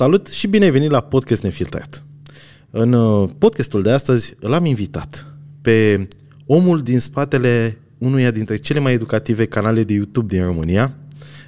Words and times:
Salut 0.00 0.26
și 0.26 0.46
bine 0.46 0.64
ai 0.64 0.70
venit 0.70 0.90
la 0.90 1.00
Podcast 1.00 1.42
Nefiltrat. 1.42 2.02
În 2.70 2.92
uh, 2.92 3.30
podcastul 3.38 3.82
de 3.82 3.90
astăzi 3.90 4.34
l-am 4.38 4.64
invitat 4.64 5.26
pe 5.62 6.08
omul 6.46 6.82
din 6.82 6.98
spatele 6.98 7.78
unuia 7.98 8.30
dintre 8.30 8.56
cele 8.56 8.78
mai 8.78 8.92
educative 8.92 9.46
canale 9.46 9.84
de 9.84 9.92
YouTube 9.92 10.36
din 10.36 10.44
România. 10.44 10.96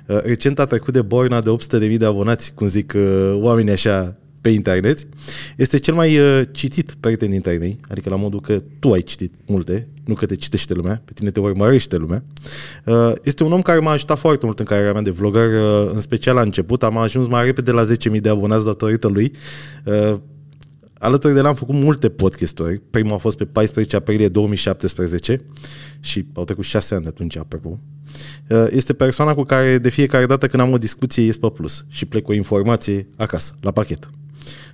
Uh, 0.07 0.21
recent 0.23 0.59
a 0.59 0.65
trecut 0.65 0.93
de 0.93 1.03
borna 1.03 1.41
de 1.41 1.57
800.000 1.90 1.96
de 1.96 2.04
abonați, 2.04 2.54
cum 2.54 2.67
zic 2.67 2.92
uh, 2.96 3.38
oamenii 3.40 3.72
așa 3.72 4.17
pe 4.43 4.49
internet. 4.49 5.06
Este 5.56 5.79
cel 5.79 5.95
mai 5.95 6.19
citit 6.51 6.97
prieten 7.01 7.31
dintre 7.31 7.56
mei, 7.56 7.79
adică 7.88 8.08
la 8.08 8.17
modul 8.17 8.40
că 8.40 8.63
tu 8.79 8.93
ai 8.93 9.03
citit 9.03 9.35
multe, 9.47 9.88
nu 10.04 10.15
că 10.15 10.26
te 10.26 10.37
citește 10.37 10.75
lumea, 10.75 11.03
pe 11.04 11.13
tine 11.13 11.31
te 11.31 11.40
urmărește 11.40 11.97
lumea. 11.97 12.25
Este 13.22 13.44
un 13.44 13.53
om 13.53 13.63
care 13.63 13.79
m-a 13.79 13.90
ajutat 13.90 14.19
foarte 14.19 14.44
mult 14.44 14.58
în 14.58 14.65
cariera 14.65 14.93
mea 14.93 15.03
de 15.03 15.11
vlogger, 15.11 15.51
în 15.93 15.99
special 15.99 16.34
la 16.34 16.41
început. 16.41 16.83
Am 16.83 16.97
ajuns 16.97 17.27
mai 17.27 17.45
repede 17.45 17.71
la 17.71 17.87
10.000 18.15 18.21
de 18.21 18.29
abonați 18.29 18.65
datorită 18.65 19.09
lui. 19.09 19.33
Alături 20.99 21.33
de 21.33 21.38
el 21.38 21.47
am 21.47 21.55
făcut 21.55 21.74
multe 21.74 22.09
podcasturi. 22.09 22.80
Primul 22.91 23.13
a 23.13 23.16
fost 23.16 23.37
pe 23.37 23.45
14 23.45 23.97
aprilie 23.97 24.29
2017 24.29 25.41
și 26.01 26.27
au 26.33 26.45
trecut 26.45 26.65
6 26.65 26.95
ani 26.95 27.02
de 27.02 27.09
atunci, 27.09 27.37
apropo. 27.37 27.80
Este 28.71 28.93
persoana 28.93 29.35
cu 29.35 29.43
care 29.43 29.79
de 29.79 29.88
fiecare 29.88 30.27
dată 30.27 30.47
când 30.47 30.63
am 30.63 30.73
o 30.73 30.79
discuție 30.79 31.23
ies 31.23 31.37
pe 31.37 31.51
plus 31.51 31.85
și 31.88 32.05
plec 32.05 32.23
cu 32.23 32.30
o 32.30 32.35
informație 32.35 33.09
acasă, 33.16 33.55
la 33.61 33.71
pachet. 33.71 34.11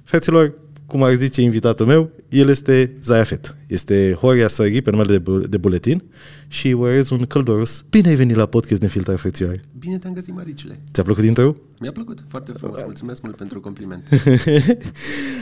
Fraților, 0.05 0.55
cum 0.87 1.03
ar 1.03 1.15
zice 1.15 1.43
invitatul 1.43 1.87
meu, 1.87 2.11
el 2.29 2.49
este 2.49 2.97
Zayafet. 3.03 3.57
Este 3.67 4.17
Horia 4.21 4.49
Sări 4.49 4.83
pe 4.83 4.91
numele 4.91 5.19
de, 5.19 5.47
de 5.49 5.57
buletin 5.57 6.03
și 6.47 6.69
urez 6.69 7.11
un 7.11 7.27
căldoros. 7.27 7.85
Bine 7.91 8.09
ai 8.09 8.15
venit 8.15 8.37
la 8.37 8.47
podcast 8.47 8.81
Nefiltrat, 8.81 9.19
frățioare. 9.19 9.61
Bine 9.79 9.99
te-am 9.99 10.13
găsit, 10.13 10.35
Maricule. 10.35 10.81
Ți-a 10.93 11.03
plăcut 11.03 11.25
intro 11.25 11.55
Mi-a 11.81 11.93
plăcut, 11.93 12.25
foarte 12.29 12.53
frumos. 12.53 12.81
Mulțumesc 12.85 13.23
mult 13.23 13.37
pentru 13.37 13.61
compliment. 13.61 14.09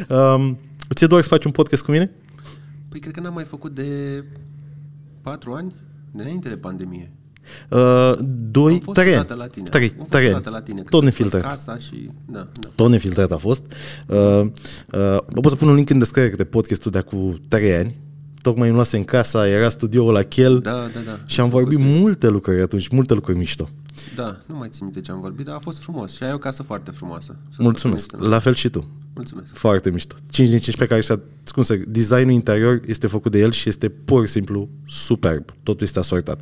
um, 0.09 0.59
ți-e 0.95 1.07
doar 1.07 1.23
să 1.23 1.29
faci 1.29 1.45
un 1.45 1.51
podcast 1.51 1.83
cu 1.83 1.91
mine? 1.91 2.11
Păi 2.89 3.01
cred 3.01 3.15
că 3.15 3.21
n-am 3.21 3.35
mai 3.35 3.45
făcut 3.45 3.75
de 3.75 4.25
patru 5.23 5.53
ani, 5.53 5.75
de 6.11 6.23
înainte 6.23 6.49
de 6.49 6.57
pandemie. 6.57 7.11
Uh, 7.71 8.13
doi, 8.51 8.73
Am 8.73 8.79
fost 8.79 8.99
trei 8.99 9.13
o 9.13 9.17
ani. 9.17 9.27
dată 9.27 9.35
la 9.41 9.47
tine. 9.47 9.69
Trei, 9.69 9.89
Am 9.89 9.95
fost 9.99 10.11
trei 10.11 10.25
o 10.25 10.35
ani. 10.35 10.43
dată 10.43 10.51
la 10.51 10.63
tine. 10.63 10.81
Tot 10.81 10.91
când 10.91 11.03
am 11.03 11.09
nefiltrat. 11.09 11.43
făcut 11.43 11.57
Casa 11.57 11.79
și... 11.79 12.11
Da, 12.27 12.49
da. 12.61 12.69
Tot 12.75 12.91
nefiltrat 12.91 13.33
a 13.33 13.37
fost. 13.37 13.63
Uh, 14.07 14.17
uh, 14.17 15.17
o 15.35 15.41
pot 15.41 15.51
să 15.51 15.57
pun 15.57 15.69
un 15.69 15.75
link 15.75 15.91
în 15.91 15.99
descriere 15.99 16.29
de 16.37 16.45
podcastul 16.45 16.91
de 16.91 16.99
acum 16.99 17.41
trei 17.49 17.75
ani. 17.75 17.97
Tocmai 18.47 18.67
îmi 18.67 18.75
luase 18.77 18.97
în 18.97 19.05
casa, 19.05 19.49
era 19.49 19.69
studioul 19.69 20.13
la 20.13 20.23
Chel 20.23 20.59
Da, 20.59 20.71
da, 20.73 21.01
da. 21.05 21.19
și 21.27 21.41
am 21.41 21.47
Îți 21.47 21.55
vorbit 21.55 21.79
făcuse. 21.79 21.99
multe 21.99 22.29
lucruri 22.29 22.61
atunci, 22.61 22.89
multe 22.89 23.15
lucruri 23.15 23.39
mișto. 23.39 23.69
Da, 24.17 24.37
nu 24.47 24.57
mai 24.57 24.69
țin 24.69 24.85
minte 24.85 25.01
ce 25.01 25.11
am 25.11 25.21
vorbit, 25.21 25.47
dar 25.47 25.55
a 25.55 25.59
fost 25.59 25.79
frumos. 25.79 26.15
Și 26.15 26.23
ai 26.23 26.33
o 26.33 26.39
casă 26.39 26.63
foarte 26.63 26.91
frumoasă. 26.91 27.37
Să 27.51 27.57
Mulțumesc. 27.63 28.05
spun 28.05 28.19
este- 28.21 28.31
La 28.31 28.39
fel 28.39 28.55
și 28.55 28.69
tu. 28.69 28.89
Mulțumesc. 29.15 29.55
Foarte 29.55 29.91
mișto. 29.91 30.15
5 30.31 30.49
din 30.49 30.59
5 30.59 30.77
pe 30.77 30.87
care 30.87 31.01
și-a, 31.01 31.21
cum 31.55 31.63
să, 31.63 31.79
designul 31.89 32.31
interior 32.31 32.81
este 32.87 33.07
făcut 33.07 33.33
de 33.33 33.39
el 33.39 33.53
și 33.53 33.69
este 33.69 33.89
pur 33.89 34.27
și 34.27 34.33
simplu 34.33 34.69
superb. 34.87 35.45
Totul 35.63 35.83
este 35.87 35.99
asortat. 35.99 36.41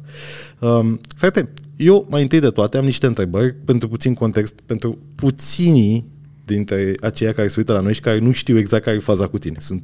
Um, 0.59 1.01
frate, 1.17 1.49
eu 1.77 2.07
mai 2.11 2.23
întâi 2.23 2.41
de 2.41 2.51
toate 2.51 2.77
am 2.79 2.85
niște 2.85 3.07
întrebări 3.07 3.55
pentru 3.55 3.89
puțin 3.89 4.15
context, 4.15 4.61
pentru 4.67 4.99
puținii 5.15 6.13
dintre 6.45 6.95
aceia 7.01 7.33
care 7.33 7.49
se 7.49 7.55
uită 7.59 7.73
la 7.73 7.81
noi 7.81 7.95
și 7.95 8.01
care 8.01 8.19
nu 8.19 8.33
știu 8.33 8.59
exact 8.59 8.85
care 8.85 8.97
e 8.97 9.01
faza 9.01 9.27
cu 9.27 9.39
tine. 9.39 9.57
Sunt 9.61 9.83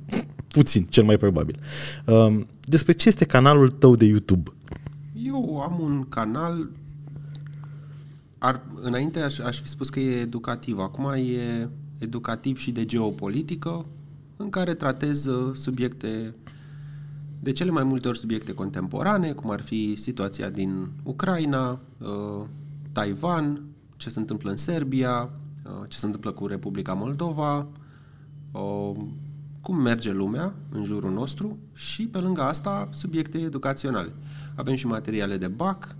puțini, 0.48 0.86
cel 0.89 1.05
mai 1.05 1.16
probabil. 1.16 1.58
Um, 2.06 2.47
despre 2.61 2.92
ce 2.92 3.08
este 3.08 3.25
canalul 3.25 3.70
tău 3.70 3.97
de 3.97 4.05
YouTube? 4.05 4.50
Eu 5.25 5.61
am 5.61 5.81
un 5.81 6.06
canal 6.08 6.70
ar, 8.42 8.62
înainte 8.83 9.20
aș, 9.20 9.38
aș 9.38 9.61
fi 9.61 9.69
spus 9.69 9.88
că 9.88 10.00
e 10.00 10.20
educativ, 10.20 10.78
acum 10.78 11.11
e 11.11 11.69
educativ 11.98 12.58
și 12.58 12.70
de 12.70 12.84
geopolitică, 12.84 13.86
în 14.36 14.50
care 14.50 14.75
tratez 14.75 15.25
uh, 15.25 15.56
subiecte, 15.56 16.34
de 17.41 17.53
cele 17.53 17.70
mai 17.70 17.84
multe 17.84 18.09
ori 18.09 18.19
subiecte 18.19 18.54
contemporane, 18.54 19.32
cum 19.32 19.50
ar 19.50 19.60
fi 19.60 19.97
situația 19.97 20.50
din 20.50 20.88
Ucraina, 21.03 21.81
uh, 21.99 22.47
Taiwan, 22.93 23.62
ce 23.97 24.10
se 24.10 24.19
întâmplă 24.19 24.50
în 24.50 24.56
Serbia, 24.56 25.22
uh, 25.22 25.50
ce 25.88 25.98
se 25.98 26.06
întâmplă 26.06 26.31
cu 26.31 26.47
Republica 26.47 26.93
Moldova, 26.93 27.66
uh, 28.53 28.97
cum 29.60 29.76
merge 29.76 30.12
lumea 30.12 30.54
în 30.71 30.84
jurul 30.84 31.12
nostru 31.12 31.59
și 31.72 32.06
pe 32.06 32.19
lângă 32.19 32.43
asta 32.43 32.88
subiecte 32.93 33.38
educaționale. 33.38 34.12
Avem 34.54 34.75
și 34.75 34.87
materiale 34.87 35.37
de 35.37 35.49
BAC, 35.49 35.97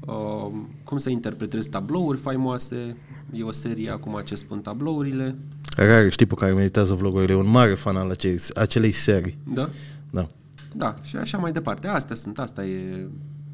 uh, 0.00 0.52
cum 0.84 0.98
să 0.98 1.10
interpretezi 1.10 1.68
tablouri 1.68 2.18
faimoase, 2.18 2.96
e 3.32 3.42
o 3.42 3.52
serie 3.52 3.90
acum 3.90 4.22
ce 4.24 4.34
spun 4.34 4.60
tablourile, 4.60 5.36
Rar 5.76 6.08
tipul 6.08 6.36
care 6.36 6.52
meditează 6.52 6.94
vlogurile, 6.94 7.32
e 7.32 7.36
un 7.36 7.50
mare 7.50 7.74
fan 7.74 7.96
al 7.96 8.10
acelei, 8.10 8.40
acelei 8.54 8.92
serii. 8.92 9.38
da? 9.54 9.68
Da. 10.10 10.26
Da, 10.72 10.96
și 11.02 11.16
așa 11.16 11.38
mai 11.38 11.52
departe. 11.52 11.86
Astea 11.86 12.16
sunt, 12.16 12.38
asta 12.38 12.64
e 12.64 13.08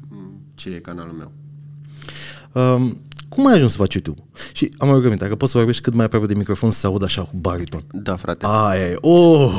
m, 0.09 0.31
ce 0.55 0.69
e 0.69 0.79
canalul 0.79 1.13
meu. 1.13 1.31
Um, 2.75 2.97
cum 3.33 3.47
ai 3.47 3.53
ajuns 3.53 3.71
să 3.71 3.77
faci 3.77 3.93
YouTube? 3.93 4.21
Și 4.53 4.69
am 4.77 4.89
o 4.89 4.93
rugăminte, 4.93 5.23
dacă 5.23 5.35
poți 5.35 5.51
să 5.51 5.57
vorbești 5.57 5.81
cât 5.81 5.93
mai 5.93 6.05
aproape 6.05 6.25
de 6.25 6.33
microfon 6.33 6.71
să 6.71 6.79
se 6.79 6.87
audă 6.87 7.05
așa 7.05 7.21
cu 7.21 7.31
bariton. 7.35 7.83
Da, 7.91 8.15
frate. 8.15 8.45
Aia 8.49 8.85
e, 8.85 8.97
oh, 9.01 9.51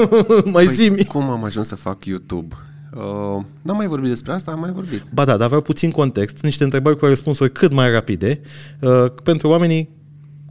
mai 0.52 0.64
Păi, 0.64 0.74
zi 0.74 1.04
cum 1.04 1.22
am 1.22 1.44
ajuns 1.44 1.66
să 1.66 1.74
fac 1.74 2.04
YouTube? 2.04 2.56
Uh, 2.94 3.44
n-am 3.62 3.76
mai 3.76 3.86
vorbit 3.86 4.08
despre 4.08 4.32
asta, 4.32 4.50
am 4.50 4.60
mai 4.60 4.70
vorbit. 4.70 5.02
Ba 5.12 5.24
da, 5.24 5.36
dar 5.36 5.46
vreau 5.46 5.62
puțin 5.62 5.90
context, 5.90 6.42
niște 6.42 6.64
întrebări 6.64 6.98
cu 6.98 7.06
răspunsuri 7.06 7.52
cât 7.52 7.72
mai 7.72 7.90
rapide 7.90 8.40
uh, 8.80 9.06
pentru 9.22 9.48
oamenii 9.48 9.88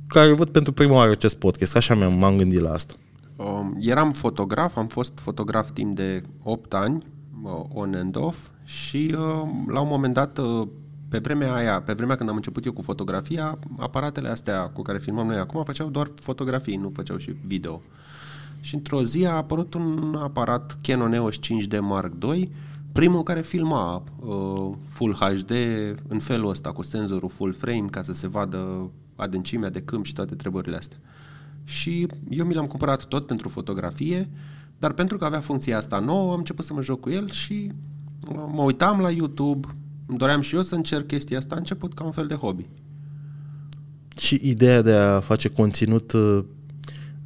care 0.08 0.34
văd 0.34 0.50
pentru 0.50 0.72
prima 0.72 0.94
oară 0.94 1.12
acest 1.12 1.36
podcast. 1.36 1.76
Așa 1.76 1.96
m-am, 1.96 2.14
m-am 2.14 2.38
gândit 2.38 2.60
la 2.60 2.72
asta. 2.72 2.94
Um, 3.38 3.78
eram 3.80 4.12
fotograf, 4.12 4.78
am 4.78 4.88
fost 4.88 5.20
fotograf 5.22 5.72
timp 5.72 5.96
de 5.96 6.24
8 6.44 6.74
ani, 6.74 7.04
uh, 7.44 7.52
on 7.74 7.96
and 7.96 8.16
off, 8.16 8.38
și 8.64 9.16
uh, 9.18 9.48
la 9.68 9.80
un 9.82 9.88
moment 9.88 10.14
dat, 10.14 10.38
uh, 10.38 10.68
pe 11.10 11.18
vremea 11.18 11.54
aia, 11.54 11.82
pe 11.82 11.94
vremea 11.94 12.16
când 12.16 12.30
am 12.30 12.36
început 12.36 12.66
eu 12.66 12.72
cu 12.72 12.82
fotografia, 12.82 13.60
aparatele 13.78 14.30
astea 14.30 14.68
cu 14.68 14.82
care 14.82 14.98
filmăm 14.98 15.28
noi 15.28 15.38
acum 15.38 15.64
făceau 15.64 15.90
doar 15.90 16.12
fotografii, 16.16 16.76
nu 16.76 16.90
făceau 16.94 17.18
și 17.18 17.36
video. 17.46 17.82
Și 18.62 18.76
într-o 18.76 19.04
zi 19.04 19.26
a 19.26 19.32
apărut 19.32 19.74
un 19.74 20.16
aparat 20.22 20.78
Canon 20.82 21.14
EOS 21.14 21.36
5D 21.36 21.80
Mark 21.82 22.14
II, 22.24 22.52
primul 22.92 23.24
care 23.24 23.42
filma 23.42 24.04
uh, 24.20 24.72
Full 24.90 25.14
HD 25.14 25.52
în 26.08 26.20
felul 26.20 26.50
ăsta, 26.50 26.72
cu 26.72 26.82
senzorul 26.82 27.30
full 27.30 27.54
frame, 27.54 27.86
ca 27.90 28.02
să 28.02 28.14
se 28.14 28.28
vadă 28.28 28.90
adâncimea 29.16 29.70
de 29.70 29.82
câmp 29.82 30.06
și 30.06 30.14
toate 30.14 30.36
treburile 30.36 30.76
astea. 30.76 30.98
Și 31.64 32.08
eu 32.30 32.46
mi 32.46 32.54
l-am 32.54 32.66
cumpărat 32.66 33.06
tot 33.06 33.28
pentru 33.28 33.50
fotografie, 33.50 34.30
dar 34.80 34.92
pentru 34.92 35.18
că 35.18 35.26
avea 35.26 35.40
funcția 35.40 35.78
asta 35.78 36.00
nouă, 36.00 36.32
am 36.32 36.38
început 36.38 36.66
să 36.66 36.74
mă 36.74 36.82
joc 36.82 37.00
cu 37.00 37.10
el 37.10 37.30
și 37.30 37.72
uh, 38.30 38.44
mă 38.52 38.62
uitam 38.62 39.00
la 39.00 39.12
YouTube, 39.12 39.68
îmi 40.06 40.18
doream 40.18 40.42
și 40.42 40.56
eu 40.56 40.62
să 40.62 40.76
încerc 40.76 41.08
chestia 41.08 41.38
asta, 41.38 41.56
a 41.56 41.58
început 41.58 41.94
ca 41.94 42.04
un 42.04 42.12
fel 42.12 42.28
de 42.28 42.36
hobby. 42.36 42.66
Și 44.18 44.40
ideea 44.44 44.82
de 44.82 44.94
a 44.94 45.20
face 45.20 45.50
conținut 45.50 46.12
uh, 46.12 46.44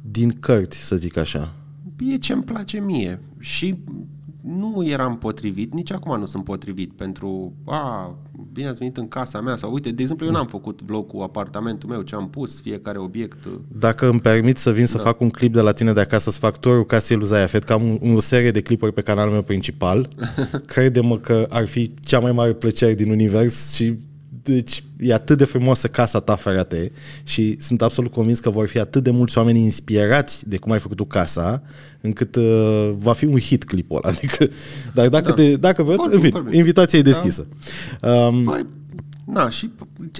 din 0.00 0.30
cărți, 0.30 0.78
să 0.84 0.96
zic 0.96 1.16
așa. 1.16 1.52
E 1.98 2.16
ce 2.16 2.32
îmi 2.32 2.42
place 2.42 2.80
mie 2.80 3.20
și 3.38 3.78
nu 4.40 4.84
eram 4.86 5.18
potrivit, 5.18 5.72
nici 5.72 5.92
acum 5.92 6.18
nu 6.18 6.26
sunt 6.26 6.44
potrivit 6.44 6.92
pentru, 6.92 7.52
a, 7.64 8.14
bine 8.52 8.68
ați 8.68 8.78
venit 8.78 8.96
în 8.96 9.08
casa 9.08 9.40
mea 9.40 9.56
sau 9.56 9.72
uite, 9.72 9.90
de 9.90 10.02
exemplu, 10.02 10.26
eu 10.26 10.32
n-am 10.32 10.46
făcut 10.46 10.82
vlog 10.82 11.06
cu 11.06 11.20
apartamentul 11.20 11.88
meu, 11.88 12.02
ce 12.02 12.14
am 12.14 12.30
pus, 12.30 12.60
fiecare 12.60 12.98
obiect. 12.98 13.48
Dacă 13.68 14.08
îmi 14.08 14.20
permit 14.20 14.56
să 14.56 14.70
vin 14.70 14.86
să 14.86 14.96
da. 14.96 15.02
fac 15.02 15.20
un 15.20 15.28
clip 15.28 15.52
de 15.52 15.60
la 15.60 15.72
tine 15.72 15.92
de 15.92 16.00
acasă, 16.00 16.30
să 16.30 16.38
fac 16.38 16.58
turul 16.58 16.84
casei 16.84 17.16
lui 17.16 17.26
Zayafet, 17.26 17.62
că 17.62 17.72
am 17.72 17.98
un, 18.00 18.14
o 18.14 18.20
serie 18.20 18.50
de 18.50 18.60
clipuri 18.60 18.92
pe 18.92 19.00
canalul 19.00 19.32
meu 19.32 19.42
principal, 19.42 20.08
crede-mă 20.66 21.18
că 21.18 21.46
ar 21.50 21.66
fi 21.66 21.94
cea 22.00 22.18
mai 22.18 22.32
mare 22.32 22.52
plăcere 22.52 22.94
din 22.94 23.10
univers 23.10 23.72
și 23.72 23.96
deci 24.52 24.84
e 24.98 25.14
atât 25.14 25.38
de 25.38 25.44
frumoasă 25.44 25.88
casa 25.88 26.20
ta, 26.20 26.36
frate, 26.36 26.92
și 27.22 27.56
sunt 27.60 27.82
absolut 27.82 28.12
convins 28.12 28.38
că 28.38 28.50
vor 28.50 28.68
fi 28.68 28.78
atât 28.78 29.02
de 29.02 29.10
mulți 29.10 29.38
oameni 29.38 29.58
inspirați 29.58 30.48
de 30.48 30.56
cum 30.56 30.72
ai 30.72 30.78
făcut 30.78 30.96
tu 30.96 31.04
casa, 31.04 31.62
încât 32.00 32.36
uh, 32.36 32.92
va 32.96 33.12
fi 33.12 33.24
un 33.24 33.38
hit 33.38 33.64
clipul 33.64 34.00
ăla. 34.04 34.12
Adică, 34.16 34.48
dar 34.94 35.08
dacă, 35.08 35.28
da. 35.28 35.34
te, 35.34 35.56
dacă 35.56 35.82
vreți, 35.82 35.98
Vorbim, 35.98 36.16
în 36.16 36.24
fine, 36.24 36.40
vorbim. 36.40 36.58
invitația 36.58 36.98
e 36.98 37.02
deschisă. 37.02 37.46
Da. 38.00 38.26
Um, 38.26 38.44
Băi, 38.44 38.66
na, 39.24 39.50
și 39.50 39.70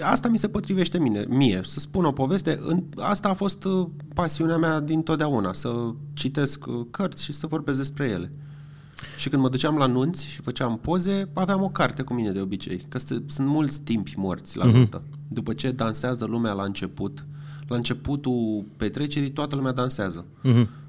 asta 0.00 0.28
mi 0.28 0.38
se 0.38 0.48
potrivește 0.48 0.98
mine, 0.98 1.24
mie, 1.28 1.60
să 1.64 1.80
spun 1.80 2.04
o 2.04 2.12
poveste. 2.12 2.60
În, 2.66 2.82
asta 2.96 3.28
a 3.28 3.34
fost 3.34 3.64
uh, 3.64 3.86
pasiunea 4.14 4.56
mea 4.56 4.80
din 4.80 5.02
totdeauna, 5.02 5.52
să 5.52 5.70
citesc 6.12 6.66
uh, 6.66 6.86
cărți 6.90 7.24
și 7.24 7.32
să 7.32 7.46
vorbesc 7.46 7.78
despre 7.78 8.06
ele. 8.06 8.30
Și 9.18 9.28
când 9.28 9.42
mă 9.42 9.48
duceam 9.48 9.76
la 9.76 9.86
nunți 9.86 10.26
și 10.26 10.40
făceam 10.40 10.78
poze, 10.78 11.28
aveam 11.32 11.62
o 11.62 11.68
carte 11.68 12.02
cu 12.02 12.14
mine 12.14 12.30
de 12.30 12.40
obicei, 12.40 12.86
că 12.88 12.98
st- 12.98 13.26
sunt 13.26 13.46
mulți 13.48 13.80
timpi 13.82 14.14
morți 14.16 14.56
la 14.56 14.64
nuntă. 14.64 15.02
După 15.28 15.52
ce 15.52 15.70
dansează 15.70 16.24
lumea 16.24 16.52
la 16.52 16.62
început, 16.62 17.24
la 17.68 17.76
începutul 17.76 18.64
petrecerii 18.76 19.30
toată 19.30 19.56
lumea 19.56 19.72
dansează. 19.72 20.24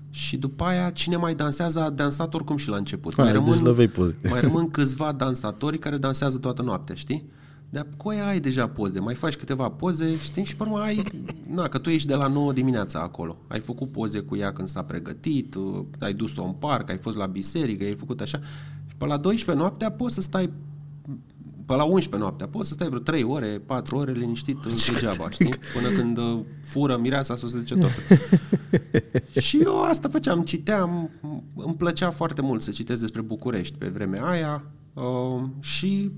Și 0.10 0.38
după 0.38 0.64
aia, 0.64 0.90
cine 0.90 1.16
mai 1.16 1.36
dansează, 1.36 1.82
a 1.82 1.90
dansat 1.90 2.34
oricum 2.34 2.58
și 2.58 2.70
la 2.70 2.76
început. 2.78 3.12
Ah, 3.12 3.18
mai, 3.18 3.34
deci 3.54 3.64
lăvei 3.64 3.88
poze. 3.88 4.16
mai 4.30 4.42
rămân 4.42 4.70
câțiva 4.72 5.12
dansatori 5.12 5.78
care 5.78 5.98
dansează 5.98 6.38
toată 6.38 6.62
noaptea, 6.62 6.96
știi? 6.96 7.24
Dar 7.74 7.88
cu 7.98 8.10
aia 8.10 8.28
ai 8.28 8.40
deja 8.40 8.68
poze, 8.68 9.00
mai 9.00 9.16
faci 9.16 9.36
câteva 9.36 9.70
poze, 9.70 10.16
știi, 10.16 10.44
și 10.44 10.56
pe 10.56 10.64
urmă 10.64 10.80
ai, 10.80 11.04
na, 11.48 11.68
că 11.68 11.78
tu 11.78 11.90
ești 11.90 12.08
de 12.08 12.16
la 12.16 12.28
9 12.28 12.54
dimineața 12.54 13.00
acolo. 13.00 13.38
Ai 13.48 13.60
făcut 13.60 13.92
poze 13.92 14.20
cu 14.20 14.36
ea 14.36 14.54
când 14.54 14.68
s-a 14.68 14.84
pregătit, 14.84 15.56
uh, 15.56 15.84
ai 16.00 16.14
dus-o 16.14 16.44
în 16.44 16.52
parc, 16.52 16.90
ai 16.90 16.98
fost 16.98 17.18
la 17.18 17.26
biserică, 17.26 17.84
ai 17.84 17.96
făcut 17.96 18.22
așa. 18.22 18.40
Și 18.88 18.96
pe 18.98 19.06
la 19.06 19.18
12 19.18 19.64
noaptea 19.64 19.92
poți 19.92 20.14
să 20.14 20.22
stai 20.22 20.50
pe 21.66 21.74
la 21.74 21.84
11 21.84 22.18
noaptea, 22.18 22.48
poți 22.48 22.68
să 22.68 22.74
stai 22.74 22.88
vreo 22.88 23.00
3 23.00 23.24
ore, 23.24 23.62
4 23.66 23.98
ore 23.98 24.12
liniștit 24.12 24.58
degeaba, 24.88 25.30
știi? 25.30 25.54
Până 25.74 25.88
când 25.98 26.18
uh, 26.18 26.40
fură 26.64 26.98
mireasa 26.98 27.36
să 27.36 27.48
se 27.48 27.58
duce 27.58 27.76
tot. 27.76 27.92
și 29.46 29.58
eu 29.58 29.82
asta 29.82 30.10
făceam, 30.10 30.42
citeam, 30.42 31.10
îmi 31.56 31.76
plăcea 31.76 32.10
foarte 32.10 32.42
mult 32.42 32.62
să 32.62 32.72
citesc 32.72 33.02
despre 33.02 33.22
București 33.22 33.78
pe 33.78 33.88
vremea 33.88 34.26
aia 34.26 34.64
uh, 34.94 35.44
și 35.60 36.12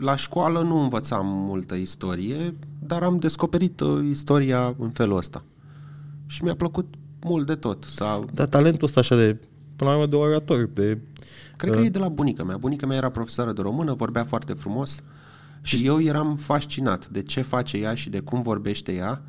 la 0.00 0.16
școală 0.16 0.62
nu 0.62 0.78
învățam 0.82 1.26
multă 1.26 1.74
istorie, 1.74 2.54
dar 2.78 3.02
am 3.02 3.18
descoperit 3.18 3.80
uh, 3.80 4.04
istoria 4.10 4.74
în 4.78 4.90
felul 4.90 5.16
ăsta. 5.16 5.44
Și 6.26 6.44
mi-a 6.44 6.54
plăcut 6.54 6.94
mult 7.24 7.46
de 7.46 7.54
tot. 7.54 7.84
Sau... 7.84 8.28
Dar 8.34 8.46
talentul 8.46 8.84
ăsta 8.84 9.00
așa 9.00 9.16
de, 9.16 9.38
până 9.76 9.90
la 9.90 9.96
urmă, 9.96 10.08
de 10.08 10.16
orator, 10.16 10.66
de... 10.66 10.98
Cred 11.56 11.74
că 11.74 11.80
e 11.80 11.88
de 11.88 11.98
la 11.98 12.08
bunica 12.08 12.44
mea. 12.44 12.56
Bunica 12.56 12.86
mea 12.86 12.96
era 12.96 13.10
profesoară 13.10 13.52
de 13.52 13.60
română, 13.60 13.94
vorbea 13.94 14.24
foarte 14.24 14.52
frumos 14.52 15.02
și 15.62 15.86
eu 15.86 16.00
eram 16.00 16.36
fascinat 16.36 17.08
de 17.08 17.22
ce 17.22 17.42
face 17.42 17.76
ea 17.76 17.94
și 17.94 18.10
de 18.10 18.20
cum 18.20 18.42
vorbește 18.42 18.92
ea. 18.92 19.22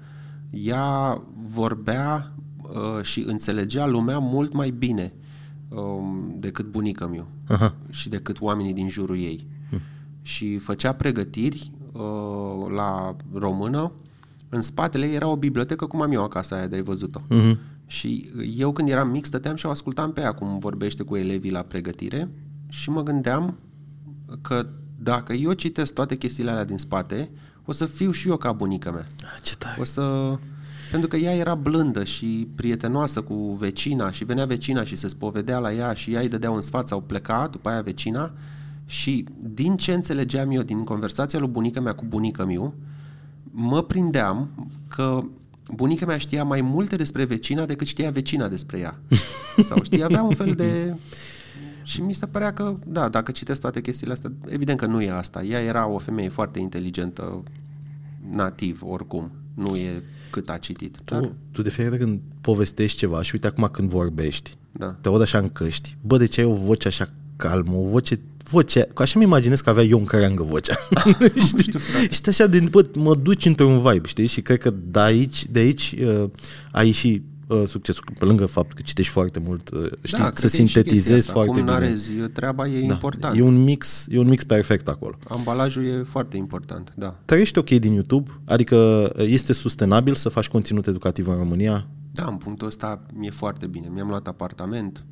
Ea 0.49 1.21
vorbea 1.47 2.31
uh, 2.61 3.03
și 3.03 3.23
înțelegea 3.27 3.85
lumea 3.85 4.19
mult 4.19 4.53
mai 4.53 4.69
bine 4.69 5.13
um, 5.69 6.35
decât 6.39 6.65
bunica 6.65 7.07
mea 7.07 7.25
și 7.89 8.09
decât 8.09 8.41
oamenii 8.41 8.73
din 8.73 8.89
jurul 8.89 9.17
ei. 9.17 9.47
Hm. 10.21 10.27
Și 10.27 10.57
făcea 10.57 10.93
pregătiri 10.93 11.71
uh, 11.91 12.71
la 12.75 13.15
română. 13.33 13.91
În 14.49 14.61
spatele 14.61 15.05
ei 15.05 15.15
era 15.15 15.27
o 15.27 15.35
bibliotecă, 15.35 15.85
cum 15.85 16.01
am 16.01 16.11
eu 16.11 16.23
acasă 16.23 16.55
aia 16.55 16.67
de 16.67 16.75
ai 16.75 16.81
văzut-o. 16.81 17.19
Uh-huh. 17.19 17.55
Și 17.85 18.29
eu 18.57 18.71
când 18.71 18.89
eram 18.89 19.09
mic 19.09 19.25
stăteam 19.25 19.55
și 19.55 19.65
o 19.65 19.69
ascultam 19.69 20.13
pe 20.13 20.21
ea 20.21 20.31
cum 20.31 20.59
vorbește 20.59 21.03
cu 21.03 21.15
elevii 21.15 21.51
la 21.51 21.61
pregătire 21.61 22.29
și 22.69 22.89
mă 22.89 23.03
gândeam 23.03 23.57
că 24.41 24.65
dacă 24.97 25.33
eu 25.33 25.53
citesc 25.53 25.93
toate 25.93 26.15
chestiile 26.15 26.51
alea 26.51 26.65
din 26.65 26.77
spate, 26.77 27.29
o 27.65 27.71
să 27.71 27.85
fiu 27.85 28.11
și 28.11 28.29
eu 28.29 28.37
ca 28.37 28.51
bunica 28.51 28.91
mea. 28.91 29.05
Ah, 29.21 29.41
ce 29.41 29.55
tare. 29.55 29.81
O 29.81 29.83
să... 29.83 30.35
Pentru 30.91 31.09
că 31.09 31.15
ea 31.15 31.35
era 31.35 31.55
blândă 31.55 32.03
și 32.03 32.47
prietenoasă 32.55 33.21
cu 33.21 33.53
vecina 33.59 34.11
și 34.11 34.23
venea 34.23 34.45
vecina 34.45 34.83
și 34.83 34.95
se 34.95 35.07
spovedea 35.07 35.59
la 35.59 35.73
ea 35.73 35.93
și 35.93 36.13
ea 36.13 36.21
îi 36.21 36.29
dădea 36.29 36.51
un 36.51 36.61
sfat 36.61 36.87
sau 36.87 37.01
pleca 37.01 37.47
după 37.51 37.69
aia 37.69 37.81
vecina 37.81 38.31
și 38.91 39.25
din 39.39 39.75
ce 39.77 39.93
înțelegeam 39.93 40.51
eu 40.51 40.61
din 40.61 40.83
conversația 40.83 41.39
lui 41.39 41.47
bunica 41.47 41.79
mea 41.79 41.93
cu 41.93 42.05
bunica 42.07 42.45
miu, 42.45 42.73
mă 43.43 43.83
prindeam 43.83 44.69
că 44.87 45.23
bunica 45.75 46.05
mea 46.05 46.17
știa 46.17 46.43
mai 46.43 46.61
multe 46.61 46.95
despre 46.95 47.25
vecina 47.25 47.65
decât 47.65 47.87
știa 47.87 48.09
vecina 48.09 48.47
despre 48.47 48.79
ea. 48.79 48.99
Sau 49.69 49.83
știa, 49.83 50.05
avea 50.05 50.21
un 50.21 50.35
fel 50.35 50.53
de... 50.53 50.95
Și 51.83 52.01
mi 52.01 52.13
se 52.13 52.25
părea 52.25 52.53
că, 52.53 52.75
da, 52.85 53.09
dacă 53.09 53.31
citesc 53.31 53.61
toate 53.61 53.81
chestiile 53.81 54.13
astea, 54.13 54.31
evident 54.45 54.79
că 54.79 54.85
nu 54.85 55.01
e 55.01 55.11
asta. 55.11 55.43
Ea 55.43 55.59
era 55.61 55.87
o 55.87 55.97
femeie 55.97 56.29
foarte 56.29 56.59
inteligentă, 56.59 57.43
nativ, 58.31 58.81
oricum. 58.83 59.31
Nu 59.53 59.75
e 59.75 60.03
cât 60.29 60.49
a 60.49 60.57
citit. 60.57 60.97
Tu, 61.03 61.13
dar... 61.13 61.31
tu 61.51 61.61
de 61.61 61.69
fiecare 61.69 61.97
când 61.97 62.19
povestești 62.41 62.97
ceva 62.97 63.21
și 63.21 63.31
uite 63.33 63.47
acum 63.47 63.69
când 63.71 63.89
vorbești, 63.89 64.57
da. 64.71 64.97
te 65.01 65.07
aud 65.07 65.21
așa 65.21 65.37
în 65.37 65.49
căști, 65.49 65.97
bă, 66.01 66.17
de 66.17 66.25
ce 66.25 66.41
ai 66.41 66.47
o 66.47 66.53
voce 66.53 66.87
așa 66.87 67.09
calmă, 67.41 67.75
o 67.75 67.87
voce 67.89 68.19
vocea, 68.49 68.87
așa 68.95 69.19
mi 69.19 69.25
imaginez 69.25 69.61
că 69.61 69.69
avea 69.69 69.83
Ion 69.83 70.05
Căreangă 70.05 70.43
vocea. 70.43 70.75
știi? 71.47 71.73
și 72.11 72.21
așa, 72.27 72.47
de, 72.47 72.59
bă, 72.59 72.85
mă 72.95 73.15
duci 73.15 73.45
într-un 73.45 73.79
vibe, 73.79 74.07
știi? 74.07 74.25
Și 74.25 74.41
cred 74.41 74.57
că 74.57 74.73
de 74.91 74.99
aici, 74.99 75.45
de 75.45 75.59
aici 75.59 75.95
uh, 76.01 76.29
ai 76.71 76.91
și 76.91 77.21
uh, 77.47 77.63
succesul, 77.65 78.03
pe 78.19 78.25
lângă 78.25 78.45
faptul 78.45 78.75
că 78.75 78.81
citești 78.85 79.11
foarte 79.11 79.39
mult, 79.39 79.69
uh, 79.69 79.91
știi, 80.03 80.23
da, 80.23 80.31
să 80.33 80.47
sintetizezi 80.47 81.29
foarte 81.29 81.51
Cum 81.51 81.59
bine. 81.59 81.71
narezi 81.71 82.11
treaba 82.11 82.67
e 82.67 82.79
da, 82.79 82.93
important. 82.93 83.37
E 83.37 83.41
un, 83.41 83.63
mix, 83.63 84.05
e 84.09 84.19
un 84.19 84.27
mix 84.27 84.43
perfect 84.43 84.87
acolo. 84.87 85.17
Ambalajul 85.27 85.85
e 85.85 86.03
foarte 86.03 86.37
important, 86.37 86.93
da. 86.95 87.19
Trăiești 87.25 87.57
ok 87.57 87.69
din 87.69 87.93
YouTube? 87.93 88.31
Adică 88.45 89.09
este 89.17 89.53
sustenabil 89.53 90.15
să 90.15 90.29
faci 90.29 90.47
conținut 90.47 90.87
educativ 90.87 91.27
în 91.27 91.35
România? 91.35 91.87
Da, 92.11 92.25
în 92.25 92.37
punctul 92.37 92.67
ăsta 92.67 93.05
mi-e 93.13 93.31
foarte 93.31 93.67
bine. 93.67 93.87
Mi-am 93.93 94.07
luat 94.07 94.27
apartament, 94.27 95.05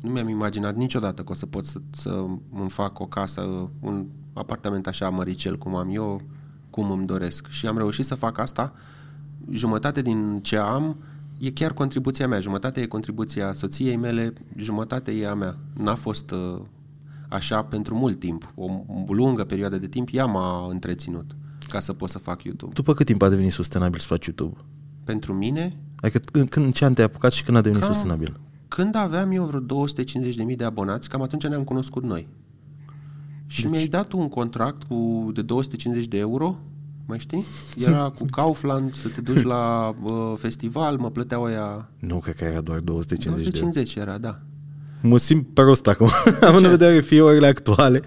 nu 0.00 0.10
mi-am 0.10 0.28
imaginat 0.28 0.76
niciodată 0.76 1.22
că 1.22 1.32
o 1.32 1.34
să 1.34 1.46
pot 1.46 1.64
să, 1.64 1.78
să 1.90 2.24
îmi 2.52 2.70
fac 2.70 2.98
o 2.98 3.06
casă, 3.06 3.70
un 3.80 4.06
apartament 4.32 4.86
așa 4.86 5.08
măricel 5.08 5.58
cum 5.58 5.74
am 5.74 5.94
eu, 5.94 6.20
cum 6.70 6.90
îmi 6.90 7.06
doresc. 7.06 7.48
Și 7.48 7.66
am 7.66 7.76
reușit 7.76 8.04
să 8.04 8.14
fac 8.14 8.38
asta. 8.38 8.72
Jumătate 9.50 10.02
din 10.02 10.40
ce 10.42 10.56
am 10.56 10.96
e 11.38 11.50
chiar 11.50 11.72
contribuția 11.72 12.28
mea. 12.28 12.40
Jumătate 12.40 12.80
e 12.80 12.86
contribuția 12.86 13.52
soției 13.52 13.96
mele, 13.96 14.32
jumătate 14.56 15.12
e 15.12 15.28
a 15.28 15.34
mea. 15.34 15.56
N-a 15.72 15.94
fost 15.94 16.30
uh, 16.30 16.60
așa 17.28 17.62
pentru 17.62 17.94
mult 17.94 18.18
timp. 18.18 18.52
O 18.54 19.14
lungă 19.14 19.44
perioadă 19.44 19.78
de 19.78 19.86
timp 19.86 20.08
ea 20.12 20.26
m-a 20.26 20.66
întreținut 20.70 21.36
ca 21.68 21.80
să 21.80 21.92
pot 21.92 22.08
să 22.08 22.18
fac 22.18 22.42
YouTube. 22.42 22.72
După 22.72 22.94
cât 22.94 23.06
timp 23.06 23.22
a 23.22 23.28
devenit 23.28 23.52
sustenabil 23.52 24.00
să 24.00 24.06
faci 24.06 24.26
YouTube? 24.26 24.56
Pentru 25.04 25.34
mine? 25.34 25.76
Adică 25.96 26.18
când, 26.18 26.48
când 26.48 26.74
ce 26.74 26.84
an 26.84 26.94
te-ai 26.94 27.06
apucat 27.06 27.32
și 27.32 27.44
când 27.44 27.56
a 27.56 27.60
devenit 27.60 27.84
Cam 27.84 27.92
sustenabil? 27.92 28.40
Când 28.68 28.94
aveam 28.94 29.30
eu 29.30 29.44
vreo 29.44 29.86
250.000 30.50 30.56
de 30.56 30.64
abonați, 30.64 31.08
cam 31.08 31.22
atunci 31.22 31.46
ne-am 31.46 31.64
cunoscut 31.64 32.02
noi. 32.02 32.28
Și 33.46 33.62
deci... 33.62 33.70
mi-ai 33.70 33.86
dat 33.86 34.12
un 34.12 34.28
contract 34.28 34.82
cu 34.82 35.30
de 35.34 35.42
250 35.42 36.06
de 36.06 36.18
euro, 36.18 36.58
mai 37.06 37.18
știi? 37.18 37.44
Era 37.78 38.08
cu 38.08 38.24
Kaufland, 38.36 38.94
să 38.94 39.08
te 39.08 39.20
duci 39.20 39.42
la 39.42 39.94
uh, 40.02 40.34
festival, 40.36 40.96
mă 40.96 41.10
plăteau 41.10 41.44
aia... 41.44 41.90
Nu, 41.98 42.18
cred 42.18 42.34
că 42.34 42.44
era 42.44 42.60
doar 42.60 42.78
250, 42.78 43.52
250 43.52 43.94
de 43.94 44.00
euro. 44.00 44.10
era, 44.10 44.18
da 44.18 44.42
mă 45.00 45.18
simt 45.18 45.46
prost 45.54 45.86
acum, 45.86 46.08
având 46.48 46.64
în 46.64 46.70
vedere 46.70 47.00
fiorele 47.00 47.46
actuale. 47.46 48.02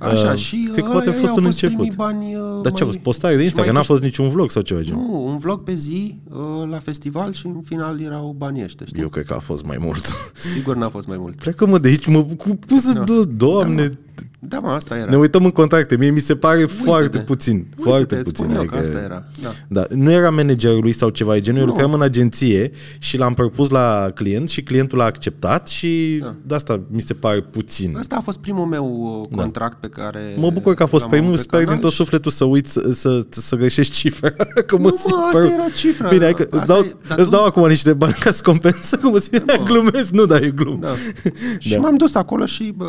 Așa, 0.00 0.30
uh, 0.32 0.38
și 0.38 0.68
cred 0.72 0.84
că 0.84 0.90
poate 0.90 1.08
a 1.08 1.12
fost 1.12 1.36
un 1.36 1.42
fost 1.42 1.62
început. 1.62 1.94
Bani, 1.94 2.34
uh, 2.34 2.60
Dar 2.62 2.72
ce 2.72 2.82
a 2.82 2.86
fost? 2.86 2.98
Postare 2.98 3.36
de 3.36 3.42
Instagram? 3.42 3.74
N-a 3.74 3.82
fost 3.82 4.02
niciun 4.02 4.28
vlog 4.28 4.50
sau 4.50 4.62
ceva 4.62 4.80
genul? 4.80 5.02
Nu, 5.02 5.26
un 5.26 5.38
vlog 5.38 5.62
pe 5.62 5.74
zi 5.74 6.20
uh, 6.30 6.68
la 6.70 6.78
festival 6.78 7.32
și 7.32 7.46
în 7.46 7.60
final 7.64 8.00
erau 8.00 8.34
banii 8.38 8.64
ăștia, 8.64 8.86
știi? 8.86 9.02
Eu 9.02 9.08
cred 9.08 9.24
că 9.24 9.34
a 9.34 9.38
fost 9.40 9.64
mai 9.64 9.76
mult. 9.80 10.32
Sigur 10.54 10.76
n-a 10.76 10.88
fost 10.88 11.06
mai 11.06 11.16
mult. 11.18 11.36
Plecă-mă 11.36 11.78
de 11.78 11.88
aici, 11.88 12.06
mă, 12.06 12.22
cum, 12.22 12.58
cum 12.68 12.78
să, 12.78 12.92
da. 12.92 13.22
doamne... 13.36 13.86
Da, 13.86 13.94
da, 14.40 14.58
mă, 14.58 14.68
asta 14.68 14.96
era. 14.96 15.10
Ne 15.10 15.16
uităm 15.16 15.44
în 15.44 15.50
contracte. 15.50 15.96
Mie 15.96 16.10
mi 16.10 16.18
se 16.18 16.36
pare 16.36 16.58
Uite-te. 16.58 16.82
foarte 16.82 17.18
puțin. 17.18 17.54
Uite-te, 17.54 17.82
foarte 17.82 18.16
puțin. 18.16 18.56
Adică, 18.56 18.74
că 18.74 18.80
asta 18.80 18.98
era. 18.98 19.24
Da. 19.42 19.50
da. 19.68 19.86
Nu 19.94 20.10
era 20.10 20.30
managerul 20.30 20.80
lui 20.80 20.92
sau 20.92 21.08
ceva 21.08 21.32
de 21.32 21.40
genul. 21.40 21.60
Eu 21.60 21.66
lucram 21.66 21.92
în 21.92 22.02
agenție 22.02 22.70
și 22.98 23.16
l-am 23.16 23.34
propus 23.34 23.68
la 23.68 24.10
client 24.14 24.48
și 24.48 24.62
clientul 24.62 25.00
a 25.00 25.04
acceptat 25.04 25.68
și 25.68 26.18
da. 26.22 26.34
de 26.46 26.54
asta 26.54 26.80
mi 26.90 27.00
se 27.00 27.14
pare 27.14 27.40
puțin. 27.40 27.96
Asta 27.96 28.16
a 28.16 28.20
fost 28.20 28.38
primul 28.38 28.66
meu 28.66 29.20
uh, 29.20 29.36
da. 29.36 29.42
contract 29.42 29.80
da. 29.80 29.88
pe 29.88 30.00
care... 30.00 30.34
Mă 30.36 30.50
bucur 30.50 30.74
că 30.74 30.82
a 30.82 30.86
fost 30.86 31.06
primul. 31.06 31.36
Sper 31.36 31.64
din 31.64 31.78
tot 31.78 31.92
sufletul 31.92 32.30
să 32.30 32.44
uiți 32.44 32.72
să, 32.72 32.90
să, 32.90 33.26
să 33.28 33.56
greșești 33.56 33.96
cifra. 33.96 34.30
că 34.66 34.78
mă 34.78 34.88
nu, 34.88 34.96
simt 35.00 35.14
mă, 35.14 35.30
asta 35.32 35.54
era 35.54 35.68
cifra. 35.76 36.08
Bine, 36.08 36.30
că 36.30 36.46
îți, 36.50 36.66
dau, 36.66 36.80
e, 36.80 36.96
îți 37.08 37.24
tu... 37.24 37.30
dau 37.30 37.44
acum 37.44 37.66
niște 37.66 37.92
bani 37.92 38.12
ca 38.12 38.30
să 38.30 38.42
compensă. 38.42 38.96
Că 39.00 39.08
mă 39.08 39.18
simt, 39.18 39.52
no. 39.56 39.62
glumesc. 39.64 40.10
Nu, 40.10 40.26
dar 40.26 40.42
e 40.42 40.50
glum. 40.50 40.78
Da. 40.80 40.88
și 41.58 41.72
da. 41.72 41.78
m-am 41.78 41.96
dus 41.96 42.14
acolo 42.14 42.46
și 42.46 42.74
uh, 42.78 42.86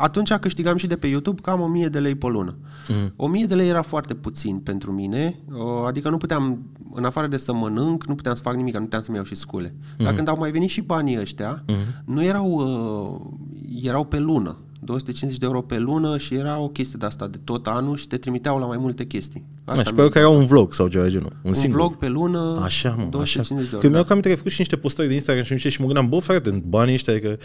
atunci 0.00 0.30
câștigam 0.50 0.76
și 0.76 0.86
de 0.86 0.96
pe 0.96 1.06
YouTube 1.06 1.40
cam 1.40 1.60
1000 1.60 1.88
de 1.88 1.98
lei 1.98 2.14
pe 2.14 2.26
lună. 2.26 2.56
Mm. 2.88 3.12
1000 3.16 3.46
de 3.46 3.54
lei 3.54 3.68
era 3.68 3.82
foarte 3.82 4.14
puțin 4.14 4.58
pentru 4.58 4.92
mine, 4.92 5.40
adică 5.86 6.10
nu 6.10 6.16
puteam, 6.16 6.62
în 6.94 7.04
afară 7.04 7.26
de 7.26 7.36
să 7.36 7.52
mănânc, 7.52 8.06
nu 8.06 8.14
puteam 8.14 8.34
să 8.34 8.42
fac 8.42 8.54
nimic, 8.54 8.74
nu 8.74 8.82
puteam 8.82 9.02
să-mi 9.02 9.16
iau 9.16 9.26
și 9.26 9.34
scule. 9.34 9.74
Mm. 9.98 10.04
Dar 10.04 10.14
când 10.14 10.28
au 10.28 10.36
mai 10.38 10.50
venit 10.50 10.70
și 10.70 10.80
banii 10.80 11.20
ăștia, 11.20 11.64
mm. 11.66 12.14
nu 12.14 12.24
erau, 12.24 12.50
uh, 12.50 13.82
erau 13.82 14.04
pe 14.04 14.18
lună. 14.18 14.56
250 14.80 15.38
de 15.40 15.46
euro 15.46 15.60
pe 15.60 15.78
lună 15.78 16.18
și 16.18 16.34
era 16.34 16.58
o 16.58 16.68
chestie 16.68 16.96
de 17.00 17.06
asta 17.06 17.26
de 17.26 17.38
tot 17.44 17.66
anul 17.66 17.96
și 17.96 18.06
te 18.06 18.16
trimiteau 18.16 18.58
la 18.58 18.66
mai 18.66 18.76
multe 18.76 19.04
chestii. 19.04 19.44
Asta 19.64 19.82
și 19.82 19.92
pe 19.92 20.08
că 20.08 20.18
era 20.18 20.28
un 20.28 20.44
vlog 20.44 20.74
sau 20.74 20.88
ceva 20.88 21.04
de 21.04 21.10
genul. 21.10 21.32
Un, 21.32 21.48
un 21.48 21.54
singur. 21.54 21.78
vlog 21.78 21.96
pe 21.96 22.08
lună, 22.08 22.60
așa, 22.62 22.94
mă, 22.98 23.06
250 23.10 23.40
așa. 23.40 23.54
de 23.54 23.68
euro. 23.72 23.78
Că 23.78 23.88
mi-au 23.88 24.04
cam 24.04 24.36
făcut 24.36 24.50
și 24.50 24.58
niște 24.58 24.76
postări 24.76 25.08
de 25.08 25.14
Instagram 25.14 25.44
și, 25.44 25.70
și 25.70 25.80
mă 25.80 25.86
gândeam, 25.86 26.08
bă, 26.08 26.18
frate, 26.18 26.62
banii 26.66 26.94
ăștia, 26.94 27.12
adică, 27.12 27.38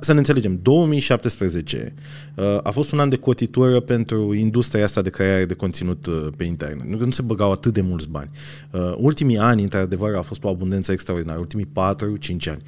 să 0.00 0.12
ne 0.12 0.18
înțelegem, 0.18 0.58
2017 0.62 1.94
a 2.62 2.70
fost 2.70 2.92
un 2.92 2.98
an 2.98 3.08
de 3.08 3.16
cotitură 3.16 3.80
pentru 3.80 4.34
industria 4.34 4.84
asta 4.84 5.02
de 5.02 5.10
creare 5.10 5.44
de 5.44 5.54
conținut 5.54 6.08
pe 6.36 6.44
internet. 6.44 6.86
Nu, 6.86 7.04
nu 7.04 7.10
se 7.10 7.22
băgau 7.22 7.52
atât 7.52 7.72
de 7.72 7.80
mulți 7.80 8.08
bani. 8.08 8.30
Ultimii 8.96 9.38
ani, 9.38 9.62
într-adevăr, 9.62 10.14
a 10.14 10.22
fost 10.22 10.44
o 10.44 10.48
abundență 10.48 10.92
extraordinară, 10.92 11.38
ultimii 11.38 11.66
4-5 11.66 12.50
ani. 12.50 12.62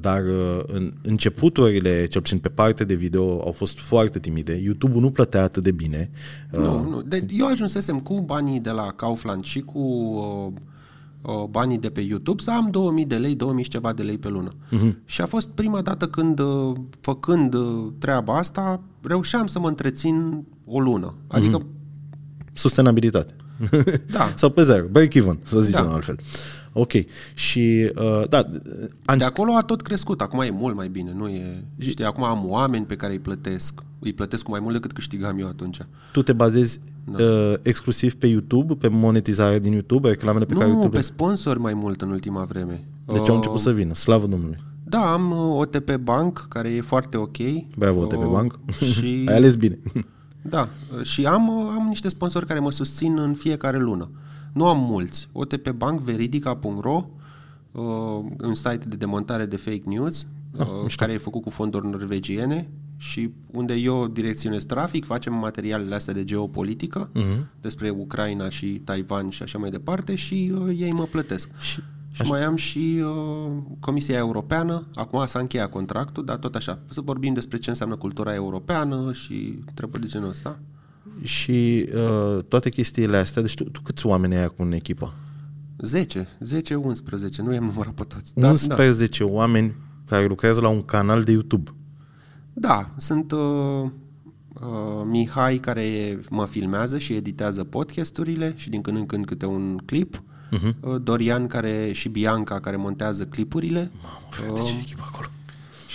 Dar 0.00 0.22
în 0.66 0.92
începuturile, 1.02 2.06
cel 2.06 2.20
puțin 2.20 2.38
pe 2.38 2.48
parte 2.48 2.84
de 2.84 2.94
video, 2.94 3.25
au 3.44 3.52
fost 3.52 3.78
foarte 3.78 4.18
timide. 4.18 4.60
YouTube-ul 4.64 5.00
nu 5.00 5.10
plătea 5.10 5.42
atât 5.42 5.62
de 5.62 5.70
bine. 5.70 6.10
Nu, 6.50 6.88
nu. 6.88 7.02
De, 7.02 7.26
eu 7.30 7.46
ajunsesem 7.46 8.00
cu 8.00 8.20
banii 8.20 8.60
de 8.60 8.70
la 8.70 8.92
Kaufland 8.96 9.44
și 9.44 9.60
cu 9.60 9.78
uh, 9.78 10.52
uh, 11.22 11.44
banii 11.50 11.78
de 11.78 11.88
pe 11.88 12.00
YouTube 12.00 12.42
să 12.42 12.50
am 12.50 12.68
2000 12.70 13.04
de 13.04 13.16
lei, 13.16 13.34
2000 13.34 13.64
și 13.64 13.70
ceva 13.70 13.92
de 13.92 14.02
lei 14.02 14.18
pe 14.18 14.28
lună. 14.28 14.52
Uh-huh. 14.52 14.94
Și 15.04 15.20
a 15.20 15.26
fost 15.26 15.48
prima 15.48 15.80
dată 15.80 16.06
când, 16.06 16.38
uh, 16.38 16.72
făcând 17.00 17.54
uh, 17.54 17.86
treaba 17.98 18.36
asta, 18.36 18.80
reușeam 19.02 19.46
să 19.46 19.58
mă 19.58 19.68
întrețin 19.68 20.44
o 20.64 20.80
lună. 20.80 21.14
Adică 21.26 21.58
uh-huh. 21.58 22.52
sustenabilitate. 22.52 23.34
Da. 24.12 24.28
Sau 24.36 24.50
pe 24.50 24.62
zero, 24.62 24.86
break-even, 24.86 25.38
să 25.42 25.60
zicem 25.60 25.84
Da. 25.84 25.92
altfel. 25.92 26.18
Ok. 26.78 26.92
Și, 27.34 27.92
uh, 27.96 28.28
da, 28.28 28.48
an- 29.04 29.18
De 29.18 29.24
acolo 29.24 29.52
a 29.56 29.60
tot 29.60 29.82
crescut, 29.82 30.20
acum 30.20 30.40
e 30.40 30.50
mult 30.50 30.74
mai 30.76 30.88
bine, 30.88 31.12
nu 31.16 31.28
e... 31.28 31.64
Știi, 31.78 32.04
acum 32.04 32.24
am 32.24 32.44
oameni 32.48 32.84
pe 32.84 32.96
care 32.96 33.12
îi 33.12 33.18
plătesc, 33.18 33.82
îi 33.98 34.12
plătesc 34.12 34.42
cu 34.42 34.50
mai 34.50 34.60
mult 34.60 34.72
decât 34.74 34.92
câștigam 34.92 35.38
eu 35.38 35.46
atunci. 35.46 35.78
tu 36.12 36.22
te 36.22 36.32
bazezi 36.32 36.80
uh, 37.18 37.54
exclusiv 37.62 38.14
pe 38.14 38.26
YouTube, 38.26 38.74
pe 38.74 38.88
monetizarea 38.88 39.58
din 39.58 39.72
YouTube, 39.72 40.08
reclamele 40.08 40.44
pe 40.44 40.54
care 40.54 40.66
nu, 40.66 40.72
YouTube 40.72 40.96
pe 40.96 41.02
sponsori 41.02 41.60
mai 41.60 41.74
mult 41.74 42.02
în 42.02 42.10
ultima 42.10 42.44
vreme. 42.44 42.84
Deci 43.06 43.28
au 43.28 43.34
început 43.36 43.60
să 43.60 43.72
vină, 43.72 43.94
slavă 43.94 44.26
Domnului. 44.26 44.56
Da, 44.88 45.12
am 45.12 45.30
uh, 45.30 45.60
OTP 45.60 45.96
Bank, 45.96 46.46
care 46.48 46.68
e 46.68 46.80
foarte 46.80 47.16
ok. 47.16 47.36
Bravo, 47.76 48.00
OTP 48.00 48.22
Uh, 48.22 48.28
Bank. 48.30 48.58
Și, 48.92 49.06
Ai 49.28 49.34
ales 49.36 49.56
bine. 49.56 49.78
da, 50.42 50.68
uh, 50.98 51.04
și 51.04 51.26
am, 51.26 51.48
uh, 51.48 51.74
am 51.78 51.86
niște 51.88 52.08
sponsori 52.08 52.46
care 52.46 52.58
mă 52.58 52.70
susțin 52.70 53.18
în 53.18 53.34
fiecare 53.34 53.78
lună. 53.78 54.10
Nu 54.56 54.66
am 54.68 54.78
mulți. 54.78 55.28
OTP 55.32 55.70
Bank, 55.70 56.00
veridica.ro, 56.00 57.06
uh, 57.72 57.82
un 58.42 58.54
site 58.54 58.84
de 58.88 58.96
demontare 58.96 59.46
de 59.46 59.56
fake 59.56 59.82
news, 59.84 60.26
Ah, 60.58 60.66
uh, 60.84 60.94
care 60.96 61.12
e 61.12 61.16
făcut 61.18 61.42
cu 61.42 61.50
fonduri 61.50 61.86
norvegiene 61.90 62.68
și 62.96 63.30
unde 63.50 63.74
eu 63.74 64.06
direcționez 64.06 64.64
trafic, 64.64 65.04
facem 65.04 65.34
materialele 65.34 65.94
astea 65.94 66.14
de 66.14 66.24
geopolitică 66.24 67.10
Mhm. 67.14 67.48
despre 67.60 67.90
Ucraina 67.90 68.48
și 68.50 68.66
Taiwan 68.66 69.28
și 69.30 69.42
așa 69.42 69.58
mai 69.58 69.70
departe 69.70 70.14
și 70.14 70.52
uh, 70.60 70.76
ei 70.78 70.92
mă 70.92 71.02
plătesc. 71.10 71.50
Și, 71.60 71.80
și 72.12 72.22
mai 72.22 72.44
am 72.44 72.56
și 72.56 73.02
uh, 73.04 73.52
Comisia 73.80 74.16
Europeană, 74.16 74.86
acum 74.94 75.26
s-a 75.26 75.38
încheiat 75.38 75.70
contractul, 75.70 76.24
dar 76.24 76.36
tot 76.36 76.54
așa, 76.54 76.78
să 76.88 77.00
vorbim 77.00 77.32
despre 77.34 77.58
ce 77.58 77.70
înseamnă 77.70 77.96
cultura 77.96 78.34
europeană 78.34 79.12
și 79.12 79.58
treburi 79.74 80.02
de 80.02 80.08
genul 80.08 80.28
ăsta. 80.28 80.58
Și 81.22 81.88
uh, 81.94 82.44
toate 82.48 82.70
chestiile 82.70 83.16
astea, 83.16 83.42
deci 83.42 83.54
tu, 83.54 83.64
tu 83.64 83.80
câți 83.80 84.06
oameni 84.06 84.34
ai 84.34 84.44
acum 84.44 84.64
în 84.64 84.72
echipă? 84.72 85.14
10, 85.78 86.28
10, 86.40 86.74
11, 86.74 87.42
nu 87.42 87.52
i-am 87.52 87.64
numărat 87.64 87.92
pe 87.92 88.02
toți. 88.02 88.32
Da, 88.34 88.48
11 88.48 89.24
da. 89.24 89.30
oameni 89.30 89.74
care 90.06 90.26
lucrează 90.26 90.60
la 90.60 90.68
un 90.68 90.82
canal 90.82 91.22
de 91.22 91.32
YouTube. 91.32 91.70
Da, 92.52 92.90
sunt 92.96 93.32
uh, 93.32 93.38
uh, 94.60 95.02
Mihai 95.04 95.56
care 95.56 96.18
mă 96.30 96.46
filmează 96.46 96.98
și 96.98 97.12
editează 97.12 97.64
podcasturile 97.64 98.54
și 98.56 98.70
din 98.70 98.80
când 98.80 98.96
în 98.96 99.06
când 99.06 99.24
câte 99.24 99.46
un 99.46 99.76
clip. 99.84 100.22
Uh-huh. 100.52 100.74
Uh, 100.80 100.96
Dorian 101.02 101.46
care 101.46 101.92
și 101.92 102.08
Bianca 102.08 102.60
care 102.60 102.76
montează 102.76 103.26
clipurile. 103.26 103.90
Frate, 104.30 104.60
ce 104.60 104.72
echipă 104.80 105.02
acolo. 105.12 105.26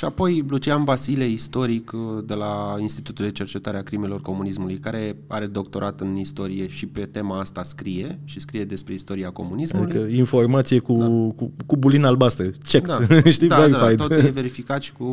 Și 0.01 0.07
apoi 0.07 0.45
Lucian 0.47 0.83
Vasile, 0.83 1.27
istoric 1.27 1.91
uh, 1.93 2.23
de 2.25 2.33
la 2.33 2.75
Institutul 2.79 3.25
de 3.25 3.31
Cercetare 3.31 3.77
a 3.77 3.81
Crimelor 3.81 4.21
Comunismului, 4.21 4.77
care 4.77 5.15
are 5.27 5.45
doctorat 5.45 6.01
în 6.01 6.15
istorie 6.15 6.67
și 6.67 6.85
pe 6.85 7.05
tema 7.05 7.39
asta 7.39 7.63
scrie 7.63 8.19
și 8.23 8.39
scrie 8.39 8.65
despre 8.65 8.93
istoria 8.93 9.29
comunismului. 9.29 9.91
Adică 9.91 10.13
informație 10.13 10.79
cu, 10.79 10.93
da. 10.93 11.05
cu, 11.05 11.51
cu 11.65 11.77
bulina 11.77 12.07
albastră. 12.07 12.49
Checked. 12.67 13.07
Da, 13.07 13.29
Știi? 13.29 13.47
da, 13.47 13.67
da, 13.67 13.77
Verified. 13.77 13.97
tot 13.97 14.11
e 14.11 14.29
verificat 14.29 14.81
și 14.81 14.93
cu... 14.93 15.03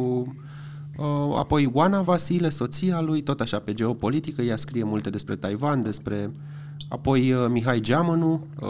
Uh, 0.96 1.36
apoi 1.36 1.70
Oana 1.72 2.00
Vasile, 2.00 2.48
soția 2.48 3.00
lui, 3.00 3.20
tot 3.20 3.40
așa 3.40 3.58
pe 3.58 3.74
geopolitică, 3.74 4.42
ea 4.42 4.56
scrie 4.56 4.84
multe 4.84 5.10
despre 5.10 5.36
Taiwan, 5.36 5.82
despre... 5.82 6.30
Apoi 6.88 7.32
uh, 7.32 7.46
Mihai 7.48 7.80
Geamănu, 7.80 8.46
uh, 8.60 8.68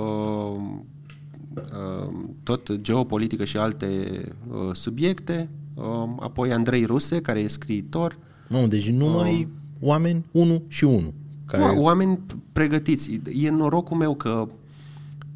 uh, 1.54 2.08
tot 2.42 2.72
geopolitică 2.80 3.44
și 3.44 3.56
alte 3.56 4.20
uh, 4.48 4.70
subiecte. 4.72 5.48
Uh, 5.78 6.08
apoi 6.20 6.52
Andrei 6.52 6.84
Ruse, 6.84 7.20
care 7.20 7.40
e 7.40 7.48
scriitor. 7.48 8.18
Mamă, 8.48 8.66
deci 8.66 8.90
numai 8.90 9.48
oameni, 9.80 10.24
unul 10.30 10.62
și 10.68 10.84
unul. 10.84 11.12
Care... 11.46 11.62
Care... 11.62 11.78
Oameni 11.78 12.20
pregătiți. 12.52 13.20
E 13.32 13.50
norocul 13.50 13.96
meu 13.96 14.14
că 14.14 14.48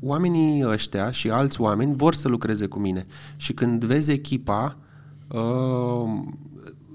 oamenii 0.01 0.65
ăștia 0.67 1.11
și 1.11 1.31
alți 1.31 1.61
oameni 1.61 1.97
vor 1.97 2.15
să 2.15 2.29
lucreze 2.29 2.67
cu 2.67 2.79
mine. 2.79 3.07
Și 3.37 3.53
când 3.53 3.85
vezi 3.85 4.13
echipa, 4.13 4.77
uh, 5.29 6.23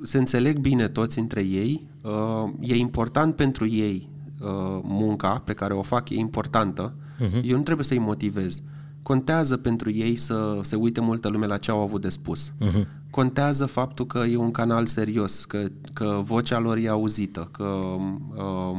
se 0.03 0.17
înțeleg 0.17 0.57
bine 0.57 0.87
toți 0.87 1.19
între 1.19 1.41
ei, 1.41 1.87
uh, 2.01 2.49
e 2.59 2.75
important 2.75 3.35
pentru 3.35 3.67
ei 3.67 4.09
uh, 4.41 4.79
munca 4.83 5.41
pe 5.45 5.53
care 5.53 5.73
o 5.73 5.81
fac, 5.81 6.09
e 6.09 6.15
importantă. 6.15 6.93
Uh-huh. 6.93 7.43
Eu 7.43 7.57
nu 7.57 7.63
trebuie 7.63 7.85
să-i 7.85 7.99
motivez. 7.99 8.61
Contează 9.07 9.57
pentru 9.57 9.91
ei 9.91 10.15
să 10.15 10.59
se 10.61 10.75
uite 10.75 11.01
multă 11.01 11.27
lume 11.27 11.45
la 11.45 11.57
ce 11.57 11.71
au 11.71 11.79
avut 11.79 12.01
de 12.01 12.09
spus. 12.09 12.51
Uh-huh. 12.51 12.87
Contează 13.09 13.65
faptul 13.65 14.05
că 14.05 14.17
e 14.17 14.35
un 14.35 14.51
canal 14.51 14.85
serios, 14.85 15.45
că, 15.45 15.63
că 15.93 16.21
vocea 16.23 16.59
lor 16.59 16.77
e 16.77 16.87
auzită, 16.87 17.49
că 17.51 17.63
uh, 17.63 18.77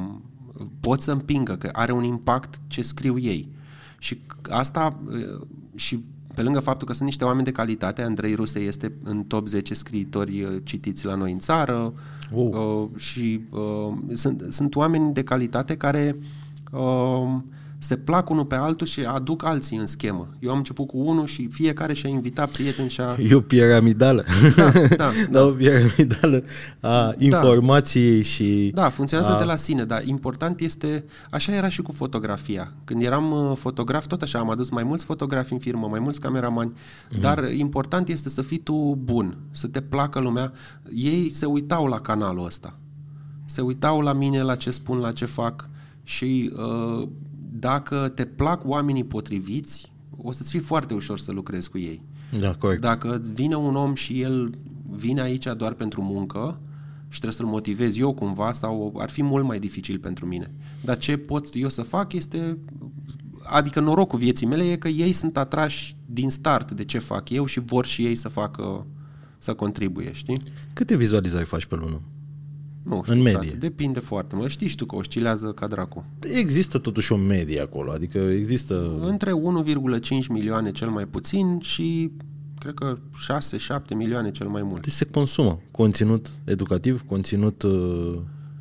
pot 0.81 1.01
să 1.01 1.13
împingă, 1.13 1.57
că 1.57 1.69
are 1.73 1.93
un 1.93 2.05
impact 2.05 2.61
ce 2.67 2.83
scriu 2.83 3.19
ei. 3.19 3.49
Și 3.99 4.19
asta 4.49 4.99
uh, 5.07 5.47
și 5.75 6.05
pe 6.35 6.43
lângă 6.43 6.61
faptul 6.61 6.87
că 6.87 6.93
sunt 6.93 7.07
niște 7.09 7.25
oameni 7.25 7.45
de 7.45 7.53
calitate, 7.53 8.03
Andrei 8.03 8.35
Ruse 8.35 8.59
este 8.59 8.93
în 9.03 9.23
top 9.23 9.47
10 9.47 9.75
scriitori 9.75 10.43
uh, 10.43 10.51
citiți 10.65 11.05
la 11.05 11.15
noi 11.15 11.33
în 11.33 11.39
țară 11.39 11.93
Wow. 12.33 12.91
uh, 12.93 13.01
și 13.01 13.41
uh, 13.51 13.93
sunt, 14.15 14.43
sunt 14.51 14.75
oameni 14.75 15.13
de 15.13 15.23
calitate 15.23 15.77
care 15.77 16.17
uh, 16.73 17.39
se 17.79 17.97
plac 17.97 18.31
unul 18.31 18.45
pe 18.45 18.55
altul 18.55 18.87
și 18.87 19.01
aduc 19.01 19.45
alții 19.45 19.77
în 19.77 19.87
schemă. 19.87 20.29
Eu 20.39 20.51
am 20.51 20.57
început 20.57 20.87
cu 20.87 20.99
unul 20.99 21.27
și 21.27 21.49
fiecare 21.51 21.93
și-a 21.93 22.09
invitat 22.09 22.51
prieteni 22.51 22.91
și 22.91 23.01
a... 23.01 23.17
E 23.21 23.35
o 23.35 23.41
piramidală. 23.41 24.25
Da, 24.57 24.71
da, 24.97 25.11
da. 25.31 25.43
o 25.43 25.51
piramidală 25.51 26.45
a 26.81 27.15
informației 27.19 28.23
și... 28.23 28.71
Da, 28.75 28.89
funcționează 28.89 29.35
a... 29.35 29.39
de 29.39 29.45
la 29.45 29.57
sine, 29.57 29.85
dar 29.85 30.03
important 30.05 30.61
este, 30.61 31.05
așa 31.31 31.55
era 31.55 31.69
și 31.69 31.83
cu 31.83 31.93
fotografia. 31.93 32.73
Când 32.85 33.03
eram 33.03 33.31
uh, 33.31 33.57
fotograf, 33.57 34.07
tot 34.07 34.23
așa, 34.23 34.39
am 34.39 34.51
adus 34.51 34.71
mai 34.71 34.85
mulți 34.85 35.05
fotografi 35.05 35.53
în 35.53 35.59
firmă, 35.59 35.87
mai 35.87 36.01
mulți 36.01 36.21
cameramani, 36.21 36.73
mm-hmm. 36.73 37.21
dar 37.21 37.53
important 37.53 38.09
este 38.09 38.29
să 38.29 38.43
fii 38.43 38.59
tu 38.59 38.99
bun, 39.03 39.39
să 39.51 39.67
te 39.67 39.81
placă 39.81 40.21
lumea. 40.21 40.53
Ei 40.95 41.31
se 41.31 41.47
uitau 41.47 41.87
la 41.87 42.01
canalul 42.01 42.45
ăsta. 42.45 42.75
Se 43.45 43.61
uitau 43.61 44.01
la 44.01 44.13
mine, 44.13 44.43
la 44.43 44.55
ce 44.55 44.71
spun, 44.71 44.99
la 44.99 45.13
ce 45.13 45.25
fac 45.25 45.69
și 46.03 46.53
uh, 46.57 47.09
dacă 47.59 48.13
te 48.15 48.25
plac 48.25 48.69
oamenii 48.69 49.05
potriviți, 49.05 49.93
o 50.17 50.33
să-ți 50.33 50.51
fie 50.51 50.61
foarte 50.61 50.95
ușor 50.95 51.19
să 51.19 51.33
lucrezi 51.33 51.71
cu 51.71 51.79
ei. 51.79 52.03
Da, 52.41 52.55
corect. 52.55 52.81
Dacă 52.81 53.23
vine 53.33 53.57
un 53.57 53.77
om 53.77 53.95
și 53.95 54.21
el 54.21 54.55
vine 54.91 55.21
aici 55.21 55.47
doar 55.57 55.73
pentru 55.73 56.03
muncă 56.03 56.61
și 57.09 57.21
trebuie 57.21 57.33
să-l 57.33 57.47
motivez 57.47 57.97
eu 57.97 58.15
cumva 58.15 58.53
sau 58.53 58.95
ar 58.99 59.11
fi 59.11 59.23
mult 59.23 59.45
mai 59.45 59.59
dificil 59.59 59.99
pentru 59.99 60.27
mine. 60.27 60.51
Dar 60.85 60.99
ce 60.99 61.17
pot 61.17 61.49
eu 61.53 61.69
să 61.69 61.83
fac 61.83 62.13
este 62.13 62.59
adică 63.43 63.81
norocul 63.81 64.19
vieții 64.19 64.47
mele 64.47 64.71
e 64.71 64.77
că 64.77 64.89
ei 64.89 65.13
sunt 65.13 65.37
atrași 65.37 65.97
din 66.07 66.31
start 66.31 66.73
de 66.73 66.85
ce 66.85 66.99
fac 66.99 67.31
eu 67.31 67.45
și 67.45 67.61
vor 67.61 67.87
și 67.87 68.05
ei 68.07 68.15
să 68.15 68.29
facă 68.29 68.87
să 69.39 69.55
contribuie, 69.55 70.13
știi? 70.13 70.41
Câte 70.73 70.97
vizualizări 70.97 71.45
faci 71.45 71.65
pe 71.65 71.75
lună? 71.75 72.01
Nu 72.89 73.01
știu, 73.03 73.15
În 73.15 73.23
medie. 73.23 73.39
Frate, 73.41 73.57
depinde 73.57 74.01
foarte 74.01 74.37
mult. 74.37 74.51
Știi 74.51 74.69
și 74.69 74.77
tu 74.77 74.85
că 74.85 74.97
oscilează 74.97 75.47
ca 75.47 75.67
dracu. 75.67 76.05
Există 76.39 76.79
totuși 76.79 77.13
o 77.13 77.17
medie 77.17 77.61
acolo, 77.61 77.91
adică 77.93 78.19
există... 78.19 78.99
Între 79.01 79.31
1,5 79.31 80.27
milioane 80.29 80.71
cel 80.71 80.89
mai 80.89 81.07
puțin 81.07 81.59
și 81.63 82.11
cred 82.59 82.75
că 82.75 82.99
6-7 83.93 83.95
milioane 83.97 84.31
cel 84.31 84.49
mai 84.49 84.63
mult. 84.63 84.83
Deci 84.83 84.93
se 84.93 85.05
consumă 85.05 85.61
conținut 85.71 86.31
educativ, 86.45 87.03
conținut 87.07 87.63
uh, 87.63 88.19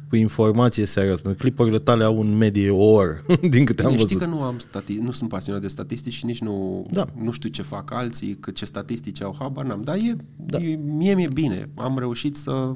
cu 0.09 0.15
informație 0.15 0.85
serioasă. 0.85 1.21
Pentru 1.21 1.39
că 1.41 1.47
clipurile 1.47 1.79
tale 1.79 2.03
au 2.03 2.19
în 2.21 2.37
medie 2.37 2.69
o 2.69 2.83
oră, 2.91 3.21
din 3.49 3.65
câte 3.65 3.83
am 3.83 3.91
Știi 3.91 4.03
văzut. 4.03 4.19
că 4.19 4.25
nu 4.25 4.41
am 4.41 4.57
stati- 4.57 5.01
nu 5.01 5.11
sunt 5.11 5.29
pasionat 5.29 5.61
de 5.61 5.67
statistici 5.67 6.13
și 6.13 6.25
nici 6.25 6.39
nu, 6.41 6.85
Da. 6.89 7.05
nu 7.23 7.31
știu 7.31 7.49
ce 7.49 7.61
fac 7.61 7.93
alții, 7.93 8.37
că 8.39 8.51
ce 8.51 8.65
statistici 8.65 9.21
au, 9.21 9.35
habar 9.39 9.65
n-am. 9.65 9.81
Dar 9.83 9.95
e, 9.95 10.15
da. 10.35 10.57
e, 10.57 10.75
mie 10.85 11.13
mi-e 11.15 11.29
bine. 11.33 11.69
Am 11.75 11.97
reușit 11.97 12.35
să, 12.35 12.51
uh, 12.51 12.75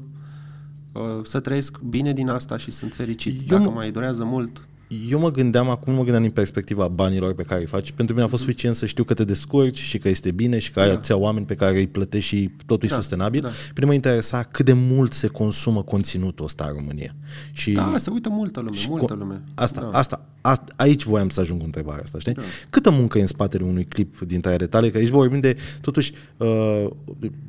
să 1.24 1.40
trăiesc 1.40 1.80
bine 1.80 2.14
din 2.14 2.30
asta 2.30 2.58
și 2.58 2.72
sunt 2.72 2.94
fericit. 2.94 3.40
Eu 3.52 3.58
Dacă 3.58 3.70
mă- 3.70 3.76
mai 3.76 3.92
durează 3.92 4.24
mult, 4.24 4.68
Eu 5.10 5.20
mă 5.20 5.32
gândeam, 5.32 5.70
acum 5.70 5.94
mă 5.94 6.02
gândeam 6.02 6.22
din 6.22 6.32
perspectiva 6.32 6.88
banilor 6.88 7.34
pe 7.34 7.44
care 7.44 7.60
îi 7.60 7.66
faci. 7.68 7.92
Pentru 7.92 8.14
mine 8.14 8.26
a 8.26 8.30
fost 8.30 8.42
suficient 8.42 8.76
să 8.76 8.86
știu 8.86 9.04
că 9.04 9.14
te 9.14 9.24
descurci 9.24 9.78
și 9.80 9.98
că 9.98 10.10
este 10.10 10.32
bine 10.32 10.60
și 10.60 10.72
că 10.72 10.80
ai 10.80 10.88
Da. 10.88 10.94
atâția 10.94 11.18
oameni 11.18 11.46
pe 11.46 11.56
care 11.56 11.78
îi 11.78 11.88
plătești 11.88 12.36
și 12.36 12.50
totul 12.66 12.88
e 12.88 12.92
Da, 12.92 12.96
sustenabil. 12.96 13.42
da. 13.42 13.48
Pe 13.48 13.54
mine 13.76 13.86
mă 13.86 13.94
interesa 13.94 14.44
cât 14.44 14.66
de 14.66 14.74
mult 14.74 15.14
se 15.14 15.28
consumă 15.28 15.84
conținutul 15.84 16.46
ăsta 16.46 16.66
în 16.70 16.74
România. 16.78 17.16
Și 17.52 17.72
da, 17.72 17.94
se 17.98 18.10
uită 18.10 18.30
multă 18.30 18.60
lume, 18.60 18.76
și 18.78 18.90
multă 18.90 19.16
co- 19.16 19.18
lume. 19.18 19.42
Asta, 19.56 19.82
da. 19.92 19.98
asta, 19.98 20.26
asta, 20.42 20.74
aici 20.76 21.04
voiam 21.04 21.30
să 21.30 21.40
ajung 21.40 21.60
cu 21.60 21.66
întrebarea 21.66 22.02
asta, 22.04 22.20
știi? 22.20 22.34
Da. 22.34 22.42
Câtă 22.70 22.90
muncă 22.92 23.18
e 23.18 23.22
în 23.22 23.28
spatele 23.28 23.64
unui 23.64 23.84
clip 23.86 24.20
dintre 24.20 24.52
ale 24.54 24.68
tale? 24.68 24.90
Că 24.90 24.98
aici 24.98 25.08
vorbim 25.10 25.40
de, 25.40 25.58
totuși, 25.82 26.12
uh, 26.38 26.86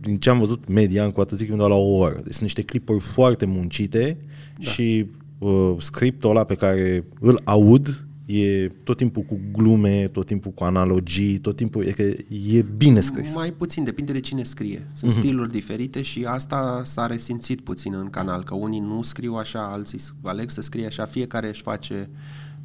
din 0.01 0.19
ce 0.19 0.31
am 0.31 0.39
văzut, 0.39 0.69
media, 0.69 1.11
cu 1.11 1.21
atât 1.21 1.39
zic 1.39 1.51
undeva 1.51 1.69
la 1.69 1.75
o 1.75 1.97
oră. 1.97 2.15
Deci 2.15 2.31
sunt 2.33 2.43
niște 2.43 2.63
clipuri 2.63 3.01
foarte 3.01 3.45
muncite 3.45 4.17
da. 4.65 4.71
și 4.71 5.07
uh, 5.43 5.75
scriptul 5.79 6.31
ăla 6.31 6.45
pe 6.45 6.55
care 6.55 7.05
îl 7.21 7.41
aud 7.45 8.05
e 8.27 8.69
tot 8.85 8.97
timpul 8.97 9.23
cu 9.23 9.39
glume, 9.53 10.09
tot 10.13 10.27
timpul 10.27 10.51
cu 10.51 10.65
analogii, 10.65 11.39
tot 11.39 11.57
timpul, 11.57 11.85
e 11.85 11.91
că 11.91 12.03
e 12.03 12.65
bine 12.77 13.01
scris. 13.01 13.35
Mai 13.35 13.51
puțin, 13.53 13.85
depinde 13.85 14.13
de 14.13 14.21
cine 14.21 14.43
scrie. 14.43 14.87
Sunt 14.93 15.11
Mhm. 15.11 15.21
mm-hmm. 15.21 15.23
stiluri 15.25 15.51
diferite 15.51 16.03
și 16.03 16.25
asta 16.29 16.83
s-a 16.85 17.07
resimțit 17.07 17.61
puțin 17.61 17.95
în 17.95 18.11
canal, 18.11 18.43
că 18.43 18.55
unii 18.55 18.81
nu 18.81 19.03
scriu 19.03 19.35
așa, 19.35 19.71
alții 19.73 19.99
s- 19.99 20.15
aleg 20.23 20.51
să 20.51 20.61
scrie 20.61 20.87
așa, 20.87 21.05
fiecare 21.05 21.49
își 21.49 21.63
face 21.63 22.09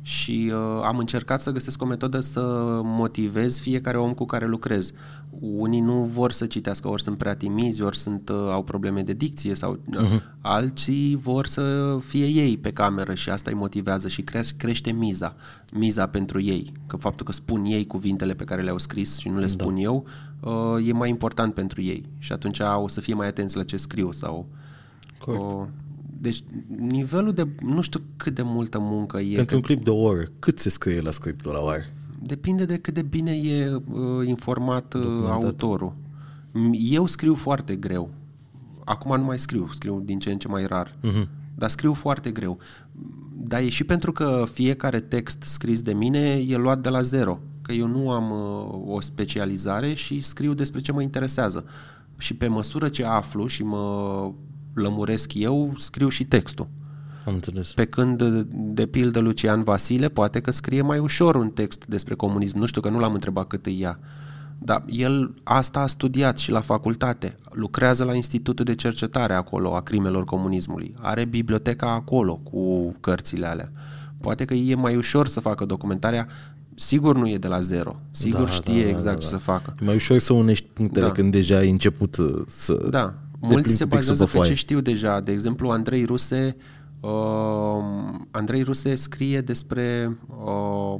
și 0.07 0.51
uh, 0.53 0.81
am 0.83 0.97
încercat 0.97 1.41
să 1.41 1.51
găsesc 1.51 1.81
o 1.81 1.85
metodă 1.85 2.19
să 2.19 2.41
motivez 2.83 3.59
fiecare 3.59 3.97
om 3.97 4.13
cu 4.13 4.25
care 4.25 4.45
lucrez. 4.47 4.91
Unii 5.39 5.79
nu 5.79 6.03
vor 6.03 6.31
să 6.31 6.45
citească, 6.45 6.87
ori 6.87 7.01
sunt 7.01 7.17
prea 7.17 7.35
timizi, 7.35 7.81
ori 7.81 7.97
sunt, 7.97 8.29
uh, 8.29 8.35
au 8.35 8.63
probleme 8.63 9.01
de 9.01 9.13
dicție 9.13 9.55
sau 9.55 9.79
uh-huh. 9.79 10.21
alții 10.41 11.19
vor 11.21 11.47
să 11.47 11.97
fie 12.05 12.25
ei 12.25 12.57
pe 12.57 12.71
cameră 12.71 13.13
și 13.13 13.29
asta 13.29 13.49
îi 13.49 13.57
motivează 13.57 14.07
și 14.07 14.21
cre- 14.21 14.53
crește 14.57 14.91
miza, 14.91 15.35
miza 15.73 16.07
pentru 16.07 16.41
ei. 16.41 16.71
Că 16.87 16.97
faptul 16.97 17.25
că 17.25 17.31
spun 17.31 17.65
ei 17.65 17.87
cuvintele 17.87 18.33
pe 18.33 18.43
care 18.43 18.61
le-au 18.61 18.77
scris 18.77 19.17
și 19.17 19.29
nu 19.29 19.35
le 19.35 19.41
da. 19.41 19.47
spun 19.47 19.75
eu 19.75 20.05
uh, 20.39 20.87
e 20.87 20.91
mai 20.91 21.09
important 21.09 21.53
pentru 21.53 21.81
ei 21.81 22.09
și 22.17 22.31
atunci 22.31 22.59
o 22.75 22.87
să 22.87 23.01
fie 23.01 23.13
mai 23.13 23.27
atenți 23.27 23.57
la 23.57 23.63
ce 23.63 23.77
scriu 23.77 24.11
sau... 24.11 24.45
Corect. 25.17 25.43
Uh, 25.43 25.65
deci 26.21 26.43
nivelul 26.77 27.33
de, 27.33 27.47
nu 27.61 27.81
știu 27.81 28.01
cât 28.17 28.35
de 28.35 28.41
multă 28.41 28.79
muncă 28.79 29.19
e. 29.19 29.35
Pentru 29.35 29.55
un 29.55 29.61
clip 29.61 29.83
de 29.83 29.89
o 29.89 30.01
oră, 30.01 30.23
cât 30.39 30.59
se 30.59 30.69
scrie 30.69 31.01
la 31.01 31.11
scriptul 31.11 31.51
la 31.51 31.59
oare? 31.59 31.93
Depinde 32.21 32.65
de 32.65 32.77
cât 32.77 32.93
de 32.93 33.01
bine 33.01 33.31
e 33.31 33.73
uh, 33.73 34.27
informat 34.27 34.93
uh, 34.93 35.03
autorul. 35.29 35.95
Eu 36.71 37.05
scriu 37.05 37.35
foarte 37.35 37.75
greu. 37.75 38.09
Acum 38.83 39.17
nu 39.17 39.23
mai 39.23 39.39
scriu, 39.39 39.67
scriu 39.71 40.01
din 40.05 40.19
ce 40.19 40.31
în 40.31 40.37
ce 40.37 40.47
mai 40.47 40.65
rar. 40.65 40.91
Uh-huh. 40.91 41.27
Dar 41.55 41.69
scriu 41.69 41.93
foarte 41.93 42.31
greu. 42.31 42.57
Dar 43.33 43.61
e 43.61 43.69
și 43.69 43.83
pentru 43.83 44.11
că 44.11 44.43
fiecare 44.51 44.99
text 44.99 45.41
scris 45.41 45.81
de 45.81 45.93
mine 45.93 46.43
e 46.47 46.57
luat 46.57 46.81
de 46.81 46.89
la 46.89 47.01
zero. 47.01 47.39
Că 47.61 47.71
eu 47.71 47.87
nu 47.87 48.11
am 48.11 48.31
uh, 48.31 48.95
o 48.95 49.01
specializare 49.01 49.93
și 49.93 50.21
scriu 50.21 50.53
despre 50.53 50.81
ce 50.81 50.91
mă 50.91 51.01
interesează. 51.01 51.65
Și 52.17 52.33
pe 52.33 52.47
măsură 52.47 52.89
ce 52.89 53.05
aflu 53.05 53.47
și 53.47 53.63
mă 53.63 54.31
lămuresc 54.81 55.33
eu, 55.33 55.73
scriu 55.77 56.09
și 56.09 56.23
textul. 56.23 56.67
Am 57.25 57.33
înțeles. 57.33 57.71
Pe 57.71 57.85
când, 57.85 58.23
de 58.49 58.85
pildă, 58.85 59.19
Lucian 59.19 59.63
Vasile 59.63 60.09
poate 60.09 60.39
că 60.39 60.51
scrie 60.51 60.81
mai 60.81 60.99
ușor 60.99 61.35
un 61.35 61.49
text 61.49 61.85
despre 61.85 62.13
comunism. 62.13 62.57
Nu 62.57 62.65
știu 62.65 62.81
că 62.81 62.89
nu 62.89 62.99
l-am 62.99 63.13
întrebat 63.13 63.47
cât 63.47 63.65
îi 63.65 63.79
ia. 63.79 63.99
Dar 64.57 64.83
el 64.87 65.33
asta 65.43 65.79
a 65.79 65.87
studiat 65.87 66.37
și 66.37 66.51
la 66.51 66.59
facultate. 66.59 67.35
Lucrează 67.51 68.03
la 68.03 68.13
Institutul 68.13 68.65
de 68.65 68.75
Cercetare 68.75 69.33
acolo 69.33 69.75
a 69.75 69.81
crimelor 69.81 70.25
comunismului. 70.25 70.93
Are 70.99 71.25
biblioteca 71.25 71.91
acolo 71.91 72.35
cu 72.35 72.95
cărțile 72.99 73.47
alea. 73.47 73.71
Poate 74.21 74.45
că 74.45 74.53
e 74.53 74.75
mai 74.75 74.95
ușor 74.95 75.27
să 75.27 75.39
facă 75.39 75.65
documentarea 75.65 76.27
sigur 76.75 77.17
nu 77.17 77.27
e 77.27 77.37
de 77.37 77.47
la 77.47 77.59
zero. 77.59 77.99
Sigur 78.09 78.43
da, 78.43 78.49
știe 78.49 78.83
da, 78.83 78.89
exact 78.89 79.05
da, 79.05 79.11
da, 79.11 79.17
ce 79.17 79.27
să 79.27 79.37
facă. 79.37 79.75
E 79.81 79.85
mai 79.85 79.95
ușor 79.95 80.19
să 80.19 80.33
unești 80.33 80.65
punctele 80.73 81.05
da. 81.05 81.11
când 81.11 81.31
deja 81.31 81.57
ai 81.57 81.69
început 81.69 82.17
uh, 82.17 82.41
să... 82.47 82.87
Da, 82.89 83.13
mulți 83.39 83.75
se 83.75 83.85
bazează 83.85 84.25
pe, 84.25 84.37
pe 84.37 84.45
ce 84.45 84.53
știu 84.53 84.81
deja. 84.81 85.19
De 85.19 85.31
exemplu, 85.31 85.69
Andrei 85.69 86.05
Ruse 86.05 86.55
uh, 86.99 88.19
Andrei 88.31 88.61
Ruse 88.61 88.95
scrie 88.95 89.41
despre 89.41 90.17
uh, 90.45 90.99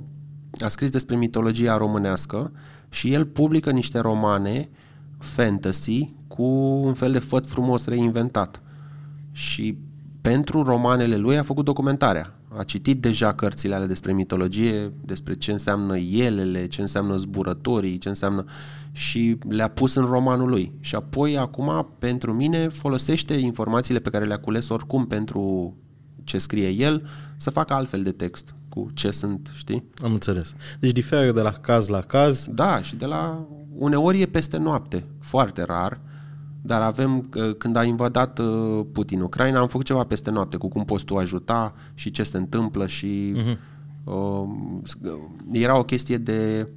a 0.59 0.67
scris 0.67 0.89
despre 0.89 1.15
mitologia 1.15 1.77
românească 1.77 2.51
și 2.89 3.13
el 3.13 3.25
publică 3.25 3.71
niște 3.71 3.99
romane 3.99 4.69
fantasy 5.17 6.13
cu 6.27 6.43
un 6.83 6.93
fel 6.93 7.11
de 7.11 7.19
făt 7.19 7.47
frumos 7.47 7.85
reinventat. 7.85 8.61
Și 9.31 9.77
pentru 10.21 10.63
romanele 10.63 11.17
lui 11.17 11.37
a 11.37 11.43
făcut 11.43 11.65
documentarea. 11.65 12.36
A 12.47 12.63
citit 12.63 13.01
deja 13.01 13.33
cărțile 13.33 13.75
alea 13.75 13.87
despre 13.87 14.13
mitologie, 14.13 14.93
despre 15.01 15.35
ce 15.35 15.51
înseamnă 15.51 15.97
elele, 15.97 16.67
ce 16.67 16.81
înseamnă 16.81 17.17
zburătorii, 17.17 17.97
ce 17.97 18.09
înseamnă... 18.09 18.45
și 18.91 19.37
le-a 19.49 19.67
pus 19.67 19.95
în 19.95 20.05
romanul 20.05 20.49
lui. 20.49 20.71
Și 20.79 20.95
apoi, 20.95 21.37
acum, 21.37 21.87
pentru 21.99 22.33
mine, 22.33 22.67
folosește 22.67 23.33
informațiile 23.33 23.99
pe 23.99 24.09
care 24.09 24.25
le-a 24.25 24.39
cules 24.39 24.69
oricum 24.69 25.07
pentru 25.07 25.75
ce 26.23 26.37
scrie 26.37 26.69
el, 26.69 27.07
să 27.35 27.49
facă 27.49 27.73
altfel 27.73 28.03
de 28.03 28.11
text 28.11 28.55
cu 28.69 28.87
ce 28.93 29.11
sunt, 29.11 29.51
știi? 29.55 29.83
Am 30.03 30.13
înțeles. 30.13 30.53
Deci 30.79 30.91
diferă 30.91 31.31
de 31.31 31.41
la 31.41 31.51
caz 31.51 31.87
la 31.87 32.01
caz. 32.01 32.47
Da, 32.51 32.81
și 32.81 32.95
de 32.95 33.05
la... 33.05 33.47
Uneori 33.77 34.21
e 34.21 34.25
peste 34.25 34.57
noapte, 34.57 35.03
foarte 35.19 35.63
rar, 35.63 35.99
dar 36.67 36.81
avem, 36.81 37.29
când 37.57 37.75
a 37.75 37.83
invadat 37.83 38.39
uh, 38.39 38.85
Putin 38.91 39.21
Ucraina, 39.21 39.59
am 39.59 39.67
făcut 39.67 39.85
ceva 39.85 40.03
peste 40.03 40.31
noapte 40.31 40.57
cu 40.57 40.67
cum 40.67 40.85
poți 40.85 41.05
tu 41.05 41.15
ajuta 41.15 41.73
și 41.93 42.11
ce 42.11 42.23
se 42.23 42.37
întâmplă 42.37 42.87
și 42.87 43.35
uh-huh. 43.35 43.57
uh, 44.03 44.47
era 45.51 45.77
o 45.77 45.83
chestie 45.83 46.17
de 46.17 46.67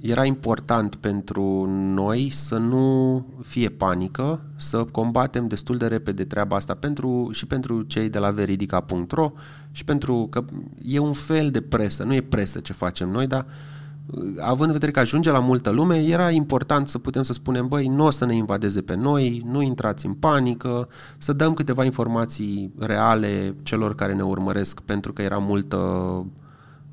era 0.00 0.24
important 0.24 0.94
pentru 0.94 1.66
noi 1.68 2.30
să 2.30 2.56
nu 2.56 3.26
fie 3.42 3.68
panică, 3.68 4.40
să 4.56 4.84
combatem 4.84 5.46
destul 5.46 5.76
de 5.76 5.86
repede 5.86 6.24
treaba 6.24 6.56
asta 6.56 6.74
pentru, 6.74 7.28
și 7.32 7.46
pentru 7.46 7.82
cei 7.82 8.08
de 8.08 8.18
la 8.18 8.30
veridica.ro 8.30 9.32
și 9.70 9.84
pentru 9.84 10.26
că 10.30 10.44
e 10.82 10.98
un 10.98 11.12
fel 11.12 11.50
de 11.50 11.60
presă, 11.60 12.04
nu 12.04 12.14
e 12.14 12.20
presă 12.20 12.60
ce 12.60 12.72
facem 12.72 13.08
noi, 13.08 13.26
dar 13.26 13.46
având 14.40 14.66
în 14.66 14.72
vedere 14.72 14.90
că 14.90 15.00
ajunge 15.00 15.30
la 15.30 15.38
multă 15.38 15.70
lume, 15.70 15.96
era 15.96 16.30
important 16.30 16.88
să 16.88 16.98
putem 16.98 17.22
să 17.22 17.32
spunem, 17.32 17.68
băi, 17.68 17.86
nu 17.86 18.04
o 18.04 18.10
să 18.10 18.24
ne 18.24 18.34
invadeze 18.34 18.80
pe 18.80 18.94
noi, 18.94 19.42
nu 19.44 19.62
intrați 19.62 20.06
în 20.06 20.14
panică, 20.14 20.88
să 21.18 21.32
dăm 21.32 21.54
câteva 21.54 21.84
informații 21.84 22.72
reale 22.78 23.54
celor 23.62 23.94
care 23.94 24.14
ne 24.14 24.22
urmăresc, 24.22 24.80
pentru 24.80 25.12
că 25.12 25.22
era 25.22 25.38
multă 25.38 25.76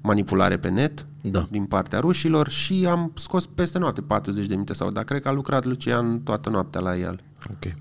manipulare 0.01 0.57
pe 0.57 0.69
net 0.69 1.05
da. 1.21 1.47
din 1.49 1.65
partea 1.65 1.99
rușilor 1.99 2.49
și 2.49 2.85
am 2.89 3.11
scos 3.15 3.45
peste 3.45 3.77
noapte 3.77 4.01
40 4.01 4.45
de 4.45 4.53
minute 4.53 4.73
sau, 4.73 4.91
dar 4.91 5.03
cred 5.03 5.21
că 5.21 5.27
a 5.27 5.31
lucrat 5.31 5.65
Lucian 5.65 6.21
toată 6.21 6.49
noaptea 6.49 6.81
la 6.81 6.97
el. 6.97 7.19
Ok. 7.49 7.73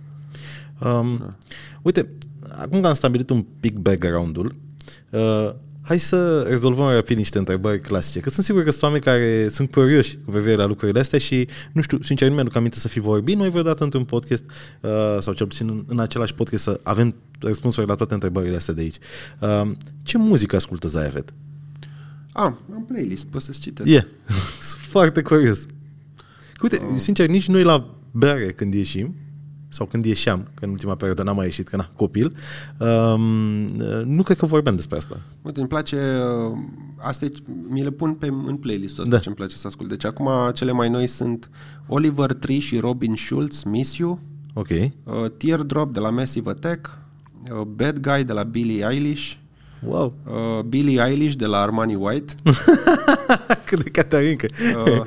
Um, 0.84 1.16
da. 1.18 1.34
Uite, 1.82 2.08
acum 2.56 2.80
că 2.80 2.88
am 2.88 2.94
stabilit 2.94 3.30
un 3.30 3.44
pic 3.60 3.76
background-ul, 3.76 4.54
uh, 5.10 5.50
hai 5.82 5.98
să 5.98 6.42
rezolvăm 6.42 6.88
rapid 6.88 7.16
niște 7.16 7.38
întrebări 7.38 7.80
clasice, 7.80 8.20
că 8.20 8.30
sunt 8.30 8.44
sigur 8.44 8.62
că 8.62 8.70
sunt 8.70 8.82
oameni 8.82 9.02
care 9.02 9.48
sunt 9.48 9.70
curioși 9.70 10.18
cu 10.24 10.30
privire 10.30 10.54
la 10.54 10.64
lucrurile 10.64 11.00
astea 11.00 11.18
și, 11.18 11.48
nu 11.72 11.82
știu, 11.82 12.02
sincer, 12.02 12.28
nu 12.28 12.34
mi-aduc 12.34 12.56
aminte 12.56 12.78
să 12.78 12.88
fi 12.88 13.00
vorbit 13.00 13.36
noi 13.36 13.50
vreodată 13.50 13.84
într-un 13.84 14.04
podcast 14.04 14.42
uh, 14.80 14.90
sau 15.20 15.32
cel 15.32 15.46
puțin 15.46 15.68
în, 15.68 15.84
în 15.86 15.98
același 15.98 16.34
podcast 16.34 16.62
să 16.62 16.80
avem 16.82 17.14
răspunsuri 17.40 17.86
la 17.86 17.94
toate 17.94 18.14
întrebările 18.14 18.56
astea 18.56 18.74
de 18.74 18.80
aici. 18.80 18.96
Uh, 19.40 19.70
ce 20.02 20.18
muzică 20.18 20.56
ascultă 20.56 20.88
Zaevet? 20.88 21.32
Ah, 22.32 22.52
am 22.74 22.84
playlist, 22.88 23.24
poți 23.24 23.44
să-ți 23.44 23.60
citesc. 23.60 23.88
E, 23.88 23.92
yeah. 23.92 24.04
sunt 24.68 24.80
foarte 24.80 25.22
curios. 25.22 25.66
Uite, 26.62 26.80
uh. 26.82 26.98
sincer, 26.98 27.28
nici 27.28 27.46
noi 27.46 27.62
la 27.62 27.94
bere 28.10 28.52
când 28.52 28.74
ieșim, 28.74 29.14
sau 29.72 29.86
când 29.86 30.04
ieșeam, 30.04 30.48
că 30.54 30.64
în 30.64 30.70
ultima 30.70 30.94
perioadă 30.94 31.22
n-am 31.22 31.36
mai 31.36 31.44
ieșit, 31.44 31.68
că 31.68 31.76
na, 31.76 31.90
copil, 31.96 32.36
um, 32.78 33.20
nu 34.04 34.22
cred 34.22 34.36
că 34.36 34.46
vorbeam 34.46 34.76
despre 34.76 34.96
asta. 34.96 35.20
Uite, 35.42 35.58
îmi 35.58 35.68
place, 35.68 35.96
uh, 35.96 36.58
astea 36.96 37.28
mi 37.68 37.82
le 37.82 37.90
pun 37.90 38.14
pe, 38.14 38.26
în 38.26 38.56
playlist-ul 38.56 39.02
ăsta 39.02 39.14
da. 39.16 39.22
ce 39.22 39.28
îmi 39.28 39.36
place 39.36 39.56
să 39.56 39.66
ascult. 39.66 39.88
Deci 39.88 40.04
acum 40.04 40.28
cele 40.54 40.72
mai 40.72 40.88
noi 40.88 41.06
sunt 41.06 41.50
Oliver 41.86 42.32
Tree 42.32 42.58
și 42.58 42.78
Robin 42.78 43.14
Schulz, 43.16 43.62
Miss 43.62 43.96
You, 43.96 44.18
ok. 44.54 44.68
Uh, 44.68 44.90
Teardrop 45.36 45.92
de 45.92 46.00
la 46.00 46.10
Massive 46.10 46.50
Attack, 46.50 46.98
uh, 47.50 47.60
Bad 47.60 47.98
Guy 47.98 48.24
de 48.24 48.32
la 48.32 48.42
Billie 48.42 48.86
Eilish, 48.90 49.34
Wow. 49.86 50.14
Uh, 50.26 50.62
Billie 50.62 51.00
Eilish 51.06 51.34
de 51.34 51.46
la 51.46 51.60
Armani 51.60 51.94
White. 51.94 52.34
Cât 53.66 53.82
de 53.82 53.90
catarincă. 53.90 54.46
uh, 54.76 55.06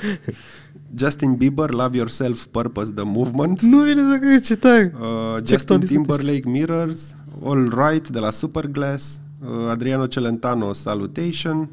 Justin 0.98 1.36
Bieber, 1.36 1.70
Love 1.70 1.98
Yourself, 1.98 2.46
Purpose, 2.46 2.92
The 2.92 3.04
Movement. 3.04 3.62
Nu 3.62 3.78
vine 3.78 4.02
să 4.12 4.18
cred 4.20 4.44
ce 4.44 4.56
tare. 4.56 4.94
Uh, 5.00 5.36
Justin 5.46 5.80
Timberlake, 5.80 6.50
Mirrors. 6.50 7.16
All 7.44 7.70
Right 7.70 8.10
de 8.10 8.20
la 8.20 8.30
Superglass. 8.30 9.20
Uh, 9.42 9.70
Adriano 9.70 10.06
Celentano, 10.06 10.74
Salutation. 10.74 11.70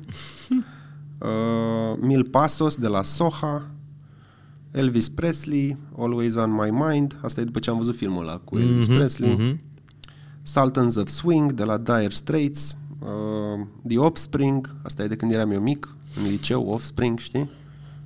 Uh, 1.22 1.98
Mil 2.00 2.28
Pasos 2.30 2.76
de 2.76 2.86
la 2.86 3.02
Soha. 3.02 3.62
Elvis 4.70 5.08
Presley, 5.08 5.76
Always 5.98 6.34
on 6.34 6.50
My 6.50 6.70
Mind. 6.70 7.16
Asta 7.20 7.40
e 7.40 7.44
după 7.44 7.58
ce 7.58 7.70
am 7.70 7.76
văzut 7.76 7.96
filmul 7.96 8.22
ăla 8.22 8.38
cu 8.38 8.58
Elvis 8.58 8.86
mm-hmm, 8.86 8.96
Presley. 8.96 9.36
Mm-hmm. 9.36 9.58
Sultans 10.42 10.96
of 10.96 11.08
Swing 11.08 11.52
de 11.52 11.64
la 11.64 11.76
Dire 11.76 12.08
Straits. 12.08 12.76
Uh, 12.98 13.66
The 13.88 13.98
Offspring, 13.98 14.74
asta 14.82 15.02
e 15.02 15.06
de 15.06 15.16
când 15.16 15.32
eram 15.32 15.50
eu 15.50 15.60
mic, 15.60 15.88
în 16.16 16.30
liceu, 16.30 16.66
Offspring, 16.66 17.18
știi? 17.18 17.50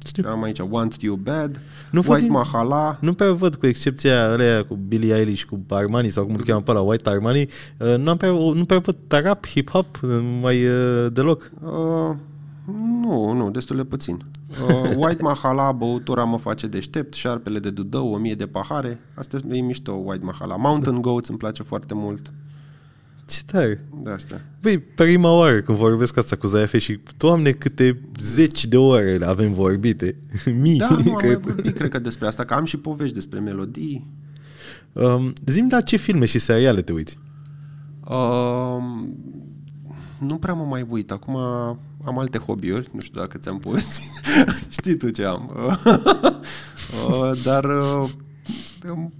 Știu. 0.07 0.29
Am 0.29 0.43
aici 0.43 0.59
Want 0.71 1.03
You 1.03 1.17
Bad, 1.17 1.61
nu 1.91 2.03
White 2.07 2.21
din... 2.23 2.31
Mahala. 2.31 2.97
Nu 3.01 3.13
prea 3.13 3.33
văd, 3.33 3.55
cu 3.55 3.67
excepția 3.67 4.25
alea 4.25 4.65
cu 4.65 4.75
Billie 4.75 5.15
Eilish, 5.15 5.43
cu 5.45 5.61
Armani 5.69 6.09
sau 6.09 6.25
cum 6.25 6.35
îl 6.35 6.45
cheamă 6.45 6.61
pe 6.61 6.73
la 6.73 6.81
White 6.81 7.09
Armani, 7.09 7.49
uh, 7.79 7.97
nu, 7.97 8.17
prea, 8.17 8.31
nu 8.31 8.65
prea 8.65 8.79
văd 8.79 8.97
rap, 9.09 9.47
hip-hop, 9.47 10.01
mai 10.41 10.67
uh, 10.67 11.07
deloc. 11.13 11.51
Uh, 11.61 12.15
nu, 13.01 13.33
nu, 13.33 13.51
destul 13.51 13.77
de 13.77 13.85
puțin. 13.85 14.19
Uh, 14.69 14.91
White 15.03 15.23
Mahala, 15.23 15.73
băutura 15.73 16.25
mă 16.25 16.39
face 16.39 16.67
deștept, 16.67 17.15
șarpele 17.15 17.59
de 17.59 17.71
dudău, 17.71 18.13
o 18.13 18.17
mie 18.17 18.35
de 18.35 18.47
pahare. 18.47 18.99
Asta 19.15 19.39
e 19.51 19.61
mișto, 19.61 19.93
White 19.93 20.25
Mahala. 20.25 20.57
Mountain 20.57 21.01
Goats 21.01 21.29
îmi 21.29 21.39
place 21.39 21.63
foarte 21.63 21.95
mult. 21.95 22.33
Ce 23.27 23.41
tare! 23.47 23.85
De 24.03 24.11
asta. 24.11 24.41
Băi, 24.61 24.79
prima 24.79 25.33
oară 25.33 25.61
când 25.61 25.79
vorbesc 25.79 26.17
asta 26.17 26.37
cu 26.37 26.47
Zaife 26.47 26.79
și, 26.79 27.01
doamne, 27.17 27.51
câte 27.53 28.01
zeci 28.21 28.67
de 28.67 28.77
ore 28.77 29.19
avem 29.25 29.53
vorbite. 29.53 30.17
Mii. 30.61 30.79
Da, 30.79 30.89
nu, 30.89 31.13
am 31.13 31.17
cred. 31.17 31.45
mai 31.45 31.53
vorbit, 31.55 31.75
cred 31.75 31.91
că 31.91 31.99
despre 31.99 32.27
asta, 32.27 32.45
că 32.45 32.55
am 32.55 32.65
și 32.65 32.77
povești 32.77 33.15
despre 33.15 33.39
melodii. 33.39 34.07
Um, 34.93 35.33
Zim 35.47 35.67
la 35.71 35.81
ce 35.81 35.97
filme 35.97 36.25
și 36.25 36.39
seriale 36.39 36.83
te 36.83 36.93
uiți? 36.93 37.19
Um, 38.09 39.17
nu 40.21 40.37
prea 40.37 40.55
mă 40.55 40.65
mai 40.65 40.87
uit. 40.89 41.11
Acum 41.11 41.37
am 42.05 42.19
alte 42.19 42.39
hobby-uri, 42.39 42.91
nu 42.93 43.01
știu 43.01 43.21
dacă 43.21 43.39
ți-am 43.39 43.59
povestit. 43.59 44.11
Știi 44.79 44.97
tu 44.97 45.11
ce 45.11 45.25
am. 45.25 45.51
Uh, 47.09 47.43
Dar 47.45 47.65
uh, 47.65 48.09
um, 48.91 49.13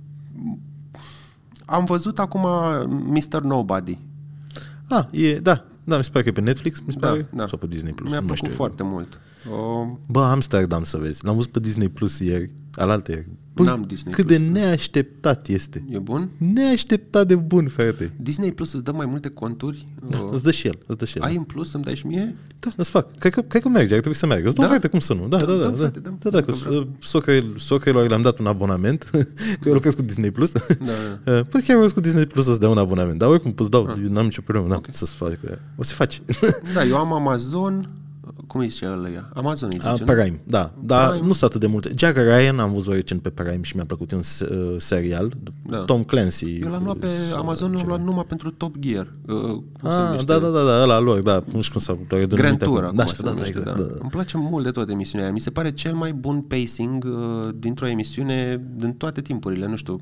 am 1.69 1.85
văzut 1.85 2.19
acum 2.19 2.43
Mr. 2.89 3.41
Nobody. 3.43 3.99
Ah, 4.89 5.05
e, 5.11 5.39
da, 5.39 5.65
da, 5.85 5.97
mi 5.97 6.05
se 6.05 6.11
pare 6.11 6.23
că 6.25 6.29
e 6.31 6.33
pe 6.33 6.41
Netflix, 6.41 6.81
mi 6.87 6.93
se 6.93 6.99
Da, 6.99 7.09
pare, 7.09 7.27
da. 7.33 7.47
sau 7.47 7.59
pe 7.59 7.67
Disney 7.67 7.93
Plus. 7.93 8.11
Mi-a 8.11 8.21
nu 8.21 8.27
mai 8.27 8.35
plăcut 8.35 8.53
știu. 8.53 8.65
foarte 8.65 8.83
mult. 8.83 9.21
Uh, 9.51 9.89
Bă, 10.07 10.21
Amsterdam 10.21 10.85
să 10.85 10.97
vezi. 10.99 11.25
L-am 11.25 11.35
văzut 11.35 11.51
pe 11.51 11.61
Disney 11.61 11.89
Plus 11.89 12.19
ieri, 12.19 12.53
alaltă 12.75 13.11
ieri. 13.11 13.29
Bă, 13.55 13.63
N-am 13.63 13.83
Disney 13.83 14.13
cât 14.15 14.27
Plus. 14.27 14.39
de 14.39 14.45
neașteptat 14.45 15.49
este. 15.49 15.85
e 15.91 15.99
bun? 15.99 16.31
Neașteptat 16.39 17.27
de 17.27 17.35
bun, 17.35 17.69
frate. 17.69 18.13
Disney 18.21 18.53
Plus 18.53 18.73
îți 18.73 18.85
dă 18.85 18.93
mai 18.93 19.07
multe 19.07 19.29
conturi? 19.29 19.87
Da, 20.09 20.19
Uh, 20.19 20.29
îți 20.33 20.43
dă 20.43 20.51
și 20.51 20.67
el, 20.67 20.79
îți 20.87 20.99
dă 20.99 21.05
și 21.05 21.17
el. 21.17 21.23
ai 21.23 21.37
în 21.37 21.43
plus 21.43 21.71
să-mi 21.71 21.85
dai 21.85 21.95
și 21.97 22.07
mie? 22.07 22.35
Da, 22.59 22.71
îți 22.77 22.91
fac. 22.91 23.19
Cred 23.19 23.33
că, 23.33 23.41
cred 23.41 23.63
că 23.63 23.69
merge, 23.69 23.95
ar 23.95 24.01
trebui 24.01 24.19
să 24.19 24.27
meargă. 24.27 24.47
Îți 24.47 24.55
dau, 24.57 24.65
Da? 24.65 24.71
frate, 24.71 24.89
cum 24.89 24.99
să 24.99 25.15
nu? 25.15 25.29
Da, 25.29 25.37
da, 25.37 25.45
da. 25.45 25.53
dăm, 25.53 25.71
da, 25.71 25.77
frate, 25.77 25.99
da, 25.99 26.09
dăm. 26.09 26.19
da, 26.23 26.31
da, 26.31 26.39
Dacă 26.41 26.51
că 26.53 26.57
vreau. 26.69 26.89
socrel- 27.01 27.55
socrelor 27.59 28.09
le-am 28.09 28.23
dat 28.23 28.39
un 28.39 28.47
abonament, 28.47 29.03
că 29.61 29.69
eu 29.69 29.73
lucrez 29.73 29.95
cu 29.95 30.03
Disney 30.03 30.31
Plus. 30.31 30.51
Da, 30.53 30.61
da. 31.25 31.33
Păi 31.51 31.61
chiar 31.61 31.75
lucrez 31.75 31.93
cu 31.93 32.01
Disney 32.01 32.27
Plus 32.27 32.45
să-ți 32.45 32.61
dea 32.61 32.69
un 32.69 32.79
abonament. 32.79 33.19
Dar 33.19 33.29
oricum 33.29 33.55
îți 33.59 33.71
dau, 33.71 33.87
Ah. 33.87 33.97
eu 34.05 34.11
n-am 34.13 34.25
nicio 34.25 34.41
problemă, 34.45 34.69
n-am 34.69 34.83
să-ți 34.91 35.13
fac. 35.13 35.39
O 35.77 35.83
să 35.83 35.93
faci. 35.93 36.23
Da, 36.75 36.85
eu 36.85 36.97
am 36.97 37.13
Amazon, 37.13 37.85
cum 38.47 38.61
îi 38.61 38.69
zice 38.69 38.87
ăla? 38.87 39.09
Amazon 39.35 39.69
îi 39.73 39.79
A, 39.83 39.93
zice, 39.93 40.05
nu? 40.05 40.13
Prime, 40.13 40.41
da. 40.47 40.73
Dar 40.85 41.09
Prime. 41.11 41.27
nu 41.27 41.33
sunt 41.33 41.51
atât 41.51 41.61
de 41.61 41.67
multe. 41.67 41.91
Jack 41.97 42.17
Ryan 42.17 42.59
am 42.59 42.73
văzut 42.73 42.93
recent 42.93 43.23
pe 43.23 43.31
Prime 43.31 43.63
și 43.63 43.75
mi-a 43.77 43.85
plăcut 43.85 44.13
e 44.13 44.15
un 44.15 44.23
se- 44.23 44.49
uh, 44.51 44.75
serial. 44.79 45.33
Da. 45.67 45.79
Tom 45.79 46.03
Clancy. 46.05 46.59
Eu 46.59 46.71
l-am 46.71 46.85
luat 46.85 46.97
pe 46.97 47.07
Sau 47.31 47.39
Amazon, 47.41 47.69
l-am 47.71 47.79
ceva. 47.81 47.89
luat 47.97 48.05
numai 48.07 48.25
pentru 48.25 48.51
Top 48.51 48.77
Gear. 48.79 49.13
Uh, 49.27 49.35
cum 49.41 49.65
se 49.81 49.89
Ah, 49.89 50.05
numește? 50.05 50.25
da, 50.25 50.39
da, 50.39 50.49
da, 50.49 50.65
da, 50.65 50.83
ăla 50.83 50.99
lor, 50.99 51.23
da, 51.23 51.43
nu 51.53 51.61
știu 51.61 51.73
cum 51.73 51.81
s-a 51.81 51.99
doar 52.09 52.25
de 52.25 52.37
Grand 52.37 52.59
Tour 52.59 52.85
acum 52.85 52.97
Da, 52.97 53.05
se 53.05 53.15
da, 53.19 53.23
da, 53.23 53.31
numește, 53.31 53.59
exact, 53.59 53.77
da. 53.77 53.83
da. 53.83 53.89
da. 53.89 53.97
Îmi 54.01 54.11
place 54.11 54.37
mult 54.39 54.65
de 54.65 54.71
tot 54.71 54.89
emisiunea 54.91 55.27
aia. 55.27 55.35
Mi 55.35 55.41
se 55.41 55.51
pare 55.51 55.73
cel 55.73 55.95
mai 55.95 56.13
bun 56.13 56.41
pacing 56.41 57.05
uh, 57.05 57.49
dintr-o 57.59 57.87
emisiune 57.87 58.65
din 58.77 58.93
toate 58.93 59.21
timpurile, 59.21 59.67
nu 59.67 59.77
știu. 59.77 60.01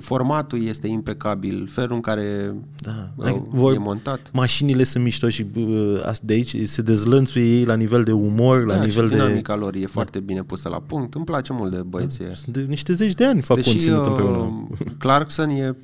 Formatul 0.00 0.62
este 0.62 0.86
impecabil, 0.86 1.66
felul 1.70 1.94
în 1.94 2.00
care 2.00 2.54
Da, 2.80 3.12
uh, 3.16 3.24
adică 3.24 3.46
vor- 3.48 3.74
e 3.74 3.78
montat. 3.78 4.30
Mașinile 4.32 4.82
sunt 4.82 5.04
mișto 5.04 5.28
și 5.28 5.46
uh, 5.56 6.02
as- 6.04 6.20
de 6.20 6.32
aici 6.32 6.56
se 6.68 6.82
dezlănțuie 6.82 7.44
ei 7.44 7.64
la 7.64 7.74
nivel 7.74 8.02
de 8.02 8.12
umor, 8.12 8.66
la 8.66 8.74
da, 8.74 8.84
nivel 8.84 9.04
și 9.04 9.10
de... 9.10 9.16
dinamica 9.16 9.56
lor 9.56 9.74
e 9.74 9.86
foarte 9.86 10.20
bine 10.20 10.42
pusă 10.42 10.68
la 10.68 10.80
punct. 10.80 11.14
Îmi 11.14 11.24
place 11.24 11.52
mult 11.52 11.70
de 11.70 11.82
băieții 11.86 12.24
ăia. 12.24 12.32
Sunt 12.34 12.56
de 12.56 12.60
niște 12.68 12.92
zeci 12.92 13.14
de 13.14 13.24
ani 13.24 13.40
fac 13.40 13.56
Deși 13.56 13.70
conținut 13.70 14.00
uh, 14.00 14.06
împreună. 14.06 14.68
Clarkson 14.98 15.48
e, 15.48 15.76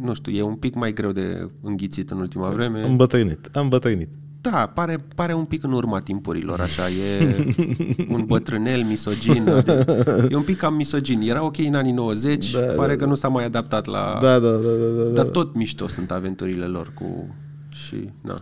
nu 0.00 0.14
știu, 0.14 0.32
e 0.32 0.42
un 0.42 0.54
pic 0.54 0.74
mai 0.74 0.92
greu 0.92 1.12
de 1.12 1.50
înghițit 1.62 2.10
în 2.10 2.18
ultima 2.18 2.48
vreme. 2.48 2.80
Am 2.82 2.96
bătrânit, 2.96 3.48
am 3.52 3.68
bătrânit. 3.68 4.08
Da, 4.40 4.66
pare, 4.74 5.06
pare 5.14 5.34
un 5.34 5.44
pic 5.44 5.62
în 5.62 5.72
urma 5.72 5.98
timpurilor, 5.98 6.60
așa, 6.60 6.82
e 6.88 7.46
un 8.14 8.24
bătrânel 8.26 8.82
misogin. 8.82 9.44
De, 9.64 9.86
e 10.30 10.36
un 10.36 10.42
pic 10.42 10.56
cam 10.56 10.74
misogin. 10.74 11.20
Era 11.20 11.44
ok 11.44 11.58
în 11.58 11.74
anii 11.74 11.92
90, 11.92 12.50
Da, 12.50 12.60
pare 12.60 12.94
da, 12.94 13.04
că 13.04 13.08
nu 13.08 13.14
s-a 13.14 13.28
mai 13.28 13.44
adaptat 13.44 13.86
la... 13.86 14.18
Da, 14.22 14.38
da, 14.38 14.50
da, 14.50 14.56
da, 14.56 15.02
da. 15.02 15.10
Dar 15.10 15.24
tot 15.24 15.54
mișto 15.54 15.88
sunt 15.88 16.10
aventurile 16.10 16.64
lor 16.64 16.92
cu... 16.94 17.34
Și, 17.68 18.10
na. 18.20 18.34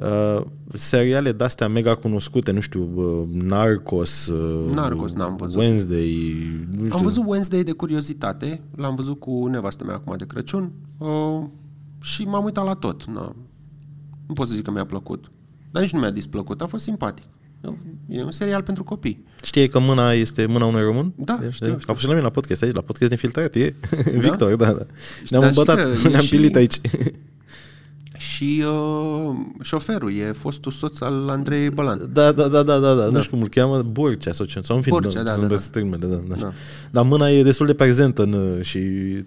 Uh, 0.00 0.44
seriale 0.74 1.32
de-astea 1.32 1.68
mega 1.68 1.94
cunoscute, 1.94 2.50
nu 2.52 2.60
știu, 2.60 2.90
uh, 2.94 3.42
Narcos, 3.42 4.26
uh, 4.26 4.74
Narcos 4.74 5.12
n-am 5.12 5.36
văzut. 5.36 5.60
Wednesday, 5.60 6.36
nu 6.70 6.84
știu. 6.84 6.96
Am 6.96 7.02
văzut 7.02 7.24
Wednesday 7.26 7.62
de 7.62 7.72
curiozitate, 7.72 8.62
l-am 8.76 8.94
văzut 8.94 9.20
cu 9.20 9.46
nevastă 9.46 9.84
mea 9.84 9.94
acum 9.94 10.16
de 10.16 10.24
Crăciun 10.26 10.72
uh, 10.98 11.42
și 12.00 12.22
m-am 12.24 12.44
uitat 12.44 12.64
la 12.64 12.74
tot. 12.74 13.04
Na. 13.04 13.34
Nu 14.26 14.34
pot 14.34 14.48
să 14.48 14.54
zic 14.54 14.64
că 14.64 14.70
mi-a 14.70 14.84
plăcut, 14.86 15.30
dar 15.72 15.82
nici 15.82 15.92
nu 15.92 15.98
mi-a 15.98 16.10
displăcut, 16.10 16.60
a 16.60 16.66
fost 16.66 16.84
simpatic. 16.84 17.24
E 18.08 18.22
un 18.22 18.30
serial 18.30 18.62
pentru 18.62 18.84
copii. 18.84 19.24
Știi 19.44 19.68
că 19.68 19.78
mâna 19.78 20.12
este 20.12 20.46
mâna 20.46 20.64
unui 20.64 20.82
român? 20.82 21.12
Da, 21.16 21.40
E, 21.46 21.50
știu, 21.50 21.66
e, 21.66 21.70
știu. 21.70 21.76
A 21.86 21.92
fost 21.92 21.98
și 21.98 22.06
la 22.06 22.12
mine 22.12 22.24
la 22.24 22.30
podcast 22.30 22.62
aici, 22.62 22.74
la 22.74 22.80
podcast 22.80 23.10
infiltrat, 23.10 23.54
e 23.54 23.74
Victor, 24.18 24.54
da, 24.54 24.64
da. 24.72 24.72
Ne-am 24.72 25.42
Dar 25.42 25.50
știi 25.50 25.60
îmbătat, 25.60 25.76
că 25.76 25.88
e 26.04 26.08
ne-am 26.08 26.22
și- 26.22 26.30
pilit 26.30 26.56
aici. 26.56 26.80
Și 28.16 28.64
uh, 28.66 29.34
șoferul 29.62 30.14
e 30.16 30.32
fostul 30.32 30.72
soț 30.72 31.00
al 31.00 31.28
Andrei 31.28 31.70
Bălan. 31.70 32.08
Da, 32.12 32.32
da, 32.32 32.48
da, 32.48 32.62
da, 32.62 32.78
da, 32.78 32.94
da. 32.94 33.06
nu 33.06 33.20
știu 33.20 33.30
cum 33.30 33.42
îl 33.42 33.48
cheamă, 33.48 33.82
Borcea 33.82 34.32
sau 34.32 34.46
ce, 34.46 34.60
sau 34.62 34.76
în 34.76 34.82
film. 34.82 34.98
Borcea, 35.00 35.22
da, 35.22 35.30
sunt 35.30 35.42
da, 35.42 35.48
da. 35.48 35.54
răsite 35.54 35.80
numele, 35.80 36.06
da, 36.06 36.20
da. 36.28 36.34
Da. 36.34 36.52
Dar 36.90 37.04
mâna 37.04 37.30
e 37.30 37.42
destul 37.42 37.66
de 37.66 37.74
prezentă 37.74 38.22
în, 38.22 38.58
și 38.62 38.78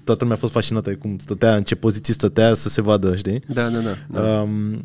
toată 0.04 0.20
lumea 0.24 0.36
a 0.36 0.40
fost 0.40 0.54
fascinată 0.54 0.90
de 0.90 0.96
cum 0.96 1.18
stătea, 1.18 1.56
în 1.56 1.64
ce 1.64 1.76
poziții 1.76 2.14
stătea 2.14 2.54
să 2.54 2.70
se 2.70 2.82
vadă, 2.82 3.16
știi? 3.16 3.42
Da, 3.48 3.70
da, 3.70 3.80
da. 3.80 4.22
da. 4.22 4.42
Um, 4.42 4.84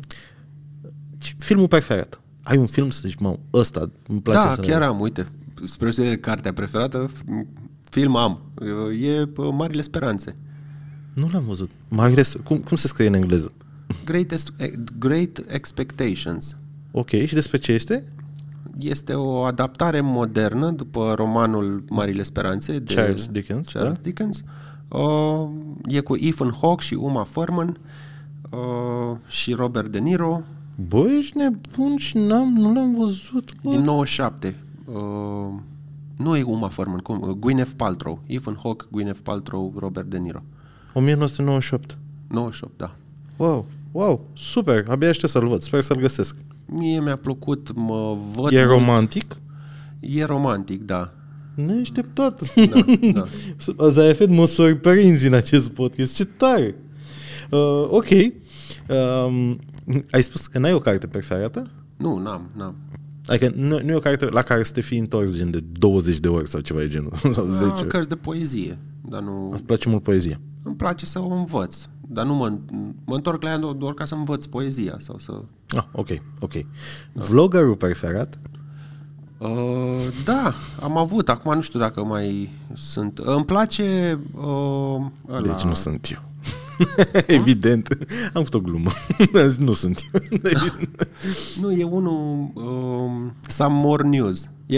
filmul 1.37 1.67
preferat. 1.67 2.21
Ai 2.43 2.57
un 2.57 2.65
film 2.65 2.89
să 2.89 3.01
zici, 3.07 3.19
mă, 3.19 3.37
ăsta 3.53 3.89
îmi 4.07 4.21
place 4.21 4.47
da 4.47 4.53
să... 4.53 4.61
chiar 4.61 4.81
am, 4.81 4.99
uite, 4.99 5.27
spre 5.65 5.83
deosebire 5.83 6.15
de 6.15 6.21
cartea 6.21 6.53
preferată, 6.53 7.09
f- 7.09 7.45
film 7.89 8.15
am. 8.15 8.41
E 9.01 9.21
uh, 9.21 9.49
Marile 9.51 9.81
Speranțe. 9.81 10.35
Nu 11.13 11.29
l-am 11.31 11.43
văzut. 11.43 11.69
Marile, 11.87 12.23
cum, 12.43 12.57
cum 12.57 12.77
se 12.77 12.87
scrie 12.87 13.07
în 13.07 13.13
engleză? 13.13 13.53
Greatest, 14.05 14.53
Great 14.99 15.43
Expectations. 15.47 16.55
Ok, 16.91 17.09
și 17.09 17.33
despre 17.33 17.57
ce 17.57 17.71
este? 17.71 18.03
Este 18.79 19.13
o 19.13 19.41
adaptare 19.41 20.01
modernă 20.01 20.71
după 20.71 21.13
romanul 21.15 21.83
Marile 21.89 22.23
Speranțe 22.23 22.79
de 22.79 22.93
Charles 22.93 23.27
Dickens, 23.27 23.69
Charles 23.71 23.93
da? 23.93 23.99
Dickens. 24.01 24.43
Uh, 24.87 25.49
e 25.85 25.99
cu 25.99 26.15
Ethan 26.15 26.57
Hawke 26.61 26.83
și 26.83 26.93
Uma 26.93 27.23
Thurman 27.23 27.77
uh, 28.49 29.17
și 29.27 29.53
Robert 29.53 29.91
De 29.91 29.99
Niro 29.99 30.41
Bă, 30.87 31.07
ești 31.19 31.37
nebun 31.37 31.97
și 31.97 32.17
n-am, 32.17 32.53
nu 32.53 32.73
l-am 32.73 32.95
văzut. 32.95 33.51
Bă. 33.63 33.69
din 33.69 33.83
97. 33.83 34.55
Uh, 34.85 34.93
nu 36.17 36.35
e 36.35 36.43
Uma 36.43 36.67
Thurman, 36.67 36.99
cum? 36.99 37.21
Uh, 37.21 37.29
Gwyneth 37.29 37.71
Paltrow. 37.75 38.21
Ethan 38.25 38.59
Hawke, 38.63 38.85
Gwyneth 38.91 39.19
Paltrow, 39.23 39.73
Robert 39.77 40.09
De 40.09 40.17
Niro. 40.17 40.43
1998. 40.93 41.97
98, 42.27 42.77
da. 42.77 42.95
Wow, 43.37 43.65
wow, 43.91 44.27
super, 44.33 44.85
abia 44.89 45.09
aștept 45.09 45.31
să-l 45.31 45.47
văd, 45.47 45.61
sper 45.61 45.81
să-l 45.81 45.97
găsesc. 45.97 46.35
Mie 46.65 46.99
mi-a 46.99 47.15
plăcut, 47.15 47.71
mă 47.75 48.17
văd... 48.35 48.51
E 48.51 48.65
mult. 48.65 48.69
romantic? 48.69 49.37
E 49.99 50.23
romantic, 50.23 50.81
da. 50.81 51.13
Neașteptat. 51.55 52.53
Da, 52.69 52.85
da. 53.77 53.89
Zayefet, 53.89 54.29
mă 54.29 54.45
surprinzi 54.45 55.27
în 55.27 55.33
acest 55.33 55.69
podcast, 55.69 56.15
ce 56.15 56.25
tare. 56.25 56.75
Uh, 57.49 57.87
ok. 57.89 58.07
Um, 58.89 59.59
ai 60.11 60.21
spus 60.23 60.47
că 60.47 60.59
n-ai 60.59 60.73
o 60.73 60.79
carte 60.79 61.07
preferată? 61.07 61.71
Nu, 61.97 62.17
n-am, 62.17 62.49
n-am. 62.55 62.75
Adică 63.25 63.51
nu, 63.55 63.79
nu 63.83 63.91
e 63.91 63.95
o 63.95 63.99
carte 63.99 64.25
la 64.25 64.41
care 64.41 64.63
să 64.63 64.71
te 64.73 64.81
fi 64.81 64.97
întors 64.97 65.35
gen 65.35 65.51
de 65.51 65.59
20 65.71 66.19
de 66.19 66.27
ori 66.27 66.49
sau 66.49 66.59
ceva 66.59 66.79
de 66.79 66.87
genul, 66.87 67.11
sau 67.31 67.49
10 67.49 67.65
Da, 67.65 67.77
ori. 67.77 67.87
cărți 67.87 68.09
de 68.09 68.15
poezie, 68.15 68.77
dar 69.01 69.21
nu... 69.21 69.49
Îți 69.53 69.63
place 69.63 69.89
mult 69.89 70.03
poezia. 70.03 70.39
Îmi 70.63 70.75
place 70.75 71.05
să 71.05 71.19
o 71.19 71.33
învăț, 71.33 71.77
dar 72.07 72.25
nu 72.25 72.33
mă, 72.33 72.57
mă 73.05 73.15
întorc 73.15 73.41
la 73.41 73.49
ea 73.49 73.57
do- 73.59 73.77
doar 73.77 73.93
ca 73.93 74.05
să 74.05 74.15
învăț 74.15 74.45
poezia 74.45 74.97
sau 74.99 75.17
să... 75.19 75.41
Ah, 75.75 75.83
ok, 75.91 76.07
ok. 76.39 76.51
Vloggerul 77.13 77.75
preferat? 77.75 78.39
Uh, 79.37 79.49
da, 80.25 80.53
am 80.81 80.97
avut, 80.97 81.29
acum 81.29 81.53
nu 81.53 81.61
știu 81.61 81.79
dacă 81.79 82.03
mai 82.03 82.49
sunt. 82.73 83.17
Îmi 83.17 83.45
place 83.45 84.19
uh, 84.35 85.05
ăla, 85.29 85.41
Deci 85.41 85.61
nu 85.61 85.73
sunt 85.73 86.07
eu. 86.11 86.23
Evident. 87.27 87.97
Am 88.33 88.43
făcut 88.43 88.53
o 88.53 88.59
glumă. 88.59 88.89
nu 89.59 89.73
sunt 89.73 90.09
eu. 90.13 90.39
Nu, 91.61 91.71
e 91.71 91.83
unul 91.83 92.51
uh, 92.53 93.31
Some 93.47 93.79
More 93.81 94.07
News. 94.07 94.49
E 94.65 94.77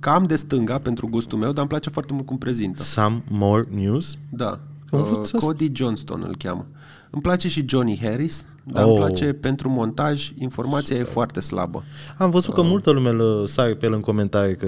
cam 0.00 0.22
de 0.22 0.36
stânga 0.36 0.78
pentru 0.78 1.06
gustul 1.08 1.38
meu, 1.38 1.48
dar 1.48 1.58
îmi 1.58 1.68
place 1.68 1.90
foarte 1.90 2.12
mult 2.12 2.26
cum 2.26 2.38
prezintă. 2.38 2.82
Some 2.82 3.22
more 3.30 3.68
news? 3.70 4.18
Da. 4.30 4.60
Cum 4.90 4.98
Uh, 5.00 5.06
învăț 5.06 5.32
asta? 5.32 5.46
Cody 5.46 5.70
Johnston 5.72 6.24
îl 6.26 6.36
cheamă. 6.36 6.66
Îmi 7.10 7.22
place 7.22 7.48
și 7.48 7.64
Johnny 7.68 7.98
Harris, 8.02 8.44
dar 8.64 8.84
Oh. 8.84 8.90
îmi 8.90 8.98
place 8.98 9.32
pentru 9.32 9.68
montaj, 9.68 10.30
informația 10.38 10.96
e 10.96 11.02
foarte 11.02 11.40
slabă. 11.40 11.84
Am 12.18 12.30
văzut 12.30 12.54
că 12.54 12.62
multă 12.62 12.90
lume 12.90 13.10
lă 13.10 13.44
sare 13.46 13.74
pe 13.74 13.86
el 13.86 13.92
în 13.92 14.00
comentarii 14.00 14.56
că 14.56 14.66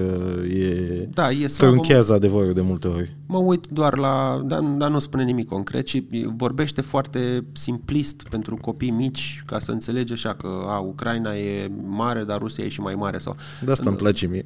e... 0.49 1.07
Da, 1.13 1.29
e 1.29 1.47
slabă. 1.47 1.73
Trunchează 1.73 2.13
adevărul 2.13 2.53
de 2.53 2.61
multe 2.61 2.87
ori. 2.87 3.15
Mă 3.25 3.37
uit 3.37 3.65
doar 3.67 3.97
la, 3.97 4.41
dar, 4.45 4.59
dar 4.59 4.89
nu 4.89 4.99
spune 4.99 5.23
nimic 5.23 5.47
concret, 5.47 5.85
ci 5.85 6.03
vorbește 6.35 6.81
foarte 6.81 7.45
simplist 7.51 8.23
pentru 8.29 8.55
copii 8.55 8.89
mici, 8.91 9.43
ca 9.45 9.59
să 9.59 9.71
înțelege 9.71 10.13
așa 10.13 10.33
că 10.33 10.47
a, 10.67 10.77
Ucraina 10.79 11.35
e 11.35 11.71
mare, 11.85 12.23
dar 12.23 12.37
Rusia 12.37 12.63
e 12.63 12.69
și 12.69 12.81
mai 12.81 12.95
mare. 12.95 13.17
Sau... 13.17 13.35
De 13.61 13.71
asta 13.71 13.89
îmi 13.89 13.97
place 13.97 14.27
mie. 14.27 14.45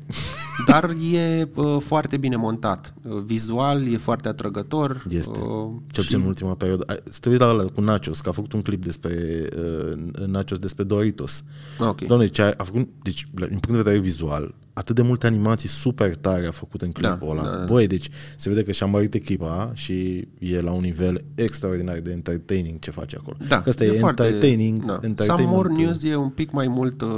Dar 0.68 0.96
e 1.14 1.48
uh, 1.56 1.78
foarte 1.80 2.18
bine 2.18 2.36
montat. 2.36 2.94
Uh, 3.04 3.22
vizual 3.26 3.88
e 3.94 3.98
foarte 3.98 4.28
atrăgător. 4.28 5.06
Este. 5.10 5.40
Uh, 5.40 5.72
Cel 5.92 6.04
puțin 6.04 6.20
în 6.20 6.26
ultima 6.28 6.54
perioadă. 6.56 6.84
Ai- 6.88 7.00
Să 7.10 7.18
te 7.22 7.30
uiți 7.30 7.42
la 7.42 7.50
ăla 7.50 7.64
cu 7.64 7.82
Nachos, 7.82 8.22
că 8.22 8.30
a 8.30 8.32
făcut 8.32 8.54
un 8.54 8.62
clip 8.62 8.84
despre 8.86 9.48
uh, 9.58 10.26
Nachos 10.28 10.58
despre 10.58 10.84
Doritos. 10.84 11.44
Ok. 11.80 12.02
Doamne, 12.02 12.28
ce 12.28 12.42
a, 12.42 12.54
a 12.58 12.64
făcut, 12.64 12.90
deci, 13.02 13.28
la- 13.36 13.46
din 13.48 13.58
punct 13.60 13.78
de 13.78 13.84
vedere 13.84 14.00
vizual, 14.00 14.56
atât 14.74 14.96
de 14.96 15.02
multe 15.02 15.28
animații 15.28 15.70
super 15.70 16.16
tare 16.16 16.46
a 16.48 16.52
făcut 16.52 16.82
în 16.82 16.92
clipul 16.92 17.18
Da, 17.20 17.42
ăla. 17.42 17.44
da, 17.52 17.58
da. 17.58 17.64
Băi, 17.64 17.88
deci 17.88 18.10
se 18.38 18.50
vede 18.50 18.64
că 18.64 18.72
și-a 18.72 18.86
mărit 18.86 19.14
echipa 19.14 19.72
și 19.74 20.28
e 20.40 20.62
la 20.62 20.72
un 20.72 20.82
nivel 20.82 21.22
extraordinar 21.36 22.00
de 22.00 22.12
entertaining 22.12 22.80
ce 22.80 22.92
face 22.92 23.16
acolo. 23.20 23.38
Da, 23.48 23.62
că 23.62 23.70
asta 23.70 23.84
e, 23.84 24.00
entertaining. 24.04 24.80
Da. 24.86 24.94
Some 24.94 25.06
entertainment. 25.08 25.52
More 25.56 25.74
News 25.74 26.04
e 26.04 26.16
un 26.16 26.30
pic 26.30 26.52
mai 26.52 26.68
mult, 26.68 27.02
uh, 27.02 27.10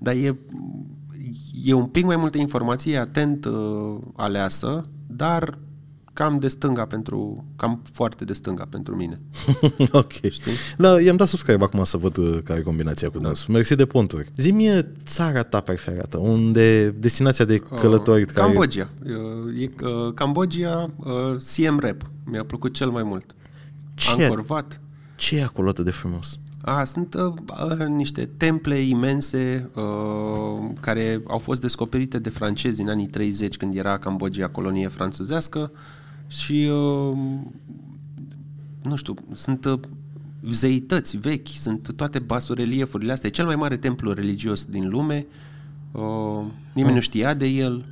dar 0.00 0.14
e, 0.14 0.36
e 1.64 1.72
un 1.72 1.86
pic 1.86 2.04
mai 2.04 2.16
multă 2.16 2.38
informație 2.38 2.96
atent 2.96 3.44
uh, 3.44 3.96
aleasă, 4.16 4.80
dar 5.06 5.58
cam 6.14 6.38
de 6.38 6.48
stânga 6.48 6.84
pentru, 6.84 7.44
cam 7.56 7.82
foarte 7.92 8.24
de 8.24 8.32
stânga 8.32 8.66
pentru 8.70 8.96
mine. 8.96 9.20
ok. 9.92 10.12
Da, 10.76 11.00
i-am 11.00 11.16
dat 11.16 11.28
subscribe 11.28 11.64
acum 11.64 11.84
să 11.84 11.96
văd 11.96 12.16
uh, 12.16 12.38
care 12.44 12.58
e 12.58 12.62
combinația 12.62 13.10
cu 13.10 13.18
dansul. 13.18 13.54
Mersi 13.54 13.74
de 13.74 13.86
ponturi. 13.86 14.32
Zi-mi 14.36 14.76
uh, 14.76 14.78
țara 15.02 15.42
ta 15.42 15.60
preferată, 15.60 16.18
unde 16.18 16.90
destinația 16.90 17.44
de 17.44 17.58
călătorit 17.58 18.28
Uh, 18.28 18.34
care... 18.34 18.46
Cambodgia. 18.46 18.90
Uh, 19.04 19.60
E, 19.60 19.70
uh, 19.82 20.12
Cambodgia, 20.14 20.90
uh, 20.96 21.36
CM 21.54 21.78
Rap. 21.78 22.10
Mi-a 22.24 22.44
plăcut 22.44 22.74
cel 22.74 22.90
mai 22.90 23.02
mult. 23.02 23.34
Ce? 23.94 24.10
Angkor 24.10 24.44
Wat. 24.48 24.80
Ce 25.16 25.36
e 25.36 25.42
acolo 25.42 25.68
atât 25.68 25.84
de 25.84 25.90
frumos? 25.90 26.38
A, 26.64 26.84
sunt 26.84 27.14
uh, 27.14 27.34
uh, 27.70 27.86
niște 27.86 28.30
temple 28.36 28.76
imense 28.76 29.70
uh, 29.74 30.70
care 30.80 31.22
au 31.26 31.38
fost 31.38 31.60
descoperite 31.60 32.18
de 32.18 32.28
francezi 32.28 32.80
în 32.82 32.88
anii 32.88 33.06
30 33.06 33.56
când 33.56 33.74
era 33.74 33.98
Cambodgia 33.98 34.48
colonie 34.48 34.88
franțuzească 34.88 35.70
și 36.26 36.70
uh, 36.70 37.16
nu 38.82 38.96
știu, 38.96 39.14
sunt 39.34 39.64
uh, 39.64 39.78
zeități 40.50 41.16
vechi, 41.16 41.48
sunt 41.48 41.92
toate 41.96 42.18
basoreliefurile 42.18 43.12
astea. 43.12 43.28
E 43.28 43.32
cel 43.32 43.46
mai 43.46 43.56
mare 43.56 43.76
templu 43.76 44.12
religios 44.12 44.64
din 44.64 44.88
lume, 44.88 45.26
uh, 45.92 46.44
nimeni 46.72 46.94
nu 46.94 47.00
știa 47.00 47.34
de 47.34 47.46
el 47.46 47.84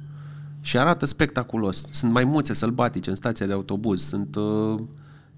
și 0.60 0.78
arată 0.78 1.06
spectaculos. 1.06 1.86
Sunt 1.90 2.12
maimuțe 2.12 2.52
sălbatice 2.52 3.10
în 3.10 3.16
stația 3.16 3.46
de 3.46 3.52
autobuz, 3.52 4.02
sunt, 4.02 4.36
uh, 4.36 4.80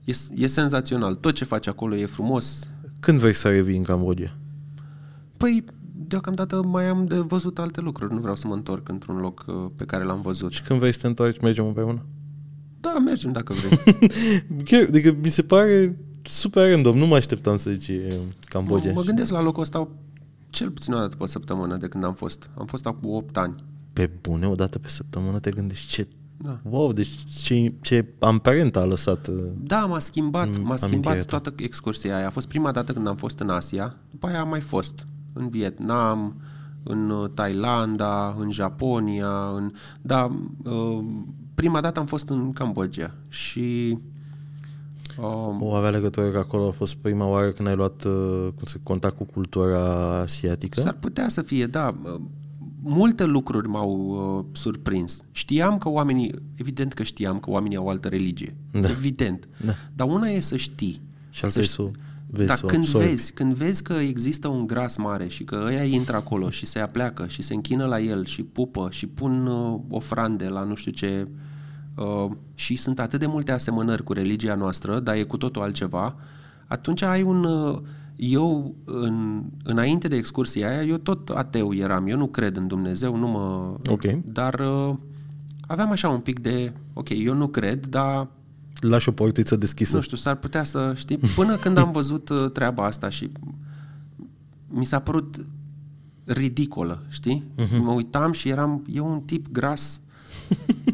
e, 0.05 0.12
e 0.35 0.47
senzațional. 0.47 1.14
Tot 1.14 1.35
ce 1.35 1.44
faci 1.44 1.66
acolo 1.66 1.97
e 1.97 2.07
frumos, 2.07 2.68
Când 3.05 3.19
vrei 3.19 3.33
să 3.33 3.49
revii 3.49 3.77
în 3.77 3.83
Cambodgia? 3.83 4.37
Păi, 5.37 5.64
deocamdată 6.07 6.62
mai 6.62 6.88
am 6.88 7.07
de 7.07 7.17
văzut 7.17 7.59
alte 7.59 7.81
lucruri. 7.81 8.12
Nu 8.12 8.21
vreau 8.21 8.37
să 8.37 8.47
mă 8.47 8.55
întorc 8.55 8.88
într-un 8.88 9.17
loc 9.17 9.45
uh, 9.47 9.71
pe 9.77 9.85
care 9.85 10.05
l-am 10.05 10.21
văzut. 10.21 10.53
Și 10.53 10.62
când 10.62 10.79
vrei 10.79 10.93
să 10.93 10.99
te 11.01 11.07
întorci, 11.07 11.40
mergem 11.40 11.67
împreună? 11.67 12.07
Da, 12.81 12.99
mergem 13.05 13.33
dacă 13.33 13.53
vrei. 13.53 13.99
Chiar, 14.64 14.83
adică 14.83 15.17
mi 15.23 15.29
se 15.29 15.43
pare 15.43 15.99
super 16.23 16.71
random, 16.71 16.99
nu 16.99 17.07
mă 17.07 17.17
așteptam 17.17 17.57
să 17.57 17.71
zici 17.71 17.88
uh, 17.88 18.14
Cambodgia. 18.45 18.93
mă 18.93 19.03
gândesc 19.03 19.31
la 19.31 19.43
locul 19.43 19.62
ăsta 19.62 19.88
cel 20.51 20.71
puțin 20.71 20.93
o 20.93 20.99
dată 20.99 21.17
pe 21.17 21.27
săptămână 21.27 21.77
de 21.77 21.88
când 21.88 22.05
am 22.05 22.14
fost. 22.14 22.51
Am 22.55 22.67
fost 22.67 22.87
acum 22.87 23.14
8 23.14 23.37
ani. 23.37 23.64
Pe 23.93 24.11
bune, 24.21 24.47
o 24.47 24.55
dată 24.55 24.79
pe 24.79 24.88
săptămână 24.88 25.38
te 25.38 25.51
gândești 25.51 25.88
ce... 25.88 26.09
Da. 26.37 26.59
Wow, 26.62 26.92
deci 26.92 27.11
ce, 27.42 27.73
ce 27.81 28.07
amprent 28.18 28.77
a 28.77 28.85
lăsat. 28.85 29.27
uh, 29.27 29.35
Da, 29.62 29.87
m-a 29.87 29.99
schimbat, 29.99 30.47
Mm, 30.47 30.53
m-a 30.53 30.59
amintirea 30.59 30.88
schimbat 30.88 31.25
ta. 31.27 31.38
toată 31.38 31.53
excursia 31.57 32.16
aia. 32.16 32.27
A 32.27 32.31
fost 32.31 32.49
prima 32.49 32.73
dată 32.73 32.92
când 32.92 33.07
am 33.07 33.16
fost 33.16 33.38
în 33.38 33.49
Asia, 33.51 33.97
după 34.11 34.27
aia 34.27 34.40
am 34.40 34.49
mai 34.49 34.61
fost 34.61 35.07
în 35.33 35.49
Vietnam, 35.49 36.35
în 36.83 37.11
uh, 37.11 37.29
Thailanda, 37.35 38.37
în 38.38 38.51
Japonia, 38.51 39.49
în... 39.55 39.73
Da, 40.03 40.37
uh, 40.64 41.05
prima 41.55 41.81
dată 41.81 42.01
am 42.01 42.07
fost 42.07 42.29
în 42.29 42.53
Cambodgia 42.53 43.14
și... 43.29 43.99
Uh, 45.18 45.57
O 45.61 45.75
avea 45.75 45.90
legătură 45.90 46.31
că 46.31 46.38
acolo 46.38 46.68
a 46.68 46.70
fost 46.70 46.94
prima 46.94 47.27
oară 47.27 47.51
când 47.51 47.68
ai 47.68 47.75
luat 47.77 48.05
uh, 48.05 48.49
cum 48.55 48.64
se, 48.64 48.79
contact 48.83 49.16
cu 49.16 49.25
cultura 49.25 49.81
asiatică? 50.20 50.81
S-ar 50.81 50.97
putea 51.01 51.29
să 51.29 51.42
fie, 51.42 51.66
da. 51.66 51.94
Multe 52.87 53.25
lucruri 53.25 53.68
m-au 53.68 53.90
uh, 54.38 54.44
surprins. 54.57 55.25
Știam 55.31 55.79
că 55.79 55.88
oamenii, 55.88 56.35
evident 56.55 56.92
că 56.92 57.03
știam 57.03 57.38
că 57.38 57.51
oamenii 57.51 57.77
au 57.77 57.88
altă 57.88 58.09
religie. 58.09 58.57
Da. 58.70 58.88
Evident. 58.88 59.49
Da. 59.64 59.73
Dar 59.94 60.09
una 60.09 60.27
e 60.27 60.40
să 60.40 60.57
știi. 60.57 61.01
Și 61.31 61.44
alta 61.44 61.61
e 61.61 61.62
să 61.62 61.83
o 61.83 61.90
vezi, 62.27 62.49
Dar 62.49 62.57
să 62.57 62.64
o 62.64 62.68
când 62.68 62.85
absorbi. 62.85 63.07
vezi, 63.07 63.33
când 63.33 63.53
vezi 63.53 63.83
că 63.83 63.92
există 63.92 64.49
un 64.49 64.66
gras 64.66 64.97
mare 64.97 65.29
și 65.29 65.44
că 65.44 65.62
ăia 65.66 65.85
intră 65.85 66.16
acolo 66.16 66.51
și 66.51 66.66
se 66.66 66.79
apleacă 66.79 67.27
și 67.27 67.42
se 67.42 67.55
închină 67.55 67.87
la 67.87 68.01
el 68.01 68.25
și 68.25 68.42
pupă 68.42 68.88
și 68.90 69.07
pun 69.07 69.47
uh, 69.47 69.81
ofrande 69.88 70.49
la 70.49 70.62
nu 70.62 70.75
știu 70.75 70.92
ce 70.92 71.29
uh, 71.97 72.31
și 72.55 72.77
sunt 72.77 73.01
atât 73.01 73.20
de 73.20 73.27
multe 73.27 73.53
asemănări 73.53 74.03
cu 74.03 74.12
religia 74.12 74.55
noastră, 74.55 75.01
dar 75.01 75.14
e 75.14 75.23
cu 75.23 75.37
totul 75.37 75.62
altceva, 75.62 76.16
atunci 76.66 77.03
ai 77.03 77.23
un... 77.23 77.44
Uh, 77.44 77.79
eu, 78.16 78.74
în, 78.85 79.42
înainte 79.62 80.09
de 80.09 80.16
excursia 80.16 80.68
aia, 80.68 80.83
eu 80.83 80.96
tot 80.96 81.29
ateu 81.29 81.74
eram. 81.74 82.07
Eu 82.07 82.16
nu 82.16 82.27
cred 82.27 82.57
în 82.57 82.66
Dumnezeu, 82.66 83.16
nu 83.16 83.29
mă... 83.29 83.77
Ok. 83.87 84.05
Dar 84.24 84.61
uh, 84.61 84.94
aveam 85.61 85.90
așa 85.90 86.09
un 86.09 86.20
pic 86.20 86.38
de... 86.40 86.72
Ok, 86.92 87.09
eu 87.09 87.35
nu 87.35 87.46
cred, 87.46 87.87
dar 87.87 88.29
Lași 88.81 89.09
o 89.09 89.12
portiță 89.12 89.57
deschisă. 89.57 89.96
nu 89.96 90.03
știu, 90.03 90.16
s-ar 90.16 90.35
putea 90.35 90.64
să 90.64 90.92
știi, 90.96 91.18
până 91.37 91.57
când 91.57 91.77
am 91.77 91.92
văzut 91.92 92.29
uh, 92.29 92.50
treaba 92.50 92.85
asta 92.85 93.09
și 93.09 93.31
mi 94.68 94.85
s-a 94.85 94.98
părut 94.98 95.46
ridicolă, 96.24 97.03
știi? 97.09 97.44
Uh-huh. 97.59 97.79
Mă 97.83 97.92
uitam 97.92 98.33
și 98.33 98.48
eram, 98.48 98.85
e 98.92 99.00
un 99.00 99.20
tip 99.20 99.46
gras, 99.53 100.00
știi, 100.48 100.93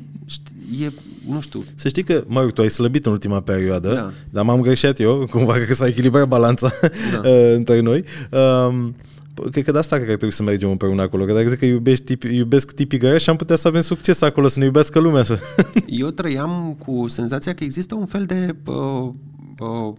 e, 0.83 0.91
nu 1.29 1.41
știu, 1.41 1.63
Să 1.75 1.89
știi 1.89 2.03
că, 2.03 2.25
mă 2.27 2.41
rog, 2.41 2.53
tu 2.53 2.61
ai 2.61 2.71
slăbit 2.71 3.07
în 3.07 3.13
ultima 3.13 3.41
perioadă, 3.41 3.95
Da. 3.95 4.11
dar 4.31 4.45
m-am 4.45 4.61
greșit 4.61 4.99
eu, 5.01 5.25
cumva 5.31 5.53
că 5.67 5.75
s-a 5.75 5.87
echilibrat 5.87 6.29
balanța 6.29 6.71
Da. 7.13 7.29
uh, 7.29 7.53
între 7.61 7.81
noi. 7.81 8.05
Um, 8.69 8.95
cred 9.51 9.65
că 9.65 9.73
de 9.73 9.79
asta 9.79 9.95
cred 9.97 10.09
că 10.09 10.13
trebuie 10.13 10.33
să 10.33 10.43
mergem 10.43 10.71
împreună 10.71 11.03
acolo, 11.03 11.25
că 11.25 11.33
dacă 11.33 11.49
zic 11.49 11.59
că 11.59 11.65
iubești 11.65 12.05
tipi, 12.05 12.35
iubesc 12.35 12.73
tipii 12.73 12.99
gărești, 12.99 13.31
am 13.31 13.37
putea 13.37 13.57
să 13.57 13.69
avem 13.69 13.81
succes 13.81 14.21
acolo, 14.21 14.49
să 14.49 14.59
ne 14.59 14.65
iubească 14.65 14.99
lumea. 14.99 15.23
Să... 15.23 15.39
eu 15.87 16.09
trăiam 16.11 16.77
cu 16.79 17.09
senzația 17.09 17.55
că 17.55 17.65
există 17.65 17.95
un 17.95 18.07
fel 18.07 18.25
de 18.25 18.55
uh, 18.67 19.09
uh, 19.59 19.95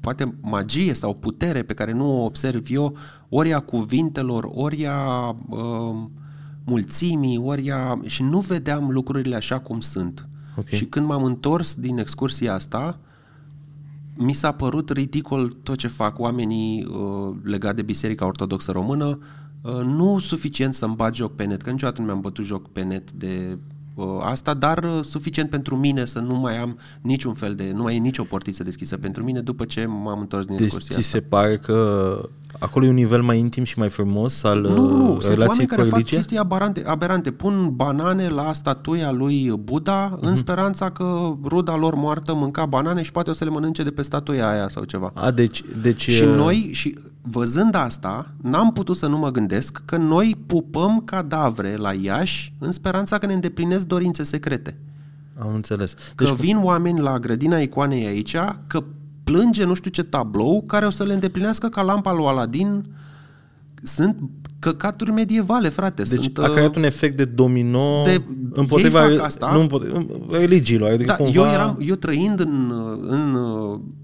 poate 0.00 0.34
magie 0.40 0.94
sau 0.94 1.14
putere 1.14 1.62
pe 1.62 1.74
care 1.74 1.92
nu 1.92 2.20
o 2.20 2.24
observ 2.24 2.66
eu, 2.68 2.96
ori 3.28 3.52
a 3.52 3.60
cuvintelor, 3.60 4.48
ori 4.52 4.86
a 4.86 5.28
uh, 5.48 5.94
mulțimii, 6.64 7.38
ori 7.38 7.70
a... 7.70 8.00
și 8.04 8.22
nu 8.22 8.40
vedeam 8.40 8.90
lucrurile 8.90 9.36
așa 9.36 9.58
cum 9.58 9.80
sunt. 9.80 10.28
Ok. 10.56 10.68
Și 10.68 10.84
când 10.84 11.06
m-am 11.06 11.24
întors 11.24 11.74
din 11.74 11.98
excursia 11.98 12.54
asta, 12.54 12.98
mi 14.16 14.32
s-a 14.32 14.52
părut 14.52 14.90
ridicol 14.90 15.48
tot 15.48 15.76
ce 15.76 15.88
fac 15.88 16.18
oamenii 16.18 16.84
uh, 16.84 17.36
legat 17.42 17.76
de 17.76 17.82
Biserica 17.82 18.26
Ortodoxă 18.26 18.72
Română, 18.72 19.18
uh, 19.62 19.72
nu 19.72 20.18
suficient 20.18 20.74
să-mi 20.74 20.94
bat 20.94 21.14
joc 21.14 21.34
pe 21.34 21.44
net, 21.44 21.62
că 21.62 21.70
niciodată 21.70 22.00
nu 22.00 22.06
mi-am 22.06 22.20
bătut 22.20 22.44
joc 22.44 22.68
pe 22.68 22.82
net 22.82 23.12
de 23.12 23.48
uh, 23.50 23.58
asta, 24.22 24.54
dar 24.54 24.84
uh, 24.84 25.04
suficient 25.04 25.50
pentru 25.50 25.76
mine 25.76 26.04
să 26.04 26.18
nu 26.18 26.34
mai 26.34 26.58
am 26.58 26.78
niciun 27.00 27.32
fel 27.34 27.54
de, 27.54 27.72
nu 27.74 27.82
mai 27.82 27.94
e 27.96 27.98
nicio 27.98 28.22
portiță 28.24 28.62
deschisă 28.62 28.96
pentru 28.96 29.22
mine 29.24 29.40
după 29.40 29.64
ce 29.64 29.86
m-am 29.86 30.20
întors 30.20 30.46
din 30.46 30.56
Deci 30.56 30.64
excursia 30.64 30.94
ți 30.96 31.00
asta. 31.00 31.18
se 31.18 31.24
pare 31.24 31.56
că 31.56 32.28
acolo 32.58 32.84
e 32.84 32.88
un 32.88 32.94
nivel 32.94 33.22
mai 33.22 33.38
intim 33.38 33.64
și 33.64 33.78
mai 33.78 33.88
frumos 33.88 34.42
al 34.42 34.60
Nu, 34.60 34.68
nu, 34.74 34.96
nu. 34.96 35.02
uh, 35.02 35.08
Sunt 35.08 35.22
relației 35.22 35.46
oameni 35.48 35.68
cu 35.68 35.74
care 35.74 35.82
fac 35.88 35.92
religia? 35.98 36.16
chestii 36.16 36.38
aberante, 36.38 36.82
aberante. 36.86 37.30
Pun 37.30 37.70
banane 37.74 38.28
la 38.28 38.52
statuia 38.52 39.10
lui 39.10 39.52
Buddha 39.62 40.12
Mhm. 40.16 40.26
în 40.26 40.36
speranța 40.36 40.90
că 40.90 41.32
ruda 41.44 41.76
lor 41.76 41.94
moartă 41.94 42.34
mânca 42.34 42.66
banane 42.66 43.02
și 43.02 43.12
poate 43.12 43.30
o 43.30 43.32
să 43.32 43.44
le 43.44 43.50
mănânce 43.50 43.82
de 43.82 43.90
pe 43.90 44.02
statuia 44.02 44.48
aia 44.50 44.68
sau 44.68 44.84
ceva. 44.84 45.10
A, 45.14 45.30
deci, 45.30 45.62
deci 45.82 46.08
Și 46.10 46.22
uh, 46.22 46.34
noi, 46.34 46.68
și 46.72 46.98
văzând 47.26 47.74
asta, 47.74 48.30
n-am 48.42 48.72
putut 48.72 48.96
să 48.96 49.06
nu 49.06 49.18
mă 49.18 49.30
gândesc 49.30 49.82
că 49.84 49.96
noi 49.96 50.36
pupăm 50.46 51.02
cadavre 51.04 51.76
la 51.76 51.92
Iași 51.92 52.52
în 52.58 52.72
speranța 52.72 53.18
că 53.18 53.26
ne 53.26 53.32
îndeplinesc 53.34 53.83
dorințe 53.86 54.22
secrete. 54.22 54.76
am 55.38 55.54
înțeles. 55.54 55.94
Că 56.14 56.24
Deci, 56.24 56.32
vin 56.34 56.58
oameni 56.62 57.00
la 57.00 57.18
grădina 57.18 57.58
icoanei 57.58 58.06
aici, 58.06 58.36
că 58.66 58.84
plânge 59.24 59.64
nu 59.64 59.74
știu 59.74 59.90
ce 59.90 60.02
tablou 60.02 60.62
care 60.66 60.86
o 60.86 60.90
să 60.90 61.04
le 61.04 61.12
îndeplinească 61.14 61.68
ca 61.68 61.82
lampa 61.82 62.12
lui 62.12 62.26
Aladin. 62.26 62.84
Sunt 63.82 64.16
căcaturi 64.58 65.10
medievale, 65.12 65.68
frate. 65.68 66.02
deci 66.02 66.22
Sunt, 66.22 66.38
a 66.38 66.48
creat 66.50 66.76
un 66.76 66.82
efect 66.84 67.16
de 67.16 67.24
domino 67.24 68.02
de- 68.04 68.22
împotriva 68.52 69.08
ei 69.10 69.16
fac 69.16 69.26
asta. 69.26 69.50
nu 69.52 69.60
împotriva, 69.60 70.04
religiilor. 70.30 70.90
Adică 70.90 71.04
Da, 71.04 71.16
cumva... 71.16 71.46
eu, 71.46 71.52
eram, 71.52 71.78
eu 71.80 71.94
trăind 71.94 72.40
în, 72.40 72.72
în, 73.08 73.36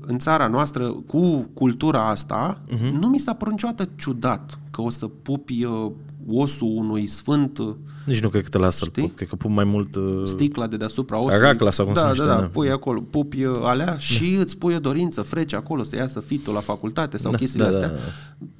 în 0.06 0.18
țara 0.18 0.46
noastră 0.46 0.86
cu 1.06 1.48
cultura 1.54 2.08
asta, 2.08 2.60
Mhm. 2.70 2.76
uh-huh. 2.76 3.00
nu 3.00 3.06
mi 3.08 3.18
s-a 3.18 3.32
părut 3.34 3.52
niciodată 3.52 3.88
ciudat 3.96 4.58
că 4.70 4.82
o 4.82 4.90
să 4.90 5.06
pupi 5.22 5.64
uh, 5.64 5.90
osul 6.28 6.76
unui 6.76 7.06
sfânt, 7.06 7.58
uh, 7.58 7.74
Nici 8.04 8.20
nu 8.20 8.28
cred 8.28 8.42
că 8.42 8.48
te 8.48 8.58
lasă 8.58 8.76
să-l 8.76 8.88
Știi? 8.88 9.02
pup. 9.02 9.16
Cred 9.16 9.28
că 9.28 9.36
pup 9.36 9.50
mai 9.50 9.64
mult... 9.64 9.94
uh, 9.94 10.22
sticla 10.24 10.66
de 10.66 10.76
deasupra 10.76 11.18
osului. 11.18 11.44
Racla 11.44 11.70
sau 11.70 11.84
cum 11.84 11.94
se 11.94 12.00
da, 12.00 12.06
numește, 12.06 12.26
da, 12.26 12.34
da, 12.34 12.40
da. 12.40 12.46
pui 12.46 12.70
acolo, 12.70 13.00
pupi 13.00 13.44
uh, 13.44 13.56
alea 13.62 13.96
și 13.98 14.34
îți 14.40 14.56
pui 14.56 14.74
o 14.74 14.78
dorință, 14.78 15.22
frece 15.22 15.56
acolo, 15.56 15.82
să 15.82 15.96
iasă 15.96 16.20
fitul 16.20 16.54
la 16.54 16.60
facultate 16.60 17.16
sau 17.18 17.30
Da, 17.30 17.36
chestiile 17.36 17.64
da, 17.64 17.70
astea. 17.70 17.88
da, 17.88 17.96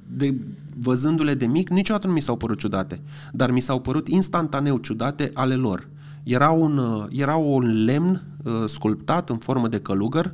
De 0.07 0.35
văzându-le 0.79 1.33
de 1.33 1.45
mic, 1.45 1.69
niciodată 1.69 2.07
nu 2.07 2.13
mi 2.13 2.21
s-au 2.21 2.35
părut 2.35 2.57
ciudate, 2.59 3.01
dar 3.31 3.51
mi 3.51 3.59
s-au 3.59 3.79
părut 3.79 4.07
instantaneu 4.07 4.77
ciudate 4.77 5.31
ale 5.33 5.55
lor. 5.55 5.87
Era 6.23 6.49
un, 6.49 6.77
uh, 6.77 7.05
era 7.09 7.35
un 7.35 7.83
lemn 7.83 8.23
uh, 8.43 8.53
sculptat 8.65 9.29
în 9.29 9.37
formă 9.37 9.67
de 9.67 9.79
călugăr, 9.79 10.33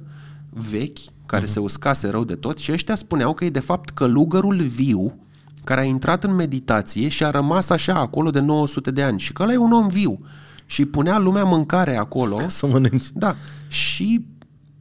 vechi, 0.50 0.98
care 1.26 1.44
uh-huh. 1.46 1.50
se 1.50 1.60
uscase 1.60 2.10
rău 2.10 2.24
de 2.24 2.36
tot 2.36 2.58
și 2.58 2.72
ăștia 2.72 2.96
spuneau 2.96 3.34
că 3.34 3.46
e 3.46 3.50
de 3.50 3.60
fapt 3.60 3.90
călugărul 3.90 4.56
viu 4.56 5.20
care 5.68 5.82
a 5.82 5.84
intrat 5.84 6.24
în 6.24 6.36
meditație 6.36 7.08
și 7.08 7.24
a 7.24 7.30
rămas 7.30 7.70
așa 7.70 7.94
acolo 7.94 8.30
de 8.30 8.40
900 8.40 8.92
de 8.92 9.04
ani 9.04 9.20
și 9.20 9.34
că 9.34 9.44
ăla 9.44 9.52
e 9.52 9.58
un 9.58 9.72
om 9.72 9.88
viu 9.88 10.20
și 10.66 10.86
punea 10.86 11.18
lumea 11.18 11.44
mâncare 11.44 11.98
acolo. 11.98 12.36
Ca 12.36 12.48
să 12.48 12.68
mănânci. 12.68 13.06
Da. 13.14 13.36
Și 13.68 14.26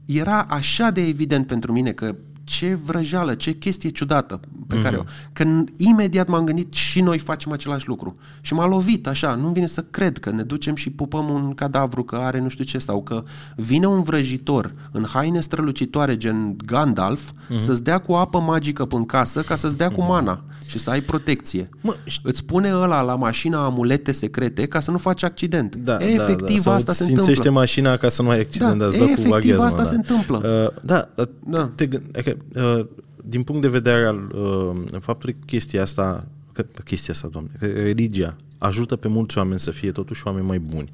era 0.05 0.47
așa 0.49 0.91
de 0.91 1.01
evident 1.01 1.47
pentru 1.47 1.73
mine 1.73 1.93
că 1.93 2.15
ce 2.47 2.79
vrăjeală, 2.85 3.35
ce 3.35 3.53
chestie 3.53 3.91
ciudată 3.91 4.41
pe 4.67 4.77
mm-hmm. 4.77 4.83
care 4.83 4.97
o... 4.97 5.03
Că 5.33 5.45
imediat 5.77 6.29
m-am 6.29 6.45
gândit 6.45 6.73
și 6.73 7.01
noi 7.01 7.19
facem 7.19 7.53
același 7.53 7.89
lucru. 7.89 8.17
Și 8.41 8.55
m-a 8.55 8.67
lovit 8.67 9.07
așa, 9.07 9.35
nu 9.35 9.49
vine 9.49 9.67
să 9.67 9.85
cred 9.91 10.19
că 10.19 10.31
ne 10.31 10.43
ducem 10.43 10.75
și 10.75 10.91
pupăm 10.91 11.29
un 11.29 11.55
cadavru 11.55 12.05
că 12.05 12.17
are 12.17 12.41
nu 12.41 12.49
știu 12.49 12.65
ce 12.65 12.79
sau 12.79 13.03
că 13.03 13.23
vine 13.57 13.87
un 13.87 14.03
vrăjitor 14.03 14.73
în 14.93 15.07
haine 15.13 15.41
strălucitoare 15.41 16.17
gen 16.17 16.57
Gandalf 16.65 17.31
mm-hmm. 17.31 17.59
să-ți 17.59 17.83
dea 17.83 17.99
cu 17.99 18.13
apă 18.13 18.39
magică 18.41 18.87
în 18.91 19.07
casă 19.07 19.41
ca 19.41 19.57
să-ți 19.57 19.77
dea 19.77 19.91
mm-hmm. 19.91 19.95
cu 19.95 20.01
mhm. 20.01 20.11
mana 20.11 20.45
și 20.67 20.79
să 20.79 20.91
ai 20.91 21.01
protecție. 21.01 21.69
Mă, 21.81 21.97
Îți 22.23 22.45
pune 22.45 22.75
ăla 22.75 23.01
la 23.01 23.15
mașina 23.15 23.65
amulete 23.65 24.13
secrete 24.13 24.67
ca 24.67 24.81
să 24.81 24.91
nu 24.91 24.99
faci 24.99 25.23
accident. 25.23 25.77
Da, 25.77 25.97
e, 26.01 26.05
efectiv 26.05 26.63
da, 26.63 26.71
da. 26.71 26.77
asta 26.77 26.93
se 26.93 27.05
întâmplă. 27.05 27.51
mașina 27.51 27.97
ca 27.97 28.09
să 28.09 28.23
nu 28.23 28.29
ai 28.29 28.41
accident. 28.41 28.79
Da, 28.79 28.87
e, 28.87 29.11
efectiv 29.11 29.59
asta 29.59 29.83
da. 29.83 29.89
se 29.89 29.95
întâmplă. 29.95 30.37
Uh, 30.37 30.83
da, 30.83 31.09
da. 31.45 31.71
Te, 31.75 31.87
te, 31.87 32.36
uh, 32.55 32.87
din 33.25 33.43
punct 33.43 33.63
de 33.63 33.69
vedere 33.69 34.05
al 34.05 34.33
uh, 34.35 35.01
faptului 35.01 35.35
că 35.35 35.45
chestia 35.47 35.83
asta, 35.83 36.29
că, 36.53 36.65
chestia 36.85 37.15
asta, 37.15 37.29
doamne, 37.29 37.51
că 37.59 37.67
religia 37.67 38.37
ajută 38.59 38.97
pe 38.97 39.09
mulți 39.09 39.39
oameni 39.39 39.61
să 39.61 39.71
fie 39.71 39.91
totuși 39.91 40.27
oameni 40.27 40.47
mai 40.47 40.59
buni. 40.59 40.93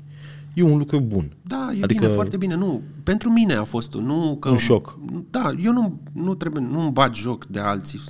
E 0.55 0.63
un 0.63 0.79
lucru 0.79 1.01
bun. 1.01 1.33
Da, 1.43 1.71
e 1.75 1.83
adică 1.83 2.05
bine, 2.05 2.15
foarte 2.15 2.37
bine. 2.37 2.55
Nu, 2.55 2.83
pentru 3.03 3.31
mine 3.31 3.55
a 3.55 3.65
fost 3.65 3.95
nu 3.95 4.37
că 4.41 4.49
un 4.49 4.57
șoc. 4.57 4.99
Da, 5.31 5.53
eu 5.63 5.73
nu, 5.73 6.01
nu 6.13 6.35
trebuie, 6.35 6.65
nu 6.71 6.81
îmi 6.81 6.91
bat 6.91 7.15
joc 7.15 7.47
de 7.47 7.59
alții. 7.59 8.01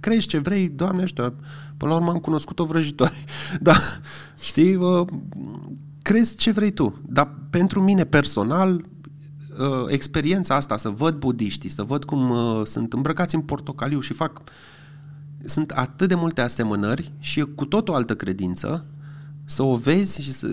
Crezi 0.00 0.26
ce 0.26 0.38
vrei, 0.38 0.68
doamne, 0.68 1.02
ăștia, 1.02 1.32
până 1.76 1.90
la 1.90 1.96
urmă 1.96 2.10
am 2.10 2.18
cunoscut 2.18 2.58
o 2.58 2.64
vrăjitoare. 2.64 3.14
Da, 3.60 3.74
știi, 4.40 4.74
uh, 4.74 5.06
crezi 6.02 6.36
ce 6.36 6.50
vrei 6.50 6.70
tu. 6.70 7.00
Dar 7.08 7.34
pentru 7.50 7.82
mine 7.82 8.04
personal, 8.04 8.84
uh, 9.58 9.84
experiența 9.88 10.54
asta, 10.54 10.76
să 10.76 10.88
văd 10.88 11.14
budiștii, 11.14 11.70
să 11.70 11.82
văd 11.82 12.04
cum 12.04 12.30
uh, 12.30 12.62
sunt 12.64 12.92
îmbrăcați 12.92 13.34
în 13.34 13.40
portocaliu 13.40 14.00
și 14.00 14.12
fac... 14.12 14.42
Sunt 15.44 15.70
atât 15.70 16.08
de 16.08 16.14
multe 16.14 16.40
asemănări 16.40 17.12
și 17.18 17.40
e 17.40 17.42
cu 17.42 17.64
tot 17.64 17.88
o 17.88 17.94
altă 17.94 18.14
credință, 18.14 18.84
să 19.48 19.62
o 19.62 19.74
vezi 19.74 20.22
și 20.22 20.32
să, 20.32 20.46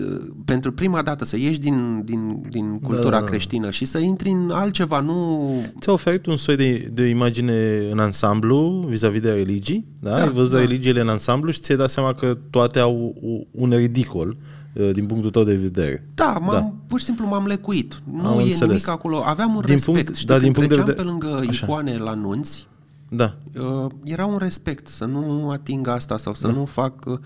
pentru 0.44 0.72
prima 0.72 1.02
dată 1.02 1.24
să 1.24 1.36
ieși 1.36 1.58
din, 1.58 2.02
din, 2.04 2.42
din 2.50 2.78
cultura 2.78 3.10
da, 3.10 3.16
da, 3.16 3.20
da. 3.20 3.26
creștină 3.26 3.70
și 3.70 3.84
să 3.84 3.98
intri 3.98 4.30
în 4.30 4.50
altceva, 4.50 5.00
nu... 5.00 5.50
Ți-a 5.80 5.92
oferit 5.92 6.26
un 6.26 6.36
soi 6.36 6.56
de, 6.56 6.90
de 6.92 7.06
imagine 7.06 7.88
în 7.90 7.98
ansamblu 7.98 8.84
vis-a-vis 8.88 9.20
de 9.20 9.32
religii, 9.32 9.86
da? 10.00 10.10
da 10.10 10.22
Ai 10.22 10.28
văzut 10.28 10.52
da. 10.52 10.58
religiile 10.58 11.00
în 11.00 11.08
ansamblu 11.08 11.50
și 11.50 11.60
ți-ai 11.60 11.78
dat 11.78 11.90
seama 11.90 12.12
că 12.12 12.38
toate 12.50 12.78
au 12.78 13.14
un 13.50 13.70
ridicol 13.70 14.28
Uh, 14.28 14.63
din 14.74 15.06
punctul 15.06 15.30
tău 15.30 15.42
de 15.42 15.54
vedere. 15.54 16.08
Da, 16.14 16.38
m-am, 16.40 16.54
da. 16.54 16.72
pur 16.86 16.98
și 16.98 17.04
simplu 17.04 17.26
m-am 17.26 17.46
lecuit. 17.46 18.02
Nu 18.12 18.26
Am 18.26 18.38
e 18.38 18.42
înțeles. 18.42 18.60
nimic 18.60 18.88
acolo. 18.88 19.22
Aveam 19.24 19.54
un 19.54 19.60
din 19.64 19.72
respect. 19.72 20.04
Punct, 20.04 20.16
Știi, 20.16 20.28
da, 20.28 20.38
din 20.38 20.52
punct 20.52 20.68
de 20.68 20.76
vedere... 20.76 20.96
pe 20.96 21.02
lângă 21.02 21.44
Așa. 21.48 21.64
icoane 21.64 21.96
la 21.96 22.14
nunți, 22.14 22.68
da. 23.08 23.34
Uh, 23.60 23.90
era 24.04 24.26
un 24.26 24.36
respect 24.38 24.86
să 24.86 25.04
nu 25.04 25.50
ating 25.50 25.88
asta 25.88 26.16
sau 26.16 26.34
să 26.34 26.46
da. 26.46 26.52
nu 26.52 26.64
fac... 26.64 27.04
Uh, 27.06 27.18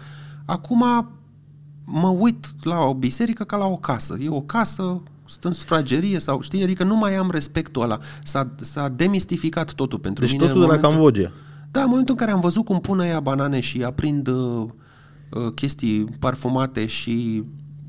acum 0.44 1.08
mă 1.84 2.08
uit 2.08 2.46
la 2.62 2.80
o 2.80 2.94
biserică 2.94 3.44
ca 3.44 3.56
la 3.56 3.66
o 3.66 3.76
casă. 3.76 4.16
E 4.20 4.28
o 4.28 4.40
casă, 4.40 5.02
sunt 5.24 5.44
în 5.44 5.52
sufragerie 5.52 6.18
sau 6.18 6.40
știi, 6.40 6.62
adică 6.62 6.84
nu 6.84 6.96
mai 6.96 7.14
am 7.14 7.30
respectul 7.30 7.82
ăla. 7.82 7.98
S-a, 8.22 8.50
s-a 8.56 8.88
demistificat 8.88 9.72
totul 9.72 9.98
pentru 9.98 10.24
deci 10.24 10.32
mine. 10.32 10.44
Deci 10.44 10.54
totul 10.54 10.68
de 10.68 10.74
la 10.74 10.88
Cambodgia. 10.88 11.32
Da, 11.70 11.80
în 11.80 11.88
momentul 11.88 12.14
în 12.14 12.20
care 12.20 12.32
am 12.32 12.40
văzut 12.40 12.64
cum 12.64 12.80
pun 12.80 13.00
ea 13.00 13.20
banane 13.20 13.60
și 13.60 13.82
aprind 13.82 14.26
uh, 14.28 14.34
Uh, 14.34 14.68
chestii 15.54 16.04
parfumate 16.04 16.86
și 16.86 17.44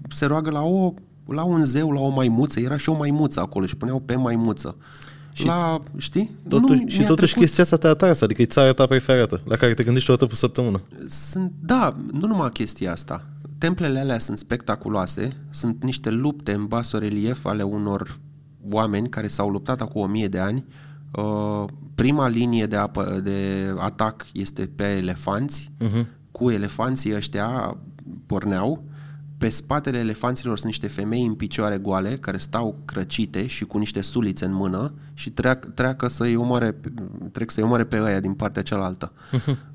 se 0.10 0.26
roagă 0.26 0.50
la, 0.50 0.62
o, 0.62 0.94
la 1.26 1.44
un 1.44 1.64
zeu, 1.64 1.92
la 1.92 2.00
o 2.00 2.10
maimuță. 2.10 2.60
Era 2.60 2.78
și 2.78 2.90
o 2.90 2.98
maimuță 2.98 3.40
acolo 3.40 3.66
și 3.66 3.76
puneau 3.76 4.00
pe 4.00 4.16
maimuță. 4.16 4.76
Și 5.34 5.46
la, 5.46 5.80
știi? 5.98 6.32
Totuși, 6.48 6.84
nu, 6.84 6.90
și 6.90 7.04
totuși 7.04 7.16
trecut... 7.16 7.42
chestia 7.42 7.64
asta 7.64 7.78
te 7.78 7.88
atrasă, 7.88 8.24
adică 8.24 8.42
e 8.42 8.46
țara 8.46 8.74
ta 8.74 8.86
preferată, 8.86 9.42
la 9.46 9.56
care 9.56 9.74
te 9.74 9.84
gândești 9.84 10.10
o 10.10 10.14
dată 10.14 10.26
pe 10.26 10.36
săptămână. 10.36 10.82
Sunt, 11.10 11.52
da, 11.60 11.96
nu 12.12 12.28
numai 12.28 12.50
chestia 12.50 12.92
asta. 12.92 13.26
Templele 13.58 14.00
alea 14.00 14.20
sunt 14.20 14.38
spectaculoase, 14.38 15.38
sunt 15.50 15.84
niște 15.84 16.10
lupte 16.10 16.52
în 16.52 16.66
basorelief 16.66 17.46
ale 17.46 17.64
unor 17.64 18.20
oameni 18.70 19.10
care 19.10 19.28
s-au 19.28 19.50
luptat 19.50 19.82
acum 19.82 20.02
o 20.02 20.06
mie 20.06 20.28
de 20.28 20.40
ani. 20.40 20.66
Uh, 21.12 21.66
prima 21.96 22.28
linie 22.28 22.66
de, 22.66 22.76
apă, 22.76 23.20
de 23.24 23.70
atac 23.78 24.26
este 24.34 24.70
pe 24.76 24.84
elefanți, 24.84 25.72
uh-huh 25.84 26.19
cu 26.40 26.50
elefanții 26.50 27.16
ăștia 27.16 27.78
porneau, 28.26 28.84
pe 29.38 29.50
spatele 29.50 29.98
elefanților 29.98 30.58
sunt 30.58 30.72
niște 30.72 30.88
femei 30.88 31.26
în 31.26 31.34
picioare 31.34 31.78
goale 31.78 32.18
care 32.18 32.38
stau 32.38 32.76
crăcite 32.86 33.48
și 33.48 33.66
cu 33.66 33.78
niște 33.78 34.02
sulițe 34.02 34.46
în 34.46 34.54
mână 34.54 34.94
și 35.14 35.30
treac, 35.30 35.74
treacă 35.74 36.08
să-i 36.08 36.36
omoare, 36.36 36.76
trec 37.32 37.52
să-i 37.52 37.64
omoare 37.64 37.84
pe 37.84 37.98
aia 37.98 38.20
din 38.20 38.34
partea 38.34 38.62
cealaltă. 38.62 39.12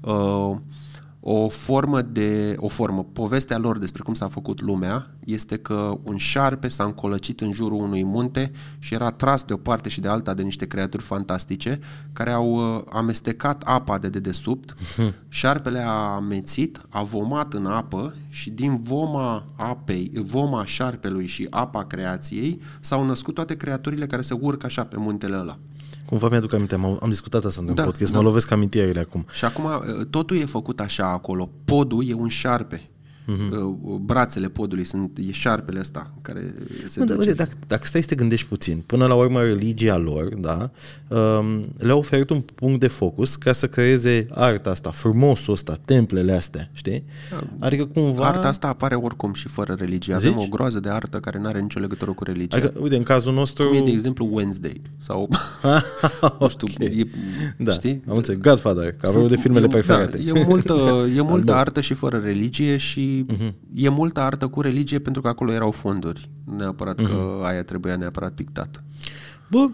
uh, 0.01 0.57
o 1.27 1.49
formă 1.49 2.03
de, 2.03 2.55
o 2.59 2.69
formă, 2.69 3.07
povestea 3.13 3.59
lor 3.59 3.79
despre 3.79 4.03
cum 4.03 4.15
s-a 4.15 4.29
făcut 4.29 4.61
lumea 4.61 5.11
este 5.25 5.57
că 5.57 5.99
un 6.03 6.17
șarpe 6.17 6.69
s-a 6.69 6.85
încolăcit 6.85 7.41
în 7.41 7.53
jurul 7.53 7.83
unui 7.83 8.05
munte 8.05 8.53
și 8.79 8.95
era 8.95 9.11
tras 9.11 9.45
de 9.45 9.53
o 9.53 9.57
parte 9.57 9.89
și 9.89 10.01
de 10.01 10.09
alta 10.09 10.35
de 10.35 10.43
niște 10.43 10.67
creaturi 10.67 11.03
fantastice 11.03 11.79
care 12.13 12.31
au 12.31 12.77
uh, 12.77 12.83
amestecat 12.93 13.63
apa 13.63 13.99
de 13.99 14.09
dedesubt, 14.09 14.75
șarpele 15.29 15.79
a 15.79 16.15
amețit, 16.15 16.81
a 16.89 17.03
vomat 17.03 17.53
în 17.55 17.67
apă 17.67 18.15
și 18.29 18.51
din 18.51 18.81
voma 18.81 19.47
apei, 19.57 20.11
voma 20.15 20.65
șarpelui 20.65 21.27
și 21.27 21.47
apa 21.51 21.85
creației 21.85 22.61
s-au 22.81 23.05
născut 23.05 23.35
toate 23.35 23.57
creaturile 23.57 24.07
care 24.07 24.23
se 24.23 24.35
urcă 24.35 24.67
așa 24.67 24.85
pe 24.85 24.97
muntele 24.99 25.37
ăla. 25.37 25.59
Cumva 26.15 26.29
mi-aduc 26.29 26.53
aminte, 26.53 26.75
am, 26.75 26.99
am 27.01 27.09
discutat 27.09 27.45
asta 27.45 27.61
în 27.67 27.75
da, 27.75 27.83
podcast, 27.83 28.13
da. 28.13 28.19
mă 28.19 28.25
lovesc 28.25 28.51
amintirile 28.51 29.01
acum. 29.01 29.27
Și 29.33 29.45
acum 29.45 29.65
uh, 29.65 30.07
totul 30.11 30.37
e 30.37 30.45
făcut 30.45 30.81
așa 30.81 31.07
acolo. 31.07 31.51
Podul 31.65 32.09
e 32.09 32.13
un 32.13 32.29
șarpe. 32.29 32.91
Uh-huh. 33.25 33.77
Brațele 34.01 34.49
podului 34.49 34.85
sunt, 34.85 35.19
e 35.29 35.33
șarpele 35.33 35.81
ăsta 35.81 36.11
care 36.23 36.55
se 36.87 37.05
Bă, 37.05 37.15
uite, 37.19 37.33
dacă, 37.33 37.53
dacă 37.67 37.87
stai 37.87 38.01
să 38.01 38.07
te 38.07 38.15
gândești 38.15 38.47
puțin, 38.47 38.83
până 38.87 39.07
la 39.07 39.15
urmă 39.15 39.43
religia 39.43 39.97
lor, 39.97 40.35
da, 40.35 40.71
um, 41.09 41.65
le-a 41.79 41.95
oferit 41.95 42.31
un 42.31 42.41
punct 42.41 42.81
de 42.81 42.87
focus 42.87 43.37
ca 43.37 43.53
să 43.53 43.69
creeze 43.69 44.27
arta 44.31 44.71
asta, 44.71 44.91
frumosul 44.91 45.53
ăsta, 45.53 45.79
templele 45.85 46.33
astea, 46.33 46.71
știi? 46.73 47.05
Da. 47.31 47.47
Adică 47.59 47.85
cumva... 47.85 48.27
Arta 48.27 48.49
asta 48.49 48.69
apare 48.69 48.95
oricum 48.95 49.33
și 49.33 49.49
fără 49.49 49.75
religie. 49.79 50.15
Avem 50.15 50.33
Zici? 50.33 50.43
o 50.45 50.49
groază 50.49 50.81
de 50.81 50.89
artă 50.89 51.19
care 51.19 51.39
nu 51.39 51.47
are 51.47 51.61
nicio 51.61 51.81
legătură 51.81 52.13
cu 52.13 52.25
religia. 52.25 52.57
Adică, 52.57 52.73
uite, 52.81 52.97
în 52.97 53.03
cazul 53.03 53.33
nostru... 53.33 53.69
Cum 53.69 53.77
e, 53.77 53.83
de 53.83 53.91
exemplu, 53.91 54.29
Wednesday 54.33 54.81
sau... 54.99 55.29
nu 56.41 56.49
știu, 56.49 56.69
okay. 56.75 56.99
e, 56.99 57.07
da, 57.57 57.73
știi? 57.73 58.03
am 58.09 58.17
înțeles. 58.17 58.41
Godfather, 58.41 58.93
ca 58.93 59.09
Sunt, 59.09 59.29
de 59.29 59.37
filmele 59.37 59.65
e, 59.65 59.69
preferate. 59.69 60.19
Da, 60.19 60.39
e 60.39 60.45
multă, 60.47 61.07
e 61.17 61.21
multă 61.33 61.55
artă 61.55 61.81
și 61.81 61.95
fără 61.95 62.21
religie 62.25 62.77
și 62.77 63.14
uh-huh. 63.23 63.53
e 63.75 63.89
multă 63.89 64.21
artă 64.21 64.47
cu 64.47 64.61
religie 64.61 64.99
pentru 64.99 65.23
că 65.23 65.29
acolo 65.29 65.53
erau 65.53 65.71
fonduri. 65.71 66.31
Neapărat 66.57 67.01
uh-huh. 67.01 67.07
că 67.07 67.13
mhm. 67.13 67.45
aia 67.45 67.63
trebuia 67.63 67.97
neapărat 67.97 68.33
pictat. 68.33 68.85
Bă, 69.51 69.69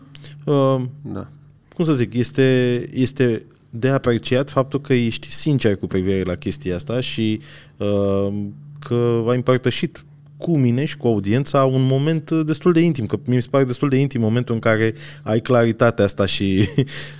uh, 0.44 0.84
da. 1.02 1.28
cum 1.74 1.84
să 1.84 1.92
zic, 1.92 2.14
este, 2.14 2.88
este 2.92 3.46
de 3.70 3.88
apreciat 3.88 4.50
faptul 4.50 4.80
că 4.80 4.92
ești 4.92 5.30
sincer 5.30 5.76
cu 5.76 5.86
privire 5.86 6.22
la 6.22 6.34
chestia 6.34 6.74
asta 6.74 7.00
și 7.00 7.40
uh, 7.76 8.32
că 8.78 9.24
ai 9.28 9.36
împărtășit 9.36 10.04
cu 10.40 10.58
mine 10.58 10.84
și 10.84 10.96
cu 10.96 11.06
audiența 11.06 11.64
un 11.64 11.86
moment 11.86 12.30
destul 12.30 12.72
de 12.72 12.80
intim, 12.80 13.06
că 13.06 13.18
mi 13.24 13.42
se 13.42 13.48
pare 13.50 13.64
destul 13.64 13.88
de 13.88 13.96
intim 13.96 14.20
momentul 14.20 14.54
în 14.54 14.60
care 14.60 14.94
ai 15.22 15.40
claritatea 15.40 16.04
asta 16.04 16.26
și... 16.26 16.44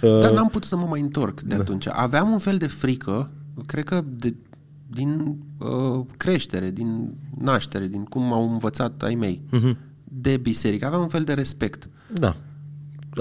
Uh... 0.02 0.20
Dar 0.20 0.32
n-am 0.32 0.48
putut 0.48 0.68
să 0.68 0.76
mă 0.76 0.86
mai 0.88 1.00
întorc 1.00 1.40
de 1.40 1.54
da. 1.54 1.60
atunci. 1.60 1.86
Aveam 1.88 2.30
un 2.30 2.38
fel 2.38 2.56
de 2.56 2.66
frică, 2.66 3.30
cred 3.66 3.84
că 3.84 4.04
de, 4.06 4.34
din 4.90 5.36
uh, 5.58 6.04
creștere, 6.16 6.70
din 6.70 7.14
naștere, 7.38 7.86
din 7.86 8.04
cum 8.04 8.22
m-au 8.22 8.52
învățat 8.52 9.02
ai 9.02 9.14
mei, 9.14 9.42
uh-huh. 9.46 9.76
de 10.04 10.36
biserică. 10.36 10.86
Aveam 10.86 11.02
un 11.02 11.08
fel 11.08 11.22
de 11.22 11.32
respect. 11.32 11.88
Da, 12.12 12.36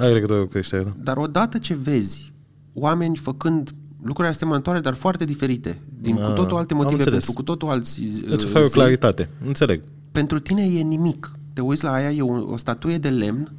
ai 0.01 0.13
legătură 0.13 0.39
cu 0.39 0.45
creșterea, 0.45 0.83
da. 0.83 0.93
Dar 1.03 1.17
odată 1.17 1.57
ce 1.57 1.75
vezi 1.75 2.33
oameni 2.73 3.15
făcând 3.15 3.73
lucruri 4.01 4.29
asemănătoare, 4.29 4.79
dar 4.79 4.93
foarte 4.93 5.25
diferite, 5.25 5.81
din 6.01 6.17
A, 6.19 6.27
cu 6.27 6.33
totul 6.33 6.57
alte 6.57 6.73
motive, 6.73 7.03
pentru 7.03 7.33
cu 7.33 7.43
totul 7.43 7.69
alți 7.69 8.01
Îți 8.27 8.45
oferă 8.45 8.65
o 8.65 8.67
claritate, 8.67 9.29
înțeleg. 9.45 9.81
Pentru 10.11 10.39
tine 10.39 10.63
e 10.63 10.81
nimic. 10.81 11.33
Te 11.53 11.61
uiți 11.61 11.83
la 11.83 11.91
aia, 11.91 12.11
e 12.11 12.21
o, 12.21 12.51
o 12.51 12.57
statuie 12.57 12.97
de 12.97 13.09
lemn 13.09 13.53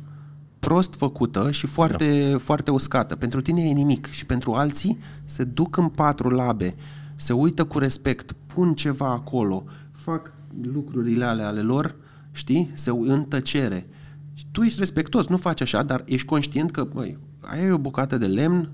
prost 0.61 0.95
făcută 0.95 1.51
și 1.51 1.67
foarte, 1.67 2.29
da. 2.31 2.39
foarte 2.39 2.71
uscată. 2.71 3.17
Pentru 3.17 3.41
tine 3.41 3.63
e 3.63 3.73
nimic 3.73 4.11
și 4.11 4.27
pentru 4.27 4.53
alții 4.53 4.99
se 5.25 5.45
duc 5.45 5.77
în 5.77 5.89
patru 5.89 6.29
labe, 6.29 6.75
se 7.21 7.33
uită 7.33 7.65
cu 7.65 7.79
respect, 7.79 8.33
pun 8.47 8.75
ceva 8.75 9.11
acolo, 9.11 9.65
fac 9.91 10.33
lucrurile 10.63 11.25
alea 11.25 11.47
ale 11.47 11.61
lor, 11.61 11.97
știi, 12.33 12.71
se 12.75 12.91
în 12.91 13.25
tăcere. 13.25 13.89
Și 14.35 14.47
tu 14.51 14.63
ești 14.63 14.79
respectos, 14.79 15.27
nu 15.27 15.37
faci 15.37 15.61
așa, 15.61 15.83
dar 15.83 16.03
ești 16.07 16.27
conștient 16.27 16.71
că, 16.71 16.85
băi, 16.85 17.19
aia 17.41 17.63
e 17.63 17.71
o 17.71 17.79
bucată 17.79 18.19
de 18.19 18.27
lemn, 18.27 18.71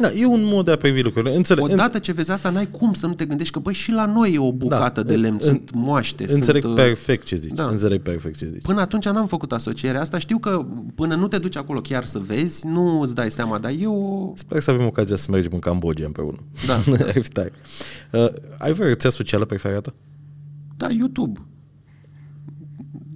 Da, 0.00 0.12
e 0.12 0.26
un 0.26 0.42
mod 0.44 0.64
de 0.64 0.70
a 0.70 0.76
privi 0.76 1.02
lucrurile. 1.02 1.36
Înțeleg, 1.36 1.64
Odată 1.64 1.98
ce 1.98 2.12
vezi 2.12 2.30
asta, 2.30 2.50
n-ai 2.50 2.68
cum 2.70 2.92
să 2.92 3.06
nu 3.06 3.12
te 3.14 3.24
gândești 3.24 3.52
că, 3.52 3.58
băi, 3.58 3.74
și 3.74 3.90
la 3.92 4.06
noi 4.06 4.32
e 4.34 4.38
o 4.38 4.52
bucată 4.52 5.02
de 5.02 5.16
lemn, 5.16 5.34
în- 5.40 5.44
sunt 5.46 5.70
moaște. 5.74 6.32
Înțeleg 6.32 6.62
sunt, 6.62 6.78
uh, 6.78 6.84
perfect 6.84 7.26
ce 7.26 7.36
zici. 7.36 7.52
da. 7.52 7.66
Înțeleg 7.66 8.00
perfect 8.02 8.36
ce 8.38 8.46
zici. 8.52 8.62
Până 8.62 8.80
atunci 8.80 9.04
n-am 9.04 9.26
făcut 9.26 9.52
asocierea 9.52 10.00
asta. 10.00 10.18
Știu 10.18 10.38
că 10.38 10.66
până 10.94 11.14
nu 11.14 11.28
te 11.28 11.38
duci 11.38 11.56
acolo 11.56 11.80
chiar 11.80 12.04
să 12.04 12.18
vezi, 12.18 12.66
nu 12.66 13.00
îți 13.00 13.14
dai 13.14 13.30
seama, 13.30 13.58
dar 13.58 13.72
eu... 13.78 14.32
Sper 14.36 14.60
să 14.60 14.70
avem 14.70 14.86
ocazia 14.86 15.16
să 15.16 15.26
mergem 15.30 15.50
în 15.52 15.58
Cambodgia 15.58 16.06
împreună. 16.06 16.38
Da. 16.66 16.74
Ar 17.06 17.22
fi 17.22 17.28
tare. 17.28 17.52
Uh, 18.12 18.26
ai 18.58 18.72
vreo 18.72 18.86
rețea 18.86 19.10
socială 19.10 19.44
preferată? 19.44 19.94
Da, 20.76 20.88
YouTube. 20.90 21.40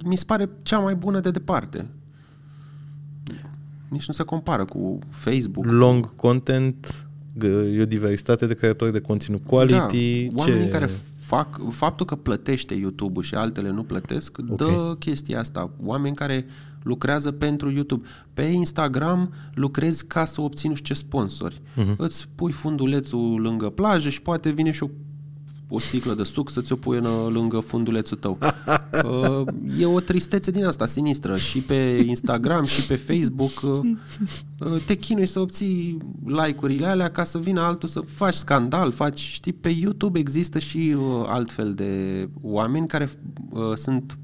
Mi 0.05 0.16
se 0.16 0.24
pare 0.26 0.49
cea 0.62 0.78
mai 0.78 0.95
bună 0.95 1.20
de 1.20 1.30
departe. 1.30 1.87
Nici 3.95 4.07
nu 4.07 4.14
se 4.14 4.22
compară 4.22 4.64
cu 4.64 4.99
Facebook. 5.11 5.64
Long 5.66 6.14
content, 6.14 7.07
g- 7.38 7.76
e 7.76 7.80
o 7.82 7.84
diversitate 7.84 8.47
de 8.47 8.55
creatori 8.55 8.92
de 8.92 9.01
conținut 9.01 9.42
quality. 9.47 10.26
da, 10.32 10.38
oamenii 10.38 10.64
ce... 10.64 10.68
care 10.72 10.90
fac, 11.18 11.61
faptul 11.70 12.07
că 12.07 12.14
plătește 12.14 12.74
YouTube-ul 12.74 13.22
și 13.22 13.34
altele 13.34 13.70
nu 13.70 13.82
plătesc, 13.82 14.38
Ok. 14.49 14.57
dă 14.57 14.97
chestia 14.99 15.38
asta. 15.38 15.70
Oameni 15.84 16.14
care 16.14 16.47
lucrează 16.82 17.30
pentru 17.32 17.70
YouTube. 17.70 18.07
Pe 18.34 18.42
Instagram 18.42 19.32
lucrezi 19.55 20.07
ca 20.07 20.24
să 20.24 20.40
obții 20.40 20.68
nu 20.68 20.74
știu 20.74 20.95
ce 20.95 21.01
sponsori. 21.01 21.61
Mhm. 21.74 21.92
Uh-huh. 21.92 21.97
Îți 21.97 22.28
pui 22.34 22.53
fundulețul 22.53 23.40
lângă 23.40 23.70
plajă 23.70 24.09
și 24.09 24.22
poate 24.22 24.51
vine 24.51 24.70
și 24.70 24.82
o 24.82 24.88
o 25.69 25.79
sticlă 25.79 26.15
de 26.15 26.23
suc 26.23 26.51
să 26.51 26.61
ți-o 26.61 26.77
pui 26.77 26.99
în, 26.99 27.33
lângă 27.33 27.59
fundulețul 27.59 28.17
tău. 28.17 28.39
Uh, 29.05 29.47
e 29.81 29.87
o 29.87 30.01
tristețe 30.01 30.51
din 30.51 30.65
asta 30.65 30.87
sinistră 30.87 31.37
și 31.37 31.59
pe 31.59 32.05
Instagram 32.07 32.65
și 32.65 32.87
pe 32.87 32.95
Facebook 32.95 33.61
uh, 33.62 33.81
uh, 34.59 34.81
te 34.87 34.95
chinui 34.95 35.27
să 35.27 35.41
obții 35.41 35.99
like-urile 36.25 36.87
alea 36.87 37.11
ca 37.11 37.25
să 37.25 37.39
vină 37.39 37.61
altul 37.61 37.89
să 37.89 38.01
faci 38.01 38.35
scandal, 38.35 38.93
faci, 38.93 39.19
știi, 39.19 39.53
pe 39.53 39.69
YouTube 39.69 40.19
există 40.19 40.59
și 40.59 40.97
uh, 40.99 41.25
altfel 41.27 41.75
de 41.75 42.29
oameni 42.41 42.87
care 42.87 43.11
uh, 43.51 43.77
sunt 43.77 44.19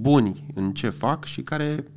buni 0.00 0.46
în 0.54 0.72
ce 0.72 0.88
fac 0.88 1.24
și 1.24 1.42
care 1.42 1.90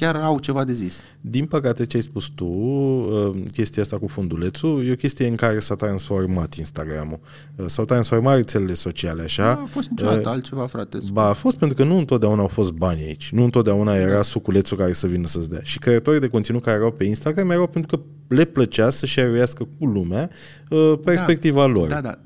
chiar 0.00 0.16
au 0.16 0.38
ceva 0.38 0.64
de 0.64 0.72
zis. 0.72 1.00
Din 1.20 1.46
păcate, 1.46 1.86
ce 1.86 1.96
ai 1.96 2.02
spus 2.02 2.26
tu, 2.26 2.44
uh, 2.44 3.30
chestia 3.52 3.82
asta 3.82 3.98
cu 3.98 4.06
fundulețul, 4.06 4.86
e 4.86 4.92
o 4.92 4.94
chestie 4.94 5.26
în 5.26 5.34
care 5.34 5.58
s-a 5.58 5.74
transformat 5.74 6.54
Instagram-ul. 6.54 7.20
Uh, 7.56 7.64
S-au 7.66 7.84
transformat 7.84 8.36
rețelele 8.36 8.74
sociale, 8.74 9.22
așa. 9.22 9.42
Da, 9.42 9.50
a 9.50 9.66
fost 9.66 9.88
niciodată 9.88 10.28
altceva, 10.28 10.66
frate. 10.66 10.98
Ba, 11.12 11.28
a 11.28 11.32
fost 11.32 11.56
pentru 11.56 11.76
că 11.76 11.84
nu 11.84 11.96
întotdeauna 11.96 12.40
au 12.40 12.48
fost 12.48 12.72
bani 12.72 13.02
aici. 13.02 13.30
Nu 13.32 13.44
întotdeauna 13.44 13.94
era 13.94 14.22
suculețul 14.22 14.76
care 14.76 14.92
să 14.92 15.06
vină 15.06 15.26
să-ți 15.26 15.50
dea. 15.50 15.60
Și 15.62 15.78
creatorii 15.78 16.20
de 16.20 16.28
conținut 16.28 16.62
care 16.62 16.76
erau 16.76 16.90
pe 16.90 17.04
Instagram 17.04 17.50
erau 17.50 17.66
pentru 17.66 17.96
că 17.96 18.02
le 18.34 18.44
plăcea 18.44 18.90
să 18.90 19.06
share 19.06 19.44
cu 19.78 19.86
lumea 19.86 20.30
uh, 20.68 20.92
perspectiva 21.04 21.66
lor. 21.66 21.88
Da, 21.88 22.00
da. 22.00 22.18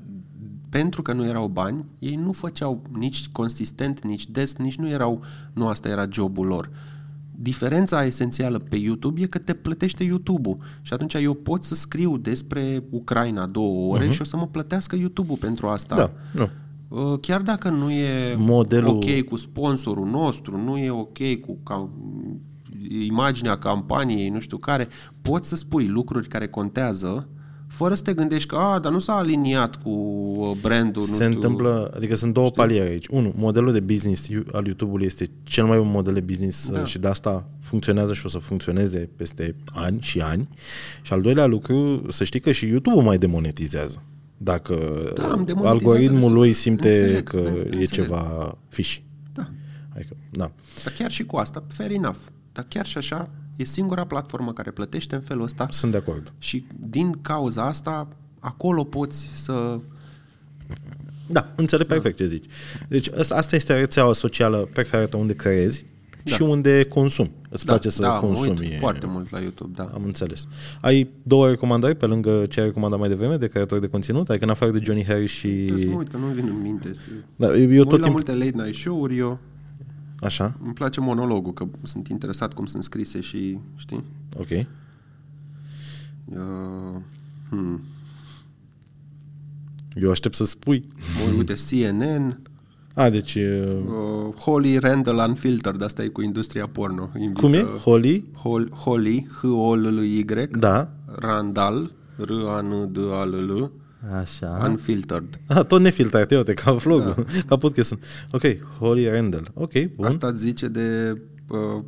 Pentru 0.69 1.01
că 1.01 1.13
nu 1.13 1.25
erau 1.25 1.47
bani, 1.47 1.85
ei 1.99 2.15
nu 2.15 2.31
făceau 2.31 2.81
nici 2.97 3.27
consistent, 3.31 4.03
nici 4.03 4.27
des, 4.27 4.55
nici 4.55 4.75
nu 4.75 4.89
erau, 4.89 5.23
nu 5.53 5.67
asta 5.67 5.89
era 5.89 6.05
jobul 6.11 6.45
lor. 6.45 6.69
Diferența 7.37 8.05
esențială 8.05 8.59
pe 8.59 8.75
YouTube 8.75 9.21
e 9.21 9.25
că 9.25 9.37
te 9.37 9.53
plătește 9.53 10.03
YouTube-ul 10.03 10.57
și 10.81 10.93
atunci 10.93 11.13
eu 11.13 11.33
pot 11.33 11.63
să 11.63 11.75
scriu 11.75 12.17
despre 12.17 12.83
Ucraina 12.89 13.45
două 13.45 13.93
ore 13.93 14.07
uh-huh. 14.07 14.11
și 14.11 14.21
o 14.21 14.25
să 14.25 14.37
mă 14.37 14.47
plătească 14.47 14.95
YouTube-ul 14.95 15.37
pentru 15.37 15.67
asta. 15.67 15.95
Da, 15.95 16.11
nu. 16.33 16.49
Uh, 16.87 17.19
Chiar 17.19 17.41
dacă 17.41 17.69
nu 17.69 17.91
e 17.91 18.35
Modelul- 18.37 18.89
ok 18.89 19.21
cu 19.21 19.35
sponsorul 19.35 20.07
nostru, 20.07 20.57
nu 20.57 20.77
e 20.77 20.89
ok 20.89 21.17
cu 21.41 21.57
ca, 21.63 21.89
imaginea 23.05 23.57
campaniei, 23.57 24.29
nu 24.29 24.39
știu 24.39 24.57
care, 24.57 24.87
poți 25.21 25.49
să 25.49 25.55
spui 25.55 25.87
lucruri 25.87 26.27
care 26.27 26.47
contează 26.47 27.29
fără 27.75 27.93
să 27.95 28.01
te 28.01 28.13
gândești 28.13 28.47
că, 28.47 28.55
a, 28.55 28.79
dar 28.79 28.91
nu 28.91 28.99
s-a 28.99 29.13
aliniat 29.15 29.75
cu 29.75 29.89
uh, 29.89 30.51
brandul, 30.61 31.01
nu 31.01 31.07
Se 31.07 31.13
știu. 31.23 31.25
întâmplă, 31.35 31.91
adică 31.95 32.15
sunt 32.15 32.33
două 32.33 32.49
paliere 32.49 32.89
aici. 32.89 33.07
Unu, 33.07 33.33
modelul 33.35 33.71
de 33.71 33.79
business 33.79 34.27
al 34.51 34.65
YouTube-ului 34.65 35.05
este 35.05 35.29
cel 35.43 35.65
mai 35.65 35.77
bun 35.77 35.89
model 35.91 36.13
de 36.13 36.19
business 36.19 36.69
Da. 36.69 36.77
da. 36.77 36.83
și 36.85 36.99
de 36.99 37.07
asta 37.07 37.47
funcționează 37.59 38.13
și 38.13 38.25
o 38.25 38.29
să 38.29 38.37
funcționeze 38.37 39.09
peste 39.15 39.55
ani 39.65 40.01
și 40.01 40.19
ani. 40.21 40.47
Și 41.01 41.13
al 41.13 41.21
doilea 41.21 41.45
lucru, 41.45 42.05
să 42.09 42.23
știi 42.23 42.39
că 42.39 42.51
și 42.51 42.67
YouTube-ul 42.67 43.01
mai 43.03 43.17
demonetizează. 43.17 44.01
Dacă 44.37 44.73
Da, 45.15 45.27
îmi 45.33 45.45
demonetizează 45.45 45.67
algoritmul 45.67 46.19
destul. 46.19 46.33
lui 46.33 46.53
simte 46.53 46.89
Înțeleg, 46.89 47.23
că 47.29 47.37
da, 47.37 47.49
e 47.49 47.51
înțeleg. 47.61 47.87
ceva 47.87 48.57
fiși. 48.69 49.03
Da. 49.33 49.49
Adică, 49.95 50.15
da. 50.31 50.51
Dar 50.83 50.93
chiar 50.97 51.11
și 51.11 51.23
cu 51.25 51.35
asta, 51.37 51.63
fair 51.67 51.91
enough. 51.91 52.17
Dar 52.51 52.65
chiar 52.69 52.85
și 52.85 52.97
așa, 52.97 53.29
e 53.55 53.63
singura 53.63 54.05
platformă 54.05 54.53
care 54.53 54.71
plătește 54.71 55.15
în 55.15 55.21
felul 55.21 55.43
ăsta 55.43 55.67
Sunt 55.69 55.91
de 55.91 55.97
acord. 55.97 56.33
și 56.37 56.65
din 56.89 57.17
cauza 57.21 57.63
asta, 57.65 58.07
acolo 58.39 58.83
poți 58.83 59.29
să... 59.33 59.79
Da, 61.27 61.51
înțeleg 61.55 61.87
perfect 61.87 62.17
ce 62.17 62.25
zici. 62.25 62.45
Deci 62.89 63.09
asta, 63.19 63.35
asta 63.35 63.55
este 63.55 63.77
rețeaua 63.77 64.13
socială 64.13 64.69
preferată 64.73 65.17
unde 65.17 65.33
creezi 65.33 65.85
Da. 66.23 66.31
și 66.35 66.41
unde 66.41 66.83
consumi. 66.83 67.31
Îți 67.49 67.65
Da, 67.65 67.71
place 67.71 67.89
să 67.89 68.01
da, 68.01 68.13
mă 68.13 68.19
consumi. 68.27 68.59
uit 68.59 68.79
foarte 68.79 69.05
mult 69.05 69.29
la 69.29 69.39
YouTube, 69.39 69.71
da. 69.75 69.83
Am 69.93 70.03
înțeles. 70.03 70.47
Ai 70.81 71.09
două 71.23 71.49
recomandări 71.49 71.95
pe 71.95 72.05
lângă 72.05 72.45
ce 72.49 72.59
ai 72.59 72.65
recomandat 72.65 72.99
mai 72.99 73.09
devreme 73.09 73.37
de 73.37 73.47
creatori 73.47 73.81
de 73.81 73.87
conținut? 73.87 74.29
Adică 74.29 74.43
în 74.45 74.51
afară 74.51 74.71
de 74.71 74.79
Johnny 74.83 75.05
Harris 75.05 75.31
și... 75.31 75.47
Trebuie 75.47 75.85
să 75.85 75.91
mă 75.91 75.97
uit, 75.97 76.09
că 76.09 76.17
nu-mi 76.17 76.33
vin 76.33 76.47
în 76.47 76.61
minte. 76.61 76.95
Da, 77.35 77.55
eu 77.57 77.71
Eu 77.71 77.81
tot 77.83 77.89
tot 77.89 77.99
la 77.99 78.05
timpul... 78.05 78.11
multe 78.11 78.45
late 78.45 78.63
night 78.63 78.75
show-uri, 78.79 79.17
eu 79.17 79.39
Așa, 80.19 80.57
îmi 80.63 80.73
place 80.73 80.99
monologul, 80.99 81.53
că 81.53 81.67
sunt 81.81 82.07
interesat 82.07 82.53
cum 82.53 82.65
sunt 82.65 82.83
scrise 82.83 83.21
și, 83.21 83.57
știi? 83.75 84.03
ok. 84.37 84.49
Uh, 86.25 87.01
hmm. 87.49 87.81
Eu 89.93 90.09
aștept 90.09 90.35
să 90.35 90.45
spui. 90.45 90.85
Mă 90.95 91.29
uit, 91.29 91.37
uite, 91.37 91.53
CNN, 91.69 92.39
A, 92.93 93.09
deci... 93.09 93.35
uh, 93.35 93.77
uh, 93.85 94.33
Holly 94.35 94.77
Randall 94.77 95.27
Unfiltered, 95.27 95.81
asta 95.81 96.03
e 96.03 96.07
cu 96.07 96.21
industria 96.21 96.67
porno. 96.67 97.09
Invită 97.17 97.41
Cum 97.41 97.53
e? 97.53 97.61
Holly? 97.61 98.25
Hol, 98.33 98.71
Holly, 98.73 99.27
h 99.41 99.43
o 99.43 99.75
l 99.75 99.95
l 99.95 100.03
y 100.03 100.25
Da. 100.59 100.91
Randall, 101.05 101.91
r 102.17 102.31
a 102.47 102.61
n 102.61 102.91
d 102.91 102.97
a 102.97 103.23
l 103.23 103.33
l 103.33 103.71
Așa. 104.19 104.65
Unfiltered. 104.69 105.39
Ah, 105.47 105.65
tot 105.65 105.81
nefiltrat, 105.81 106.31
uite, 106.31 106.53
ca 106.53 106.71
vlogul, 106.71 107.13
da. 107.17 107.23
ca 107.47 107.57
podcastul. 107.57 107.99
Ok, 108.31 108.41
Holly 108.79 109.09
Randall. 109.09 109.51
Ok, 109.53 109.71
bun. 109.95 110.05
Asta 110.05 110.27
îți 110.27 110.39
zice 110.39 110.67
de... 110.67 111.17
Uh, 111.49 111.83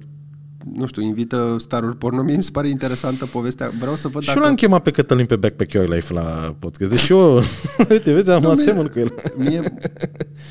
nu 0.75 0.87
știu, 0.87 1.01
invită 1.01 1.55
staruri 1.59 1.97
porno. 1.97 2.21
Mie 2.21 2.35
mi 2.35 2.43
se 2.43 2.51
pare 2.51 2.69
interesantă 2.69 3.25
povestea. 3.25 3.71
Vreau 3.79 3.95
să 3.95 4.07
văd 4.07 4.21
Și 4.23 4.29
eu 4.35 4.41
l-am 4.41 4.55
chemat 4.55 4.81
pe 4.83 4.91
Cătălin 4.91 5.25
pe 5.25 5.35
Backpack 5.35 5.71
Your 5.71 5.89
Life 5.89 6.13
la 6.13 6.55
podcast. 6.59 6.91
Deci 6.91 7.09
eu, 7.09 7.35
uite, 7.89 8.13
vezi, 8.13 8.31
am 8.31 8.41
Nu, 8.41 8.49
mie- 8.51 8.61
asemăn 8.61 8.87
cu 8.87 8.99
el. 8.99 9.13
Mie, 9.37 9.61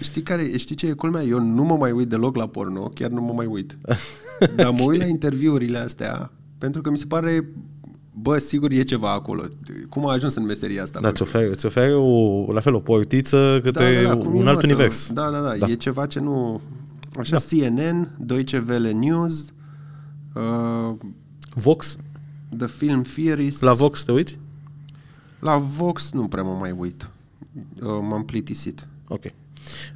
știi, 0.03 0.23
care, 0.23 0.57
știi 0.57 0.75
ce 0.75 0.87
e 0.87 0.93
culmea? 0.93 1.23
Eu 1.23 1.41
nu 1.41 1.63
mă 1.65 1.77
mai 1.77 1.91
uit 1.93 2.09
deloc 2.09 2.37
la 2.37 2.47
porno, 2.47 2.91
chiar 2.95 3.11
nu 3.11 3.21
mă 3.21 3.33
mai 3.33 3.47
uit. 3.47 3.79
Dar 4.57 4.71
mă 4.71 4.83
uit 4.83 5.01
la 5.01 5.07
interviurile 5.07 5.79
astea, 5.79 6.33
pentru 6.59 6.81
că 6.81 6.91
mi 6.91 6.99
se 6.99 7.05
pare, 7.09 7.49
bă, 8.19 8.39
sigur 8.39 8.71
e 8.71 8.83
ceva 8.83 9.13
acolo. 9.13 9.43
Cum 9.89 10.07
a 10.07 10.13
ajuns 10.13 10.35
în 10.35 10.45
meseria 10.45 10.83
asta? 10.83 11.01
Da, 11.01 11.09
îți 11.09 11.23
oferă, 11.23 11.51
îți 11.51 11.67
oferă 11.67 11.95
o, 11.95 12.53
la 12.53 12.61
fel 12.61 12.75
o 12.75 12.81
portiță 12.81 13.61
către 13.63 13.95
da, 14.03 14.09
da, 14.09 14.15
da, 14.15 14.23
cum 14.25 14.35
un 14.35 14.47
e, 14.47 14.49
alt 14.49 14.55
mă, 14.55 14.61
să- 14.61 14.67
univers. 14.67 15.13
Da, 15.13 15.31
da, 15.31 15.41
da, 15.41 15.57
Da. 15.57 15.67
e 15.69 15.75
ceva 15.75 16.07
ce 16.07 16.21
nu... 16.21 16.61
Așa, 17.19 17.37
da. 17.37 17.67
CNN, 17.67 18.15
Deutsche 18.19 18.65
Welle 18.69 18.91
News, 18.93 19.53
uh, 20.35 20.95
Vox? 21.55 21.97
The 22.57 22.67
Film 22.67 23.03
Theorist. 23.03 23.63
La 23.63 23.73
Vox 23.73 24.05
te 24.05 24.13
uiți? 24.13 24.39
La 25.39 25.57
Vox 25.57 26.11
nu 26.13 26.29
prea 26.29 26.43
mă 26.43 26.57
mai 26.61 26.71
uit. 26.79 27.11
Uh, 27.83 27.89
m-am 28.03 28.25
plictisit. 28.25 28.89
Ok. 29.09 29.23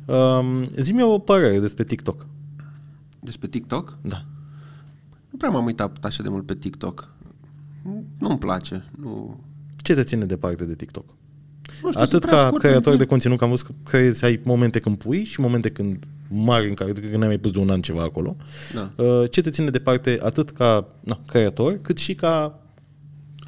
Um, 0.06 0.64
zi-mi 0.76 1.02
o 1.02 1.18
părere 1.18 1.58
despre 1.58 1.84
TikTok. 1.84 2.26
Despre 3.20 3.48
TikTok? 3.48 3.96
Da. 4.02 4.24
Nu 5.30 5.36
prea 5.38 5.50
m-am 5.50 5.64
uitat 5.64 6.04
așa 6.04 6.22
de 6.22 6.28
mult 6.28 6.46
pe 6.46 6.54
TikTok. 6.54 7.08
Nu-mi 8.18 8.38
place. 8.38 8.84
Nu, 9.02 9.40
Ce 9.76 9.94
te 9.94 10.02
ține 10.02 10.24
departe 10.24 10.64
de 10.64 10.74
TikTok? 10.74 11.04
nu 11.82 11.88
știu, 11.88 12.00
Atât 12.00 12.08
sunt 12.08 12.24
prea 12.24 12.34
ca 12.36 12.46
scurte. 12.46 12.66
creator 12.66 12.96
de 12.96 13.04
conținut, 13.04 13.38
că 13.38 13.44
am 13.44 13.50
văzut 13.50 13.66
că 13.66 13.72
creezi, 13.84 14.24
ai 14.24 14.40
momente 14.44 14.78
când 14.78 14.96
pui 14.96 15.24
și 15.24 15.40
momente 15.40 15.70
când 15.70 16.04
mari 16.28 16.68
în 16.68 16.74
care 16.74 16.92
cred 16.92 17.10
că 17.10 17.16
n-ai 17.16 17.28
mai 17.28 17.38
pus 17.38 17.50
de 17.50 17.58
un 17.58 17.70
an 17.70 17.80
ceva 17.80 18.02
acolo. 18.02 18.36
Da. 18.74 19.04
Uh, 19.04 19.30
Ce 19.30 19.40
te 19.40 19.50
ține 19.50 19.70
departe 19.70 20.18
atât 20.22 20.50
ca 20.50 20.88
na, 21.00 21.20
creator, 21.26 21.78
cât 21.82 21.98
și 21.98 22.14
ca 22.14 22.58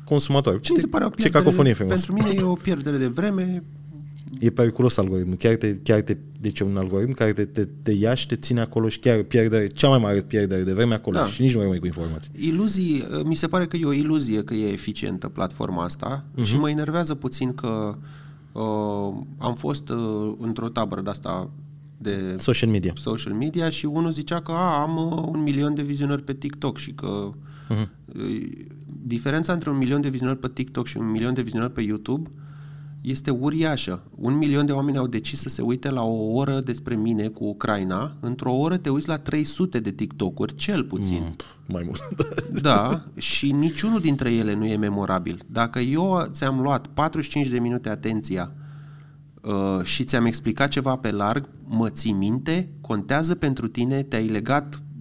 consumator? 0.05 0.61
Ce, 0.61 0.69
Mi 0.71 0.75
te, 0.75 0.81
se 0.81 0.87
pare 0.87 1.05
o 1.05 1.09
ce 1.09 1.15
pierdere 1.15 1.43
cacofonie 1.45 1.71
de, 1.73 1.77
frumos. 1.79 2.05
Pentru 2.05 2.29
mine 2.29 2.41
e 2.41 2.43
o 2.45 2.55
pierdere 2.55 2.97
de 2.97 3.07
vreme. 3.07 3.63
E 4.39 4.51
periculos 4.51 4.97
algoritmul. 4.97 5.37
Chiar 5.37 5.55
te, 5.55 5.77
chiar 5.83 6.01
te, 6.01 6.17
deci 6.41 6.59
e 6.61 6.65
un 6.65 6.77
algoritm 6.77 7.13
care 7.13 7.33
te, 7.33 7.45
te, 7.45 7.69
te 7.83 7.93
ia 7.93 8.15
și 8.15 8.27
te 8.27 8.37
ține 8.37 8.61
acolo 8.61 8.89
și 8.89 8.99
chiar 8.99 9.23
pierde 9.23 9.67
cea 9.67 9.89
mai 9.89 9.99
mare 9.99 10.21
pierdere 10.21 10.63
de 10.63 10.73
vreme 10.73 10.95
acolo 10.95 11.17
Da. 11.17 11.27
și 11.27 11.43
nici 11.43 11.55
nu 11.55 11.61
rămâi 11.61 11.79
cu 11.79 11.87
informații. 11.87 12.31
Iluzii, 12.37 13.05
mi 13.25 13.35
se 13.35 13.47
pare 13.47 13.67
că 13.67 13.77
e 13.77 13.85
o 13.85 13.93
iluzie 13.93 14.45
că 14.45 14.55
e 14.55 14.73
eficientă 14.73 15.29
platforma 15.29 15.85
asta 15.85 16.25
uh-huh. 16.41 16.45
și 16.45 16.57
mă 16.57 16.71
enervează 16.71 17.15
puțin 17.15 17.55
că 17.55 17.97
uh, 18.53 18.63
am 19.39 19.55
fost 19.55 19.89
uh, 19.89 20.33
într-o 20.39 20.69
tabără 20.69 21.01
de 21.01 21.11
asta 21.11 21.51
de 21.99 22.35
Social 22.39 22.71
media. 22.71 22.93
social 22.97 23.33
media 23.33 23.71
și 23.71 23.87
unul 23.87 24.11
zicea 24.11 24.41
că 24.41 24.53
a, 24.53 24.81
am 24.81 24.97
uh, 24.97 25.25
un 25.33 25.43
milion 25.43 25.75
de 25.75 25.83
vizionări 25.83 26.23
pe 26.23 26.33
TikTok 26.35 26.79
și 26.79 26.93
că 26.93 27.31
uh-huh. 27.71 27.89
diferența 29.03 29.53
între 29.53 29.71
un 29.71 29.77
milion 29.77 30.01
de 30.01 30.09
vizionări 30.09 30.39
pe 30.39 30.49
TikTok 30.53 30.87
și 30.87 30.97
un 30.97 31.11
milion 31.11 31.35
de 31.35 31.43
vizionări 31.43 31.73
pe 31.73 31.81
YouTube 31.81 32.31
este 33.03 33.31
uriașă. 33.31 34.03
Un 34.15 34.37
milion 34.37 34.67
de 34.67 34.73
oameni 34.73 34.97
au 34.97 35.07
decis 35.07 35.41
să 35.41 35.49
se 35.49 35.63
uite 35.63 35.91
la 35.91 36.03
o 36.03 36.33
oră 36.33 36.59
despre 36.59 36.95
mine 36.95 37.29
cu 37.29 37.45
Ucraina. 37.45 38.17
Într-o 38.21 38.53
oră 38.53 38.77
te 38.77 38.91
uiți 38.91 39.09
la 39.09 39.19
300 39.19 39.81
de 39.81 39.91
TikTok-uri, 39.91 40.55
cel 40.55 40.85
puțin. 40.85 41.23
Mm, 41.23 41.37
mai 41.67 41.83
mult. 41.85 42.09
Da, 42.63 43.05
și 43.17 43.53
niciunul 43.53 44.01
dintre 44.01 44.33
ele 44.35 44.55
nu 44.55 44.65
e 44.65 44.77
memorabil. 44.77 45.43
Dacă 45.47 45.79
eu 45.79 46.27
ți-am 46.31 46.61
luat 46.61 46.87
45 46.87 47.47
de 47.47 47.59
minute 47.59 47.89
atenția 47.89 48.53
uh, 49.43 49.85
și 49.85 50.05
ți-am 50.05 50.25
explicat 50.25 50.69
ceva 50.69 50.97
pe 50.97 51.11
larg, 51.11 51.49
mă 51.65 51.89
ții 51.89 52.13
minte, 52.13 52.69
contează 52.81 53.35
pentru 53.35 53.69
tine, 53.69 54.03
te-ai 54.03 54.27
legat 54.27 54.75
uh, 54.75 54.92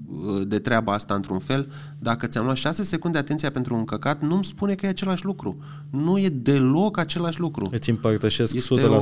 de 0.48 0.60
treaba 0.60 0.94
asta 0.94 1.14
într-un 1.14 1.40
fel. 1.40 1.72
Dacă 2.00 2.28
ți-am 2.28 2.44
luat 2.44 2.56
6 2.56 2.84
secunde 2.84 3.18
atenția 3.18 3.52
pentru 3.52 3.76
un 3.76 3.86
căcat, 3.86 4.22
nu-mi 4.22 4.44
spune 4.44 4.76
că 4.76 4.86
e 4.86 4.90
același 4.90 5.26
lucru. 5.26 5.58
Nu 5.90 6.20
e 6.20 6.30
deloc 6.30 6.98
același 6.98 7.40
lucru. 7.40 7.70
Îți 7.72 7.90
împărtășesc 7.90 8.56
100% 8.56 8.60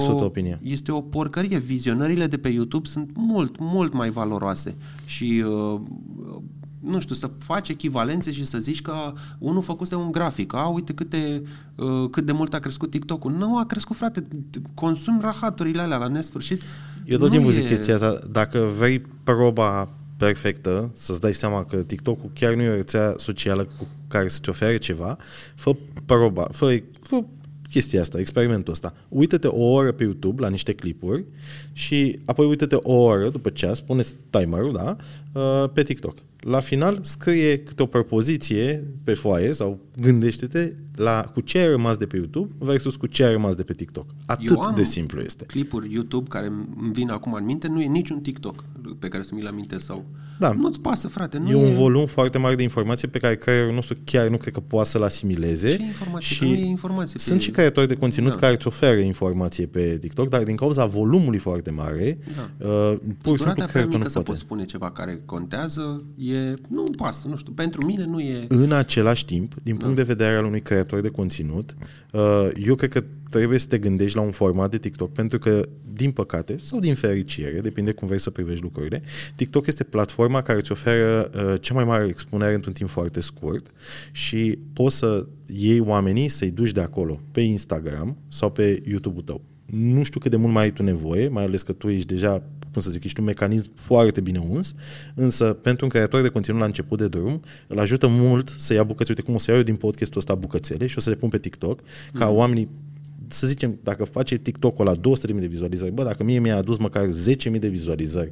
o, 0.07 0.23
opinia. 0.23 0.59
Este 0.63 0.91
o 0.91 1.01
porcărie. 1.01 1.57
Vizionările 1.57 2.27
de 2.27 2.37
pe 2.37 2.49
YouTube 2.49 2.87
sunt 2.87 3.09
mult, 3.13 3.55
mult 3.59 3.93
mai 3.93 4.09
valoroase. 4.09 4.75
Și 5.05 5.43
uh, 5.47 5.79
nu 6.79 6.99
știu, 6.99 7.15
să 7.15 7.29
faci 7.37 7.69
echivalențe 7.69 8.31
și 8.31 8.45
să 8.45 8.57
zici 8.57 8.81
că 8.81 9.13
unul 9.37 9.61
făcuse 9.61 9.95
un 9.95 10.11
grafic. 10.11 10.53
A, 10.53 10.67
uite 10.67 10.93
câte, 10.93 11.41
uh, 11.75 12.09
cât 12.11 12.25
de 12.25 12.31
mult 12.31 12.53
a 12.53 12.59
crescut 12.59 12.89
TikTok-ul. 12.89 13.31
Nu 13.31 13.57
a 13.57 13.65
crescut, 13.65 13.95
frate. 13.95 14.27
Consumi 14.73 15.19
rahaturile 15.21 15.81
alea 15.81 15.97
la 15.97 16.07
nesfârșit. 16.07 16.61
Eu 17.05 17.17
tot 17.17 17.27
Nu 17.27 17.33
timpul 17.33 17.51
e- 17.51 17.55
zic 17.55 17.67
chestia 17.67 17.93
asta, 17.93 18.19
dacă 18.31 18.59
vrei 18.77 18.99
proba 19.23 19.89
perfectă, 20.19 20.91
să-ți 20.93 21.19
dai 21.19 21.33
seama 21.33 21.65
că 21.65 21.83
TikTok-ul 21.83 22.29
chiar 22.33 22.53
nu 22.53 22.61
e 22.61 22.69
o 22.69 22.75
rețea 22.75 23.13
socială 23.17 23.63
cu 23.63 23.87
care 24.07 24.27
să-ți 24.27 24.49
ofere 24.49 24.77
ceva, 24.77 25.17
fă 25.55 25.75
proba, 26.05 26.47
fă, 26.51 26.81
fă 27.01 27.23
chestia 27.69 28.01
asta, 28.01 28.19
experimentul 28.19 28.73
ăsta. 28.73 28.93
Uită-te 29.09 29.47
o 29.47 29.63
oră 29.63 29.91
pe 29.91 30.03
YouTube 30.03 30.41
la 30.41 30.49
niște 30.49 30.73
clipuri 30.73 31.25
și 31.73 32.19
apoi 32.25 32.47
uită-te 32.47 32.75
o 32.75 32.93
oră 32.93 33.29
după 33.29 33.49
ceas, 33.49 33.79
pune 33.79 34.03
timerul, 34.29 34.73
da, 34.73 34.95
uh, 34.95 35.28
pe 35.73 35.83
TikTok. 35.83 36.17
La 36.39 36.59
final 36.59 36.99
scrie 37.01 37.57
câte 37.57 37.81
o 37.81 37.85
propoziție 37.85 38.83
pe 39.03 39.13
foaie 39.13 39.51
sau 39.51 39.79
gândește-te 39.97 40.73
la 40.95 41.31
cu 41.33 41.41
ce 41.41 41.57
ai 41.57 41.69
rămas 41.69 41.97
de 41.97 42.05
pe 42.05 42.15
YouTube 42.17 42.53
versus 42.57 42.95
cu 42.95 43.05
ce 43.07 43.23
ai 43.23 43.31
rămas 43.31 43.55
de 43.55 43.63
pe 43.63 43.73
TikTok. 43.73 44.05
Atât 44.25 44.49
Eu 44.49 44.59
am 44.61 44.75
de 44.75 44.83
simplu 44.83 45.21
este. 45.21 45.45
clipuri 45.45 45.93
YouTube 45.93 46.29
care 46.29 46.45
îmi 46.81 46.91
vin 46.91 47.09
acum 47.09 47.33
în 47.33 47.45
minte, 47.45 47.67
nu 47.67 47.81
e 47.81 47.85
niciun 47.85 48.19
TikTok 48.19 48.63
pe 48.99 49.07
care 49.07 49.23
să 49.23 49.31
mi-l 49.35 49.47
aminte 49.47 49.77
sau... 49.77 50.05
Da. 50.39 50.51
Nu-ți 50.51 50.79
pasă, 50.79 51.07
frate. 51.07 51.37
Nu 51.37 51.49
E 51.49 51.55
un 51.55 51.71
volum 51.73 52.05
foarte 52.05 52.37
mare 52.37 52.55
de 52.55 52.63
informație 52.63 53.07
pe 53.07 53.19
care 53.19 53.35
creierul 53.35 53.73
nostru 53.73 53.97
chiar 54.03 54.27
nu 54.27 54.37
cred 54.37 54.53
că 54.53 54.59
poate 54.59 54.89
să-l 54.89 55.03
asimileze. 55.03 55.75
Ce 55.75 55.81
informație? 55.83 56.37
Că 56.39 56.45
nu 56.45 56.51
e 56.59 56.65
informație 56.65 57.13
pe- 57.13 57.19
Sunt 57.23 57.41
și 57.41 57.51
creatori 57.51 57.87
de 57.87 57.95
conținut 57.95 58.31
Da. 58.31 58.37
care 58.37 58.53
îți 58.53 58.67
oferă 58.67 58.99
informație 58.99 59.65
pe 59.65 59.97
TikTok, 60.01 60.29
dar 60.29 60.43
din 60.43 60.55
cauza 60.55 60.85
volumului 60.85 61.39
foarte 61.39 61.71
mare, 61.71 62.17
Da. 62.35 62.67
uh, 62.67 62.97
pur 62.97 62.97
și 62.97 63.03
simplu 63.21 63.33
Durata 63.35 63.53
prea 63.53 63.65
creierul 63.67 63.91
mică 63.93 64.03
nu 64.03 64.07
să 64.09 64.13
poate. 64.13 64.29
poți 64.29 64.39
spune 64.41 64.65
ceva 64.65 64.91
care 64.91 65.18
contează, 65.25 66.03
e... 66.17 66.53
Nu 66.67 66.81
îmi 66.85 66.95
pasă, 66.97 67.27
nu 67.27 67.37
știu. 67.37 67.51
Pentru 67.51 67.85
mine 67.85 68.05
nu 68.05 68.19
e... 68.19 68.45
În 68.47 68.71
același 68.71 69.25
timp, 69.25 69.55
din 69.63 69.73
Da. 69.73 69.79
punct 69.79 69.95
de 69.95 70.03
vedere 70.03 70.35
al 70.35 70.45
unui 70.45 70.61
creator 70.61 71.01
de 71.01 71.09
conținut, 71.09 71.75
uh, 72.11 72.47
eu 72.65 72.75
cred 72.75 72.89
că 72.89 73.03
trebuie 73.29 73.59
să 73.59 73.67
te 73.67 73.77
gândești 73.77 74.17
la 74.17 74.23
un 74.23 74.31
format 74.31 74.71
de 74.71 74.77
TikTok, 74.77 75.11
pentru 75.11 75.39
că, 75.39 75.67
din 75.93 76.11
păcate, 76.11 76.57
sau 76.61 76.79
din 76.79 76.95
fericire, 76.95 77.59
depinde 77.61 77.91
cum 77.91 78.07
vrei 78.07 78.19
să 78.19 78.29
privești 78.29 78.63
lucrurile, 78.63 79.01
TikTok 79.35 79.67
este 79.67 79.83
platforma 79.83 80.41
care 80.41 80.57
îți 80.59 80.71
oferă 80.71 81.31
uh, 81.35 81.61
cea 81.61 81.73
mai 81.73 81.83
mare 81.83 82.05
expunere 82.05 82.53
într-un 82.53 82.73
timp 82.73 82.89
foarte 82.89 83.21
scurt 83.21 83.71
și 84.11 84.59
poți 84.73 84.97
să 84.97 85.27
iei 85.45 85.79
oamenii 85.79 86.27
să-i 86.27 86.51
duci 86.51 86.71
de 86.71 86.81
acolo 86.81 87.21
pe 87.31 87.41
Instagram 87.41 88.17
sau 88.27 88.51
pe 88.51 88.81
YouTube-ul 88.85 89.21
tău. 89.21 89.41
Nu 89.69 90.03
știu 90.03 90.19
cât 90.19 90.31
de 90.31 90.37
mult 90.37 90.53
mai 90.53 90.63
ai 90.63 90.71
tu 90.71 90.83
nevoie, 90.83 91.27
mai 91.27 91.43
ales 91.43 91.61
că 91.61 91.71
tu 91.71 91.89
ești 91.89 92.07
deja 92.07 92.43
cum 92.73 92.81
să 92.81 92.91
zic, 92.91 93.03
ești 93.03 93.19
un 93.19 93.25
mecanism 93.25 93.71
foarte 93.73 94.21
bine 94.21 94.43
uns, 94.49 94.73
însă 95.15 95.53
pentru 95.53 95.85
un 95.85 95.91
creator 95.91 96.21
de 96.21 96.27
conținut 96.29 96.59
la 96.59 96.65
început 96.65 96.97
de 96.97 97.07
drum, 97.07 97.41
îl 97.67 97.79
ajută 97.79 98.07
mult 98.07 98.55
să 98.57 98.73
ia 98.73 98.83
bucăți, 98.83 99.09
uite 99.09 99.21
cum 99.21 99.33
o 99.33 99.37
să 99.37 99.45
iau 99.49 99.59
eu 99.59 99.65
din 99.65 99.75
podcastul 99.75 100.17
ăsta 100.19 100.35
bucățele 100.35 100.87
și 100.87 100.97
o 100.97 101.01
să 101.01 101.09
le 101.09 101.15
pun 101.15 101.29
pe 101.29 101.37
TikTok, 101.39 101.79
ca 102.13 102.25
Mhm. 102.25 102.35
oamenii 102.35 102.69
să 103.27 103.47
zicem, 103.47 103.79
dacă 103.83 104.03
face 104.03 104.37
TikTok-ul 104.37 104.85
la 104.85 104.95
200.000 104.95 105.39
de 105.41 105.47
vizualizări, 105.47 105.91
bă, 105.91 106.03
dacă 106.03 106.23
mie 106.23 106.39
mi-a 106.39 106.55
adus 106.57 106.77
măcar 106.77 107.09
10.000 107.11 107.59
de 107.59 107.67
vizualizări 107.67 108.31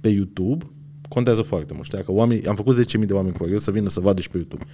pe 0.00 0.08
YouTube, 0.08 0.64
contează 1.08 1.42
foarte 1.42 1.72
mult. 1.72 1.84
Știi? 1.84 1.98
Dacă 1.98 2.12
oamenii, 2.12 2.46
am 2.46 2.54
făcut 2.54 2.74
10.000 2.74 3.06
de 3.06 3.12
oameni 3.12 3.34
curioși 3.34 3.64
să 3.64 3.70
vină 3.70 3.88
să 3.88 4.00
vadă 4.00 4.20
și 4.20 4.30
pe 4.30 4.36
YouTube. 4.36 4.64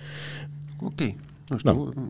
Ok. 0.81 1.01
Nu 1.49 1.59
știu. 1.59 1.93
Da, 1.95 2.03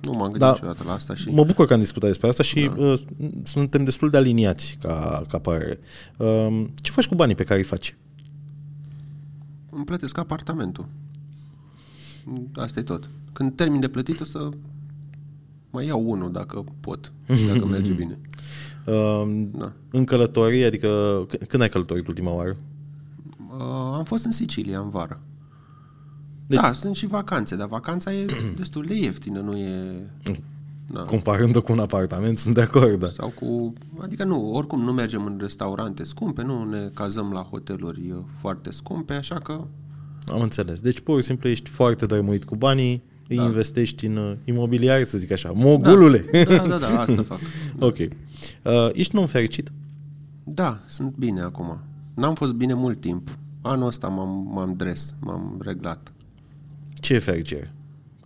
nu 0.00 0.12
m-am 0.12 0.20
gândit 0.20 0.38
Da. 0.38 0.50
niciodată 0.50 0.82
la 0.86 0.92
asta 0.92 1.14
și... 1.14 1.28
Mă 1.30 1.44
bucur 1.44 1.66
că 1.66 1.72
am 1.72 1.78
discutat 1.80 2.08
despre 2.08 2.28
asta 2.28 2.42
și 2.42 2.70
da. 2.76 2.82
uh, 2.84 3.00
suntem 3.42 3.84
destul 3.84 4.10
de 4.10 4.16
aliniați 4.16 4.76
ca, 4.80 5.24
ca 5.28 5.38
părere. 5.38 5.78
Uh, 6.16 6.64
ce 6.74 6.90
faci 6.90 7.06
cu 7.06 7.14
banii 7.14 7.34
pe 7.34 7.44
care 7.44 7.58
îi 7.58 7.64
faci? 7.64 7.96
Îmi 9.70 9.84
plătesc 9.84 10.18
apartamentul. 10.18 10.86
Asta 12.54 12.80
e 12.80 12.82
tot. 12.82 13.08
Când 13.32 13.52
termin 13.56 13.80
de 13.80 13.88
plătit 13.88 14.20
o 14.20 14.24
să 14.24 14.48
mai 15.70 15.86
iau 15.86 16.10
unul 16.10 16.32
dacă 16.32 16.64
pot, 16.80 17.12
dacă 17.52 17.66
merge 17.76 17.92
bine. 17.92 18.18
Uh, 18.86 19.46
Da. 19.58 19.72
În 19.90 20.04
călătorie, 20.04 20.66
adică 20.66 20.88
c- 21.26 21.46
când 21.48 21.62
ai 21.62 21.68
călătorit 21.68 22.06
ultima 22.08 22.30
oară? 22.32 22.56
Uh, 23.50 23.94
am 23.94 24.04
fost 24.04 24.24
în 24.24 24.30
Sicilia 24.32 24.78
în 24.80 24.88
vară. 24.90 25.20
Deci- 26.48 26.60
Da, 26.60 26.72
sunt 26.72 26.96
și 26.96 27.06
vacanțe, 27.06 27.56
dar 27.56 27.68
vacanța 27.68 28.12
e 28.12 28.26
destul 28.56 28.84
de 28.84 28.94
ieftină, 28.96 29.40
nu 29.40 29.56
e... 29.56 30.10
Da. 30.92 31.00
Comparând-o 31.02 31.62
cu 31.62 31.72
un 31.72 31.78
apartament, 31.78 32.38
sunt 32.38 32.54
de 32.54 32.60
acord, 32.60 32.98
da. 32.98 33.06
Sau 33.08 33.32
cu... 33.40 33.72
Adică 33.98 34.24
nu, 34.24 34.50
oricum 34.52 34.80
nu 34.80 34.92
mergem 34.92 35.24
în 35.26 35.36
restaurante 35.40 36.04
scumpe, 36.04 36.42
nu 36.42 36.64
ne 36.64 36.90
cazăm 36.94 37.30
la 37.32 37.40
hoteluri 37.40 38.10
uh, 38.10 38.18
foarte 38.40 38.70
scumpe, 38.72 39.12
așa 39.12 39.34
că... 39.38 39.60
Am 40.32 40.40
înțeles. 40.40 40.80
Deci, 40.80 41.00
pur 41.00 41.20
și 41.20 41.26
simplu, 41.26 41.48
ești 41.48 41.68
foarte 41.68 42.06
drămuit 42.06 42.44
cu 42.44 42.56
banii, 42.56 43.02
îi 43.28 43.36
Da. 43.36 43.42
investești 43.44 44.06
în 44.06 44.16
uh, 44.16 44.32
imobiliare, 44.44 45.04
să 45.04 45.18
zic 45.18 45.30
așa. 45.32 45.52
Mogulule! 45.54 46.24
Da, 46.48 46.66
da, 46.66 46.78
da, 46.78 47.00
asta 47.00 47.22
fac. 47.32 47.38
ok. 47.78 47.96
Uh, 47.98 48.08
ești 48.92 49.14
un 49.16 49.20
om 49.20 49.26
fericit? 49.26 49.72
Da, 50.44 50.80
sunt 50.86 51.14
bine 51.16 51.40
acum. 51.40 51.78
N-am 52.14 52.34
fost 52.34 52.52
bine 52.52 52.74
mult 52.74 53.00
timp. 53.00 53.38
Anul 53.60 53.86
ăsta 53.86 54.08
m-am, 54.08 54.50
m-am 54.54 54.74
dres, 54.76 55.14
m-am 55.20 55.60
reglat. 55.64 56.12
Ce 57.00 57.14
e 57.14 57.18
fericire? 57.18 57.74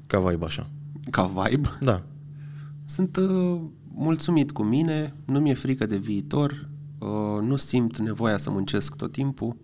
Ca 0.06 0.20
vibe 0.20 0.44
așa. 0.44 0.70
Ca 1.10 1.26
vibe, 1.26 1.68
Da. 1.80 2.02
sunt 2.84 3.16
uh, 3.16 3.60
mulțumit 3.94 4.50
cu 4.50 4.62
mine, 4.62 5.12
nu 5.24 5.40
mi-e 5.40 5.54
frică 5.54 5.86
de 5.86 5.96
viitor, 5.96 6.68
uh, 6.98 7.42
nu 7.42 7.56
simt 7.56 7.98
nevoia 7.98 8.36
să 8.36 8.50
muncesc 8.50 8.96
tot 8.96 9.12
timpul, 9.12 9.56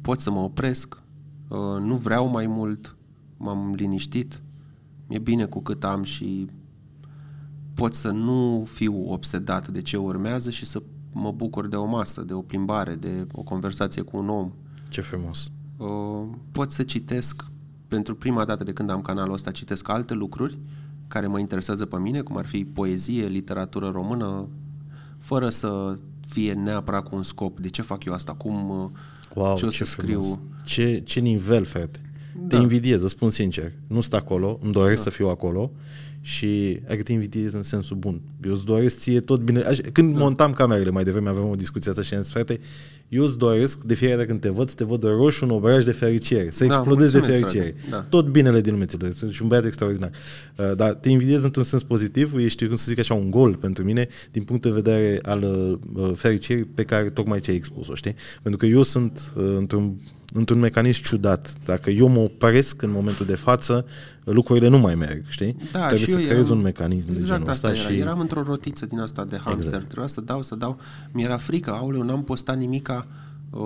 pot 0.00 0.20
să 0.20 0.30
mă 0.30 0.38
opresc, 0.40 1.02
uh, 1.48 1.58
nu 1.80 1.96
vreau 1.96 2.26
mai 2.28 2.46
mult, 2.46 2.96
m-am 3.36 3.74
liniștit, 3.74 4.42
mi-e 5.08 5.18
bine 5.18 5.44
cu 5.44 5.60
cât 5.60 5.84
am 5.84 6.02
și 6.02 6.48
pot 7.74 7.94
să 7.94 8.10
nu 8.10 8.68
fiu 8.72 9.10
obsedat 9.12 9.68
de 9.68 9.82
ce 9.82 9.96
urmează 9.96 10.50
și 10.50 10.64
să 10.64 10.82
mă 11.12 11.32
bucur 11.32 11.68
de 11.68 11.76
o 11.76 11.84
masă, 11.86 12.22
de 12.22 12.32
o 12.32 12.40
plimbare, 12.42 12.94
de 12.94 13.26
o 13.32 13.42
conversație 13.42 14.02
cu 14.02 14.16
un 14.16 14.28
om. 14.28 14.52
Ce 14.88 15.00
frumos. 15.00 15.50
Uh, 15.76 16.28
pot 16.52 16.70
să 16.70 16.82
citesc 16.82 17.44
pentru 17.88 18.14
prima 18.14 18.44
dată 18.44 18.64
de 18.64 18.72
când 18.72 18.90
am 18.90 19.00
canalul 19.02 19.32
ăsta, 19.34 19.50
citesc 19.50 19.88
alte 19.88 20.14
lucruri 20.14 20.58
care 21.08 21.26
mă 21.26 21.38
interesează 21.38 21.86
pe 21.86 21.96
mine, 21.96 22.20
cum 22.20 22.36
ar 22.36 22.46
fi 22.46 22.64
poezie, 22.64 23.26
literatură 23.26 23.88
română, 23.88 24.48
fără 25.18 25.48
să 25.48 25.98
fie 26.28 26.52
neapărat 26.52 27.08
cu 27.08 27.16
un 27.16 27.22
scop. 27.22 27.60
De 27.60 27.68
ce 27.68 27.82
fac 27.82 28.04
eu 28.04 28.12
asta? 28.12 28.32
Cum, 28.32 28.68
uh, 28.70 28.90
Wow, 29.34 29.56
ce 29.56 29.66
o 29.66 29.68
ce 29.68 29.84
să 29.84 29.90
scriu? 29.90 30.20
frumos. 30.22 30.38
Ce, 30.64 31.02
ce 31.04 31.20
nivel, 31.20 31.64
frate. 32.38 32.48
Te 32.48 32.56
Da. 32.56 32.62
invidiez, 32.62 33.02
îți 33.02 33.12
spun 33.12 33.30
sincer. 33.30 33.72
Nu 33.86 34.00
sunt 34.00 34.14
acolo, 34.14 34.58
îmi 34.62 34.72
doresc 34.72 35.04
da. 35.04 35.10
să 35.10 35.16
fiu 35.16 35.28
acolo 35.28 35.72
și 36.20 36.80
adică 36.86 37.02
te 37.02 37.12
invidiez 37.12 37.52
în 37.52 37.62
sensul 37.62 37.96
bun. 37.96 38.20
Eu 38.44 38.52
îți 38.52 38.64
doresc 38.64 38.98
ție 38.98 39.20
tot 39.20 39.40
bine. 39.40 39.60
Așa, 39.60 39.82
când 39.92 40.12
da. 40.12 40.18
montam 40.18 40.52
camerele 40.52 40.90
mai 40.90 41.04
devreme, 41.04 41.28
aveam 41.28 41.48
o 41.48 41.54
discuție 41.54 41.90
asta 41.90 42.02
și 42.02 42.14
am 42.14 42.22
zis, 42.22 42.30
frate, 42.30 42.60
eu 43.08 43.24
îți 43.24 43.38
doresc 43.38 43.82
de 43.82 43.94
fiecare 43.94 44.18
dată 44.18 44.28
când 44.28 44.40
te 44.40 44.48
văd, 44.48 44.68
să 44.68 44.74
te 44.74 44.84
văd 44.84 45.02
roșu 45.02 45.44
un 45.44 45.50
obraj 45.50 45.84
de 45.84 45.92
fericire, 45.92 46.50
să 46.50 46.64
da, 46.64 46.74
explodezi 46.74 47.12
de 47.12 47.20
fericire. 47.20 47.74
Da. 47.90 48.02
Tot 48.02 48.26
binele 48.26 48.60
din 48.60 48.72
lume 48.72 48.84
ți 48.84 48.96
Și 49.30 49.42
un 49.42 49.48
băiat 49.48 49.64
extraordinar. 49.64 50.10
Uh, 50.56 50.72
dar 50.76 50.94
te 50.94 51.08
invidiez 51.08 51.44
într-un 51.44 51.64
sens 51.64 51.82
pozitiv, 51.82 52.34
ești, 52.36 52.66
cum 52.66 52.76
să 52.76 52.84
zic 52.88 52.98
așa, 52.98 53.14
un 53.14 53.30
gol 53.30 53.54
pentru 53.54 53.84
mine, 53.84 54.08
din 54.30 54.42
punct 54.42 54.62
de 54.62 54.70
vedere 54.70 55.18
al 55.22 55.42
uh, 55.94 56.12
fericirii 56.14 56.64
pe 56.64 56.84
care 56.84 57.10
tocmai 57.10 57.40
ce 57.40 57.50
ai 57.50 57.56
expus-o, 57.56 57.94
știi? 57.94 58.14
Pentru 58.42 58.60
că 58.60 58.66
eu 58.66 58.82
sunt 58.82 59.32
uh, 59.36 59.54
într-un 59.56 59.96
într-un 60.32 60.58
mecanism 60.58 61.02
ciudat. 61.02 61.52
Dacă 61.64 61.90
eu 61.90 62.08
mă 62.08 62.18
opresc 62.18 62.82
în 62.82 62.90
momentul 62.90 63.26
de 63.26 63.34
față, 63.34 63.86
lucrurile 64.24 64.68
nu 64.68 64.78
mai 64.78 64.94
merg, 64.94 65.24
știi? 65.28 65.56
Da, 65.72 65.86
Trebuie 65.86 65.98
și 66.06 66.10
să 66.10 66.18
eu 66.18 66.26
creez 66.26 66.46
eram, 66.46 66.56
un 66.56 66.62
mecanism 66.62 67.08
exact 67.08 67.20
de 67.20 67.26
genul 67.26 67.48
asta 67.48 67.68
ăsta. 67.68 67.80
era. 67.80 67.94
Și... 67.94 68.00
Eram 68.00 68.20
într-o 68.20 68.42
rotiță 68.42 68.86
din 68.86 68.98
asta 68.98 69.24
de 69.24 69.36
hamster. 69.36 69.64
Exact. 69.64 69.86
Trebuia 69.86 70.08
să 70.08 70.20
dau, 70.20 70.42
să 70.42 70.54
dau. 70.54 70.78
Mi-era 71.12 71.36
frică, 71.36 71.70
aoleu, 71.70 72.02
n-am 72.02 72.22
postat 72.22 72.56
nimica, 72.56 73.06
uh, 73.50 73.60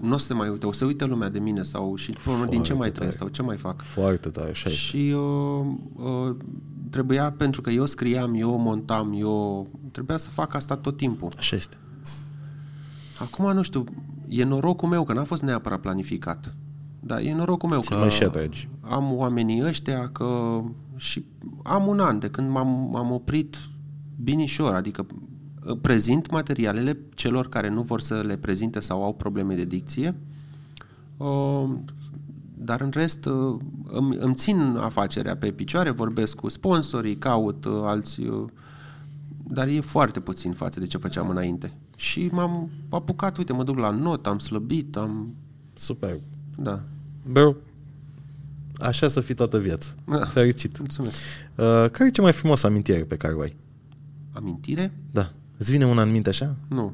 nu 0.00 0.12
o 0.12 0.16
să 0.16 0.34
mai 0.34 0.48
uite, 0.48 0.66
o 0.66 0.72
să 0.72 0.84
uite 0.84 1.04
lumea 1.04 1.28
de 1.28 1.38
mine 1.38 1.62
sau 1.62 1.96
și 1.96 2.14
până 2.24 2.44
din 2.48 2.62
ce 2.62 2.74
mai 2.74 2.90
trăiesc 2.90 3.16
sau 3.16 3.28
ce 3.28 3.42
mai 3.42 3.56
fac. 3.56 3.82
Foarte 3.82 4.28
tare, 4.28 4.50
așa 4.50 4.70
Și 4.70 5.14
uh, 5.16 5.66
uh, 5.94 6.36
trebuia, 6.90 7.30
pentru 7.30 7.60
că 7.60 7.70
eu 7.70 7.86
scriam, 7.86 8.34
eu 8.34 8.58
montam, 8.58 9.14
eu 9.18 9.66
trebuia 9.92 10.16
să 10.16 10.28
fac 10.28 10.54
asta 10.54 10.76
tot 10.76 10.96
timpul. 10.96 11.32
Așa 11.36 11.56
este. 11.56 11.76
Acum, 13.18 13.52
nu 13.52 13.62
știu, 13.62 13.84
e 14.30 14.44
norocul 14.44 14.88
meu 14.88 15.04
că 15.04 15.12
n-a 15.12 15.24
fost 15.24 15.42
neapărat 15.42 15.80
planificat. 15.80 16.54
Da, 17.00 17.20
e 17.20 17.34
norocul 17.34 17.68
meu 17.68 17.80
Ți-l 17.80 17.94
că 17.94 18.00
mai 18.00 18.10
și 18.10 18.22
atragi. 18.22 18.68
am 18.80 19.12
oamenii 19.12 19.64
ăștia, 19.64 20.08
că 20.08 20.60
și 20.96 21.24
am 21.62 21.86
un 21.86 22.00
an 22.00 22.18
de 22.18 22.28
când 22.28 22.50
m-am, 22.50 22.88
m-am 22.90 23.12
oprit 23.12 23.56
binișor, 24.22 24.74
adică 24.74 25.06
uh, 25.66 25.78
prezint 25.80 26.30
materialele 26.30 26.98
celor 27.14 27.48
care 27.48 27.68
nu 27.68 27.82
vor 27.82 28.00
să 28.00 28.20
le 28.20 28.36
prezinte 28.36 28.80
sau 28.80 29.04
au 29.04 29.14
probleme 29.14 29.54
de 29.54 29.64
dicție, 29.64 30.14
uh, 31.16 31.68
dar 32.54 32.80
în 32.80 32.90
rest 32.92 33.24
uh, 33.24 33.56
îmi, 33.84 34.16
îmi 34.20 34.34
țin 34.34 34.76
afacerea 34.80 35.36
pe 35.36 35.50
picioare, 35.50 35.90
vorbesc 35.90 36.36
cu 36.36 36.48
sponsorii, 36.48 37.16
caut 37.16 37.64
uh, 37.64 37.80
alți... 37.82 38.20
uh, 38.20 38.44
Dar 39.46 39.68
e 39.68 39.80
foarte 39.80 40.20
puțin 40.20 40.52
față 40.52 40.80
de 40.80 40.86
ce 40.86 40.98
făceam 40.98 41.28
înainte. 41.28 41.72
Și 42.00 42.28
m-am 42.32 42.70
apucat, 42.88 43.36
uite, 43.36 43.52
mă 43.52 43.64
duc 43.64 43.78
la 43.78 43.90
not, 43.90 44.26
am 44.26 44.38
slăbit, 44.38 44.96
am... 44.96 45.34
Super. 45.74 46.10
Da, 46.56 46.82
Bro, 47.30 47.54
așa 48.78 49.08
să 49.08 49.20
fii 49.20 49.34
toată 49.34 49.58
viața. 49.58 49.90
Da. 50.04 50.24
Fericit. 50.24 50.78
mulțumesc. 50.78 51.18
Uh, 51.54 51.64
care 51.64 52.06
e 52.06 52.10
cea 52.10 52.22
mai 52.22 52.32
frumoasă 52.32 52.66
amintire 52.66 53.04
pe 53.04 53.16
care 53.16 53.34
o 53.34 53.40
ai? 53.40 53.56
Amintire? 54.32 54.92
Da. 55.10 55.32
Îți 55.56 55.70
vine 55.70 55.86
una 55.86 56.02
în 56.02 56.10
minte 56.10 56.28
așa? 56.28 56.56
Nu. 56.68 56.92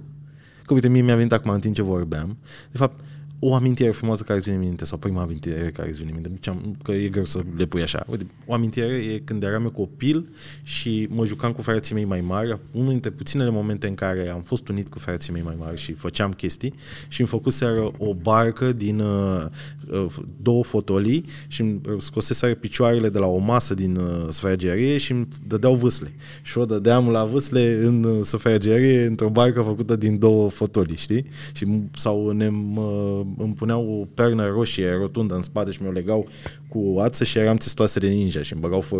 Că 0.64 0.74
uite, 0.74 0.88
mie 0.88 1.02
mi-a 1.02 1.16
venit 1.16 1.32
acum 1.32 1.50
în 1.50 1.60
timp 1.60 1.74
ce 1.74 1.82
vorbeam. 1.82 2.36
De 2.70 2.78
fapt, 2.78 3.04
o 3.38 3.54
amintire 3.54 3.90
frumoasă 3.90 4.22
care 4.22 4.38
îți 4.38 4.48
vine 4.48 4.60
în 4.60 4.66
minte 4.66 4.84
sau 4.84 4.98
prima 4.98 5.22
amintire 5.22 5.70
care 5.74 5.88
îți 5.88 5.98
vine 5.98 6.10
în 6.10 6.20
minte, 6.22 6.38
Ce-am- 6.40 6.76
că 6.82 6.92
e 6.92 7.08
greu 7.08 7.24
să 7.24 7.42
le 7.56 7.64
pui 7.66 7.82
așa. 7.82 8.04
Uite, 8.10 8.26
o 8.46 8.52
amintire 8.54 8.86
e 8.86 9.18
când 9.24 9.42
eram 9.42 9.62
eu 9.62 9.70
copil 9.70 10.28
și 10.62 11.08
mă 11.10 11.24
jucam 11.26 11.52
cu 11.52 11.62
frații 11.62 11.94
mei 11.94 12.04
mai 12.04 12.20
mari, 12.20 12.58
unul 12.72 12.90
dintre 12.90 13.10
puținele 13.10 13.50
momente 13.50 13.86
în 13.86 13.94
care 13.94 14.28
am 14.28 14.40
fost 14.40 14.68
unit 14.68 14.88
cu 14.88 14.98
frații 14.98 15.32
mei 15.32 15.42
mai 15.42 15.54
mari 15.58 15.78
și 15.80 15.92
făceam 15.92 16.30
chestii 16.32 16.74
și 17.08 17.20
îmi 17.20 17.28
făcuseră 17.28 17.90
o 17.98 18.14
barcă 18.14 18.72
din 18.72 19.00
uh, 19.00 19.44
uh, 19.90 20.14
două 20.42 20.64
fotolii 20.64 21.24
și 21.46 21.60
îmi 21.60 21.80
scoseseră 21.98 22.54
picioarele 22.54 23.08
de 23.08 23.18
la 23.18 23.26
o 23.26 23.38
masă 23.38 23.74
din 23.74 23.96
uh, 23.96 24.26
sufragerie 24.28 24.96
și 24.98 25.12
îmi 25.12 25.28
dădeau 25.46 25.74
vâsle. 25.74 26.12
Și 26.42 26.58
o 26.58 26.64
dădeam 26.64 27.08
la 27.08 27.24
vâsle 27.24 27.78
în 27.84 28.04
uh, 28.04 28.24
sufragerie 28.24 29.04
într-o 29.04 29.28
barcă 29.30 29.60
făcută 29.62 29.96
din 29.96 30.18
două 30.18 30.50
fotolii, 30.50 30.96
știi? 30.96 31.24
Și 31.52 31.64
m- 31.64 31.90
sau 31.94 32.30
ne 32.30 32.48
mă, 32.48 33.24
îmi 33.38 33.54
puneau 33.54 34.00
o 34.00 34.04
pernă 34.14 34.46
roșie 34.46 34.92
rotundă 34.92 35.34
în 35.34 35.42
spate 35.42 35.72
și 35.72 35.82
mi-o 35.82 35.90
legau 35.90 36.28
cu 36.68 36.78
o 36.78 37.00
ață 37.00 37.24
și 37.24 37.38
eram 37.38 37.56
testoase 37.56 37.98
de 37.98 38.08
ninja 38.08 38.42
și 38.42 38.52
îmi 38.52 38.60
băgau 38.62 38.80
fă, 38.80 38.96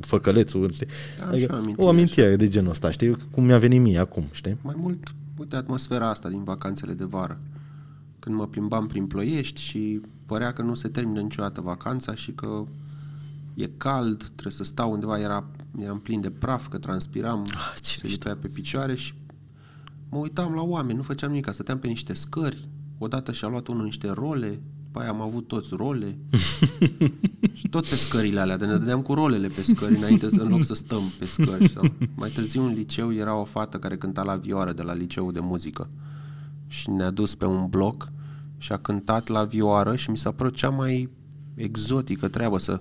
făcălețul, 0.00 0.72
știi? 0.72 0.86
Da, 1.18 1.26
Adică, 1.26 1.40
și 1.40 1.50
o 1.50 1.54
amintire 1.54 1.86
o 1.86 1.88
amintire 1.88 2.36
de 2.36 2.48
genul 2.48 2.70
ăsta, 2.70 2.90
știi? 2.90 3.16
Cum 3.30 3.44
mi-a 3.44 3.58
venit 3.58 3.80
mie 3.80 3.98
acum, 3.98 4.28
știi? 4.32 4.58
Mai 4.62 4.74
mult, 4.78 5.14
uite, 5.38 5.56
atmosfera 5.56 6.08
asta 6.08 6.28
din 6.28 6.44
vacanțele 6.44 6.92
de 6.92 7.04
vară. 7.04 7.40
Când 8.18 8.34
mă 8.34 8.46
plimbam 8.46 8.86
prin 8.86 9.06
ploiești 9.06 9.60
și 9.60 10.00
părea 10.26 10.52
că 10.52 10.62
nu 10.62 10.74
se 10.74 10.88
termină 10.88 11.20
niciodată 11.20 11.60
vacanța 11.60 12.14
și 12.14 12.32
că 12.32 12.64
e 13.54 13.70
cald, 13.76 14.22
trebuie 14.22 14.52
să 14.52 14.64
stau 14.64 14.92
undeva, 14.92 15.20
era, 15.20 15.44
eram 15.78 16.00
plin 16.00 16.20
de 16.20 16.30
praf, 16.30 16.68
că 16.68 16.78
transpiram, 16.78 17.46
Ah, 17.50 17.80
ce 17.80 17.98
se 17.98 18.06
lipea 18.06 18.36
pe 18.36 18.50
picioare 18.54 18.94
și 18.94 19.14
mă 20.08 20.18
uitam 20.18 20.54
la 20.54 20.62
oameni, 20.62 20.96
nu 20.96 21.02
făceam 21.02 21.30
nimic, 21.30 21.48
stăteam 21.52 21.78
pe 21.78 21.86
niște 21.86 22.12
scări, 22.12 22.68
odată 22.98 23.32
și-a 23.32 23.48
luat 23.48 23.66
unul 23.66 23.84
niște 23.84 24.10
role, 24.10 24.60
după 24.84 25.00
aia 25.00 25.08
am 25.10 25.20
avut 25.20 25.46
toți 25.48 25.68
role 25.72 26.16
și 27.58 27.68
tot 27.68 27.86
pe 27.88 27.94
scările 27.96 28.40
alea, 28.40 28.56
de 28.56 28.66
ne 28.66 28.76
dădeam 28.76 29.00
cu 29.02 29.14
rolele 29.14 29.46
pe 29.48 29.62
scări 29.62 29.96
înainte, 29.96 30.28
să- 30.30 30.40
în 30.40 30.48
loc 30.48 30.64
să 30.64 30.74
stăm 30.74 31.02
pe 31.18 31.24
scări. 31.24 31.68
Sau. 31.68 31.84
Mai 32.14 32.28
târziu 32.30 32.62
în 32.62 32.72
liceu 32.72 33.12
era 33.14 33.34
o 33.36 33.44
fată 33.44 33.76
care 33.78 33.96
cânta 33.96 34.22
la 34.22 34.34
vioară 34.36 34.72
de 34.72 34.82
la 34.82 34.92
liceul 34.94 35.32
de 35.32 35.40
muzică 35.40 35.88
și 36.66 36.90
ne-a 36.90 37.10
dus 37.10 37.34
pe 37.34 37.44
un 37.46 37.66
bloc 37.68 38.08
și 38.58 38.72
a 38.72 38.76
cântat 38.76 39.28
la 39.28 39.44
vioară 39.44 39.96
și 39.96 40.10
mi 40.10 40.16
s-a 40.16 40.30
părut 40.30 40.54
cea 40.54 40.68
mai 40.70 41.08
exotică 41.54 42.28
treabă 42.28 42.58
să, 42.58 42.80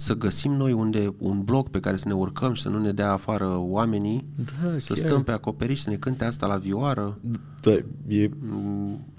să 0.00 0.14
găsim 0.16 0.52
noi 0.52 0.72
unde 0.72 1.14
un 1.18 1.42
bloc 1.42 1.68
pe 1.68 1.80
care 1.80 1.96
să 1.96 2.08
ne 2.08 2.14
urcăm 2.14 2.52
și 2.52 2.62
să 2.62 2.68
nu 2.68 2.78
ne 2.78 2.92
dea 2.92 3.12
afară 3.12 3.56
oamenii, 3.58 4.24
Da, 4.36 4.78
să 4.78 4.94
chiar. 4.94 5.06
stăm 5.06 5.22
pe 5.22 5.32
acoperiș, 5.32 5.80
să 5.80 5.90
ne 5.90 5.96
cânte 5.96 6.24
asta 6.24 6.46
la 6.46 6.56
vioară, 6.56 7.18
Da, 7.60 7.70
e... 8.06 8.30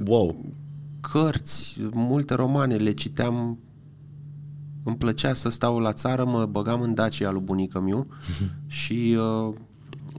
Wow! 0.06 0.46
cărți, 1.02 1.82
multe 1.94 2.34
romane 2.34 2.76
le 2.76 2.92
citeam 2.92 3.58
îmi 4.84 4.96
plăcea 4.96 5.34
să 5.34 5.50
stau 5.50 5.80
la 5.80 5.94
țară, 5.94 6.26
mă 6.26 6.46
băgam 6.46 6.82
în 6.82 6.94
Dacia 6.94 7.32
lui 7.32 7.42
bunica 7.42 7.80
miu 7.80 8.08
și 8.68 9.18
uh, 9.48 9.54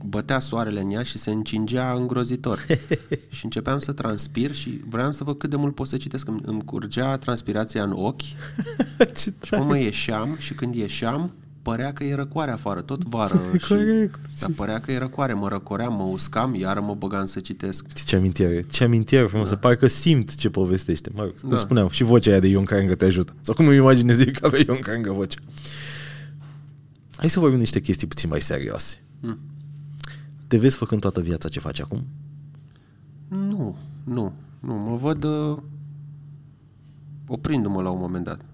bătea 0.05 0.39
soarele 0.39 0.79
în 0.81 0.91
ea 0.91 1.03
și 1.03 1.17
se 1.17 1.31
încingea 1.31 1.91
îngrozitor. 1.93 2.65
și 3.35 3.43
începeam 3.45 3.79
să 3.79 3.91
transpir 3.91 4.53
și 4.53 4.81
vreau 4.89 5.11
să 5.11 5.23
văd 5.23 5.37
cât 5.37 5.49
de 5.49 5.55
mult 5.55 5.75
pot 5.75 5.87
să 5.87 5.97
citesc. 5.97 6.27
Îmi, 6.27 6.39
îmi 6.45 6.63
curgea 6.63 7.17
transpirația 7.17 7.83
în 7.83 7.91
ochi 7.95 8.21
Ce 9.17 9.33
și 9.43 9.53
mă, 9.53 9.63
mă 9.63 9.77
ieșeam 9.77 10.35
și 10.39 10.53
când 10.53 10.75
ieșeam 10.75 11.33
părea 11.61 11.93
că 11.93 12.03
e 12.03 12.15
răcoare 12.15 12.51
afară, 12.51 12.81
tot 12.81 13.03
vară. 13.03 13.41
și, 13.65 13.67
Corect. 13.67 14.19
dar 14.39 14.49
părea 14.55 14.79
că 14.79 14.91
e 14.91 14.97
răcoare, 14.97 15.33
mă 15.33 15.47
răcoream, 15.47 15.93
mă 15.93 16.03
uscam, 16.03 16.55
iară 16.55 16.79
mă 16.81 16.93
băgam 16.93 17.25
să 17.25 17.39
citesc. 17.39 17.85
Știi 17.89 18.05
ce 18.05 18.15
amintire? 18.15 18.61
Ce 18.71 18.83
amintire 18.83 19.25
frumoasă. 19.25 19.55
Parcă 19.55 19.87
simt 19.87 20.35
ce 20.35 20.49
povestește. 20.49 21.09
Mă 21.13 21.21
rog, 21.21 21.39
cum 21.41 21.49
Da. 21.49 21.57
spuneam, 21.57 21.89
și 21.89 22.03
vocea 22.03 22.29
aia 22.31 22.39
de 22.39 22.47
Ion 22.47 22.63
Carangă 22.63 22.95
te 22.95 23.05
ajută. 23.05 23.33
Sau 23.41 23.53
cum 23.53 23.67
îmi 23.67 23.75
imaginezi 23.75 24.23
eu 24.25 24.31
că 24.39 24.45
avea 24.45 24.59
Ion 24.67 24.79
Carangă 24.79 25.11
vocea. 25.11 25.39
Hai 27.15 27.29
să 27.29 27.39
vorbim 27.39 27.59
niște 27.59 27.79
chestii 27.79 28.07
puțin 28.07 28.29
mai 28.29 28.41
serioase. 28.41 28.95
Mm. 29.19 29.39
Te 30.53 30.59
vezi 30.59 30.77
făcând 30.77 31.01
toată 31.01 31.21
viața 31.21 31.49
ce 31.49 31.59
faci 31.59 31.79
acum? 31.79 32.05
Nu, 33.27 33.77
nu, 34.03 34.33
nu. 34.59 34.73
Mă 34.73 34.95
văd 34.95 35.23
uh, 35.23 35.57
oprindu-mă 37.27 37.81
la 37.81 37.89
un 37.89 37.99
moment 37.99 38.23
dat. 38.23 38.45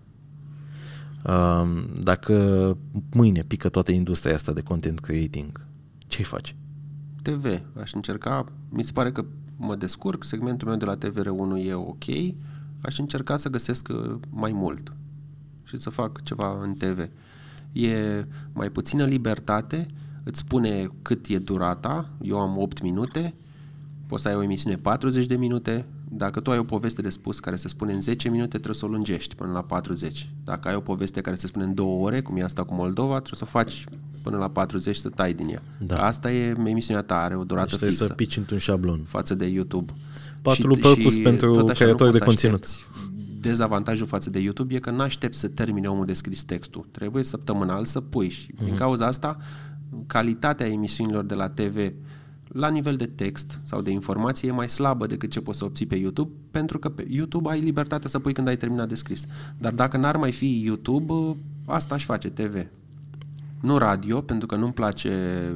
Um, 1.26 2.02
Dacă 2.02 2.78
mâine 3.12 3.42
pică 3.42 3.70
toată 3.70 3.92
industria 3.92 4.36
asta 4.36 4.54
de 4.54 4.62
content 4.62 5.00
creating, 5.00 5.66
ce-i 6.08 6.24
faci? 6.24 6.56
TV. 7.22 7.62
Aș 7.82 7.94
încerca, 7.94 8.46
mi 8.70 8.84
se 8.84 8.92
pare 8.92 9.12
că 9.12 9.26
mă 9.58 9.76
descurc, 9.76 10.24
segmentul 10.24 10.68
meu 10.68 10.78
de 10.78 10.86
la 10.86 10.98
TVR1 10.98 11.66
e 11.66 11.74
ok, 11.74 12.06
aș 12.82 12.98
încerca 12.98 13.38
să 13.38 13.50
găsesc 13.50 13.88
uh, 13.92 14.16
mai 14.30 14.52
mult 14.52 14.94
și 15.64 15.80
să 15.80 15.90
fac 15.90 16.22
ceva 16.22 16.58
în 16.60 16.74
TV. 16.74 17.10
E 17.72 18.26
mai 18.54 18.70
puțină 18.70 19.06
libertate, 19.06 19.88
îți 20.24 20.40
spune 20.40 20.90
cât 21.02 21.28
e 21.28 21.38
durata, 21.38 22.10
eu 22.22 22.40
am 22.40 22.58
8 22.58 22.82
minute, 22.82 23.34
poți 24.08 24.22
să 24.22 24.28
ai 24.28 24.36
o 24.36 24.44
emisiune 24.44 24.76
40 24.76 25.26
de 25.26 25.36
minute, 25.36 25.86
dacă 26.12 26.40
tu 26.40 26.52
ai 26.52 26.58
o 26.58 26.64
poveste 26.64 27.02
de 27.02 27.10
spus 27.10 27.40
care 27.40 27.56
se 27.56 27.68
spune 27.68 27.94
în 27.94 28.02
10 28.02 28.30
minute, 28.30 28.48
trebuie 28.50 28.76
să 28.76 28.86
o 28.86 28.88
lungești 28.88 29.36
până 29.36 29.52
la 29.52 29.62
40. 29.62 30.30
Dacă 30.44 30.68
ai 30.68 30.76
o 30.76 30.80
poveste 30.80 31.22
care 31.22 31.36
se 31.36 31.48
spune 31.48 31.66
în 31.66 31.74
2 31.74 31.86
ore, 32.00 32.22
cum 32.22 32.38
e 32.38 32.44
asta 32.44 32.64
cu 32.64 32.74
Moldova, 32.74 33.20
trebuie 33.20 33.40
să 33.40 33.44
o 33.44 33.60
faci 33.60 33.84
până 34.24 34.38
la 34.38 34.48
40 34.50 34.96
să 34.96 35.10
tai 35.10 35.34
din 35.34 35.50
ea. 35.50 35.62
Da. 35.80 36.06
Asta 36.06 36.32
e 36.32 36.56
emisiunea 36.66 37.04
ta, 37.04 37.16
are 37.22 37.36
o 37.36 37.44
durată 37.44 37.68
Deci 37.70 37.78
trebuie 37.78 37.90
fixă 37.98 38.06
să 38.08 38.14
pici 38.14 38.38
într-un 38.38 38.58
șablon. 38.58 39.02
față 39.08 39.36
de 39.36 39.46
YouTube. 39.46 39.94
Patul 40.42 40.78
purpus 40.78 41.18
pentru 41.18 41.54
tot 41.54 41.70
așa 41.70 41.86
nu 41.86 41.96
creatori 41.96 41.98
poți 41.98 42.12
de 42.12 42.18
să 42.18 42.24
conținut. 42.24 42.64
aștepți. 42.64 42.86
Dezavantajul 43.42 44.08
față 44.08 44.30
de 44.30 44.40
YouTube 44.40 44.76
e 44.76 44.80
că 44.80 44.92
n-aștept 44.92 45.34
să 45.34 45.48
termine 45.48 45.88
omul 45.88 46.06
de 46.06 46.14
scris 46.14 46.44
textul. 46.44 46.88
Trebuie 46.92 47.24
săptămânal 47.24 47.86
să 47.86 48.02
pui 48.02 48.30
și 48.30 48.50
Mhm. 48.56 48.66
din 48.66 48.76
cauza 48.76 49.06
asta 49.08 49.38
calitatea 50.08 50.68
emisiunilor 50.68 51.24
de 51.24 51.34
la 51.34 51.50
TV 51.50 51.94
la 52.52 52.70
nivel 52.70 52.96
de 52.96 53.06
text 53.06 53.60
sau 53.64 53.82
de 53.82 53.92
informație 53.92 54.50
e 54.50 54.52
mai 54.52 54.70
slabă 54.70 55.08
decât 55.08 55.32
ce 55.32 55.42
poți 55.42 55.58
să 55.58 55.66
obții 55.66 55.86
pe 55.86 55.96
YouTube, 55.96 56.32
pentru 56.52 56.80
că 56.80 56.90
pe 56.90 57.06
YouTube 57.10 57.50
ai 57.50 57.60
libertatea 57.60 58.10
să 58.10 58.20
pui 58.20 58.34
când 58.34 58.48
ai 58.48 58.58
terminat 58.58 58.88
de 58.88 58.96
scris. 58.96 59.26
Dar 59.58 59.74
dacă 59.74 59.98
n-ar 59.98 60.18
mai 60.18 60.32
fi 60.32 60.62
YouTube, 60.64 61.38
asta 61.66 61.96
aș 61.96 62.06
face 62.06 62.30
TV. 62.30 62.68
Nu 63.62 63.78
radio, 63.78 64.22
pentru 64.22 64.48
că 64.48 64.56
nu-mi 64.56 64.74
place 64.74 65.12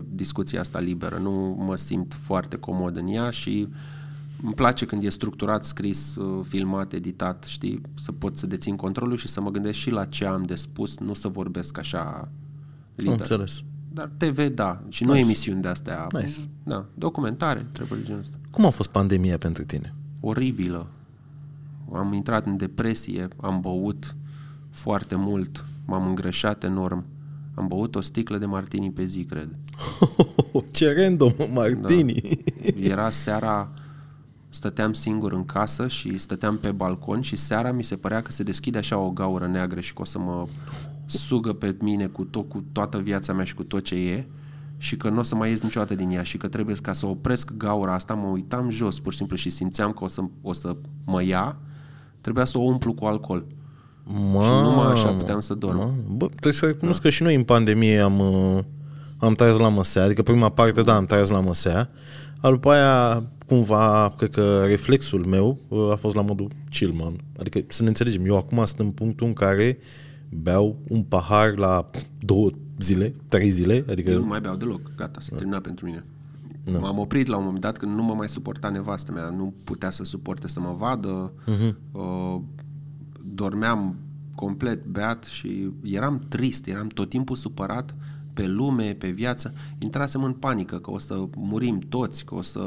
discuția 0.10 0.60
asta 0.60 0.80
liberă, 0.80 1.18
nu 1.18 1.64
mă 1.66 1.76
simt 1.76 2.18
foarte 2.22 2.58
comod 2.58 2.98
în 2.98 3.08
ea 3.08 3.30
și 3.30 3.68
îmi 4.44 4.54
place 4.54 4.86
când 4.86 5.04
e 5.04 5.10
structurat, 5.10 5.64
scris, 5.64 6.16
uh, 6.16 6.46
filmat, 6.48 6.94
editat, 6.94 7.44
știi, 7.44 7.82
să 7.94 8.12
pot 8.12 8.38
să 8.38 8.48
dețin 8.48 8.76
controlul 8.76 9.18
și 9.18 9.28
să 9.28 9.42
mă 9.42 9.52
gândesc 9.52 9.78
și 9.78 9.90
la 9.90 10.06
ce 10.06 10.26
am 10.26 10.44
de 10.44 10.56
spus, 10.56 10.98
nu 10.98 11.14
să 11.14 11.28
vorbesc 11.28 11.78
așa 11.78 12.30
liber. 12.96 13.20
Înțeles. 13.20 13.64
Dar 13.94 14.12
TV, 14.18 14.48
da, 14.48 14.82
și 14.90 15.04
nu 15.04 15.12
Nice. 15.14 15.26
emisiuni 15.26 15.62
de 15.62 15.68
astea. 15.68 16.08
Nice. 16.12 16.34
Da, 16.64 16.86
documentare, 16.94 17.66
trebuie 17.72 18.00
de 18.00 18.06
genul 18.06 18.22
ăsta. 18.22 18.36
Cum 18.52 18.66
a 18.66 18.70
fost 18.70 18.90
pandemia 18.90 19.38
pentru 19.38 19.64
tine? 19.64 19.94
Oribilă. 20.20 20.88
Am 21.94 22.14
intrat 22.14 22.46
în 22.46 22.58
depresie, 22.58 23.28
am 23.42 23.60
băut 23.62 24.16
foarte 24.70 25.16
mult, 25.16 25.66
m-am 25.86 26.08
îngrășat 26.08 26.64
enorm. 26.64 27.06
Am 27.56 27.68
băut 27.68 27.96
o 27.96 28.02
sticlă 28.02 28.38
de 28.38 28.46
martini 28.46 28.92
pe 28.92 29.06
zi, 29.06 29.24
cred. 29.24 29.50
Ce 30.72 30.94
random, 31.02 31.32
Martini. 31.54 32.22
Da. 32.22 32.80
Era 32.82 33.10
seara, 33.10 33.70
stăteam 34.50 34.94
singur 34.94 35.32
în 35.34 35.46
casă 35.46 35.88
și 35.88 36.18
stăteam 36.18 36.58
pe 36.58 36.72
balcon 36.72 37.22
și 37.22 37.36
seara 37.36 37.72
mi 37.72 37.84
se 37.84 37.96
părea 37.96 38.22
că 38.22 38.32
se 38.32 38.44
deschide 38.44 38.78
așa 38.78 38.98
o 38.98 39.10
gaură 39.10 39.48
neagră 39.48 39.80
și 39.80 39.94
că 39.94 40.02
o 40.02 40.06
să 40.06 40.20
mă 40.20 40.48
sugă 41.06 41.54
pe 41.54 41.76
mine 41.80 42.06
cu, 42.06 42.24
tot, 42.24 42.50
cu 42.50 42.64
toată 42.72 42.98
viața 42.98 43.34
mea 43.34 43.46
și 43.46 43.54
cu 43.54 43.64
tot 43.64 43.84
ce 43.84 43.96
e 43.96 44.26
și 44.78 44.98
că 44.98 45.10
nu 45.10 45.20
o 45.20 45.24
să 45.24 45.36
mai 45.36 45.50
ies 45.50 45.62
niciodată 45.62 45.96
din 45.96 46.10
ea 46.10 46.24
și 46.24 46.38
că 46.38 46.48
trebuie 46.48 46.76
ca 46.82 46.94
să 46.94 47.06
opresc 47.06 47.52
gaura 47.58 47.94
asta, 47.94 48.14
mă 48.14 48.28
uitam 48.28 48.70
jos 48.70 49.00
pur 49.00 49.12
și 49.12 49.18
simplu 49.18 49.36
și 49.36 49.50
simțeam 49.50 49.92
că 49.92 50.04
o 50.04 50.08
să, 50.08 50.22
o 50.42 50.54
să 50.54 50.76
mă 51.06 51.24
ia, 51.24 51.58
trebuia 52.22 52.46
să 52.46 52.58
o 52.58 52.62
umplu 52.62 52.94
cu 52.94 53.06
alcool. 53.06 53.46
Mamă, 54.04 54.44
Și 54.44 54.50
numai 54.50 54.92
așa 54.92 55.08
puteam 55.10 55.40
să 55.40 55.54
dorm. 55.54 55.78
mamă. 55.78 55.96
Bă, 56.08 56.26
trebuie 56.26 56.54
să 56.54 56.66
recunosc 56.66 57.02
că 57.02 57.10
și 57.10 57.24
noi 57.24 57.36
în 57.36 57.44
pandemie 57.44 58.00
am, 58.00 58.20
uh, 58.20 58.60
am 59.20 59.34
tras 59.34 59.58
la 59.58 59.70
măsea, 59.70 60.04
adică 60.04 60.22
prima 60.22 60.50
parte, 60.50 60.82
da, 60.82 60.96
am 60.96 61.06
tras 61.06 61.30
la 61.30 61.40
măsea, 61.40 61.90
Al 62.42 62.52
după 62.52 62.72
aia, 62.72 63.24
cumva, 63.48 64.14
cred 64.18 64.30
că 64.30 64.64
reflexul 64.66 65.26
meu 65.26 65.60
uh, 65.68 65.92
a 65.92 65.96
fost 65.96 66.16
la 66.16 66.22
modul 66.22 66.48
chill, 66.70 66.94
man. 66.94 67.14
Adică, 67.40 67.60
să 67.68 67.82
ne 67.82 67.88
înțelegem, 67.88 68.26
eu 68.26 68.38
acum 68.38 68.66
sunt 68.66 68.80
în 68.80 68.92
punctul 68.92 69.28
în 69.28 69.34
care 69.34 69.78
beau 70.34 70.80
un 70.88 71.04
pahar 71.04 71.58
la 71.58 71.90
două 72.20 72.50
zile, 72.80 73.14
trei 73.28 73.50
zile, 73.50 73.86
adică... 73.90 74.12
Eu 74.12 74.20
nu 74.20 74.26
mai 74.26 74.42
beau 74.42 74.56
deloc, 74.56 74.96
gata, 74.96 75.20
s-a 75.20 75.36
terminat 75.36 75.62
pentru 75.62 75.86
mine. 75.86 76.06
M-am 76.80 77.00
oprit 77.00 77.28
la 77.28 77.38
un 77.38 77.44
moment 77.44 77.62
dat 77.62 77.78
când 77.78 77.96
nu 77.96 78.04
mă 78.04 78.14
mai 78.14 78.30
suporta 78.30 78.70
nevastă 78.70 79.12
mea, 79.12 79.30
nu 79.30 79.54
putea 79.64 79.90
să 79.90 80.04
suporte 80.04 80.48
să 80.48 80.60
mă 80.60 80.76
vadă, 80.78 81.34
uh-huh. 81.34 81.74
uh, 81.92 82.42
dormeam 83.34 83.96
complet 84.36 84.86
beat 84.86 85.24
și 85.24 85.70
eram 85.84 86.26
trist, 86.30 86.68
eram 86.68 86.88
tot 86.88 87.10
timpul 87.10 87.36
supărat 87.36 87.96
pe 88.34 88.48
lume, 88.48 88.94
pe 88.94 89.10
viață, 89.10 89.54
intrasem 89.78 90.24
în 90.24 90.32
panică 90.32 90.78
că 90.78 90.92
o 90.92 91.00
să 91.00 91.26
murim 91.36 91.80
toți, 91.80 92.26
că 92.26 92.36
o 92.36 92.42
să... 92.42 92.60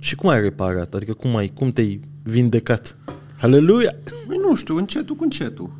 Și 0.00 0.14
cum 0.14 0.28
ai 0.28 0.40
reparat? 0.40 0.94
Adică 0.94 1.12
cum, 1.12 1.36
ai, 1.36 1.48
cum 1.48 1.70
te-ai 1.70 2.00
vindecat? 2.22 2.96
Aleluia! 3.40 3.94
Păi 4.26 4.36
nu 4.36 4.54
știu, 4.54 4.76
încetul 4.76 5.16
cu 5.16 5.22
încetul. 5.22 5.70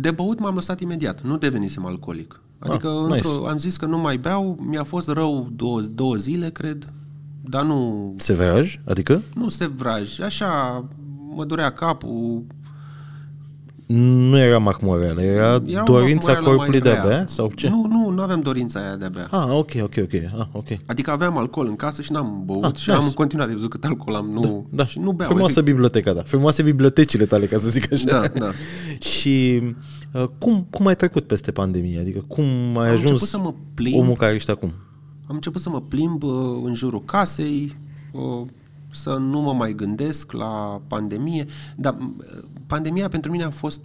De 0.00 0.10
băut 0.10 0.38
m-am 0.38 0.54
lăsat 0.54 0.80
imediat, 0.80 1.22
nu 1.22 1.36
devenisem 1.38 1.86
alcoolic. 1.86 2.40
Adică 2.58 2.88
Ah, 2.88 3.04
ah, 3.04 3.14
nice. 3.16 3.28
nice. 3.28 3.48
am 3.48 3.56
zis 3.58 3.76
că 3.76 3.86
nu 3.86 3.98
mai 3.98 4.16
beau, 4.16 4.58
mi-a 4.60 4.84
fost 4.84 5.08
rău 5.08 5.48
două, 5.56 5.80
două 5.80 6.14
zile, 6.16 6.50
cred, 6.50 6.92
dar 7.40 7.64
nu, 7.64 8.14
Severaj? 8.18 8.80
Adică? 8.84 9.22
nu 9.34 9.48
se 9.48 9.66
vraj. 9.66 10.20
Așa, 10.20 10.84
mă 11.34 11.44
durea 11.44 11.70
capul, 11.72 12.42
Nu 13.86 14.38
era 14.38 14.58
mahmoreală, 14.58 15.22
era, 15.22 15.62
Era 15.66 15.82
o 15.82 15.84
dorința 15.84 16.32
mahmoreală 16.32 16.46
mai 16.46 16.56
corpului 16.56 16.80
de 16.80 16.88
a 16.88 16.92
rea. 16.92 17.04
bea? 17.06 17.26
Sau 17.28 17.50
ce? 17.54 17.68
Nu, 17.68 17.86
nu, 17.88 18.10
nu 18.10 18.22
aveam 18.22 18.40
dorința 18.40 18.80
aia 18.80 18.96
de 18.96 19.04
a 19.04 19.08
bea. 19.08 19.26
Ah, 19.30 19.46
ok, 19.50 19.70
ok, 19.82 19.94
ok. 19.98 20.12
Ah, 20.38 20.46
ok. 20.52 20.66
Adică 20.86 21.10
aveam 21.10 21.38
alcool 21.38 21.66
în 21.66 21.76
casă 21.76 22.02
și 22.02 22.12
n-am 22.12 22.42
băut 22.44 22.64
Ah, 22.64 22.74
și 22.76 22.88
nice. 22.88 23.00
am 23.00 23.06
în 23.06 23.12
continuare 23.12 23.52
văzut 23.52 23.70
cât 23.70 23.84
alcool 23.84 24.16
am, 24.16 24.26
nu, 24.30 24.66
Da. 24.70 24.84
și 24.86 24.98
nu 24.98 25.12
beau. 25.12 25.28
Frumoasă 25.30 25.60
biblioteca, 25.60 26.12
da. 26.12 26.22
Frumoase 26.22 26.62
bibliotecile 26.62 27.24
tale, 27.24 27.46
ca 27.46 27.58
să 27.58 27.68
zic 27.68 27.92
așa. 27.92 28.04
Da, 28.04 28.26
da. 28.38 28.50
Și 29.10 29.62
uh, 30.12 30.24
cum, 30.38 30.66
cum 30.70 30.86
ai 30.86 30.96
trecut 30.96 31.26
peste 31.26 31.50
pandemie? 31.50 31.98
Adică 32.00 32.24
cum 32.26 32.44
ai 32.78 32.86
Am 32.88 32.92
ajuns 32.92 33.02
început 33.02 33.28
să 33.28 33.38
mă 33.38 33.54
plimb. 33.74 33.98
omul 33.98 34.14
care 34.14 34.34
ești 34.34 34.50
acum? 34.50 34.72
Am 35.26 35.34
început 35.34 35.60
să 35.60 35.68
mă 35.70 35.80
plimb 35.88 36.22
uh, 36.22 36.30
în 36.64 36.74
jurul 36.74 37.02
casei, 37.04 37.76
uh, 38.12 38.46
să 38.92 39.10
nu 39.20 39.40
mă 39.40 39.52
mai 39.52 39.72
gândesc 39.72 40.32
la 40.32 40.80
pandemie, 40.86 41.44
dar 41.76 41.94
uh, 42.00 42.42
pandemia 42.74 43.08
pentru 43.08 43.30
mine 43.30 43.44
a 43.44 43.50
fost 43.50 43.80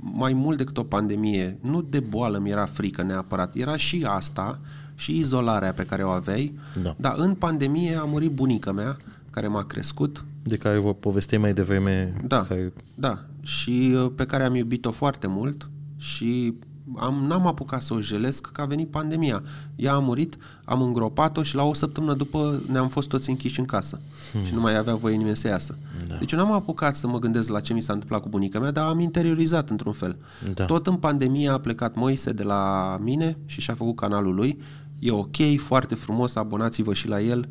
mai 0.00 0.32
mult 0.32 0.56
decât 0.56 0.76
o 0.78 0.82
pandemie. 0.82 1.58
Nu 1.60 1.82
de 1.82 2.00
boală 2.00 2.38
mi 2.38 2.50
era 2.50 2.64
frică 2.66 3.02
neapărat, 3.02 3.54
era 3.54 3.76
și 3.76 4.04
asta, 4.08 4.60
și 4.94 5.18
izolarea 5.18 5.72
pe 5.72 5.86
care 5.86 6.02
o 6.02 6.08
aveai, 6.08 6.58
Da. 6.82 6.94
dar 6.98 7.14
în 7.16 7.34
pandemie 7.34 7.94
a 7.96 8.04
murit 8.04 8.30
bunica 8.30 8.72
mea, 8.72 8.96
care 9.30 9.48
m-a 9.48 9.64
crescut, 9.64 10.24
De 10.42 10.56
care 10.56 10.78
vă 10.78 10.94
povesteai 10.94 11.40
mai 11.40 11.52
devreme. 11.52 12.14
Da, 12.26 12.42
Care... 12.42 12.72
da. 12.94 13.18
Și 13.42 13.92
uh, 13.94 14.10
pe 14.14 14.26
care 14.26 14.44
am 14.44 14.54
iubit-o 14.54 14.90
foarte 14.90 15.26
mult 15.26 15.68
și 15.96 16.54
am, 16.96 17.24
n-am 17.26 17.46
apucat 17.46 17.82
să 17.82 17.94
o 17.94 18.00
jelesc 18.00 18.46
că 18.52 18.60
a 18.60 18.64
venit 18.64 18.88
pandemia. 18.88 19.42
Ea 19.76 19.92
a 19.92 19.98
murit, 19.98 20.36
am 20.64 20.82
îngropat-o 20.82 21.42
și 21.42 21.54
la 21.54 21.62
o 21.62 21.74
săptămână 21.74 22.14
după 22.14 22.62
ne-am 22.66 22.88
fost 22.88 23.08
toți 23.08 23.28
închiși 23.28 23.60
în 23.60 23.66
casă 23.66 24.00
hmm. 24.32 24.44
și 24.44 24.54
nu 24.54 24.60
mai 24.60 24.76
avea 24.76 24.94
voie 24.94 25.16
nimeni 25.16 25.36
să 25.36 25.48
iasă. 25.48 25.78
Da. 26.08 26.14
Deci 26.14 26.32
eu 26.32 26.38
n-am 26.38 26.52
apucat 26.52 26.96
să 26.96 27.06
mă 27.06 27.18
gândesc 27.18 27.48
la 27.48 27.60
ce 27.60 27.72
mi 27.72 27.82
s-a 27.82 27.92
întâmplat 27.92 28.22
cu 28.22 28.28
bunica 28.28 28.58
mea, 28.58 28.70
dar 28.70 28.88
am 28.88 29.00
interiorizat 29.00 29.70
într-un 29.70 29.92
fel. 29.92 30.16
Da. 30.54 30.64
Tot 30.64 30.86
în 30.86 30.96
pandemie 30.96 31.48
a 31.48 31.58
plecat 31.58 31.94
Moise 31.94 32.32
de 32.32 32.42
la 32.42 32.96
mine 33.00 33.36
și 33.46 33.60
și-a 33.60 33.74
făcut 33.74 33.96
canalul 33.96 34.34
lui. 34.34 34.58
E 34.98 35.10
ok, 35.10 35.36
foarte 35.56 35.94
frumos, 35.94 36.34
abonați-vă 36.36 36.94
și 36.94 37.08
la 37.08 37.20
el. 37.20 37.48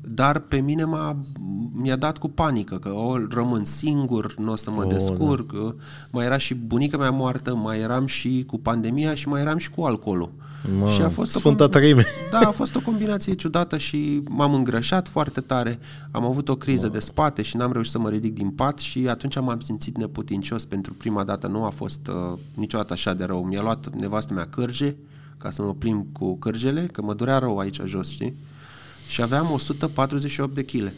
Dar 0.00 0.38
pe 0.38 0.60
mine 0.60 0.84
m-a, 0.84 1.16
mi-a 1.72 1.96
dat 1.96 2.18
cu 2.18 2.28
panică 2.28 2.76
că 2.76 2.88
o, 2.88 3.16
rămân 3.30 3.64
singur, 3.64 4.34
nu 4.38 4.52
o 4.52 4.56
să 4.56 4.70
mă 4.70 4.80
Oh, 4.80 4.86
oh, 4.86 4.92
descurc. 4.92 5.52
Da. 5.52 5.74
Mai 6.10 6.24
era 6.24 6.36
și 6.36 6.54
bunica 6.54 6.96
mea 6.96 7.10
moartă, 7.10 7.54
mai 7.54 7.80
eram 7.80 8.06
și 8.06 8.44
cu 8.46 8.58
pandemia 8.58 9.14
și 9.14 9.28
mai 9.28 9.40
eram 9.40 9.58
și 9.58 9.70
cu 9.70 9.82
alcoolul. 9.82 10.32
Mă, 10.78 10.90
și 10.90 11.02
a 11.02 11.08
fost 11.08 11.30
Sfânta 11.30 11.64
o, 11.64 11.68
Treime. 11.68 12.04
Da, 12.30 12.38
a 12.38 12.50
fost 12.50 12.76
o 12.76 12.80
combinație 12.80 13.34
ciudată 13.34 13.78
și 13.78 14.22
m-am 14.28 14.54
îngrășat 14.54 15.08
foarte 15.08 15.40
tare. 15.40 15.78
Am 16.10 16.24
avut 16.24 16.48
o 16.48 16.56
criză 16.56 16.88
de 16.88 16.98
spate 16.98 17.42
și 17.42 17.56
n-am 17.56 17.72
reușit 17.72 17.92
să 17.92 17.98
mă 17.98 18.08
ridic 18.08 18.34
din 18.34 18.50
pat 18.50 18.78
și 18.78 19.08
atunci 19.08 19.40
m-am 19.40 19.60
simțit 19.60 19.96
neputincios 19.96 20.64
pentru 20.64 20.92
prima 20.92 21.24
dată. 21.24 21.46
Nu 21.46 21.64
a 21.64 21.70
fost 21.70 22.08
uh, 22.08 22.38
niciodată 22.54 22.92
așa 22.92 23.14
de 23.14 23.24
rău. 23.24 23.44
Mi-a 23.44 23.62
luat 23.62 23.88
nevastă 23.98 24.34
mea 24.34 24.46
cârge 24.46 24.96
ca 25.38 25.50
să 25.50 25.62
mă 25.62 25.74
plimb 25.74 26.06
cu 26.12 26.36
cârgele, 26.36 26.86
că 26.92 27.02
mă 27.02 27.14
durea 27.14 27.38
rău 27.38 27.58
aici 27.58 27.80
jos, 27.84 28.10
știi? 28.10 28.34
Și 29.10 29.22
aveam 29.22 29.50
148 29.50 30.54
de 30.54 30.64
kg. 30.64 30.92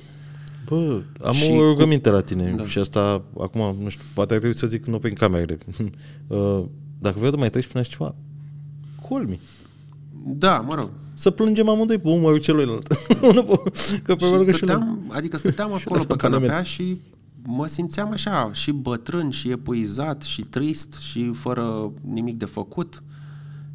Bă, 0.69 1.01
am 1.25 1.33
Și 1.33 1.51
o 1.51 1.55
cu- 1.55 1.61
rugăminte 1.61 2.11
la 2.11 2.21
tine 2.21 2.55
Da. 2.57 2.67
și 2.67 2.79
asta, 2.79 3.23
acum, 3.41 3.77
nu 3.83 3.89
știu, 3.89 4.05
poate 4.15 4.33
ar 4.33 4.39
trebui 4.39 4.59
să 4.59 4.67
zic 4.67 4.87
nu 4.87 4.99
prin 4.99 5.15
camerele. 5.15 5.59
Uh, 6.27 6.63
Dacă 6.99 7.15
vreau 7.17 7.31
să 7.31 7.37
mai 7.39 7.51
treci 7.51 7.67
prin 7.67 7.79
așa 7.81 7.91
ceva, 7.91 8.15
call 9.09 9.27
me. 9.27 9.39
Da, 10.27 10.59
mă 10.61 10.75
rog. 10.75 10.91
Să 11.15 11.31
plângem 11.31 11.69
amândoi 11.69 11.99
pe 11.99 12.09
umărul 12.09 12.39
celuilalt. 12.39 12.95
Nu 13.35 13.43
po- 13.45 14.03
că 14.03 14.15
probabil 14.17 14.45
Și 14.45 14.51
că 14.51 14.57
și 14.57 14.65
noi. 14.65 14.75
stăteam, 14.75 14.99
adică 15.09 15.37
stăteam 15.37 15.73
acolo 15.85 16.01
la 16.01 16.07
pe 16.07 16.15
Parlament. 16.15 16.43
canapea 16.47 16.63
și 16.65 16.97
mă 17.43 17.67
simțeam 17.67 18.11
așa, 18.11 18.51
și 18.53 18.71
bătrân, 18.71 19.31
și 19.31 19.51
epuizat, 19.51 20.23
și 20.23 20.41
trist, 20.43 20.95
și 21.11 21.31
fără 21.33 21.93
nimic 22.13 22.39
de 22.39 22.45
făcut. 22.45 23.03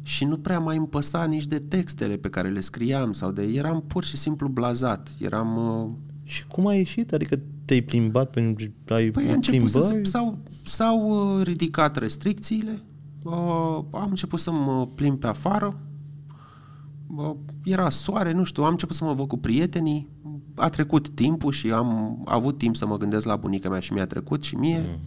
Și 0.08 0.24
nu 0.24 0.36
prea 0.36 0.58
mai 0.58 0.76
îmi 0.76 0.86
păsa 0.86 1.24
nici 1.24 1.46
de 1.46 1.58
textele 1.58 2.16
pe 2.16 2.28
care 2.28 2.48
le 2.48 2.60
scriam 2.60 3.12
sau 3.12 3.30
de... 3.30 3.42
Eram 3.42 3.84
pur 3.86 4.04
și 4.04 4.16
simplu 4.16 4.48
blazat. 4.48 5.08
Eram... 5.18 5.56
uh, 5.56 5.90
Și 6.22 6.46
cum 6.46 6.66
ai 6.66 6.76
ieșit? 6.76 7.12
Adică 7.12 7.38
te-ai 7.64 7.80
plimbat 7.80 8.30
pe 8.30 8.40
ai 8.88 9.10
Păi 9.10 9.28
a 9.28 9.32
început 9.32 9.70
să 9.70 9.78
plimbări? 9.78 10.06
se, 10.06 10.10
s-au, 10.10 10.38
s-au 10.64 11.10
uh, 11.38 11.44
ridicat 11.44 11.96
restricțiile, 11.96 12.82
uh, 13.22 13.32
am 13.90 14.06
început 14.08 14.38
să 14.38 14.50
mă 14.50 14.86
plimb 14.94 15.18
pe 15.18 15.26
afară, 15.26 15.80
uh, 17.16 17.34
era 17.64 17.90
soare, 17.90 18.32
nu 18.32 18.44
știu, 18.44 18.62
am 18.64 18.70
început 18.70 18.96
să 18.96 19.04
mă 19.04 19.12
văd 19.12 19.26
cu 19.28 19.36
prietenii, 19.36 20.08
a 20.54 20.68
trecut 20.68 21.08
timpul 21.08 21.52
și 21.52 21.70
am 21.70 22.22
avut 22.24 22.58
timp 22.58 22.76
să 22.76 22.86
mă 22.86 22.96
gândesc 22.96 23.26
la 23.26 23.36
bunica 23.36 23.68
mea 23.68 23.80
și 23.80 23.92
mi-a 23.92 24.06
trecut 24.06 24.42
și 24.42 24.54
mie. 24.56 24.98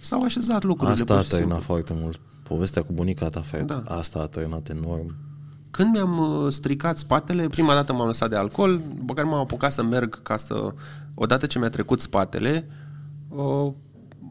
S-au 0.00 0.22
așezat 0.22 0.62
lucrurile 0.64 0.92
Asta 1.00 1.04
pur 1.04 1.14
a 1.16 1.20
și 1.22 1.28
simplu. 1.28 1.46
tărinat 1.46 1.64
foarte 1.66 1.92
mult. 1.96 2.20
Povestea 2.48 2.82
cu 2.82 2.92
bunica 2.92 3.28
ta, 3.28 3.40
fete. 3.40 3.64
Da. 3.64 3.82
Asta 3.86 4.18
a 4.18 4.26
tărinat 4.26 4.68
enorm. 4.68 5.14
Când 5.70 5.92
mi-am 5.92 6.18
uh, 6.18 6.52
stricat 6.52 6.98
spatele, 6.98 7.48
prima 7.48 7.74
dată 7.74 7.92
m-am 7.92 8.06
lăsat 8.06 8.30
de 8.30 8.36
alcool, 8.36 8.80
după 8.98 9.14
care 9.14 9.26
m-am 9.26 9.40
apucat 9.40 9.72
să 9.72 9.82
merg 9.82 10.22
ca 10.22 10.36
să... 10.36 10.74
Odată 11.14 11.46
ce 11.46 11.58
mi-a 11.58 11.68
trecut 11.68 12.00
spatele, 12.00 12.68
uh, 13.28 13.72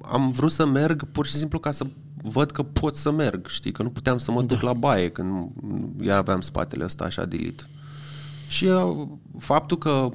am 0.01 0.29
vrut 0.29 0.51
să 0.51 0.65
merg 0.65 1.03
pur 1.03 1.25
și 1.25 1.33
simplu 1.33 1.59
ca 1.59 1.71
să 1.71 1.85
văd 2.21 2.51
că 2.51 2.63
pot 2.63 2.95
să 2.95 3.11
merg, 3.11 3.47
știi, 3.47 3.71
că 3.71 3.83
nu 3.83 3.89
puteam 3.89 4.17
să 4.17 4.31
mă 4.31 4.41
duc 4.41 4.61
la 4.61 4.73
baie 4.73 5.09
când 5.09 5.49
iar 6.01 6.17
aveam 6.17 6.41
spatele 6.41 6.83
ăsta 6.83 7.03
așa 7.03 7.25
dilit. 7.25 7.67
Și 8.47 8.65
uh, 8.65 9.07
faptul 9.37 9.77
că 9.77 10.09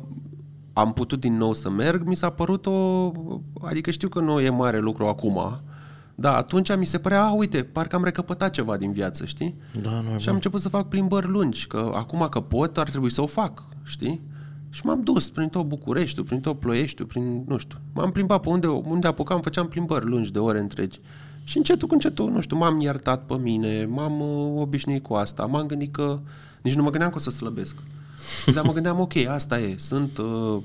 am 0.72 0.92
putut 0.92 1.20
din 1.20 1.36
nou 1.36 1.54
să 1.54 1.70
merg, 1.70 2.06
mi 2.06 2.16
s-a 2.16 2.30
părut 2.30 2.66
o... 2.66 3.12
Adică 3.60 3.90
știu 3.90 4.08
că 4.08 4.20
nu 4.20 4.40
e 4.40 4.50
mare 4.50 4.78
lucru 4.78 5.06
acum, 5.06 5.60
Da, 6.20 6.36
atunci 6.36 6.76
mi 6.76 6.86
se 6.86 6.98
părea, 6.98 7.24
a, 7.24 7.32
uite, 7.32 7.62
parcă 7.62 7.96
am 7.96 8.04
recăpătat 8.04 8.50
ceva 8.50 8.76
din 8.76 8.92
viață, 8.92 9.24
știi? 9.24 9.54
Da, 9.82 9.90
nu 9.90 10.14
e 10.14 10.18
Și 10.18 10.28
am 10.28 10.34
început 10.34 10.60
să 10.60 10.68
fac 10.68 10.88
plimbări 10.88 11.26
lungi, 11.26 11.66
că 11.66 11.90
acum 11.94 12.26
că 12.30 12.40
pot, 12.40 12.78
ar 12.78 12.88
trebui 12.88 13.10
să 13.10 13.22
o 13.22 13.26
fac, 13.26 13.62
știi? 13.82 14.20
Și 14.70 14.80
m-am 14.84 15.00
dus 15.02 15.30
prin 15.30 15.48
tot 15.48 15.64
Bucureștiul, 15.64 16.24
prin 16.24 16.40
tot 16.40 16.58
Ploieștiul, 16.58 17.06
prin, 17.06 17.44
nu 17.46 17.58
știu, 17.58 17.78
m-am 17.92 18.12
plimbat 18.12 18.40
pe 18.40 18.48
unde, 18.48 18.66
unde 18.66 19.06
apucam, 19.06 19.40
făceam 19.40 19.68
plimbări 19.68 20.06
lungi 20.06 20.32
de 20.32 20.38
ore 20.38 20.60
întregi. 20.60 21.00
Și 21.44 21.56
încetul 21.56 21.88
cu 21.88 21.94
încetul, 21.94 22.30
nu 22.30 22.40
știu, 22.40 22.56
m-am 22.56 22.80
iertat 22.80 23.24
pe 23.24 23.34
mine, 23.34 23.84
m-am 23.84 24.20
uh, 24.20 24.60
obișnuit 24.60 25.02
cu 25.02 25.14
asta, 25.14 25.46
m-am 25.46 25.66
gândit 25.66 25.92
că, 25.92 26.18
nici 26.62 26.74
nu 26.74 26.82
mă 26.82 26.90
gândeam 26.90 27.10
că 27.10 27.16
o 27.16 27.20
să 27.20 27.30
slăbesc. 27.30 27.76
Dar 28.54 28.64
mă 28.64 28.72
gândeam, 28.72 29.00
ok, 29.00 29.16
asta 29.16 29.60
e, 29.60 29.74
sunt 29.78 30.18
uh, 30.18 30.62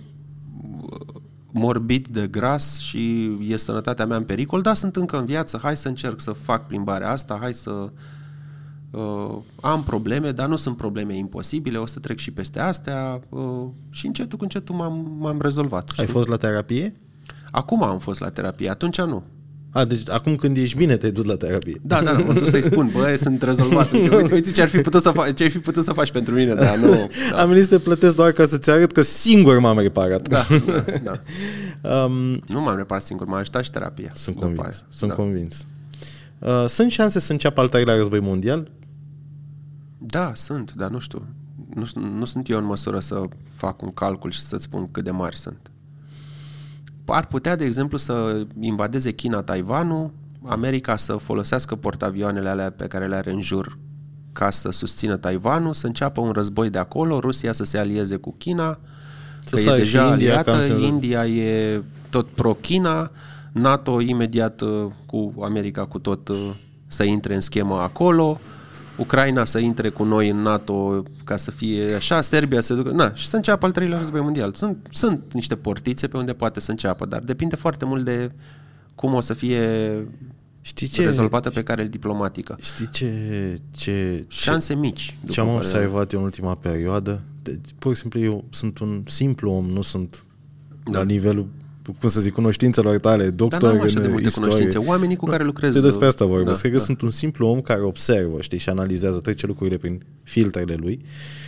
morbid 1.58 2.08
de 2.08 2.28
gras 2.28 2.80
și 2.80 3.32
e 3.48 3.58
sănătatea 3.58 4.06
mea 4.06 4.18
în 4.18 4.24
pericol, 4.24 4.62
dar 4.62 4.76
sunt 4.76 4.96
încă 4.96 5.18
în 5.18 5.26
viață, 5.26 5.60
hai 5.62 5.78
să 5.78 5.88
încerc 5.88 6.20
să 6.20 6.32
fac 6.32 6.68
plimbarea 6.68 7.12
asta, 7.12 7.38
hai 7.42 7.54
să 7.54 7.92
uh, 8.92 9.38
am 9.62 9.84
probleme, 9.84 10.32
dar 10.32 10.48
nu 10.48 10.56
sunt 10.56 10.78
probleme 10.78 11.16
imposibile, 11.16 11.78
o 11.78 11.86
să 11.86 12.00
trec 12.00 12.18
și 12.18 12.32
peste 12.32 12.60
astea 12.60 13.22
uh, 13.30 13.66
și 13.90 14.06
încetul 14.06 14.38
cu 14.38 14.44
încetul 14.44 14.76
m-am, 14.76 15.16
m-am 15.20 15.42
rezolvat. 15.42 15.90
Ai 15.90 16.06
știi? 16.06 16.18
fost 16.18 16.28
la 16.28 16.38
terapie? 16.38 16.96
Acum 17.52 17.84
am 17.84 18.00
fost 18.00 18.20
la 18.20 18.30
terapie, 18.30 18.70
atunci 18.70 19.02
nu. 19.02 19.24
A, 19.76 19.86
deci 19.86 20.10
acum 20.10 20.36
când 20.36 20.58
ești 20.58 20.78
bine 20.78 20.98
te-ai 20.98 21.12
dus 21.12 21.26
la 21.26 21.36
terapie. 21.36 21.80
Da, 21.82 22.02
da, 22.02 22.12
mă 22.12 22.34
duc 22.34 22.48
să-i 22.48 22.62
spun, 22.64 22.90
bă, 22.94 23.16
sunt 23.16 23.42
rezolvat. 23.42 23.92
Uite, 23.92 24.16
uite, 24.16 24.34
uite 24.34 24.52
ce, 24.52 24.62
ar 24.62 24.68
fi 24.68 24.78
putut 24.82 25.02
să 25.02 25.12
fa- 25.12 25.34
ce 25.34 25.44
ai 25.44 25.50
fi 25.50 25.60
putut 25.60 25.84
să 25.84 25.94
faci 25.94 26.12
pentru 26.12 26.34
mine, 26.34 26.54
dar 26.54 26.78
nu. 26.78 27.10
Da. 27.32 27.42
Am 27.42 27.48
venit 27.50 27.64
să 27.64 27.70
te 27.70 27.78
plătesc 27.80 28.16
doar 28.16 28.32
ca 28.32 28.46
să-ți 28.46 28.70
arăt 28.70 28.92
că 28.92 29.02
singur 29.02 29.60
m-am 29.60 29.80
reparat. 29.80 30.28
Da, 30.28 30.46
da, 30.66 30.84
da. 31.04 31.12
Um, 32.06 32.14
Nu 32.48 32.62
m-am 32.62 32.76
reparat 32.78 33.04
singur, 33.04 33.28
m-a 33.28 33.38
ajutat 33.38 33.64
și 33.64 33.72
terapia. 33.72 34.12
sunt 34.14 34.36
după 34.36 34.46
convins. 34.48 34.66
aia. 34.68 34.86
Sunt 34.90 35.10
da. 35.10 35.16
convins. 35.16 35.66
Uh, 36.40 36.66
sunt 36.68 36.92
șanse 36.92 37.20
să 37.20 37.32
înceapă 37.32 37.62
al 37.62 37.70
treilea 37.70 37.96
război 37.96 38.20
mondial? 38.20 38.72
Da, 39.98 40.32
sunt, 40.36 40.74
dar 40.74 40.90
nu 40.90 41.00
știu. 41.00 41.26
Nu, 41.74 41.86
nu 42.18 42.26
sunt 42.26 42.50
eu 42.50 42.58
în 42.58 42.66
măsură 42.66 43.00
să 43.00 43.22
fac 43.54 43.82
un 43.82 43.92
calcul 43.94 44.32
și 44.32 44.40
să-ți 44.42 44.64
spun 44.64 44.88
cât 44.92 45.04
de 45.04 45.12
mari 45.12 45.36
sunt. 45.38 45.72
Ar 47.06 47.26
putea, 47.26 47.56
de 47.56 47.66
exemplu, 47.66 47.98
să 47.98 48.46
invadeze 48.60 49.12
China 49.12 49.42
Taiwanul, 49.42 50.12
America 50.46 50.96
să 50.96 51.14
folosească 51.14 51.76
portavioanele 51.76 52.50
alea 52.50 52.70
pe 52.70 52.88
care 52.88 53.08
le 53.08 53.16
are 53.16 53.32
în 53.32 53.42
jur 53.42 53.78
ca 54.36 54.50
să 54.50 54.72
susțină 54.72 55.18
Taiwanul, 55.18 55.74
să 55.74 55.88
înceapă 55.88 56.22
un 56.22 56.32
război 56.32 56.70
de 56.70 56.78
acolo, 56.78 57.20
Rusia 57.20 57.54
să 57.54 57.64
se 57.64 57.78
alieze 57.78 58.16
cu 58.16 58.36
China, 58.38 58.80
Să 59.46 59.56
că 59.56 59.62
e 59.62 59.64
sară 59.64 59.78
și 59.78 59.84
deja 59.84 60.02
India, 60.02 60.30
aliată, 60.30 60.52
cam 60.52 60.62
senzația. 60.62 60.88
India 60.88 61.26
e 61.28 61.82
tot 62.10 62.28
pro-China, 62.28 63.12
NATO 63.52 64.02
imediat 64.02 64.62
uh, 64.62 64.86
cu 65.06 65.34
America 65.42 65.86
cu 65.86 66.00
tot 66.00 66.28
uh, 66.28 66.38
să 66.88 67.04
intre 67.04 67.36
în 67.36 67.42
schemă 67.42 67.76
acolo, 67.76 68.40
Ucraina 68.98 69.44
să 69.46 69.60
intre 69.60 69.90
cu 69.90 70.04
noi 70.04 70.30
în 70.30 70.42
NATO 70.42 71.04
ca 71.24 71.38
să 71.38 71.52
fie 71.52 71.94
așa, 71.94 72.22
Serbia 72.22 72.62
să 72.62 72.74
ducă, 72.74 72.92
na, 72.92 73.14
și 73.14 73.28
să 73.28 73.36
înceapă 73.36 73.66
al 73.66 73.72
treilea 73.72 73.98
război 73.98 74.22
mondial. 74.22 74.54
Sunt, 74.54 74.88
sunt 74.92 75.34
niște 75.34 75.56
portițe 75.56 76.08
pe 76.08 76.18
unde 76.18 76.34
poate 76.34 76.60
să 76.60 76.72
înceapă, 76.72 77.06
dar 77.06 77.20
depinde 77.20 77.56
foarte 77.56 77.86
mult 77.86 78.06
de 78.06 78.32
cum 78.96 79.14
o 79.14 79.20
să 79.20 79.34
fie 79.34 79.94
Știi 80.62 80.88
ce? 80.88 81.04
rezolvată 81.04 81.50
pe 81.50 81.64
care 81.64 81.88
diplomatică. 81.88 82.58
Știi 82.62 82.90
ce, 82.90 83.12
ce, 83.72 84.26
ce, 84.28 84.42
Șanse 84.42 84.76
mici. 84.76 85.16
după 85.20 85.32
ce 85.32 85.40
am 85.40 85.46
părerea 85.48 85.70
mea. 85.72 85.80
observat 85.82 86.12
eu 86.12 86.20
în 86.20 86.26
ultima 86.26 86.56
perioadă? 86.56 87.22
Deci, 87.42 87.60
pur 87.80 87.94
și 87.96 88.02
simplu 88.02 88.20
eu 88.20 88.44
sunt 88.50 88.80
un 88.80 89.04
simplu 89.08 89.52
om, 89.52 89.66
nu 89.66 89.82
sunt 89.82 90.24
Da. 90.84 90.98
la 91.00 91.04
nivelul 91.06 91.48
cum 92.00 92.10
să 92.10 92.22
zic, 92.22 92.34
cunoștințelor 92.34 92.98
tale, 92.98 93.30
doctor 93.30 93.60
Dar 93.62 93.74
n-am 93.74 93.82
așa 93.82 94.00
de 94.00 94.06
în 94.06 94.12
multe 94.12 94.28
istorie. 94.28 94.52
cunoștințe. 94.52 94.88
Oamenii 94.88 95.16
cu 95.16 95.26
care 95.26 95.44
lucrez... 95.44 95.74
De 95.74 95.80
despre 95.80 96.06
asta 96.06 96.26
vorbesc. 96.26 96.54
Da, 96.54 96.60
Cred 96.60 96.72
că 96.72 96.78
da. 96.78 96.84
sunt 96.84 97.02
un 97.02 97.10
simplu 97.10 97.48
om 97.48 97.62
care 97.62 97.82
observă, 97.82 98.42
știi, 98.42 98.58
și 98.58 98.70
analizează, 98.70 99.20
trece 99.20 99.46
lucrurile 99.46 99.78
prin 99.78 100.02
filtrele 100.24 100.76
lui 100.80 101.00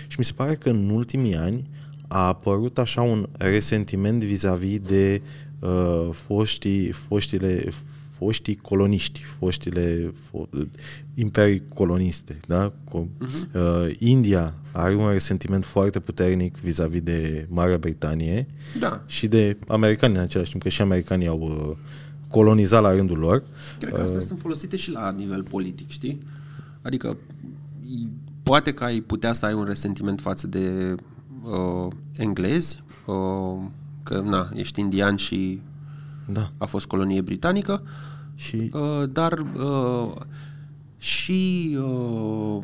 și 0.08 0.16
mi 0.20 0.26
se 0.26 0.32
pare 0.36 0.54
că 0.56 0.70
în 0.70 0.90
ultimii 0.90 1.36
ani 1.36 1.70
a 2.08 2.28
apărut 2.28 2.78
așa 2.78 3.02
un 3.02 3.28
resentiment 3.38 4.24
vis-a-vis 4.24 4.80
de 4.80 5.22
uh, 5.60 6.10
foștii, 6.12 6.92
foștile, 6.92 7.66
foștii 8.18 8.56
coloniști, 8.56 9.24
foștile 9.24 10.12
fo- 10.14 10.68
imperii 11.14 11.64
coloniste, 11.74 12.40
da? 12.48 12.74
Co- 12.90 13.08
Mhm. 13.20 13.50
uh, 13.54 13.92
India 14.00 14.54
are 14.72 14.96
un 14.96 15.10
resentiment 15.12 15.66
foarte 15.66 16.00
puternic 16.00 16.58
vis-a-vis 16.58 17.02
de 17.02 17.46
Marea 17.50 17.78
Britanie 17.78 18.48
Da. 18.80 19.04
și 19.06 19.28
de 19.28 19.58
americani 19.68 20.16
în 20.16 20.20
același 20.22 20.50
timp, 20.50 20.64
că 20.64 20.70
și 20.70 20.82
americanii 20.82 21.28
au 21.28 21.40
uh, 21.70 21.76
colonizat 22.28 22.82
la 22.82 22.96
rândul 22.96 23.18
lor. 23.18 23.44
Cred 23.80 23.94
că 23.94 24.02
astea 24.02 24.20
sunt 24.20 24.40
folosite 24.40 24.76
și 24.76 24.92
la 24.92 25.12
nivel 25.12 25.44
politic, 25.44 25.90
știi? 25.90 26.22
Adică 26.82 27.18
i- 27.88 28.08
poate 28.44 28.74
că 28.74 28.84
ai 28.84 29.00
putea 29.02 29.34
să 29.34 29.46
ai 29.46 29.54
un 29.54 29.64
resentiment 29.66 30.20
față 30.22 30.48
de 30.48 30.96
uh, 31.44 31.92
englezi, 32.12 32.84
uh, 33.06 33.62
că 34.04 34.20
na, 34.26 34.50
ești 34.56 34.80
indian 34.80 35.16
și 35.16 35.62
Da. 36.28 36.52
a 36.58 36.66
fost 36.66 36.86
colonie 36.86 37.22
britanică, 37.22 37.84
Și 38.36 38.70
uh, 38.74 39.10
dar 39.12 39.32
uh, 39.56 40.12
și 40.98 41.78
uh, 41.82 42.64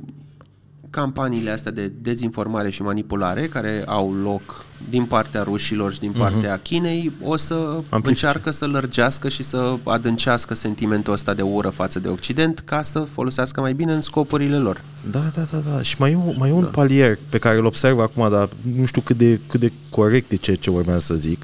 campaniile 0.89 1.49
astea 1.49 1.72
de 1.72 1.88
dezinformare 2.01 2.70
și 2.70 2.82
manipulare 2.82 3.47
care 3.47 3.84
au 3.86 4.14
loc 4.14 4.66
din 4.89 5.05
partea 5.05 5.41
rușilor 5.43 5.93
și 5.93 5.99
din 5.99 6.11
partea 6.11 6.59
uh-huh. 6.59 6.61
Chinei 6.61 7.11
o 7.24 7.36
să 7.36 7.53
Amplifică. 7.53 8.07
încearcă 8.09 8.51
să 8.51 8.66
lărgească 8.68 9.30
și 9.30 9.43
să 9.43 9.76
adâncească 9.84 10.53
sentimentul 10.53 11.14
ăsta 11.14 11.34
de 11.34 11.41
ură 11.41 11.70
față 11.70 11.99
de 11.99 12.07
Occident 12.07 12.59
ca 12.59 12.82
să 12.82 12.99
folosească 12.99 13.61
mai 13.61 13.74
bine 13.74 13.93
în 13.93 14.01
scopurile 14.01 14.57
lor. 14.57 14.82
Da, 15.11 15.20
da, 15.36 15.41
da, 15.51 15.57
da. 15.57 15.82
Și 15.82 15.95
mai 15.99 16.11
e, 16.11 16.16
un- 16.16 16.36
mai 16.38 16.49
e 16.49 16.53
un 16.53 16.61
da. 16.61 16.68
palier 16.68 17.18
pe 17.30 17.38
care 17.38 17.57
îl 17.57 17.66
observ 17.66 17.99
acum, 17.99 18.30
dar 18.32 18.49
nu 18.78 18.86
știu 18.86 19.01
cât 19.01 19.18
de, 19.18 19.39
cât 19.47 19.59
de 19.59 19.72
corect 19.89 20.32
e 20.32 20.36
ce, 20.36 20.53
ce 20.53 20.70
urmează 20.70 20.99
să 20.99 21.16
zic. 21.16 21.41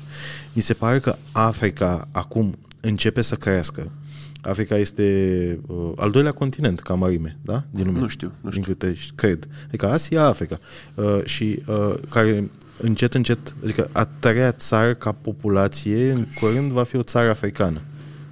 Mi 0.54 0.62
se 0.62 0.74
pare 0.74 1.00
că 1.00 1.16
Africa 1.32 2.08
acum 2.12 2.58
începe 2.82 3.22
să 3.22 3.36
crească. 3.36 3.92
Africa 4.42 4.78
este 4.78 5.60
uh, 5.68 5.92
al 5.96 6.12
doilea 6.12 6.32
continent 6.32 6.80
ca 6.80 6.94
mărime, 6.94 7.38
da? 7.42 7.64
Din 7.70 7.86
lume. 7.86 8.00
Nu 8.00 8.08
știu, 8.08 8.32
nu 8.42 8.50
Din 8.50 8.62
câte 8.62 8.94
ș- 8.94 9.16
cred. 9.16 9.48
Adică 9.68 9.88
Asia, 9.90 10.24
Africa. 10.24 10.60
Uh, 10.96 11.20
și 11.24 11.62
uh, 11.68 11.94
care 12.10 12.50
încet, 12.82 13.14
încet, 13.14 13.38
adică 13.64 13.90
a 13.92 14.06
treia 14.06 14.52
țară 14.52 14.94
ca 14.94 15.12
populație, 15.12 16.12
în 16.12 16.26
curând 16.40 16.72
va 16.72 16.84
fi 16.84 16.96
o 16.96 17.04
țară 17.04 17.30
africană. 17.30 17.82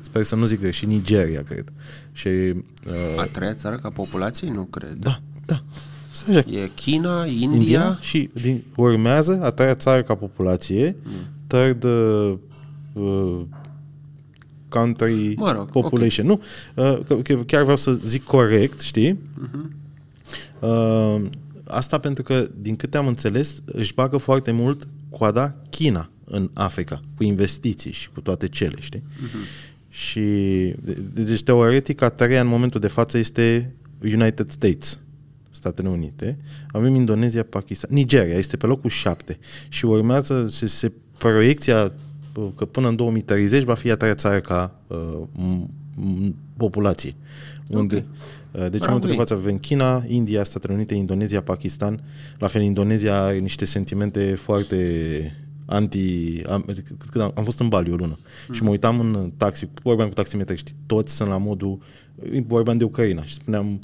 Sper 0.02 0.24
să 0.24 0.36
nu 0.36 0.46
zic 0.46 0.60
greșit, 0.60 0.90
și 0.90 0.96
Nigeria, 0.96 1.44
cred. 1.44 1.72
Și 2.12 2.28
uh, 2.28 3.18
A 3.18 3.24
treia 3.26 3.54
țară 3.54 3.76
ca 3.78 3.90
populație? 3.90 4.50
Nu 4.52 4.64
cred. 4.64 4.94
da, 5.00 5.20
da. 5.46 5.64
Stai 6.12 6.36
așa. 6.36 6.50
E 6.52 6.70
China, 6.76 7.26
India, 7.26 7.58
India 7.58 7.98
și 8.02 8.30
din, 8.34 8.64
urmează 8.76 9.40
a 9.44 9.50
treia 9.50 9.76
țară 9.76 10.04
ca 10.04 10.16
populație, 10.16 10.96
Mm. 11.04 11.12
Third 11.48 11.84
uh, 11.84 12.34
uh, 12.94 13.42
country 14.70 15.34
Mă 15.36 15.52
rog, 15.52 15.70
population. 15.70 16.26
Nu, 16.26 16.42
uh, 16.76 17.00
că, 17.08 17.16
că 17.16 17.36
chiar 17.36 17.62
vreau 17.62 17.78
să 17.78 17.92
zic 17.92 18.24
corect, 18.24 18.80
știi? 18.80 19.20
Mhm. 19.40 19.76
Uh, 20.60 21.22
asta 21.64 21.98
pentru 21.98 22.24
că, 22.24 22.48
din 22.60 22.76
câte 22.76 22.98
am 22.98 23.08
înțeles, 23.08 23.62
își 23.66 23.94
bagă 23.94 24.18
foarte 24.18 24.52
mult 24.52 24.88
coada 25.10 25.56
China 25.70 26.10
în 26.24 26.50
Africa, 26.54 27.02
cu 27.18 27.24
investiții 27.24 27.92
și 27.92 28.10
cu 28.10 28.22
toate 28.22 28.48
cele, 28.48 28.76
știi? 28.80 29.04
Mhm. 29.22 29.38
Și, 29.90 30.20
de- 30.84 31.02
deci, 31.14 31.44
teoretic, 31.44 32.02
a 32.02 32.10
treia 32.10 32.42
în 32.42 32.48
momentul 32.48 32.80
de 32.80 32.88
față 32.88 33.18
este 33.18 33.76
United 34.04 34.50
States, 34.50 35.00
Statele 35.50 35.90
Unite. 35.90 36.38
Avem 36.72 36.96
Indonezia, 36.96 37.44
Pakistan, 37.44 37.90
Nigeria 37.94 38.36
este 38.38 38.58
pe 38.58 38.66
locul 38.66 38.90
7 38.90 39.38
și 39.70 39.86
urmează 39.86 40.48
se, 40.50 40.66
se 40.66 40.92
proiecția 41.18 41.92
uh, 42.36 42.48
că 42.56 42.66
până 42.66 42.88
în 42.88 42.96
2030 42.96 43.64
va 43.64 43.74
fi 43.74 43.92
a 43.92 43.96
treia 43.96 44.16
țară 44.16 44.40
ca 44.40 44.76
uh, 44.88 44.98
m- 45.40 45.70
m- 46.00 46.34
populație. 46.58 47.16
Unde, 47.70 47.96
uh, 47.96 48.02
deci 48.52 48.64
în 48.64 48.70
Bravo 48.70 48.86
momentul 48.86 49.10
de 49.10 49.16
ei. 49.16 49.18
față 49.18 49.34
avem 49.34 49.58
China, 49.58 50.04
India, 50.08 50.44
Statele 50.44 50.74
Unite, 50.74 50.96
Indonezia, 50.96 51.42
Pakistan. 51.42 52.04
La 52.38 52.48
fel, 52.48 52.62
Indonezia 52.62 53.22
are 53.22 53.38
niște 53.38 53.66
sentimente 53.66 54.36
foarte 54.36 54.78
anti... 55.66 56.42
Am, 56.50 56.66
când 57.12 57.24
am, 57.24 57.32
am 57.36 57.44
fost 57.44 57.60
în 57.60 57.68
Bali 57.68 57.92
o 57.92 57.96
lună 57.96 58.18
mm. 58.48 58.54
și 58.56 58.64
mă 58.64 58.70
uitam 58.70 59.00
în 59.00 59.32
taxi, 59.38 59.70
vorbeam 59.84 60.08
cu 60.08 60.14
taximetri, 60.14 60.58
știi, 60.58 60.76
toți 60.86 61.16
sunt 61.16 61.30
la 61.30 61.38
modul... 61.38 61.80
Vorbeam 62.48 62.78
de 62.78 62.84
Ucraina 62.84 63.26
și 63.26 63.34
spuneam 63.34 63.80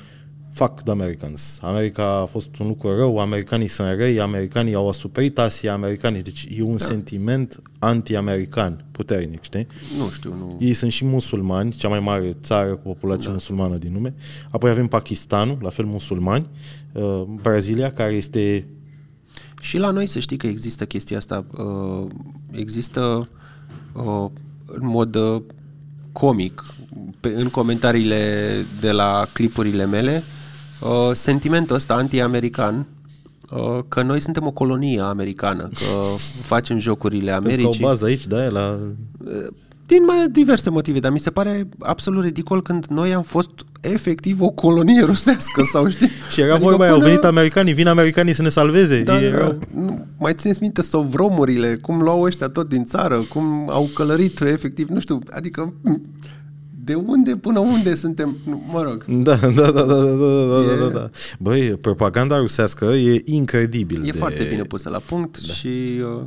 fuck 0.53 0.83
the 0.83 0.91
Americans. 0.91 1.59
America 1.61 2.03
a 2.03 2.25
fost 2.25 2.57
un 2.59 2.67
lucru 2.67 2.95
rău, 2.95 3.17
americanii 3.17 3.67
sunt 3.67 3.87
răi, 3.97 4.19
americanii 4.19 4.73
au 4.73 4.89
asuprit 4.89 5.37
Asia, 5.37 5.73
americanii... 5.73 6.21
Deci 6.21 6.47
e 6.57 6.61
un 6.61 6.77
da. 6.77 6.85
sentiment 6.85 7.61
anti-american 7.79 8.85
puternic, 8.91 9.41
știi? 9.41 9.67
nu 9.97 10.09
știu, 10.09 10.33
nu... 10.33 10.57
Ei 10.59 10.73
sunt 10.73 10.91
și 10.91 11.05
musulmani, 11.05 11.71
cea 11.71 11.87
mai 11.87 11.99
mare 11.99 12.37
țară 12.43 12.75
cu 12.75 12.81
populație 12.81 13.27
da. 13.27 13.33
musulmană 13.33 13.77
din 13.77 13.93
lume. 13.93 14.13
Apoi 14.49 14.69
avem 14.69 14.87
Pakistanul, 14.87 15.57
la 15.61 15.69
fel 15.69 15.85
musulmani. 15.85 16.49
Uh, 16.91 17.23
Brazilia, 17.41 17.91
care 17.91 18.13
este... 18.13 18.67
Și 19.61 19.77
la 19.77 19.89
noi 19.89 20.07
să 20.07 20.19
știi 20.19 20.37
că 20.37 20.47
există 20.47 20.85
chestia 20.85 21.17
asta, 21.17 21.45
uh, 21.51 22.07
există 22.51 23.29
uh, 23.93 24.29
în 24.65 24.87
mod 24.87 25.15
uh, 25.15 25.41
comic 26.11 26.63
pe, 27.19 27.33
în 27.35 27.49
comentariile 27.49 28.51
de 28.79 28.91
la 28.91 29.27
clipurile 29.33 29.85
mele 29.85 30.15
uh, 30.15 30.41
sentimentul 31.13 31.75
ăsta 31.75 31.93
anti-american 31.93 32.85
uh, 33.49 33.79
că 33.87 34.01
noi 34.01 34.19
suntem 34.19 34.47
o 34.47 34.51
colonie 34.51 34.99
americană, 34.99 35.63
că 35.63 36.15
facem 36.53 36.77
jocurile 36.77 37.31
Pentru 37.31 37.49
că 37.49 37.53
Americii. 37.53 37.83
o 37.83 37.87
bază 37.87 38.05
aici, 38.05 38.27
da, 38.27 38.45
e 38.45 38.49
la... 38.49 38.79
Din 39.85 40.03
mai 40.05 40.27
diverse 40.31 40.69
motive, 40.69 40.99
dar 40.99 41.11
mi 41.11 41.19
se 41.19 41.29
pare 41.29 41.67
absolut 41.79 42.23
ridicol 42.23 42.61
când 42.61 42.85
noi 42.85 43.13
am 43.13 43.21
fost 43.21 43.49
efectiv 43.81 44.41
o 44.41 44.49
colonie 44.49 45.03
rusească 45.03 45.63
sau 45.71 45.89
știi? 45.89 46.07
Și 46.31 46.41
era 46.41 46.53
adică 46.53 46.69
vorba 46.69 46.83
aia, 46.83 46.93
au 46.93 46.99
venit 46.99 47.23
americanii, 47.23 47.73
vin 47.73 47.87
americanii 47.87 48.33
să 48.33 48.41
ne 48.41 48.49
salveze. 48.49 48.99
Da, 49.01 49.21
Ei 49.21 49.29
da, 49.31 49.37
erau... 49.37 49.59
nu, 49.75 50.05
mai 50.17 50.33
țineți 50.33 50.61
minte 50.61 50.81
sovromurile, 50.81 51.77
cum 51.81 52.01
luau 52.01 52.21
ăștia 52.21 52.49
tot 52.49 52.69
din 52.69 52.85
țară, 52.85 53.21
cum 53.29 53.69
au 53.69 53.89
călărit 53.93 54.41
efectiv, 54.41 54.87
nu 54.87 54.99
știu, 54.99 55.19
adică 55.29 55.73
de 56.83 56.93
unde 56.95 57.35
până 57.35 57.59
unde 57.59 57.95
suntem, 57.95 58.37
nu, 58.45 58.63
mă 58.71 58.81
rog. 58.81 59.05
Da, 59.05 59.35
da, 59.35 59.49
da, 59.49 59.71
da, 59.71 59.83
da, 59.83 59.95
da, 59.95 60.45
da, 60.45 60.71
E- 60.71 60.79
da, 60.79 60.87
da. 60.87 61.09
Băi, 61.39 61.77
propaganda 61.77 62.37
rusească 62.37 62.85
e 62.85 63.21
incredibil. 63.25 64.01
E 64.01 64.11
de... 64.11 64.17
foarte 64.17 64.43
bine 64.43 64.61
pusă 64.61 64.89
la 64.89 64.97
punct 64.97 65.47
da. 65.47 65.53
și 65.53 65.67
uh, 65.67 66.21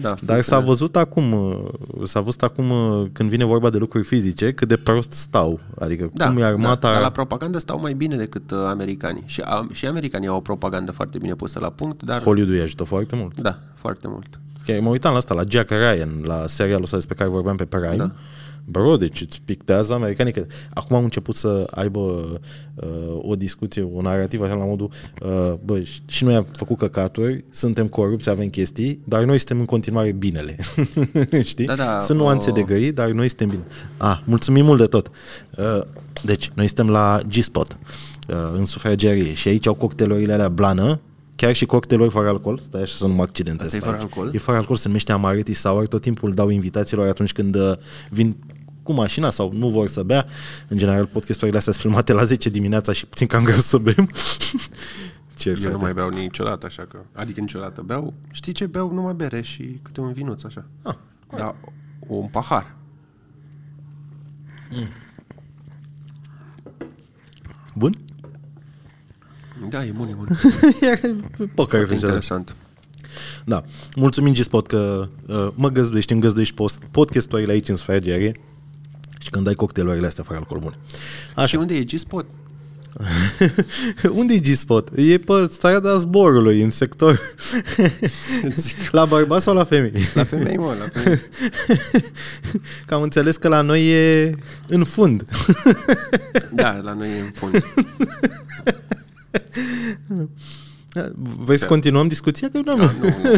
da. 0.00 0.08
Dar 0.08 0.16
s-a 0.16 0.24
funcționează. 0.24 0.66
văzut 0.66 0.96
acum, 0.96 1.32
uh, 1.32 2.04
s-a 2.04 2.20
văzut 2.20 2.42
acum 2.42 2.70
uh, 2.70 3.06
când 3.12 3.28
vine 3.30 3.44
vorba 3.44 3.70
de 3.70 3.78
lucruri 3.78 4.04
fizice, 4.04 4.52
cât 4.52 4.68
de 4.68 4.76
prost 4.76 5.12
stau. 5.12 5.60
Adică 5.78 6.10
da, 6.14 6.26
cum 6.26 6.38
e 6.38 6.44
armata... 6.44 6.88
Da, 6.88 6.92
dar 6.92 7.02
la 7.02 7.10
propagandă 7.10 7.58
stau 7.58 7.80
mai 7.80 7.92
bine 7.92 8.16
decât 8.16 8.50
uh, 8.50 8.58
americanii. 8.58 9.22
Și, 9.26 9.40
a, 9.44 9.66
și 9.72 9.86
americanii 9.86 10.28
au 10.28 10.36
o 10.36 10.40
propagandă 10.40 10.92
foarte 10.92 11.18
bine 11.18 11.34
pusă 11.34 11.58
la 11.58 11.70
punct, 11.70 12.02
dar 12.02 12.22
Hollywood 12.22 12.54
îi 12.54 12.60
ajută 12.60 12.84
foarte 12.84 13.16
mult. 13.16 13.40
da, 13.40 13.58
foarte 13.74 14.08
mult. 14.08 14.40
Chiar 14.66 14.80
mă 14.80 14.88
uitam 14.88 15.12
la 15.12 15.18
asta, 15.18 15.34
la 15.34 15.42
Jack 15.48 15.70
Ryan, 15.70 16.22
la 16.24 16.46
serialul 16.46 16.82
ăsta 16.82 16.96
despre 16.96 17.14
care 17.14 17.28
vorbeam 17.30 17.56
pe 17.56 17.64
Prime. 17.64 17.96
Da. 17.96 18.12
Bro, 18.64 18.96
deci 18.96 19.20
îți 19.20 19.40
pictează 19.44 19.92
americanii 19.92 20.32
că 20.32 20.46
acum 20.74 20.96
au 20.96 21.02
început 21.02 21.34
să 21.36 21.66
aibă 21.70 22.00
uh, 22.74 22.88
o 23.18 23.34
discuție, 23.36 23.88
o 23.94 24.00
narrativă 24.02 24.44
așa 24.44 24.54
la 24.54 24.64
modul 24.64 24.90
uh, 25.20 25.52
bă, 25.64 25.82
și 26.06 26.24
noi 26.24 26.34
am 26.34 26.46
făcut 26.56 26.78
căcaturi, 26.78 27.44
suntem 27.50 27.86
corupți, 27.88 28.28
avem 28.28 28.48
chestii, 28.48 29.00
dar 29.04 29.24
noi 29.24 29.36
suntem 29.38 29.58
în 29.58 29.64
continuare 29.64 30.12
binele. 30.12 30.56
Știi? 31.42 31.66
Da, 31.66 31.74
da, 31.74 31.98
Sunt 31.98 32.18
nuanțe 32.18 32.50
o- 32.50 32.52
de 32.52 32.62
găi, 32.62 32.92
dar 32.92 33.08
noi 33.10 33.28
suntem 33.28 33.48
bine. 33.48 33.62
Ah, 33.96 34.18
mulțumim 34.24 34.64
mult 34.64 34.78
de 34.78 34.86
tot. 34.86 35.10
Uh, 35.58 35.80
deci, 36.24 36.50
noi 36.54 36.66
suntem 36.66 36.88
la 36.90 37.20
G-Spot, 37.28 37.78
uh, 38.28 38.36
în 38.54 38.64
sufragerie 38.64 39.32
și 39.34 39.48
aici 39.48 39.66
au 39.66 39.74
cocktailurile 39.74 40.32
alea 40.32 40.48
blană, 40.48 41.00
chiar 41.36 41.54
și 41.54 41.66
cocktailuri 41.66 42.10
fără 42.10 42.28
alcool, 42.28 42.60
stai 42.64 42.82
așa 42.82 42.94
să 42.96 43.06
nu 43.06 43.12
mă 43.14 43.22
accidentez. 43.22 43.66
Asta 43.66 43.76
e 43.76 43.78
pe 43.78 43.84
fără 43.84 43.96
aici. 43.98 44.06
alcool? 44.06 44.30
E 44.34 44.38
fără 44.38 44.56
alcool, 44.56 44.76
se 44.76 44.86
numește 44.86 45.12
Amaretti 45.12 45.52
Sour, 45.52 45.86
tot 45.86 46.00
timpul 46.00 46.34
dau 46.34 46.48
invitațiilor 46.48 47.08
atunci 47.08 47.32
când 47.32 47.54
uh, 47.56 47.72
vin 48.10 48.36
cu 48.82 48.92
mașina 48.92 49.30
sau 49.30 49.52
nu 49.52 49.68
vor 49.68 49.88
să 49.88 50.02
bea. 50.02 50.26
În 50.68 50.78
general, 50.78 51.06
podcasturile 51.06 51.58
astea 51.58 51.72
sunt 51.72 51.84
filmate 51.84 52.12
la 52.12 52.24
10 52.24 52.48
dimineața 52.48 52.92
și 52.92 53.06
puțin 53.06 53.26
cam 53.26 53.44
greu 53.44 53.56
să 53.56 53.78
bem. 53.78 54.10
Ce 55.36 55.60
Eu 55.64 55.70
nu 55.70 55.78
mai 55.78 55.92
beau 55.92 56.08
niciodată, 56.08 56.66
așa 56.66 56.86
că... 56.86 56.98
Adică 57.12 57.40
niciodată. 57.40 57.82
Beau, 57.82 58.14
știi 58.30 58.52
ce? 58.52 58.66
Beau 58.66 58.92
numai 58.92 59.14
bere 59.14 59.42
și 59.42 59.78
câte 59.82 60.00
un 60.00 60.12
vinuț, 60.12 60.42
așa. 60.42 60.66
Ah, 60.82 60.94
da, 61.36 61.56
un 61.98 62.26
pahar. 62.26 62.74
Bun? 67.74 67.92
Da, 69.68 69.84
e 69.84 69.90
bun, 69.90 70.08
e 70.08 70.12
bun. 70.12 70.26
Poker 71.54 71.78
referențează. 71.78 72.06
Interesant. 72.06 72.56
Da. 73.44 73.64
Mulțumim 73.96 74.32
G-Spot 74.32 74.66
că 74.66 75.08
uh, 75.26 75.48
mă 75.54 75.68
găzduiești, 75.68 76.12
îmi 76.12 76.20
găzduiești 76.20 76.54
post, 76.54 76.82
podcasturile 76.90 77.52
aici 77.52 77.68
în 77.68 77.76
sufragerie 77.76 78.40
și 79.22 79.30
când 79.30 79.44
dai 79.44 79.54
cocktailurile 79.54 80.06
astea 80.06 80.24
fără 80.24 80.38
alcool 80.38 80.60
bun. 80.60 80.76
Și 80.90 80.96
Așa. 81.34 81.58
unde 81.58 81.74
e 81.74 81.84
G-Spot? 81.84 82.26
Unde 84.18 84.34
e 84.34 84.38
G-Spot? 84.38 84.88
E 84.94 85.18
pe 85.18 85.48
strada 85.50 85.96
zborului, 85.96 86.62
în 86.62 86.70
sector. 86.70 87.20
la 88.90 89.04
bărbați 89.04 89.44
sau 89.44 89.54
la 89.54 89.64
femei? 89.64 90.02
La 90.14 90.24
femei, 90.24 90.56
mă, 90.56 90.74
la 90.78 91.00
femei. 91.00 91.20
Că 92.86 92.94
am 92.94 93.02
înțeles 93.02 93.36
că 93.36 93.48
la 93.48 93.60
noi 93.60 93.90
e 93.90 94.34
în 94.68 94.84
fund. 94.84 95.24
Da, 96.50 96.80
la 96.82 96.92
noi 96.92 97.08
e 97.08 97.20
în 97.20 97.30
fund. 97.34 97.64
Vrei 101.38 101.58
să 101.58 101.66
continuăm 101.66 102.08
discuția? 102.08 102.48
Că 102.52 102.60
nu 102.64 102.72
am... 102.72 102.78
Da, 102.78 102.92
nu, 103.00 103.06
nu. 103.22 103.30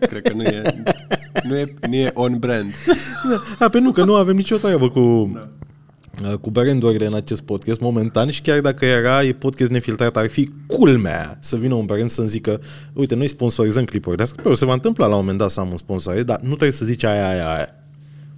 Cred 0.00 0.22
că 0.22 0.32
nu 0.32 0.42
e, 0.42 0.62
nu 1.48 1.58
e, 1.58 1.74
nu 1.88 1.94
e 1.94 2.10
on 2.14 2.38
brand. 2.38 2.72
A, 3.58 3.68
pe 3.68 3.78
nu, 3.78 3.92
că 3.92 4.04
nu 4.04 4.14
avem 4.14 4.36
nicio 4.36 4.56
treabă 4.56 4.88
cu... 4.88 5.32
Da 5.34 6.36
cu 6.40 6.50
brandurile 6.50 7.06
în 7.06 7.14
acest 7.14 7.40
podcast 7.40 7.80
momentan 7.80 8.30
și 8.30 8.40
chiar 8.40 8.60
dacă 8.60 8.84
era 8.84 9.24
e 9.24 9.32
podcast 9.32 9.70
nefiltrat, 9.70 10.16
ar 10.16 10.28
fi 10.28 10.50
culmea 10.66 11.38
să 11.40 11.56
vină 11.56 11.74
un 11.74 11.86
brand 11.86 12.10
să-mi 12.10 12.28
zică 12.28 12.60
uite, 12.92 13.14
noi 13.14 13.28
sponsorizăm 13.28 13.84
clipuri 13.84 14.16
de 14.16 14.22
asta, 14.22 14.54
se 14.54 14.64
va 14.64 14.72
întâmpla 14.72 15.06
la 15.06 15.14
un 15.14 15.20
moment 15.20 15.38
dat 15.38 15.50
să 15.50 15.60
am 15.60 15.70
un 15.70 15.76
sponsor, 15.76 16.22
dar 16.22 16.40
nu 16.40 16.48
trebuie 16.48 16.70
să 16.70 16.84
zici 16.84 17.04
aia, 17.04 17.28
aia, 17.28 17.54
aia. 17.54 17.74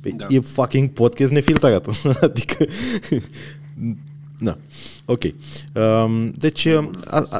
Păi 0.01 0.13
Da. 0.13 0.27
E 0.29 0.41
fucking 0.41 0.89
podcast 0.89 1.33
nefiltrat. 1.33 1.89
adică... 2.21 2.65
da. 4.39 4.59
Ok. 5.05 5.23
Um, 5.75 6.31
deci... 6.31 6.67
A, 6.67 7.27
a, 7.31 7.39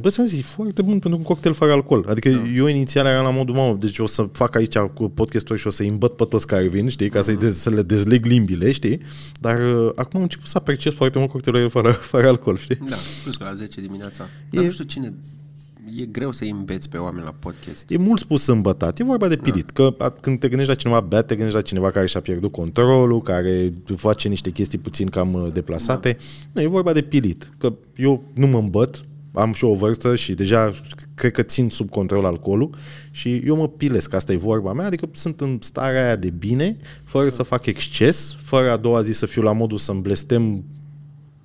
Bă, 0.00 0.10
ți-am 0.10 0.26
zis, 0.26 0.38
e 0.38 0.42
foarte 0.42 0.82
bun 0.82 0.98
pentru 0.98 1.18
un 1.18 1.24
cocktail 1.24 1.54
fără 1.54 1.72
alcool. 1.72 2.06
Adică 2.08 2.28
da. 2.28 2.48
eu 2.54 2.66
inițial 2.66 3.06
eram 3.06 3.24
la 3.24 3.30
modul, 3.30 3.54
mamă, 3.54 3.76
deci 3.80 3.98
o 3.98 4.06
să 4.06 4.22
fac 4.32 4.56
aici 4.56 4.78
cu 4.78 5.08
podcastul 5.08 5.56
și 5.56 5.66
o 5.66 5.70
să-i 5.70 5.88
îmbăt 5.88 6.16
pe 6.16 6.24
toți 6.24 6.46
care 6.46 6.68
vin, 6.68 6.88
știi, 6.88 7.08
ca 7.08 7.22
să-i 7.22 7.36
dez, 7.36 7.56
să 7.56 7.70
le 7.70 7.82
dezleg 7.82 8.24
limbile, 8.24 8.72
știi? 8.72 9.00
Dar 9.40 9.60
uh, 9.60 9.90
acum 9.94 10.16
am 10.16 10.22
început 10.22 10.46
să 10.46 10.58
apreciez 10.58 10.94
foarte 10.94 11.18
mult 11.18 11.30
cocktailul 11.30 11.68
fără, 11.68 11.90
fără 12.12 12.28
alcool, 12.28 12.56
știi? 12.56 12.78
Da, 12.88 12.96
plus 13.22 13.36
că 13.36 13.44
la 13.44 13.54
10 13.54 13.80
dimineața. 13.80 14.28
Dar 14.50 14.62
E- 14.62 14.66
nu 14.66 14.72
știu 14.72 14.84
cine... 14.84 15.14
E 15.98 16.04
greu 16.04 16.32
să-i 16.32 16.50
îmbeți 16.50 16.88
pe 16.88 16.96
oameni 16.96 17.24
la 17.24 17.34
podcast. 17.38 17.90
E 17.90 17.96
mult 17.96 18.20
spus 18.20 18.46
îmbătat, 18.46 18.98
e 18.98 19.04
vorba 19.04 19.28
de 19.28 19.36
pilit, 19.36 19.72
da. 19.72 19.72
că 19.72 19.94
a, 19.98 20.08
când 20.10 20.38
te 20.38 20.48
gândești 20.48 20.72
la 20.72 20.78
cineva 20.78 21.00
beat, 21.00 21.26
te 21.26 21.34
gândești 21.34 21.56
la 21.56 21.62
cineva 21.62 21.90
care 21.90 22.06
și-a 22.06 22.20
pierdut 22.20 22.52
controlul, 22.52 23.22
care 23.22 23.72
face 23.96 24.28
niște 24.28 24.50
chestii 24.50 24.78
puțin 24.78 25.08
cam 25.08 25.32
uh, 25.32 25.52
deplasate. 25.52 26.16
Da. 26.18 26.24
Nu, 26.52 26.60
e 26.60 26.66
vorba 26.66 26.92
de 26.92 27.02
pilit, 27.02 27.52
că 27.58 27.72
eu 27.96 28.22
nu 28.34 28.46
mă 28.46 28.58
îmbăt, 28.58 29.04
am 29.32 29.52
și 29.52 29.64
o 29.64 29.74
vârstă 29.74 30.16
și 30.16 30.34
deja 30.34 30.74
cred 31.14 31.32
că 31.32 31.42
țin 31.42 31.68
sub 31.68 31.90
control 31.90 32.24
alcoolul 32.24 32.70
și 33.10 33.36
eu 33.36 33.56
mă 33.56 33.68
pilesc, 33.68 34.14
asta 34.14 34.32
e 34.32 34.36
vorba 34.36 34.72
mea, 34.72 34.86
adică 34.86 35.08
sunt 35.12 35.40
în 35.40 35.58
starea 35.60 36.04
aia 36.04 36.16
de 36.16 36.30
bine, 36.30 36.76
fără 37.04 37.28
să 37.28 37.42
fac 37.42 37.66
exces, 37.66 38.36
fără 38.42 38.70
a 38.70 38.76
doua 38.76 39.02
zi 39.02 39.12
să 39.12 39.26
fiu 39.26 39.42
la 39.42 39.52
modul 39.52 39.78
să-mi 39.78 40.00
blestem 40.00 40.64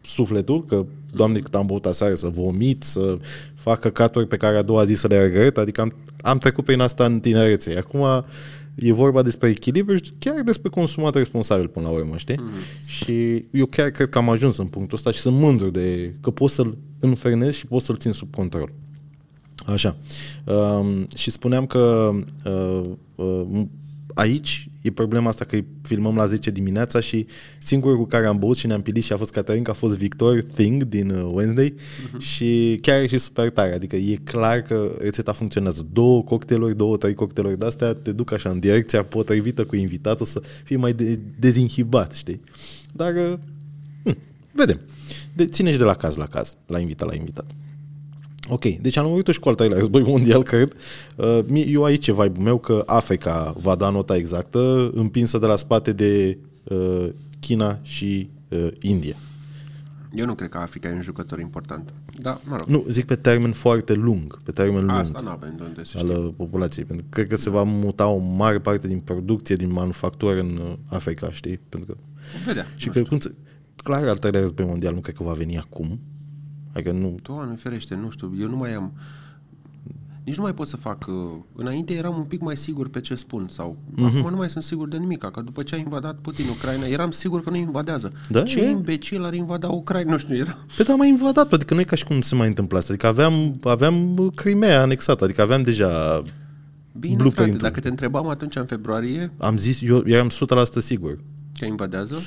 sufletul, 0.01 0.65
că, 0.65 0.85
doamne, 1.13 1.39
cât 1.39 1.55
am 1.55 1.65
băut 1.65 1.85
aseară, 1.85 2.15
să 2.15 2.27
vomit, 2.27 2.83
să 2.83 3.17
fac 3.55 3.79
căcaturi 3.79 4.27
pe 4.27 4.37
care 4.37 4.57
a 4.57 4.61
doua 4.61 4.83
zi 4.83 4.93
să 4.93 5.07
le 5.07 5.21
regret, 5.21 5.57
adică 5.57 5.81
am, 5.81 5.93
am 6.21 6.37
trecut 6.37 6.65
prin 6.65 6.79
asta 6.79 7.05
în 7.05 7.19
tinerețe. 7.19 7.77
Acum 7.77 8.25
e 8.77 8.93
vorba 8.93 9.21
despre 9.21 9.49
echilibru 9.49 9.95
și 9.95 10.11
chiar 10.19 10.41
despre 10.41 10.69
consumat 10.69 11.15
responsabil 11.15 11.67
până 11.67 11.87
la 11.87 11.91
urmă, 11.91 12.17
știi? 12.17 12.35
Mm-hmm. 12.35 12.87
Și 12.87 13.45
eu 13.51 13.65
chiar 13.65 13.89
cred 13.89 14.09
că 14.09 14.17
am 14.17 14.29
ajuns 14.29 14.57
în 14.57 14.65
punctul 14.65 14.97
ăsta 14.97 15.11
și 15.11 15.19
sunt 15.19 15.37
mândru 15.37 15.69
de 15.69 16.13
că 16.21 16.31
pot 16.31 16.49
să-l 16.49 16.77
înfrânez 16.99 17.53
și 17.53 17.65
pot 17.65 17.81
să-l 17.81 17.97
țin 17.97 18.11
sub 18.11 18.35
control. 18.35 18.71
Așa. 19.65 19.97
Um, 20.43 21.07
și 21.15 21.31
spuneam 21.31 21.65
că 21.65 22.11
uh, 22.45 22.89
uh, 23.15 23.61
aici 24.13 24.66
e 24.87 24.91
problema 24.91 25.29
asta 25.29 25.45
că 25.45 25.57
filmăm 25.81 26.15
la 26.15 26.25
10 26.25 26.51
dimineața 26.51 26.99
și 26.99 27.25
singurul 27.59 27.97
cu 27.97 28.05
care 28.05 28.25
am 28.25 28.37
băut 28.37 28.57
și 28.57 28.67
ne-am 28.67 28.81
pilit 28.81 29.03
și 29.03 29.13
a 29.13 29.17
fost 29.17 29.31
Caterin, 29.31 29.63
că 29.63 29.71
a 29.71 29.73
fost 29.73 29.97
Victor 29.97 30.41
Thing 30.41 30.83
din 30.83 31.09
uh, 31.09 31.31
Wednesday 31.33 31.73
uh-huh. 31.73 32.17
și 32.19 32.79
chiar 32.81 33.01
e 33.01 33.07
și 33.07 33.17
super 33.17 33.49
tare. 33.49 33.73
Adică 33.73 33.95
e 33.95 34.15
clar 34.23 34.61
că 34.61 34.95
rețeta 34.99 35.33
funcționează. 35.33 35.87
Două 35.93 36.23
cocktailuri, 36.23 36.75
două, 36.75 36.97
trei 36.97 37.13
cocktailuri 37.13 37.57
de-astea 37.57 37.93
te 37.93 38.11
duc 38.11 38.31
așa 38.31 38.49
în 38.49 38.59
direcția 38.59 39.03
potrivită 39.03 39.65
cu 39.65 39.75
invitatul 39.75 40.25
să 40.25 40.41
fie 40.63 40.77
mai 40.77 40.93
de- 40.93 41.19
dezinhibat, 41.39 42.11
știi? 42.13 42.41
Dar 42.93 43.13
uh, 43.15 43.37
hm, 44.03 44.17
vedem. 44.51 44.79
De, 45.33 45.45
ține 45.45 45.71
și 45.71 45.77
de 45.77 45.83
la 45.83 45.93
caz 45.93 46.15
la 46.15 46.25
caz, 46.25 46.55
la 46.67 46.79
invitat 46.79 47.07
la 47.07 47.15
invitat. 47.15 47.45
Ok, 48.49 48.63
deci 48.65 48.97
am 48.97 49.05
urmărit 49.05 49.27
și 49.27 49.39
cu 49.39 49.49
al 49.49 49.55
treilea 49.55 49.77
război 49.77 50.01
mondial, 50.01 50.43
cred. 50.43 50.73
Uh, 51.15 51.39
mie- 51.47 51.67
eu 51.67 51.83
aici 51.83 52.07
e 52.07 52.13
vibe 52.13 52.39
meu 52.41 52.57
că 52.57 52.83
Africa 52.85 53.53
va 53.61 53.75
da 53.75 53.89
nota 53.89 54.15
exactă, 54.15 54.91
împinsă 54.93 55.37
de 55.37 55.45
la 55.45 55.55
spate 55.55 55.93
de 55.93 56.37
uh, 56.63 57.09
China 57.39 57.79
și 57.81 58.29
uh, 58.49 58.67
India. 58.79 59.15
Eu 60.15 60.25
nu 60.25 60.33
cred 60.33 60.49
că 60.49 60.57
Africa 60.57 60.89
e 60.89 60.93
un 60.93 61.01
jucător 61.01 61.39
important. 61.39 61.93
Da, 62.21 62.41
mă 62.43 62.55
rog. 62.57 62.67
Nu, 62.67 62.85
zic 62.89 63.05
pe 63.05 63.15
termen 63.15 63.51
foarte 63.51 63.93
lung, 63.93 64.41
pe 64.43 64.51
termen 64.51 64.85
lung 64.85 64.89
Asta 64.97 65.19
nu 65.19 65.29
avem 65.29 65.53
de 65.57 65.63
unde 65.67 65.83
să 65.83 65.97
al 65.97 66.07
știm. 66.07 66.23
uh, 66.25 66.33
populației. 66.37 66.85
Pentru 66.85 67.05
că 67.09 67.15
cred 67.15 67.29
că 67.29 67.35
se 67.35 67.49
va 67.49 67.63
muta 67.63 68.07
o 68.07 68.17
mare 68.17 68.59
parte 68.59 68.87
din 68.87 68.99
producție, 68.99 69.55
din 69.55 69.71
manufactură 69.71 70.39
în 70.39 70.59
uh, 70.63 70.73
Africa, 70.89 71.31
știi? 71.31 71.59
Pentru 71.69 71.93
că 71.93 71.99
Vedea. 72.45 72.65
și 72.75 72.89
cred 72.89 73.07
că, 73.07 73.17
clar, 73.75 74.07
al 74.07 74.17
treilea 74.17 74.41
război 74.41 74.65
mondial 74.65 74.93
nu 74.93 74.99
cred 74.99 75.15
că 75.15 75.23
va 75.23 75.33
veni 75.33 75.57
acum. 75.57 75.99
Adică 76.73 76.91
nu, 76.91 77.15
Doamne 77.21 77.55
ferește, 77.55 77.95
nu 77.95 78.09
știu, 78.09 78.33
eu 78.39 78.49
nu 78.49 78.55
mai 78.55 78.73
am... 78.73 78.91
nici 80.23 80.35
nu 80.35 80.43
mai 80.43 80.53
pot 80.53 80.67
să 80.67 80.77
fac... 80.77 81.05
Uh, 81.07 81.13
înainte 81.55 81.93
eram 81.93 82.17
un 82.17 82.23
pic 82.23 82.41
mai 82.41 82.57
sigur 82.57 82.89
pe 82.89 82.99
ce 82.99 83.15
spun 83.15 83.47
sau... 83.51 83.77
Uh-huh. 83.93 84.03
Acum 84.05 84.29
nu 84.29 84.35
mai 84.35 84.49
sunt 84.49 84.63
sigur 84.63 84.87
de 84.87 84.97
nimic, 84.97 85.19
că 85.19 85.41
după 85.45 85.63
ce 85.63 85.75
a 85.75 85.77
invadat 85.77 86.17
Putin 86.17 86.45
Ucraina, 86.49 86.85
eram 86.85 87.11
sigur 87.11 87.43
că 87.43 87.49
nu 87.49 87.55
invadează. 87.55 88.11
Da, 88.29 88.43
ce 88.43 88.59
e. 88.59 88.69
imbecil 88.69 89.23
ar 89.23 89.33
invada 89.33 89.67
Ucraina? 89.67 90.11
Nu 90.17 90.17
știu, 90.17 90.35
era... 90.35 90.57
Pe 90.77 90.83
da, 90.83 90.95
mai 90.95 91.07
invadat, 91.09 91.53
adică 91.53 91.73
nu 91.73 91.79
e 91.79 91.83
ca 91.83 91.95
și 91.95 92.05
cum 92.05 92.21
se 92.21 92.35
mai 92.35 92.47
întâmplă 92.47 92.77
asta. 92.77 92.93
Adică 92.93 93.07
aveam, 93.07 93.59
aveam 93.63 94.29
Crimea 94.35 94.81
anexată, 94.81 95.23
adică 95.23 95.41
aveam 95.41 95.63
deja 95.63 96.23
Bine, 96.99 97.15
frate, 97.15 97.29
blueprint-ul. 97.29 97.61
dacă 97.61 97.79
te 97.79 97.87
întrebam 97.87 98.27
atunci 98.27 98.55
în 98.55 98.65
februarie 98.65 99.31
Am 99.37 99.57
zis, 99.57 99.81
eu 99.81 100.03
eram 100.05 100.29
100% 100.29 100.33
sigur. 100.77 101.19
că 101.59 101.65
invadează, 101.65 102.15
100% 102.15 102.19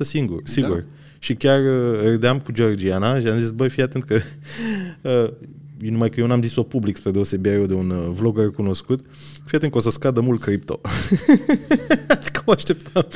sigur, 0.00 0.40
sigur. 0.44 0.78
Da. 0.78 0.84
Și 1.22 1.34
chiar 1.34 1.60
uh, 1.60 2.00
râdeam 2.02 2.40
cu 2.40 2.52
Georgiana 2.52 3.20
și 3.20 3.26
am 3.26 3.38
zis, 3.38 3.50
băi, 3.50 3.68
fii 3.68 3.82
atent 3.82 4.04
că... 4.04 4.20
Uh, 5.84 5.90
numai 5.90 6.10
că 6.10 6.20
eu 6.20 6.26
n-am 6.26 6.42
zis-o 6.42 6.62
public 6.62 6.96
spre 6.96 7.10
deosebire 7.10 7.54
eu 7.54 7.66
de 7.66 7.74
un 7.74 7.90
uh, 7.90 8.10
vlogger 8.14 8.50
cunoscut, 8.50 9.00
fii 9.44 9.56
atent 9.56 9.72
că 9.72 9.78
o 9.78 9.80
să 9.80 9.90
scadă 9.90 10.20
mult 10.20 10.40
cripto. 10.40 10.80
adică 12.08 12.42
mă 12.46 12.52
așteptam. 12.56 13.06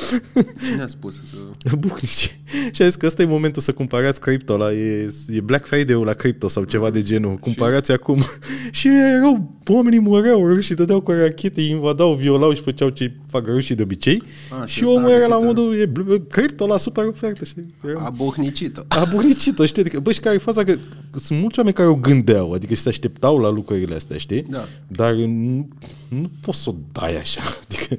cine 0.71 0.83
a 0.83 0.87
spus 0.87 1.15
să... 1.15 1.75
Bucnici. 1.77 2.39
Și 2.71 2.81
a 2.81 2.85
zis 2.85 2.95
că 2.95 3.05
ăsta 3.05 3.21
e 3.21 3.25
momentul 3.25 3.61
să 3.61 3.71
cumpărați 3.71 4.19
cripto 4.19 4.57
la, 4.57 4.73
e, 4.73 5.13
e 5.27 5.41
Black 5.41 5.65
Friday-ul 5.65 6.05
la 6.05 6.13
cripto 6.13 6.47
sau 6.47 6.63
ceva 6.63 6.89
de 6.89 7.01
genul. 7.01 7.35
Cumpărați 7.35 7.91
acum. 7.91 8.21
și 8.71 8.87
erau, 8.87 9.55
oamenii 9.67 9.99
mureau 9.99 10.59
și 10.59 10.73
dădeau 10.73 11.01
cu 11.01 11.11
rachete, 11.11 11.61
îi 11.61 11.69
invadau, 11.69 12.13
violau 12.13 12.53
și 12.53 12.61
făceau 12.61 12.89
ce 12.89 13.11
fac 13.27 13.45
rușii 13.45 13.75
de 13.75 13.81
obicei. 13.83 14.23
A, 14.61 14.65
și 14.65 14.77
și 14.77 14.83
ăsta 14.83 14.95
omul 14.95 15.09
a 15.09 15.13
era 15.13 15.27
la 15.27 15.35
găsit-o. 15.39 15.45
modul, 15.45 15.75
e 15.79 15.85
bl- 15.85 16.15
cripto 16.29 16.65
la 16.65 16.77
super 16.77 17.05
ofertă. 17.05 17.45
Și 17.45 17.53
era, 17.87 17.99
A 17.99 18.09
bohnicit-o. 18.09 18.81
a 18.87 19.03
bunicit-o, 19.13 19.65
știi? 19.65 19.81
Adică, 19.81 19.99
bă, 19.99 20.11
și 20.11 20.19
care 20.19 20.35
e 20.35 20.37
faza 20.37 20.63
că 20.63 20.77
sunt 21.23 21.39
mulți 21.39 21.57
oameni 21.57 21.75
care 21.75 21.89
o 21.89 21.95
gândeau, 21.95 22.51
adică 22.57 22.73
și 22.73 22.81
se 22.81 22.89
așteptau 22.89 23.39
la 23.39 23.49
lucrurile 23.49 23.95
astea, 23.95 24.17
știi? 24.17 24.41
Da. 24.49 24.65
Dar 24.87 25.13
nu, 25.13 25.67
nu 26.09 26.31
poți 26.41 26.61
să 26.61 26.69
o 26.69 26.75
dai 26.91 27.17
așa. 27.17 27.41
Adică, 27.69 27.97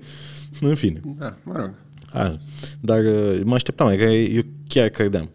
în 0.60 0.74
fine. 0.74 1.00
Da, 1.18 1.36
mă 1.42 1.52
rog. 1.56 1.70
A, 2.12 2.38
dar 2.80 3.04
uh, 3.04 3.40
mă 3.44 3.54
așteptam, 3.54 3.86
adică 3.86 4.04
eu 4.04 4.42
chiar 4.68 4.88
credeam 4.88 5.28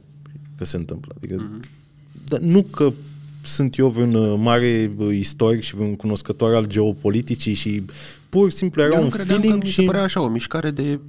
că 0.58 0.66
se 0.66 0.78
întâmplă. 0.78 1.14
Adică, 1.18 1.36
Mhm. 1.36 1.60
mm-hmm. 1.60 2.28
dar 2.28 2.40
nu 2.40 2.62
că 2.62 2.94
sunt 3.44 3.78
eu 3.78 3.90
vreun 3.90 4.14
uh, 4.16 4.36
mare 4.40 4.92
uh, 4.98 5.16
istoric 5.16 5.62
și 5.62 5.76
vreun 5.76 5.96
cunoscător 5.96 6.56
al 6.56 6.66
geopoliticii 6.66 7.54
și 7.54 7.84
pur 8.30 8.50
și 8.52 8.56
simplu 8.58 8.82
era 8.82 8.92
Eu 8.94 8.98
nu 9.00 9.04
un 9.04 9.10
credeam 9.10 9.40
feeling 9.40 9.60
că 9.60 9.66
mi 9.66 9.72
și... 9.72 9.80
se 9.80 9.86
părea 9.86 10.02
așa 10.04 10.22
o 10.22 10.28
mișcare 10.28 10.72
de 10.72 11.00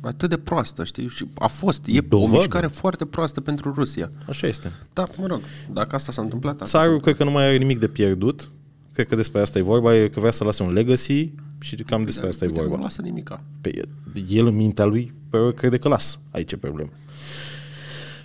atât 0.00 0.28
de 0.28 0.36
proastă, 0.36 0.84
știi? 0.84 1.08
Și 1.08 1.24
a 1.38 1.46
fost, 1.46 1.80
e 1.86 2.00
Dovadă. 2.00 2.32
o 2.34 2.36
mișcare 2.36 2.66
foarte 2.66 3.04
proastă 3.04 3.40
pentru 3.40 3.72
Rusia. 3.74 4.10
Așa 4.28 4.46
este. 4.46 4.72
Da, 4.92 5.04
mă 5.18 5.26
rog, 5.26 5.40
dacă 5.72 5.94
asta 5.94 6.12
s-a 6.12 6.22
întâmplat, 6.22 6.60
asta 6.60 6.78
Țarul 6.78 7.00
cred 7.00 7.16
că 7.16 7.24
nu 7.24 7.30
mai 7.30 7.44
are 7.46 7.56
nimic 7.56 7.78
de 7.78 7.88
pierdut. 7.88 8.50
Cred 8.92 9.06
că 9.08 9.16
despre 9.16 9.40
asta 9.40 9.58
e 9.58 9.62
vorba, 9.62 9.96
e 9.96 10.08
că 10.08 10.20
vrea 10.20 10.30
să 10.32 10.44
lase 10.44 10.62
un 10.62 10.72
legacy 10.72 11.32
și 11.60 11.76
cam 11.76 12.04
despre 12.04 12.28
asta 12.28 12.44
e 12.44 12.48
Uite, 12.48 12.60
vorba. 12.60 12.76
Nu 12.76 12.82
lasă 12.82 13.02
nimica. 13.02 13.42
Pe 13.60 13.76
el, 13.76 13.88
el 14.28 14.46
în 14.46 14.54
mintea 14.54 14.84
lui 14.84 15.12
pe 15.30 15.38
crede 15.54 15.78
că 15.78 15.88
lasă. 15.88 16.16
Aici 16.30 16.52
e 16.52 16.56
problema. 16.56 16.90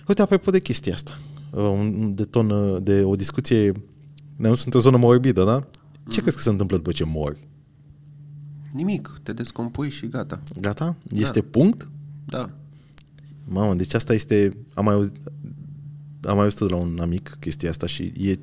Uite, 0.06 0.22
apropo 0.22 0.50
de 0.50 0.60
chestia 0.60 0.92
asta, 0.94 1.18
uh, 1.50 1.62
un- 1.62 2.14
de 2.14 2.24
ton, 2.24 2.50
uh, 2.50 2.82
de 2.82 3.02
o 3.02 3.16
discuție, 3.16 3.72
ne-am 4.36 4.54
sunt 4.54 4.64
într-o 4.74 4.80
zonă 4.90 4.96
morbidă, 4.96 5.44
da? 5.44 5.66
Ce 6.10 6.20
crezi 6.20 6.36
că 6.36 6.42
se 6.42 6.50
întâmplă 6.50 6.76
după 6.76 6.92
ce 6.92 7.04
mori? 7.04 7.48
Nimic, 8.72 9.20
te 9.22 9.32
descompui 9.32 9.90
și 9.90 10.06
gata. 10.06 10.42
Gata? 10.60 10.96
Este 11.10 11.42
punct? 11.42 11.88
Da. 12.26 12.50
Mamă, 13.44 13.74
deci 13.74 13.94
asta 13.94 14.12
este... 14.14 14.56
Am 14.74 14.84
mai 14.84 14.94
auzit, 14.94 15.16
am 16.22 16.34
mai 16.34 16.42
auzit 16.44 16.58
de 16.58 16.64
la 16.64 16.76
un 16.76 16.98
amic 17.00 17.36
chestia 17.40 17.70
asta 17.70 17.86
și 17.86 18.02
e 18.02 18.38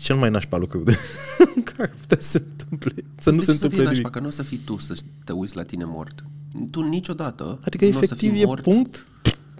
cel 0.00 0.16
mai 0.16 0.30
nașpa 0.30 0.56
lucru 0.56 0.78
de 0.82 0.96
care 1.74 1.82
ar 1.82 1.94
putea 2.00 2.18
să 2.20 2.28
se 2.30 2.44
întâmple. 2.50 3.04
Să 3.18 3.30
nu 3.30 3.38
de 3.38 3.44
se 3.44 3.50
ce 3.52 3.56
să 3.58 3.64
întâmple 3.64 3.68
fie 3.68 3.78
nimic. 3.84 4.02
nașpa? 4.02 4.10
Că 4.10 4.20
nu 4.20 4.26
o 4.26 4.30
să 4.30 4.42
fii 4.42 4.58
tu 4.58 4.76
să 4.78 4.96
te 5.24 5.32
uiți 5.32 5.56
la 5.56 5.62
tine 5.62 5.84
mort. 5.84 6.24
Tu 6.70 6.80
niciodată 6.82 7.58
Adică 7.64 7.84
nu 7.84 7.90
o 7.90 7.94
să 7.94 8.04
efectiv 8.04 8.30
fii 8.32 8.40
e 8.40 8.44
mort. 8.44 8.62
punct? 8.62 9.06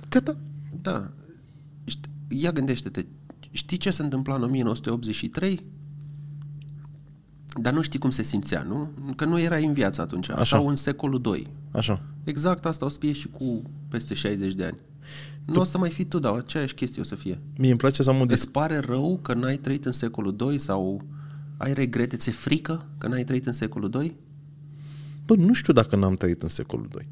Gata. 0.09 0.37
Da. 0.83 1.11
Ști- 1.85 2.09
Ia 2.29 2.53
gândește-te. 2.53 3.05
Știi 3.51 3.77
ce 3.77 3.91
se 3.91 4.03
întâmpla 4.03 4.35
în 4.35 4.43
1983? 4.43 5.65
Dar 7.61 7.73
nu 7.73 7.81
știi 7.81 7.99
cum 7.99 8.11
se 8.11 8.23
simțea, 8.23 8.63
nu? 8.63 8.91
Că 9.17 9.25
nu 9.25 9.41
era 9.41 9.57
în 9.57 9.73
viață 9.73 10.01
atunci. 10.01 10.31
Așa. 10.31 10.45
Sau 10.45 10.69
în 10.69 10.77
secolul 10.77 11.21
2. 11.21 11.47
Așa. 11.71 12.03
Exact 12.25 12.67
asta 12.67 12.85
o 12.85 12.89
să 12.89 12.97
fie 13.01 13.13
și 13.13 13.29
cu 13.29 13.63
peste 13.89 14.15
60 14.15 14.55
de 14.55 14.65
ani. 14.65 14.79
Nu 15.45 15.61
o 15.61 15.65
să 15.65 15.79
mai 15.79 15.91
fii 15.91 16.05
tu, 16.05 16.19
dar 16.19 16.35
aceeași 16.35 16.75
chestie 16.75 17.03
o 17.03 17.05
să 17.05 17.15
fie. 17.15 17.39
Mie 17.59 17.71
îmi 17.71 17.79
place 17.79 18.03
să 18.03 18.11
am 18.11 18.21
un 18.21 18.27
disc. 18.27 18.43
Îți 18.43 18.51
pare 18.51 18.79
rău 18.79 19.19
că 19.23 19.35
n-ai 19.35 19.57
trăit 19.57 19.85
în 19.85 19.93
secolul 19.93 20.37
2 20.37 20.59
sau 20.59 21.03
ai 21.57 21.75
regrete, 21.75 22.17
ți-e 22.17 22.33
frică 22.33 22.89
că 22.99 23.09
n-ai 23.09 23.25
trăit 23.25 23.47
în 23.47 23.53
secolul 23.53 23.91
2? 23.91 24.17
Bă, 25.27 25.35
nu 25.35 25.53
știu 25.53 25.73
dacă 25.73 25.97
n-am 25.97 26.15
trăit 26.15 26.43
în 26.43 26.49
secolul 26.49 26.89
2. 26.91 27.09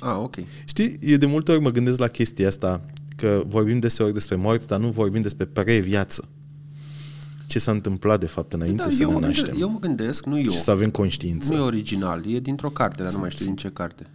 Ah, 0.00 0.16
ok. 0.16 0.36
Știi, 0.64 0.98
eu 1.00 1.16
de 1.16 1.26
multe 1.26 1.52
ori 1.52 1.60
mă 1.60 1.70
gândesc 1.70 1.98
la 1.98 2.08
chestia 2.08 2.48
asta, 2.48 2.84
că 3.16 3.42
vorbim 3.46 3.78
deseori 3.78 4.12
despre 4.12 4.36
moarte, 4.36 4.64
dar 4.66 4.80
nu 4.80 4.90
vorbim 4.90 5.20
despre 5.20 5.44
pre-viață. 5.44 6.28
Ce 7.48 7.58
s-a 7.58 7.70
întâmplat, 7.70 8.20
de 8.20 8.26
fapt, 8.26 8.52
înainte 8.52 8.82
Da, 8.82 8.88
să 8.90 9.02
eu, 9.02 9.08
ne 9.08 9.14
mă 9.14 9.20
naștem. 9.20 9.44
gândesc, 9.44 9.60
eu 9.66 9.70
mă 9.70 9.78
gândesc, 9.78 10.26
nu 10.26 10.38
eu, 10.38 10.50
Și 10.50 10.58
să 10.58 10.70
avem 10.70 10.90
conștiință. 10.90 11.52
nu 11.52 11.58
e 11.58 11.62
original, 11.62 12.26
e 12.26 12.38
dintr-o 12.40 12.68
carte, 12.70 13.02
dar 13.02 13.12
nu 13.12 13.18
mai 13.18 13.30
știu 13.30 13.44
din 13.44 13.56
ce 13.56 13.68
carte. 13.68 14.06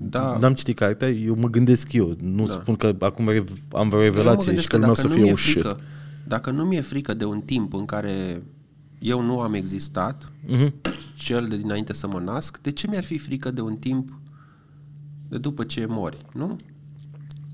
Da. 0.00 0.36
N-am 0.40 0.54
citit 0.54 0.76
cartea, 0.76 1.08
eu 1.10 1.34
mă 1.34 1.48
gândesc 1.48 1.92
eu. 1.92 2.16
Nu 2.20 2.46
Da. 2.46 2.52
spun 2.52 2.74
că 2.76 2.96
acum 2.98 3.28
rev- 3.28 3.58
am 3.72 3.88
vreo 3.88 4.02
Eu 4.02 4.10
mă 4.10 4.16
revelație 4.16 4.40
și 4.42 4.46
gândesc 4.48 4.68
că 4.68 4.76
nu 4.76 4.90
o 4.90 4.94
să 4.94 5.02
dacă 5.02 5.12
fie 5.14 5.22
mi-e 5.22 5.30
un 5.32 5.36
shit. 5.36 5.52
frică, 5.52 5.80
Dacă 6.26 6.50
nu 6.50 6.64
mi-e 6.64 6.80
frică 6.80 7.14
de 7.14 7.24
un 7.24 7.40
timp 7.40 7.74
în 7.74 7.84
care 7.84 8.42
eu 8.98 9.22
nu 9.22 9.40
am 9.40 9.54
existat, 9.54 10.32
Mhm. 10.46 10.74
cel 11.14 11.46
de 11.46 11.56
dinainte 11.56 11.92
să 11.92 12.06
mă 12.06 12.18
nasc, 12.18 12.60
de 12.60 12.70
ce 12.70 12.86
mi-ar 12.88 13.04
fi 13.04 13.18
frică 13.18 13.50
de 13.50 13.60
un 13.60 13.76
timp 13.76 14.18
de 15.28 15.38
după 15.38 15.64
ce 15.64 15.86
mori, 15.88 16.16
nu? 16.34 16.56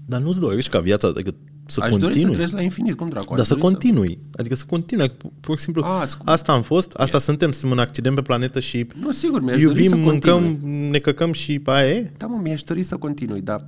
Dar 0.06 0.20
nu-ți 0.20 0.40
dorești 0.40 0.70
ca 0.70 0.78
viața 0.78 1.08
adică 1.08 1.34
să 1.66 1.80
aș 1.80 1.88
dori 1.90 2.00
să 2.00 2.06
continui. 2.06 2.32
trăiesc 2.32 2.52
la 2.52 2.60
infinit, 2.60 2.94
cum 2.96 3.08
dracu? 3.08 3.30
aș 3.32 3.36
Dar 3.36 3.46
să 3.46 3.54
dori 3.54 3.66
continui. 3.66 4.18
Adică 4.36 4.54
să 4.54 4.64
continui. 4.66 5.12
Pur 5.40 5.56
și 5.56 5.62
simplu, 5.62 5.82
A, 5.84 6.04
scu- 6.04 6.22
asta 6.24 6.52
am 6.52 6.62
fost, 6.62 6.92
asta 6.92 7.18
suntem, 7.18 7.50
suntem 7.52 7.70
un 7.70 7.78
accident 7.78 8.14
pe 8.14 8.22
planetă 8.22 8.60
și 8.60 8.86
Nu, 9.00 9.12
sigur, 9.12 9.40
mi-aș 9.42 9.62
dori 9.62 9.74
iubim, 9.74 9.88
să 9.88 9.96
mâncăm, 9.96 10.42
continui. 10.42 10.88
ne 10.90 10.98
căcăm 10.98 11.32
și 11.32 11.58
pe 11.58 11.70
aia 11.70 11.90
e. 11.90 12.12
Da, 12.16 12.26
mă, 12.26 12.40
mi-aș 12.42 12.62
dori 12.62 12.82
să 12.82 12.96
continui, 12.96 13.40
dar 13.40 13.66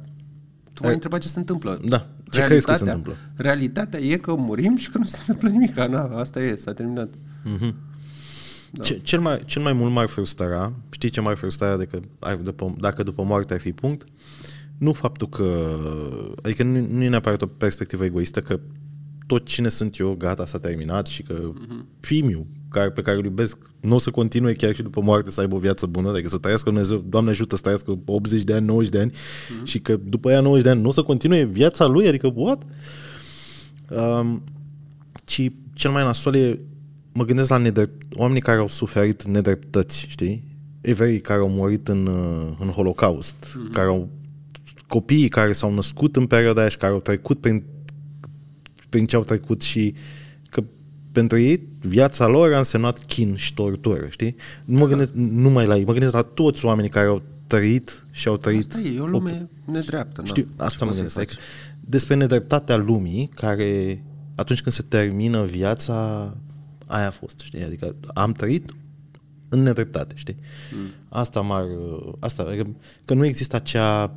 tu 0.72 0.82
m-ai 0.82 0.92
întrebat 0.94 1.20
ce 1.20 1.28
se 1.28 1.38
întâmplă. 1.38 1.80
Da. 1.84 2.07
Ce 2.30 2.44
crezi 2.44 2.66
că 2.66 2.74
se 2.74 2.82
întâmplă? 2.84 3.16
Realitatea 3.36 3.99
e 4.01 4.16
că 4.16 4.34
murim 4.34 4.76
și 4.76 4.90
că 4.90 4.99
nu 4.99 5.05
se 5.05 5.16
întâmplă 5.20 5.49
nimic. 5.49 5.74
Na, 5.76 6.03
asta 6.18 6.42
e, 6.42 6.57
s-a 6.57 6.72
terminat. 6.72 7.09
Da. 8.70 8.82
Ce, 8.82 8.99
cel, 9.03 9.20
mai, 9.20 9.42
cel 9.44 9.62
mai 9.62 9.72
mult 9.72 9.92
m-ar 9.92 10.07
frustra, 10.07 10.72
știi 10.90 11.11
ce 11.11 11.20
m-ar 11.20 11.36
frustra 11.36 11.76
dacă, 11.76 12.01
ai, 12.18 12.38
după, 12.42 12.74
dacă 12.80 13.03
după 13.03 13.22
moarte 13.22 13.55
ar 13.55 13.61
fi 13.61 13.72
punct? 13.72 14.07
Nu 14.78 14.92
faptul 14.92 15.28
că, 15.28 15.76
adică 16.42 16.62
nu, 16.62 16.86
nu 16.90 17.02
e 17.02 17.08
neapărat 17.08 17.42
o 17.42 17.46
perspectivă 17.46 18.04
egoistă, 18.04 18.40
că 18.40 18.60
tot 19.26 19.46
cine 19.46 19.68
sunt 19.68 19.98
eu, 19.98 20.14
gata, 20.14 20.46
s-a 20.46 20.58
terminat 20.58 21.06
și 21.06 21.22
că 21.22 21.34
uh-huh. 21.34 21.84
fiul 22.00 22.46
care, 22.70 22.90
pe 22.90 23.02
care 23.02 23.16
îl 23.16 23.24
iubesc 23.24 23.58
nu 23.80 23.94
o 23.94 23.98
să 23.98 24.10
continue 24.10 24.52
chiar 24.52 24.74
și 24.74 24.82
după 24.82 25.00
moarte 25.00 25.30
să 25.30 25.40
aibă 25.40 25.54
o 25.54 25.58
viață 25.58 25.86
bună, 25.86 26.10
adică 26.10 26.28
să 26.28 26.38
trăiască 26.38 26.70
Dumnezeu, 26.70 27.04
Doamne 27.08 27.30
ajută 27.30 27.56
să 27.56 27.62
trăiască 27.62 27.98
80 28.04 28.42
de 28.42 28.54
ani, 28.54 28.66
90 28.66 28.92
de 28.92 28.98
ani 28.98 29.10
uh-huh. 29.10 29.64
și 29.64 29.78
că 29.78 29.96
după 30.04 30.30
ea 30.30 30.40
90 30.40 30.64
de 30.64 30.70
ani 30.70 30.80
nu 30.80 30.88
o 30.88 30.92
să 30.92 31.02
continue 31.02 31.44
viața 31.44 31.86
lui, 31.86 32.08
adică 32.08 32.32
what? 32.34 32.62
Um, 33.88 34.42
ci 35.24 35.50
cel 35.72 35.90
mai 35.90 36.02
nasol 36.02 36.34
e 36.34 36.60
mă 37.12 37.24
gândesc 37.24 37.50
la 37.50 37.56
nedrept, 37.56 38.16
oamenii 38.16 38.40
care 38.40 38.58
au 38.58 38.68
suferit 38.68 39.24
nedreptăți, 39.24 40.06
știi? 40.08 40.44
Evrei 40.80 41.20
care 41.20 41.40
au 41.40 41.48
murit 41.48 41.88
în, 41.88 42.06
uh, 42.06 42.56
în 42.58 42.68
Holocaust, 42.68 43.36
mm-hmm. 43.36 43.72
care 43.72 43.86
au 43.86 44.08
copiii 44.89 45.28
care 45.28 45.53
s-au 45.53 45.74
născut 45.74 46.16
în 46.16 46.26
perioada 46.26 46.61
aia 46.61 46.68
și 46.68 46.76
care 46.76 46.93
au 46.93 47.01
trecut 47.01 47.41
prin, 47.41 47.62
prin 48.89 49.07
ce 49.07 49.16
au 49.16 49.24
trecut 49.24 49.61
și 49.61 49.95
că 50.51 50.62
pentru 51.12 51.39
ei 51.39 51.61
viața 51.80 52.26
lor 52.26 52.53
a 52.53 52.59
însemnat 52.59 52.99
chin 52.99 53.36
și 53.36 53.55
tortură, 53.55 54.07
știi? 54.11 54.36
Nu 54.64 54.78
mă 54.78 54.86
gândesc 54.86 55.12
numai 55.14 55.66
la 55.66 55.76
ei, 55.76 55.84
mă 55.84 55.93
gândesc 55.93 56.12
la 56.12 56.22
toți 56.22 56.64
oamenii 56.64 56.91
care 56.91 57.07
au 57.07 57.22
trăit 57.47 58.05
și 58.11 58.28
au 58.28 58.36
trăit. 58.36 58.70
Asta 58.70 58.89
e, 58.89 58.97
e 58.97 59.01
o 59.01 59.07
lume 59.07 59.49
nedreaptă. 59.64 60.22
Știu, 60.24 60.47
na. 60.57 60.64
asta 60.64 60.78
Ce 60.78 60.84
mă 60.84 60.91
poți 60.91 61.01
gândesc. 61.01 61.14
să-i 61.14 61.22
Adică, 61.22 61.41
despre 61.80 62.14
nedreptatea 62.14 62.76
lumii 62.76 63.30
care 63.34 64.03
atunci 64.34 64.62
când 64.62 64.74
se 64.74 64.82
termină 64.89 65.45
viața 65.45 66.36
aia 66.86 67.07
a 67.07 67.11
fost, 67.11 67.41
știi? 67.41 67.62
Adică 67.62 67.95
am 68.14 68.32
trăit 68.32 68.74
în 69.49 69.62
nedreptate, 69.62 70.14
știi? 70.16 70.36
Mm. 70.72 70.89
Asta 71.09 71.41
m-ar... 71.41 71.64
Asta, 72.18 72.43
adică, 72.43 72.66
că 73.05 73.15
nu 73.15 73.24
există 73.24 73.56
acea, 73.56 74.15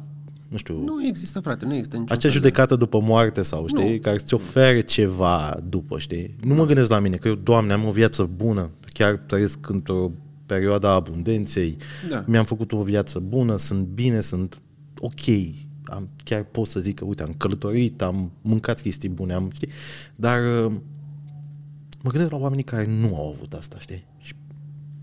nu 0.52 0.58
știu, 0.58 0.76
faci? 0.78 0.86
Nu 0.86 1.06
există, 1.08 1.40
frate, 1.40 1.66
nu 1.66 1.74
există 1.74 1.96
niciun 1.98 2.12
acea 2.12 2.22
fel 2.22 2.30
de- 2.30 2.36
judecată 2.36 2.76
după 2.76 3.00
moarte 3.00 3.42
sau, 3.42 3.68
știi? 3.68 3.92
Nu. 3.94 4.00
Care 4.00 4.16
îți 4.16 4.34
ofere 4.34 4.82
ceva 4.82 5.58
după, 5.70 6.00
știi? 6.00 6.36
Nu 6.44 6.54
mă 6.56 6.66
gândesc 6.66 6.90
la 6.90 7.00
mine, 7.00 7.16
că 7.16 7.28
eu, 7.28 7.36
Doamne, 7.36 7.74
am 7.74 7.86
o 7.88 7.92
viață 7.92 8.30
bună, 8.36 8.70
chiar 8.94 9.16
trăiesc 9.16 9.70
într-o 9.70 10.12
perioadă 10.46 10.88
a 10.88 10.94
abundenței, 10.94 11.78
Da. 12.10 12.24
mi-am 12.28 12.46
făcut 12.46 12.72
o 12.72 12.84
viață 12.84 13.20
bună, 13.20 13.56
sunt 13.56 13.88
bine, 13.88 14.20
sunt 14.20 14.60
ok, 14.98 15.20
am, 15.84 16.10
chiar 16.24 16.44
pot 16.44 16.68
să 16.68 16.80
zic 16.80 16.96
că, 16.96 17.06
uite, 17.06 17.24
am 17.24 17.34
călătorit, 17.38 18.02
am 18.02 18.32
mâncat 18.42 18.82
chestii 18.82 19.10
bune, 19.10 19.34
am, 19.34 19.50
știi? 19.54 19.70
Dar 20.16 20.40
uh, 20.66 20.72
mă 22.02 22.10
gândesc 22.10 22.32
la 22.32 22.38
oamenii 22.38 22.64
care 22.64 22.86
nu 22.88 23.16
au 23.16 23.30
avut 23.30 23.54
asta, 23.54 23.80
știi? 23.80 24.06
Și, 24.18 24.34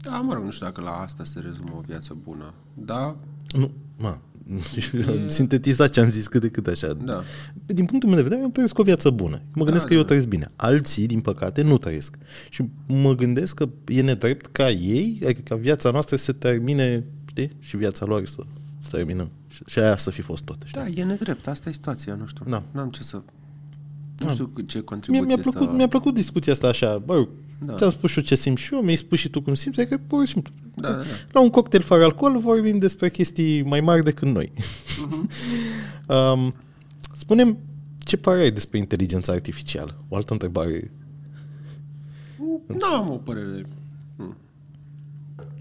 Da, 0.02 0.18
mă 0.20 0.32
rog, 0.34 0.44
nu 0.44 0.50
știu 0.50 0.66
dacă 0.66 0.80
la 0.80 0.90
asta 0.90 1.24
se 1.24 1.40
rezumă 1.40 1.72
o 1.76 1.80
viață 1.86 2.16
bună. 2.24 2.54
Da, 2.74 3.16
nu, 3.58 3.70
mă, 3.98 4.18
e... 4.56 5.28
sintetizat 5.38 5.90
ce 5.90 6.00
am 6.00 6.10
zis 6.10 6.26
cât 6.26 6.40
de 6.40 6.48
cât 6.48 6.66
așa. 6.66 6.92
Da. 6.92 7.22
Din 7.66 7.84
punctul 7.84 8.08
meu 8.08 8.18
de 8.18 8.22
vedere, 8.24 8.40
eu 8.40 8.48
trăiesc 8.48 8.78
o 8.78 8.82
viață 8.82 9.10
bună. 9.10 9.42
Mă 9.54 9.62
gândesc 9.64 9.82
Da, 9.82 9.88
că 9.88 9.94
eu 9.94 10.00
da. 10.00 10.06
trăiesc 10.06 10.26
bine. 10.26 10.48
Alții, 10.56 11.06
din 11.06 11.20
păcate, 11.20 11.62
nu 11.62 11.78
trăiesc. 11.78 12.16
Și 12.50 12.64
mă 12.86 13.14
gândesc 13.14 13.54
că 13.54 13.68
e 13.86 14.00
nedrept 14.02 14.46
ca 14.46 14.70
ei, 14.70 15.20
adică 15.24 15.40
ca 15.44 15.54
viața 15.56 15.90
noastră 15.90 16.16
să 16.16 16.24
se 16.24 16.32
termine, 16.32 17.04
știi? 17.26 17.50
Și 17.58 17.76
viața 17.76 18.04
lor 18.04 18.26
să 18.26 18.42
se 18.80 18.88
termină. 18.96 19.28
Și- 19.48 19.62
Și 19.66 19.78
aia 19.78 19.96
să 19.96 20.10
fi 20.10 20.20
fost 20.20 20.42
tot, 20.42 20.62
știi? 20.64 20.80
da, 20.80 21.00
e 21.00 21.04
nedrept. 21.04 21.46
Asta 21.46 21.68
e 21.68 21.72
situația, 21.72 22.14
nu 22.14 22.26
știu. 22.26 22.44
Da. 22.48 22.62
N-am 22.70 22.88
ce 22.90 23.02
să... 23.02 23.22
Nu 24.18 24.30
știu 24.30 24.46
cu 24.46 24.60
ce 24.60 24.76
Mie, 24.76 24.84
contribuție 24.86 25.24
mi-a, 25.26 25.36
plăcut, 25.42 25.68
să... 25.68 25.74
mi-a 25.74 25.88
plăcut 25.88 26.14
discuția 26.14 26.52
asta 26.52 26.68
așa, 26.68 26.98
bă, 26.98 27.28
Da. 27.58 27.66
da. 27.66 27.76
ți-am 27.76 27.90
spus 27.90 28.10
și 28.10 28.18
eu 28.18 28.24
ce 28.24 28.34
simt 28.34 28.58
și 28.58 28.74
eu, 28.74 28.80
mi-ai 28.80 28.96
spus 28.96 29.18
și 29.18 29.28
tu 29.28 29.40
cum 29.40 29.54
simți, 29.54 29.80
adică 29.80 30.00
pur 30.06 30.26
și 30.26 30.32
simplu. 30.32 30.52
Da, 30.74 30.88
da, 30.88 30.96
da. 30.96 31.02
La 31.32 31.40
un 31.40 31.50
cocktail 31.50 31.82
fără 31.82 32.04
alcool 32.04 32.38
vorbim 32.38 32.78
despre 32.78 33.10
chestii 33.10 33.62
mai 33.62 33.80
mari 33.80 34.04
decât 34.04 34.28
noi. 34.28 34.52
Mhm. 35.00 35.28
um, 36.14 36.54
spunem 37.12 37.58
ce 37.98 38.16
părere 38.16 38.42
ai 38.42 38.50
despre 38.50 38.78
inteligența 38.78 39.32
artificială? 39.32 39.96
O 40.08 40.16
altă 40.16 40.32
întrebare. 40.32 40.90
Nu 42.66 42.86
am 42.96 43.10
o 43.10 43.16
părere. 43.16 43.66
Hmm. 44.16 44.36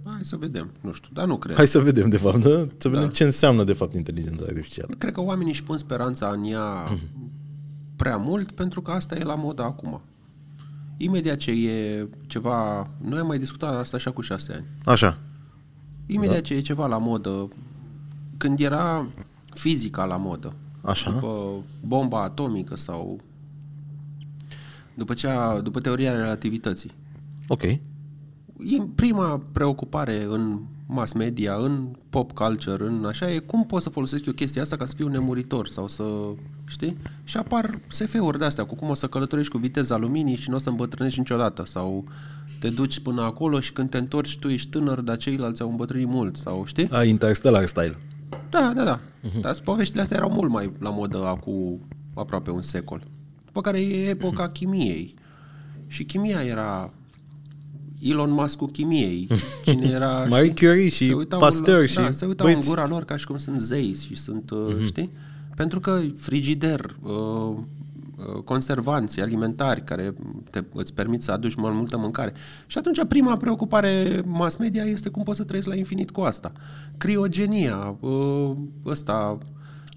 Hai 0.06 0.20
să 0.22 0.36
vedem. 0.36 0.72
Nu 0.82 0.94
știu, 0.94 1.10
dar 1.14 1.28
nu 1.28 1.38
cred. 1.38 1.56
Hai 1.56 1.68
să 1.68 1.80
vedem, 1.80 2.10
de 2.10 2.18
fapt, 2.18 2.44
da? 2.44 2.68
Să 2.78 2.90
vedem 2.90 3.06
Da. 3.06 3.12
ce 3.12 3.24
înseamnă, 3.24 3.64
de 3.64 3.74
fapt, 3.74 3.94
inteligența 3.94 4.46
artificială. 4.48 4.96
Cred 4.98 5.14
că 5.14 5.22
oamenii 5.22 5.52
își 5.52 5.64
pun 5.64 5.78
speranța 5.78 6.28
în 6.28 6.44
ea 6.44 6.98
prea 7.96 8.18
mult 8.18 8.52
pentru 8.52 8.82
că 8.82 8.92
asta 8.92 9.16
e 9.16 9.24
la 9.24 9.36
modă 9.36 9.62
acum. 9.64 10.02
Imediat 10.98 11.38
ce 11.38 11.52
e 11.52 12.08
ceva... 12.28 12.88
Noi 13.02 13.20
am 13.20 13.28
mai 13.28 13.38
discutat 13.40 13.74
asta 13.74 13.98
așa 13.98 14.12
cu 14.12 14.22
șase 14.22 14.54
ani. 14.54 14.66
Așa. 14.86 15.18
Imediat 16.06 16.34
Da. 16.36 16.42
ce 16.42 16.54
e 16.54 16.60
ceva 16.60 16.88
la 16.88 16.98
modă, 16.98 17.48
când 18.38 18.60
era 18.60 19.08
fizica 19.54 20.06
la 20.06 20.18
modă, 20.18 20.54
Așa. 20.82 21.12
după 21.12 21.64
bomba 21.86 22.24
atomică 22.24 22.76
sau 22.76 23.20
după, 24.94 25.14
cea, 25.14 25.60
după 25.60 25.80
teoria 25.80 26.12
relativității, 26.12 26.92
Ok. 27.48 27.64
e 27.64 27.80
prima 28.96 29.42
preocupare 29.52 30.24
în 30.24 30.60
mass 30.88 31.14
media, 31.14 31.54
în 31.56 31.88
pop 32.10 32.32
culture, 32.32 32.84
în 32.84 33.06
așa, 33.06 33.32
e 33.32 33.40
cum 33.40 33.66
pot 33.66 33.82
să 33.82 33.90
folosesc 33.90 34.26
eu 34.26 34.34
chestia 34.34 34.62
asta 34.62 34.76
ca 34.76 34.86
să 34.86 34.94
fiu 34.96 35.08
nemuritor 35.08 35.68
sau 35.68 35.88
să, 35.88 36.04
știi? 36.66 36.98
Și 37.24 37.38
apar 37.38 37.80
SF-uri 37.88 38.38
de-astea, 38.38 38.64
cu 38.64 38.76
cum 38.76 38.90
o 38.90 38.94
să 38.94 39.08
călătorești 39.08 39.52
cu 39.52 39.58
viteza 39.58 39.98
luminii 39.98 40.36
și 40.36 40.50
nu 40.50 40.56
o 40.56 40.60
să 40.60 40.70
îmbătrânești 40.70 41.20
niciodată 41.20 41.66
sau 41.66 42.06
te 42.60 42.70
duci 42.70 43.00
până 43.00 43.22
acolo 43.22 43.60
și 43.60 43.74
când 43.74 43.90
te 43.90 43.98
întorci 43.98 44.38
tu 44.38 44.48
ești 44.48 44.70
tânăr, 44.70 45.02
dar 45.02 45.18
ceilalți 45.18 45.62
au 45.62 45.70
îmbătrânit 45.70 46.08
mult 46.08 46.36
sau, 46.36 46.66
știi? 46.66 46.90
A, 46.90 47.04
Interstellar 47.04 47.66
style. 47.66 47.98
Da, 48.50 48.72
da, 48.76 48.84
da. 48.84 49.00
Uh-huh. 49.00 49.42
Dar 49.42 49.56
poveștile 49.64 50.02
astea 50.02 50.18
erau 50.18 50.30
mult 50.30 50.52
mai 50.52 50.72
la 50.80 50.90
modă 50.90 51.26
acum 51.26 51.80
aproape 52.14 52.52
un 52.52 52.62
secol. 52.62 53.02
După 53.46 53.62
care 53.62 53.82
e 53.82 54.10
epoca 54.10 54.50
chimiei. 54.50 55.14
Și 55.88 56.04
chimia 56.04 56.42
era 56.42 56.94
Elon 58.00 58.32
Musk 58.32 58.58
cu 58.58 58.66
chimiei. 58.66 59.28
Cine 59.66 59.88
era, 59.90 60.26
Marie 60.30 60.50
știi? 60.52 60.68
Curie 60.68 60.90
și 60.90 61.06
Se 61.06 61.14
uitau 61.14 61.40
Pasteur 61.40 61.80
la- 61.80 61.86
și 61.86 61.96
da, 61.96 62.12
se 62.12 62.26
uitau 62.26 62.46
în 62.46 62.52
băieți. 62.52 62.70
gura 62.70 62.88
lor 62.88 63.04
ca 63.04 63.16
și 63.16 63.26
cum 63.26 63.38
sunt 63.38 63.60
zei 63.60 63.96
și 64.06 64.16
sunt, 64.16 64.50
uh, 64.50 64.76
știi? 64.86 65.10
Pentru 65.56 65.80
că 65.80 66.02
frigider, 66.18 66.96
uh, 67.02 67.12
uh, 67.12 68.42
conservanți 68.44 69.22
alimentari 69.22 69.84
care 69.84 70.14
te, 70.50 70.64
îți 70.74 70.94
permit 70.94 71.22
să 71.22 71.32
aduci 71.32 71.56
mai 71.56 71.72
multă 71.72 71.98
mâncare. 71.98 72.34
Și 72.68 72.78
atunci 72.78 73.00
prima 73.08 73.38
preocupare 73.38 74.22
mass 74.26 74.56
media 74.56 74.84
este 74.84 75.10
cum 75.10 75.24
poți 75.24 75.38
să 75.38 75.44
trăiești 75.44 75.70
la 75.70 75.76
infinit 75.78 76.12
cu 76.12 76.22
asta. 76.22 76.52
Criogenia, 76.98 77.96
uh, 78.00 78.52
ăsta, 78.86 79.12
A, 79.14 79.38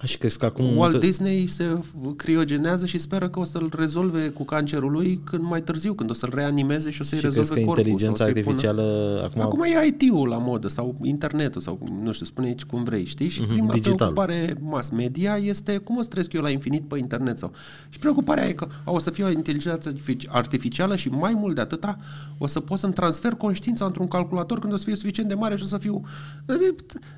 și 0.04 0.18
crezi 0.18 0.38
că 0.38 0.44
acum... 0.44 0.64
Walt 0.64 0.76
multă- 0.76 0.98
Disney 1.06 1.46
se 1.46 1.78
criogenează 2.16 2.86
și 2.86 2.98
speră 2.98 3.28
că 3.28 3.38
o 3.38 3.44
să-l 3.44 3.72
rezolve 3.76 4.28
cu 4.28 4.44
cancerul 4.44 4.90
lui 4.90 5.20
când 5.24 5.42
mai 5.42 5.62
târziu, 5.62 5.94
când 5.94 6.10
o 6.10 6.12
să-l 6.12 6.30
reanimeze 6.34 6.90
și 6.90 7.00
o 7.00 7.04
să-i 7.04 7.18
și 7.18 7.22
crezi 7.24 7.38
rezolve 7.38 7.60
că 7.60 7.66
corpul. 7.66 7.86
inteligența 7.86 8.24
sau 8.24 8.30
o 8.30 8.32
să-i 8.32 8.42
pună- 8.42 8.54
artificială 8.56 9.20
acum... 9.24 9.40
Acum 9.42 9.62
e 9.62 9.86
IT-ul 9.86 10.28
la 10.28 10.36
modă 10.38 10.68
sau 10.68 10.96
internetul 11.02 11.60
sau 11.60 11.78
nu 12.02 12.12
știu, 12.12 12.26
spune 12.26 12.46
aici 12.46 12.62
cum 12.62 12.82
vrei, 12.84 13.04
știi? 13.04 13.28
Și 13.28 13.40
prima 13.40 13.72
digital. 13.72 13.94
preocupare 13.96 14.56
mass 14.60 14.90
media 14.90 15.36
este 15.36 15.76
cum 15.76 15.96
o 15.96 16.02
să 16.02 16.08
trăiesc 16.08 16.32
eu 16.32 16.42
la 16.42 16.50
infinit 16.50 16.82
pe 16.88 16.98
internet 16.98 17.38
sau. 17.38 17.52
Și 17.88 17.98
preocuparea 17.98 18.48
e 18.48 18.52
că 18.52 18.66
a, 18.84 18.90
o 18.90 18.98
să 18.98 19.10
fie 19.10 19.24
o 19.24 19.30
inteligență 19.30 19.92
artifici- 19.92 20.28
artificială 20.28 20.96
și 20.96 21.08
mai 21.08 21.34
mult 21.34 21.54
de 21.54 21.60
atâta 21.60 21.98
o 22.38 22.46
să 22.46 22.60
pot 22.60 22.78
să-mi 22.78 22.92
transfer 22.92 23.32
conștiința 23.32 23.84
într-un 23.84 24.08
calculator 24.08 24.58
când 24.58 24.72
o 24.72 24.76
să 24.76 24.84
fie 24.84 24.96
suficient 24.96 25.28
de 25.28 25.34
mare 25.34 25.56
și 25.56 25.62
o 25.62 25.66
să 25.66 25.78
fiu... 25.78 26.02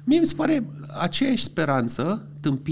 Mie 0.05 0.19
mi 0.19 0.27
se 0.27 0.35
pare 0.35 0.67
aceeași 1.01 1.43
speranță 1.45 2.27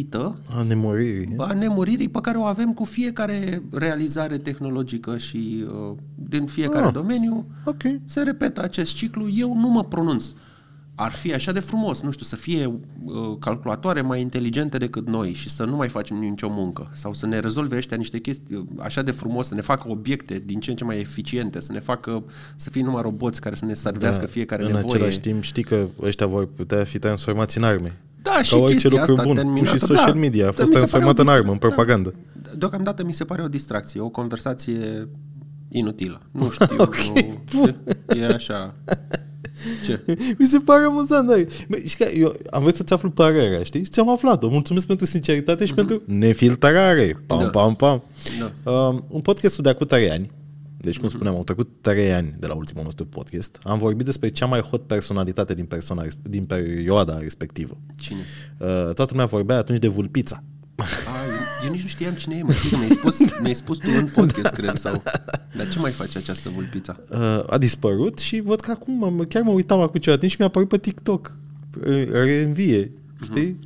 tâmpită 0.05 0.39
A 0.59 0.63
nemuririi. 0.63 1.35
a 1.37 1.53
nemuririi 1.53 2.09
pe 2.09 2.21
care 2.21 2.39
o 2.39 2.43
avem 2.43 2.73
cu 2.75 2.85
fiecare 2.85 3.63
realizare 3.73 4.39
tehnologică 4.39 5.19
și 5.19 5.65
uh, 5.91 5.97
din 6.15 6.47
fiecare 6.47 6.87
Ah. 6.87 6.93
domeniu 6.93 7.47
Ok. 7.65 7.83
se 8.05 8.23
repetă 8.23 8.63
acest 8.63 8.95
ciclu. 8.95 9.29
Eu 9.35 9.57
nu 9.57 9.69
mă 9.69 9.85
pronunț. 9.85 10.33
Ar 10.95 11.13
fi 11.13 11.35
așa 11.35 11.53
de 11.53 11.61
frumos, 11.61 12.01
nu 12.03 12.11
știu, 12.11 12.25
să 12.25 12.37
fie 12.37 12.67
uh, 12.67 13.37
calculatoare 13.39 14.01
mai 14.01 14.21
inteligente 14.21 14.79
decât 14.79 15.07
noi 15.07 15.33
și 15.33 15.49
să 15.49 15.65
nu 15.65 15.77
mai 15.77 15.89
facem 15.89 16.17
nicio 16.17 16.49
muncă 16.51 16.91
sau 16.95 17.15
să 17.15 17.27
ne 17.27 17.39
rezolve 17.39 17.77
ăștia 17.77 17.97
niște 17.97 18.19
chestii 18.19 18.57
uh, 18.57 18.65
așa 18.79 19.03
de 19.03 19.11
frumos, 19.11 19.47
să 19.47 19.55
ne 19.55 19.61
facă 19.61 19.89
obiecte 19.91 20.43
din 20.47 20.61
ce 20.61 20.71
în 20.71 20.77
ce 20.77 20.85
mai 20.85 20.99
eficiente, 21.01 21.61
să 21.61 21.73
ne 21.73 21.81
facă 21.81 22.23
să 22.57 22.71
fie 22.71 22.83
numai 22.83 23.03
roboți 23.03 23.41
care 23.41 23.55
să 23.55 23.65
ne 23.65 23.75
servească 23.75 24.27
fiecare 24.27 24.63
Da, 24.63 24.69
în 24.69 24.75
nevoie. 24.75 24.95
același 24.95 25.21
timp 25.21 25.43
știi 25.43 25.63
că 25.65 25.87
ăștia 26.03 26.27
vor 26.27 26.47
putea 26.55 26.85
fi 26.85 26.99
transformați 26.99 27.59
în 27.59 27.65
arme. 27.65 27.99
Da, 28.23 28.43
și 28.43 28.51
Ca 28.51 28.57
orice 28.57 28.73
chestia 28.73 28.91
lucru 28.99 29.13
asta 29.13 29.25
bun. 29.27 29.35
terminată, 29.35 29.77
Și 29.77 29.85
social 29.85 30.13
da. 30.13 30.19
media 30.19 30.43
a 30.49 30.51
Da, 30.51 30.53
fost 30.53 30.59
mi 30.59 30.67
se 30.67 30.73
pare 30.73 30.87
transformat 30.87 31.19
o 31.19 31.21
în 31.21 31.27
dis- 31.27 31.35
armă, 31.37 31.53
în 31.53 31.59
da. 31.59 31.67
propagandă. 31.67 32.15
Deocamdată 32.57 33.05
mi 33.05 33.13
se 33.13 33.25
pare 33.25 33.43
o 33.43 33.49
distracție, 33.49 34.01
o 34.01 34.09
conversație 34.09 35.09
inutilă. 35.69 36.21
Nu 36.31 36.51
știu, 36.61 36.77
Ok, 36.79 36.97
nu, 37.53 37.77
e 38.17 38.25
așa. 38.25 38.73
Ce? 39.87 40.01
Mi 40.39 40.47
se 40.47 40.59
pare 40.59 40.85
amuzant, 40.85 41.29
da. 41.29 41.35
Bă, 41.69 41.77
Și 41.87 41.97
că 41.97 42.05
eu 42.15 42.37
am 42.51 42.63
vrut 42.63 42.75
să-ți 42.75 42.93
aflu 42.93 43.11
părerea, 43.11 43.63
știi? 43.63 43.85
Și 43.85 43.91
ți-am 43.91 44.11
aflat-o. 44.11 44.49
Mulțumesc 44.49 44.87
pentru 44.87 45.07
sinceritate 45.07 45.65
și 45.65 45.75
pentru 45.75 46.03
nefiltrare. 46.07 47.23
Pam, 47.27 47.39
Mhm. 47.39 47.51
Da. 47.53 47.59
pam, 47.61 47.75
pam. 47.75 48.03
Da. 48.65 48.71
Um, 48.71 49.05
un 49.09 49.21
podcastul 49.21 49.65
de 49.65 49.71
acum 49.71 49.87
3 49.87 50.11
ani, 50.11 50.31
deci 50.81 50.99
cum 50.99 51.09
spuneam, 51.09 51.35
au 51.35 51.45
trecut 51.45 51.71
3 51.81 52.13
ani 52.13 52.35
de 52.39 52.47
la 52.47 52.55
ultimul 52.55 52.85
nostru 52.85 53.07
podcast, 53.07 53.59
am 53.63 53.79
vorbit 53.79 54.05
despre 54.05 54.29
cea 54.29 54.47
mai 54.47 54.61
hot 54.61 54.87
personalitate 54.87 55.55
din, 55.55 55.65
persona, 55.65 56.05
din 56.23 56.45
perioada 56.45 57.19
respectivă. 57.19 57.77
Cine? 57.97 58.19
Uh, 58.59 58.67
toată 58.67 59.07
lumea 59.11 59.27
vorbea 59.27 59.57
atunci 59.57 59.79
de 59.79 59.89
Vulpița. 59.89 60.43
A, 60.77 60.85
eu, 60.85 61.67
eu 61.67 61.73
nici 61.73 61.83
nu 61.83 61.89
știam 61.89 62.15
cine 62.15 62.37
e, 62.37 62.43
mă 62.43 62.53
știi 62.53 62.71
că 62.71 62.77
mi-ai 62.77 62.91
spus, 62.91 63.19
mi-ai 63.43 63.55
spus 63.55 63.79
tu 63.79 63.89
în 63.99 64.09
podcast, 64.15 64.55
cred, 64.55 64.77
sau... 64.77 65.03
Dar 65.57 65.69
ce 65.69 65.79
mai 65.79 65.91
face 65.91 66.19
această 66.19 66.49
vulpița? 66.49 67.01
uh, 67.11 67.43
a 67.47 67.59
dispărut 67.59 68.19
și 68.19 68.41
văd 68.41 68.61
că 68.61 68.71
acum 68.71 69.15
mă, 69.15 69.25
chiar 69.25 69.43
mă 69.43 69.51
uitam 69.51 69.81
acum 69.81 70.01
ceva 70.01 70.17
timp 70.17 70.31
și 70.31 70.37
mi-a 70.39 70.49
apărut 70.49 70.69
pe 70.69 70.79
TikTok. 70.79 71.37
Uh, 71.87 72.09
Reînvie, 72.11 72.93
știi? 73.25 73.59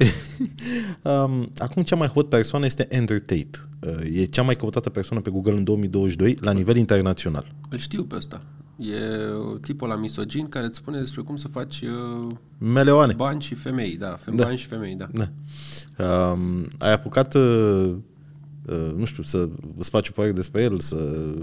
um, 1.02 1.50
acum 1.58 1.82
cea 1.82 1.96
mai 1.96 2.06
hot 2.08 2.28
persoană 2.28 2.64
este 2.64 2.88
Andrew 2.92 3.18
Tate. 3.18 3.50
Uh, 3.86 4.16
e 4.20 4.24
cea 4.24 4.42
mai 4.42 4.56
căutată 4.56 4.90
persoană 4.90 5.22
pe 5.22 5.30
Google 5.30 5.52
în 5.52 5.64
2022 5.64 6.36
la 6.40 6.52
nivel 6.52 6.76
internațional. 6.76 7.54
Îl 7.68 7.78
știu 7.78 8.04
pe 8.04 8.14
ăsta. 8.16 8.42
E 8.76 8.96
tipul 9.60 9.88
la 9.88 9.96
misogin 9.96 10.48
care 10.48 10.66
îți 10.66 10.76
spune 10.76 10.98
despre 10.98 11.22
cum 11.22 11.36
să 11.36 11.48
faci 11.48 11.80
uh, 11.80 12.26
Meleoane. 12.58 13.12
bani 13.12 13.42
și 13.42 13.54
femei, 13.54 13.96
da, 13.96 14.16
fem, 14.20 14.36
Da. 14.36 14.44
bani 14.44 14.56
și 14.58 14.66
femei, 14.66 14.94
da. 14.94 15.08
Da. 15.12 15.28
Um, 16.30 16.68
ai 16.78 16.92
apucat, 16.92 17.34
uh, 17.34 17.94
uh, 18.66 18.92
nu 18.96 19.04
știu, 19.04 19.22
să 19.22 19.48
îți 19.78 19.90
faci 19.90 20.08
o 20.08 20.12
părere 20.12 20.32
despre 20.32 20.62
el, 20.62 20.80
să 20.80 21.34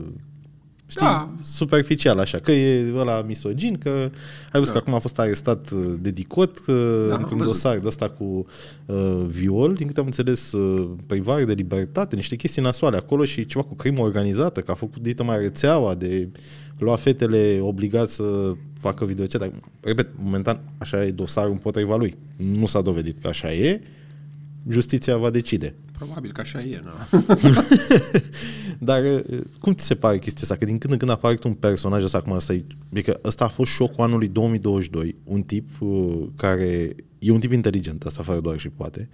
știi, 0.91 1.05
Da. 1.05 1.29
superficial 1.43 2.19
așa, 2.19 2.37
că 2.37 2.51
e 2.51 2.93
ăla 2.95 3.21
misogin, 3.21 3.77
că 3.77 3.89
ai 3.89 4.59
văzut 4.59 4.65
Da. 4.67 4.71
că 4.71 4.77
acum 4.77 4.93
a 4.93 4.97
fost 4.97 5.19
arestat 5.19 5.69
uh, 5.71 5.93
de 5.99 6.09
DICOT 6.09 6.57
uh, 6.59 6.65
Da, 7.07 7.13
am 7.13 7.19
într-un 7.21 7.37
văzut. 7.37 7.53
dosar 7.53 7.77
de 7.77 7.87
ăsta 7.87 8.09
cu 8.09 8.45
uh, 8.85 9.23
viol, 9.27 9.73
din 9.73 9.87
câte 9.87 9.99
am 9.99 10.05
înțeles, 10.05 10.51
uh, 10.51 10.89
privare 11.05 11.45
de 11.45 11.53
libertate, 11.53 12.15
niște 12.15 12.35
chestii 12.35 12.61
nasoale 12.61 12.97
acolo 12.97 13.23
și 13.25 13.45
ceva 13.45 13.63
cu 13.63 13.75
crimă 13.75 14.01
organizată, 14.01 14.61
că 14.61 14.71
a 14.71 14.73
făcut 14.73 15.01
dită 15.01 15.23
mai 15.23 15.37
rețeaua 15.37 15.93
de 15.95 16.29
lua 16.77 16.95
fetele 16.95 17.59
obligat 17.61 18.09
să 18.09 18.53
facă 18.79 19.05
videochat. 19.05 19.39
Dar, 19.41 19.51
Repet, 19.81 20.07
momentan 20.21 20.59
așa 20.77 21.05
e 21.05 21.11
dosarul 21.11 21.51
împotriva 21.51 21.95
lui. 21.95 22.17
Nu 22.35 22.65
s-a 22.65 22.81
dovedit 22.81 23.19
că 23.19 23.27
așa 23.27 23.53
e, 23.53 23.81
justiția 24.69 25.17
va 25.17 25.29
decide. 25.29 25.75
Probabil 26.05 26.31
că 26.31 26.41
așa 26.41 26.61
e, 26.61 26.81
na. 26.83 27.07
Dar 28.89 29.03
uh, 29.03 29.41
cum 29.59 29.73
ți 29.73 29.85
se 29.85 29.95
pare 29.95 30.19
chestia 30.19 30.41
asta? 30.41 30.55
Că 30.55 30.65
din 30.65 30.77
când 30.77 30.93
în 30.93 30.99
când 30.99 31.11
apare 31.11 31.37
un 31.43 31.53
personaj 31.53 32.03
ăsta, 32.03 32.17
acum 32.17 32.33
asta 32.33 32.53
e, 32.53 32.65
adică 32.91 33.19
ăsta 33.23 33.45
a 33.45 33.47
fost 33.47 33.71
șocul 33.71 34.03
anului 34.03 34.27
2022, 34.27 35.15
un 35.23 35.41
tip 35.41 35.69
uh, 35.79 36.27
care 36.35 36.95
e 37.19 37.31
un 37.31 37.39
tip 37.39 37.51
inteligent, 37.51 38.05
asta 38.05 38.23
fără 38.23 38.39
doar 38.39 38.59
și 38.59 38.69
poate, 38.69 39.09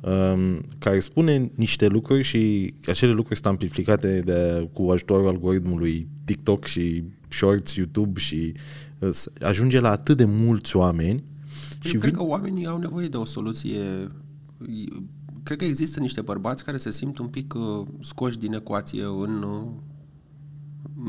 um, 0.00 0.60
care 0.78 1.00
spune 1.00 1.50
niște 1.54 1.86
lucruri 1.86 2.22
și 2.22 2.74
acele 2.86 3.12
lucruri 3.12 3.34
sunt 3.40 3.48
amplificate 3.48 4.20
de, 4.20 4.68
cu 4.72 4.90
ajutorul 4.90 5.28
algoritmului 5.28 6.08
TikTok 6.24 6.64
și 6.64 7.04
Shorts, 7.28 7.74
YouTube 7.74 8.20
și 8.20 8.52
uh, 8.98 9.22
ajunge 9.40 9.80
la 9.80 9.90
atât 9.90 10.16
de 10.16 10.24
mulți 10.24 10.76
oameni. 10.76 11.24
Eu 11.82 11.90
și 11.90 11.96
cred 11.96 12.02
vin... 12.02 12.12
că 12.12 12.22
oamenii 12.22 12.66
au 12.66 12.78
nevoie 12.78 13.08
de 13.08 13.16
o 13.16 13.24
soluție. 13.24 13.80
Cred 15.48 15.60
că 15.60 15.66
există 15.66 16.00
niște 16.00 16.20
bărbați 16.20 16.64
care 16.64 16.76
se 16.76 16.90
simt 16.90 17.18
un 17.18 17.26
pic 17.26 17.54
uh, 17.54 17.86
scoși 18.00 18.38
din 18.38 18.52
ecuație 18.52 19.02
în 19.02 19.42
uh, 19.42 19.66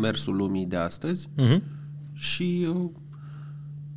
mersul 0.02 0.36
lumii 0.36 0.66
de 0.66 0.76
astăzi 0.76 1.30
uh-huh. 1.38 1.62
și 2.14 2.68
uh, 2.70 2.90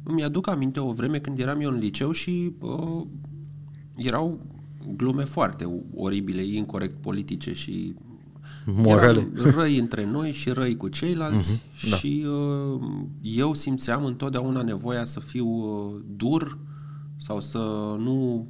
îmi 0.03 0.25
aduc 0.25 0.49
aminte 0.49 0.81
o 0.81 0.93
vreme 0.93 1.19
când 1.19 1.39
eram 1.39 1.61
eu 1.61 1.71
în 1.71 1.79
liceu 1.79 2.11
și 2.11 2.53
uh, 2.59 3.05
erau 3.95 4.41
glume 4.97 5.25
foarte 5.25 5.83
oribile, 5.95 6.43
incorrect 6.45 6.95
politice 7.01 7.53
și 7.53 7.95
morale. 8.65 9.29
răi 9.57 9.79
între 9.79 10.07
noi 10.07 10.33
și 10.33 10.51
răi 10.51 10.77
cu 10.77 10.89
ceilalți 10.89 11.59
uh-huh, 11.59 11.91
da. 11.91 11.97
și 11.97 12.27
uh, 12.27 12.81
eu 13.21 13.55
simțeam 13.55 14.05
întotdeauna 14.05 14.63
nevoia 14.63 15.05
să 15.05 15.21
fiu 15.21 15.47
uh, 15.47 16.03
dur 16.17 16.59
sau 17.25 17.41
să 17.41 17.59
nu... 17.99 18.47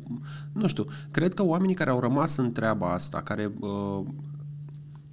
Nu 0.53 0.67
știu, 0.67 0.87
cred 1.11 1.35
că 1.35 1.43
oamenii 1.45 1.75
care 1.75 1.91
au 1.91 2.01
rămas 2.01 2.37
în 2.37 2.53
treaba 2.53 2.93
asta, 2.93 3.23
care 3.23 3.53
uh, 3.61 4.05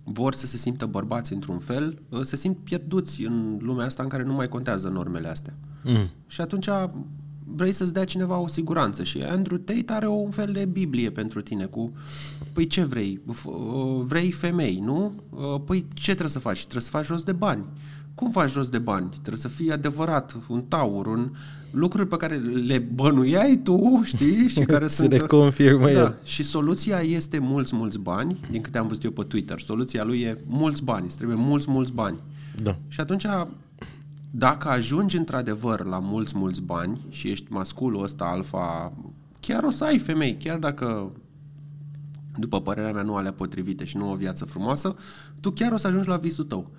vor 0.03 0.33
să 0.33 0.45
se 0.45 0.57
simtă 0.57 0.85
bărbați 0.85 1.33
într-un 1.33 1.59
fel, 1.59 2.01
uh, 2.09 2.21
se 2.21 2.35
simt 2.35 2.57
pierduți 2.57 3.25
în 3.25 3.57
lumea 3.61 3.85
asta 3.85 4.03
în 4.03 4.09
care 4.09 4.23
nu 4.23 4.33
mai 4.33 4.47
contează 4.47 4.87
normele 4.87 5.27
astea. 5.27 5.53
Mm. 5.83 6.07
Și 6.27 6.41
atunci 6.41 6.69
vrei 7.55 7.71
să-ți 7.71 7.93
dea 7.93 8.03
cineva 8.03 8.37
o 8.37 8.47
siguranță 8.47 9.03
și 9.03 9.21
Andrew 9.21 9.57
Tate 9.57 9.93
are 9.93 10.07
un 10.07 10.29
fel 10.29 10.51
de 10.51 10.65
Biblie 10.65 11.11
pentru 11.11 11.41
tine 11.41 11.65
cu 11.65 11.91
păi 12.53 12.67
ce 12.67 12.83
vrei? 12.83 13.21
Uh, 13.25 14.01
vrei 14.03 14.31
femei, 14.31 14.79
nu? 14.83 15.13
Uh, 15.29 15.61
păi 15.65 15.87
ce 15.93 16.11
trebuie 16.11 16.29
să 16.29 16.39
faci? 16.39 16.59
Trebuie 16.59 16.81
să 16.81 16.89
faci 16.89 17.05
jos 17.05 17.23
de 17.23 17.31
bani. 17.31 17.65
Cum 18.15 18.31
faci 18.31 18.51
jos 18.51 18.67
de 18.67 18.79
bani? 18.79 19.09
Trebuie 19.09 19.37
să 19.37 19.47
fii 19.47 19.71
adevărat, 19.71 20.37
un 20.47 20.61
taur, 20.61 21.05
un 21.05 21.31
lucruri 21.71 22.07
pe 22.07 22.17
care 22.17 22.35
le 22.37 22.77
bănuiai 22.77 23.59
tu, 23.63 24.01
știi? 24.03 24.47
Și 24.53 24.59
care 24.59 24.87
Se 24.87 24.95
sunt... 24.95 25.11
le 25.11 25.17
confirmă 25.17 25.85
da. 25.85 25.91
el. 25.91 26.17
Și 26.23 26.43
soluția 26.43 26.99
este 26.99 27.39
mulți, 27.39 27.75
mulți 27.75 27.99
bani, 27.99 28.39
din 28.51 28.61
câte 28.61 28.77
am 28.77 28.87
văzut 28.87 29.03
eu 29.03 29.11
pe 29.11 29.23
Twitter. 29.23 29.59
Soluția 29.59 30.03
lui 30.03 30.21
e 30.21 30.37
mulți 30.47 30.83
bani, 30.83 31.05
îți 31.05 31.15
trebuie 31.15 31.37
mulți, 31.37 31.69
mulți 31.69 31.91
bani. 31.91 32.17
Da. 32.55 32.77
Și 32.87 32.99
atunci 32.99 33.25
dacă 34.31 34.69
ajungi 34.69 35.17
într-adevăr 35.17 35.85
la 35.85 35.99
mulți, 35.99 36.37
mulți 36.37 36.61
bani 36.61 37.01
și 37.09 37.27
ești 37.27 37.51
masculul 37.51 38.03
ăsta 38.03 38.25
alfa, 38.25 38.93
chiar 39.39 39.63
o 39.63 39.69
să 39.69 39.83
ai 39.83 39.97
femei, 39.97 40.37
chiar 40.37 40.57
dacă 40.57 41.11
după 42.37 42.61
părerea 42.61 42.91
mea 42.91 43.01
nu 43.01 43.15
alea 43.15 43.33
potrivite 43.33 43.85
și 43.85 43.97
nu 43.97 44.11
o 44.11 44.15
viață 44.15 44.45
frumoasă, 44.45 44.95
tu 45.41 45.51
chiar 45.51 45.71
o 45.71 45.77
să 45.77 45.87
ajungi 45.87 46.07
la 46.07 46.17
visul 46.17 46.43
tău. 46.43 46.71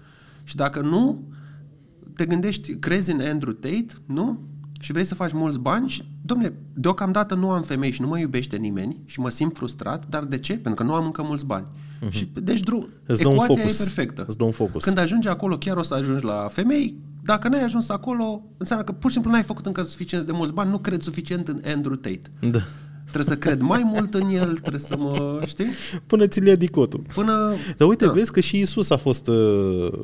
Și 0.44 0.56
dacă 0.56 0.80
nu, 0.80 1.22
te 2.14 2.26
gândești, 2.26 2.74
crezi 2.74 3.10
în 3.10 3.20
Andrew 3.20 3.52
Tate, 3.52 3.86
nu? 4.06 4.38
Și 4.82 4.92
vrei 4.92 5.04
să 5.04 5.14
faci 5.14 5.32
mulți 5.32 5.58
bani 5.58 5.88
și, 5.88 6.04
domne, 6.22 6.52
deocamdată 6.74 7.34
nu 7.34 7.50
am 7.50 7.62
femei 7.62 7.90
și 7.90 8.00
nu 8.00 8.06
mă 8.06 8.18
iubește 8.18 8.56
nimeni 8.56 9.00
și 9.06 9.20
mă 9.20 9.28
simt 9.28 9.56
frustrat, 9.56 10.08
dar 10.08 10.24
de 10.24 10.38
ce? 10.38 10.52
Pentru 10.52 10.74
că 10.74 10.82
nu 10.82 10.94
am 10.94 11.04
încă 11.04 11.22
mulți 11.22 11.46
bani. 11.46 11.66
Uh-huh. 11.66 12.10
Și, 12.10 12.30
deci, 12.42 12.60
drum, 12.60 12.88
ecuația 13.06 13.62
e 13.62 13.74
perfectă. 13.76 14.24
Îți 14.26 14.36
dă 14.36 14.44
un 14.44 14.50
focus. 14.50 14.84
Când 14.84 14.98
ajungi 14.98 15.28
acolo, 15.28 15.58
chiar 15.58 15.76
o 15.76 15.82
să 15.82 15.94
ajungi 15.94 16.24
la 16.24 16.48
femei, 16.52 16.96
dacă 17.22 17.48
n-ai 17.48 17.64
ajuns 17.64 17.88
acolo, 17.88 18.42
înseamnă 18.56 18.84
că 18.84 18.92
pur 18.92 19.10
și 19.10 19.14
simplu 19.14 19.32
n-ai 19.32 19.42
făcut 19.42 19.66
încă 19.66 19.82
suficient 19.82 20.26
de 20.26 20.32
mulți 20.32 20.52
bani, 20.52 20.70
nu 20.70 20.78
cred 20.78 21.02
suficient 21.02 21.48
în 21.48 21.60
Andrew 21.64 21.94
Tate. 21.94 22.30
Da. 22.40 22.58
Trebuie 23.04 23.36
să 23.36 23.40
cred 23.40 23.60
mai 23.60 23.82
mult 23.84 24.14
în 24.14 24.28
el, 24.28 24.58
trebuie 24.58 24.80
să 24.80 24.96
mă, 24.98 25.42
știi? 25.46 25.66
Până 26.06 26.26
ți-l 26.26 26.46
ia 26.46 26.54
dicotul. 26.54 27.02
Până... 27.14 27.52
Dar 27.76 27.88
uite, 27.88 28.06
da. 28.06 28.12
vezi 28.12 28.32
că 28.32 28.40
și 28.40 28.58
Isus 28.58 28.90
a 28.90 28.96
fost 28.96 29.28
uh, 29.28 29.36
uh, 29.36 29.98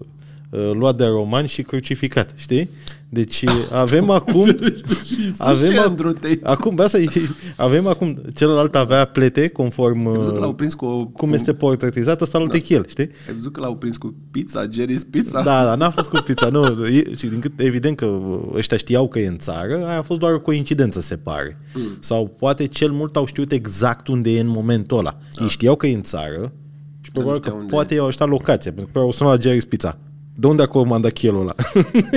luat 0.51 0.97
de 0.97 1.05
romani 1.05 1.49
și 1.49 1.63
crucificat, 1.63 2.33
știi? 2.37 2.71
Deci 3.09 3.45
avem 3.73 4.11
acum... 4.11 4.57
avem 5.39 5.79
a, 5.79 5.95
acum, 6.43 6.81
asta 6.81 6.99
e, 6.99 7.09
avem 7.57 7.87
acum, 7.87 8.23
celălalt 8.35 8.75
avea 8.75 9.05
plete 9.05 9.49
conform 9.49 10.09
l-au 10.39 10.55
prins 10.55 10.75
cu 10.75 10.85
o, 10.85 11.07
cum 11.07 11.33
este 11.33 11.55
portretizat, 11.55 12.21
ăsta 12.21 12.39
l 12.39 12.47
da. 12.47 12.59
chel, 12.59 12.87
știi? 12.89 13.09
Ai 13.29 13.35
văzut 13.35 13.53
că 13.53 13.61
l-au 13.61 13.77
prins 13.77 13.97
cu 13.97 14.15
pizza, 14.31 14.69
Jerry's 14.69 15.11
Pizza? 15.11 15.43
Da, 15.43 15.65
da, 15.65 15.75
n-a 15.75 15.91
fost 15.91 16.09
cu 16.09 16.21
pizza, 16.25 16.49
nu. 16.49 16.87
E, 16.87 17.15
și 17.15 17.27
din 17.27 17.39
cât 17.39 17.61
evident 17.61 17.97
că 17.97 18.19
ăștia 18.55 18.77
știau 18.77 19.09
că 19.09 19.19
e 19.19 19.27
în 19.27 19.39
țară, 19.39 19.87
aia 19.87 19.99
a 19.99 20.03
fost 20.03 20.21
doar 20.21 20.33
o 20.33 20.41
coincidență, 20.41 21.01
se 21.01 21.17
pare. 21.17 21.59
Mm. 21.75 21.83
Sau 22.01 22.27
poate 22.39 22.67
cel 22.67 22.91
mult 22.91 23.17
au 23.17 23.27
știut 23.27 23.53
exact 23.53 24.09
unde 24.09 24.31
e 24.31 24.41
în 24.41 24.49
momentul 24.49 24.99
ăla. 24.99 25.19
Ah. 25.35 25.43
Ei 25.43 25.49
știau 25.49 25.77
că 25.77 25.87
e 25.87 25.95
în 25.95 26.03
țară 26.03 26.53
și 27.01 27.11
probabil 27.11 27.41
că 27.41 27.51
poate 27.51 27.95
i-au 27.95 28.07
așteptat 28.07 28.39
locația, 28.39 28.73
pentru 28.73 28.93
că 28.93 28.99
au 28.99 29.13
sunat 29.13 29.45
la 29.45 29.51
Jerry's 29.51 29.69
Pizza 29.69 29.99
de 30.39 30.47
unde 30.47 30.63
a 30.63 30.67
comandat 30.67 31.13
chelul 31.13 31.41
ăla? 31.41 31.55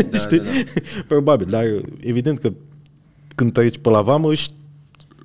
Da, 0.10 0.18
Știi? 0.26 0.38
Da, 0.38 0.44
da. 0.44 1.02
Probabil, 1.08 1.48
dar 1.50 1.64
evident 2.00 2.40
că 2.40 2.54
când 3.36 3.54
treci 3.54 3.78
pe 3.78 3.90
la 3.90 4.02
vamă 4.02 4.34
și 4.34 4.50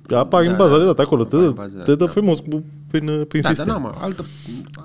apar 0.09 0.43
da, 0.43 0.49
în 0.49 0.57
baza 0.57 0.73
da, 0.73 0.79
de 0.79 0.85
dată 0.85 1.01
acolo, 1.01 1.23
te, 1.23 1.37
dă, 1.37 1.53
te 1.83 1.95
dă 1.95 1.95
da. 1.95 2.07
frumos 2.07 2.39
cu, 2.39 2.63
prin, 2.87 3.25
prin 3.27 3.41
da, 3.41 3.47
sistem. 3.47 3.67
Da, 3.67 3.77
mă, 3.77 3.93
altă... 3.97 4.25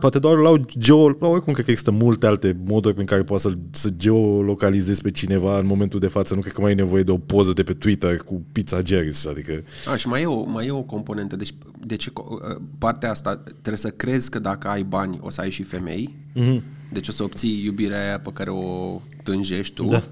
Poate 0.01 0.19
doar 0.19 0.37
la 0.37 0.51
geo... 0.79 1.09
La 1.09 1.29
oricum 1.29 1.53
cred 1.53 1.65
că 1.65 1.71
există 1.71 1.91
multe 1.91 2.27
alte 2.27 2.57
moduri 2.67 2.95
prin 2.95 3.07
care 3.07 3.23
poți 3.23 3.43
să, 3.43 3.53
să 3.71 3.89
geolocalizezi 3.97 5.03
pe 5.03 5.11
cineva 5.11 5.59
în 5.59 5.67
momentul 5.67 6.01
de 6.01 6.07
față. 6.07 6.35
Nu 6.35 6.41
cred 6.41 6.53
că 6.53 6.61
mai 6.61 6.71
ai 6.71 6.77
nevoie 6.77 7.03
de 7.03 7.11
o 7.11 7.19
poză 7.19 7.53
de 7.53 7.63
pe 7.63 7.73
Twitter 7.73 8.17
cu 8.17 8.43
pizza 8.53 8.79
Jerry's, 8.83 9.29
adică... 9.29 9.63
A, 9.93 9.97
și 9.97 10.09
mai 10.09 10.23
e 10.23 10.27
o, 10.27 10.45
mai 10.45 10.67
e 10.67 10.71
o 10.71 10.83
componentă. 10.83 11.37
Deci, 11.37 11.55
deci 11.87 12.13
partea 12.79 13.11
asta 13.11 13.43
trebuie 13.47 13.77
să 13.77 13.91
crezi 13.91 14.31
că 14.31 14.39
dacă 14.39 14.69
ai 14.69 14.83
bani 14.83 15.19
o 15.23 15.31
să 15.31 15.41
ai 15.41 15.51
și 15.51 15.63
femei. 15.63 16.15
Mm-hmm 16.37 16.79
deci 16.93 17.09
o 17.09 17.13
să 17.13 17.23
obții 17.23 17.63
iubirea 17.65 18.05
aia 18.05 18.19
pe 18.19 18.31
care 18.33 18.51
o 18.51 19.01
tânjești 19.23 19.75
tu. 19.75 19.85
Da. 19.85 20.03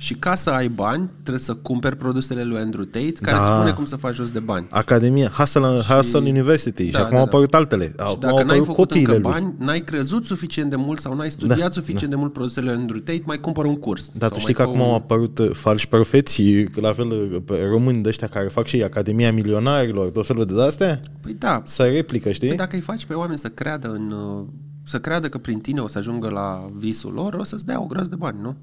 Și 0.00 0.14
ca 0.14 0.34
să 0.34 0.50
ai 0.50 0.68
bani, 0.68 1.10
trebuie 1.22 1.42
să 1.42 1.54
cumperi 1.54 1.96
produsele 1.96 2.44
lui 2.44 2.58
Andrew 2.58 2.84
Tate, 2.84 3.12
care 3.20 3.36
da. 3.36 3.42
îți 3.42 3.52
spune 3.52 3.70
cum 3.70 3.84
să 3.84 3.96
faci 3.96 4.14
jos 4.14 4.30
de 4.30 4.38
bani. 4.38 4.66
Academia, 4.70 5.28
Hustle, 5.28 5.80
și... 5.80 5.92
Hustle 5.92 6.18
University. 6.18 6.90
Da, 6.90 6.98
și 6.98 7.04
acum 7.04 7.14
da, 7.14 7.18
au 7.18 7.24
da. 7.24 7.30
apărut 7.30 7.54
altele. 7.54 7.84
Și 7.84 7.92
au, 7.96 8.16
dacă 8.16 8.42
n-ai 8.42 8.62
făcut 8.64 8.90
încă 8.90 9.10
lui. 9.10 9.20
bani, 9.20 9.54
n-ai 9.58 9.80
crezut 9.80 10.24
suficient 10.24 10.70
de 10.70 10.76
mult 10.76 11.00
sau 11.00 11.14
n-ai 11.14 11.30
studiat 11.30 11.58
da, 11.58 11.70
suficient 11.70 12.02
da. 12.02 12.08
de 12.08 12.16
mult 12.16 12.32
produsele 12.32 12.66
lui 12.66 12.74
Andrew 12.74 12.98
Tate, 12.98 13.22
mai 13.24 13.40
cumpără 13.40 13.68
un 13.68 13.78
curs. 13.78 14.10
Da, 14.14 14.28
tu 14.28 14.38
știi 14.38 14.54
că 14.54 14.62
acum 14.62 14.80
un... 14.80 14.86
au 14.86 14.94
apărut 14.94 15.38
uh, 15.38 15.50
falși 15.52 15.88
profeții, 15.88 16.68
la 16.80 16.92
fel 16.92 17.10
uh, 17.10 17.58
români 17.70 18.02
de 18.02 18.08
ăștia 18.08 18.26
care 18.26 18.48
fac 18.48 18.66
și 18.66 18.82
Academia 18.82 19.32
Milionarilor, 19.32 20.10
tot 20.10 20.26
felul 20.26 20.44
de 20.44 20.62
astea? 20.62 21.00
Păi 21.20 21.34
da. 21.38 21.62
Să 21.64 21.82
replică, 21.82 22.30
știi? 22.30 22.48
Păi 22.48 22.56
dacă 22.56 22.76
îi 22.76 22.82
faci 22.82 23.04
pe 23.04 23.14
oameni 23.14 23.38
să 23.38 23.48
creadă 23.48 23.88
în 23.88 24.10
uh, 24.10 24.46
să 24.88 25.00
creadă 25.00 25.28
că 25.28 25.38
prin 25.38 25.60
tine 25.60 25.80
o 25.80 25.86
să 25.86 25.98
ajungă 25.98 26.28
la 26.28 26.70
visul 26.74 27.12
lor, 27.12 27.34
o 27.34 27.44
să-ți 27.44 27.66
dea 27.66 27.82
o 27.82 27.86
groază 27.86 28.08
de 28.08 28.16
bani, 28.16 28.40
nu? 28.40 28.56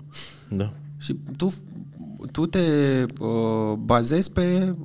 Da. 0.50 0.74
Și 0.98 1.16
tu, 1.38 1.54
tu 2.32 2.46
te 2.46 3.06
uh, 3.20 3.74
bazezi 3.78 4.32
pe 4.32 4.76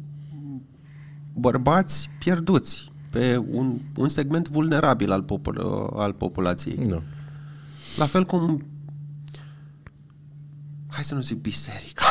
bărbați 1.34 2.10
pierduți, 2.18 2.92
pe 3.10 3.44
un, 3.50 3.78
un 3.96 4.08
segment 4.08 4.48
vulnerabil 4.48 5.10
al, 5.10 5.22
popul, 5.22 5.56
uh, 5.56 6.00
al 6.00 6.12
populației. 6.12 6.86
Da. 6.86 7.02
La 7.96 8.06
fel 8.06 8.24
cum 8.24 8.64
hai 10.90 11.04
să 11.04 11.14
nu 11.14 11.20
zic 11.20 11.40
biserica. 11.40 12.04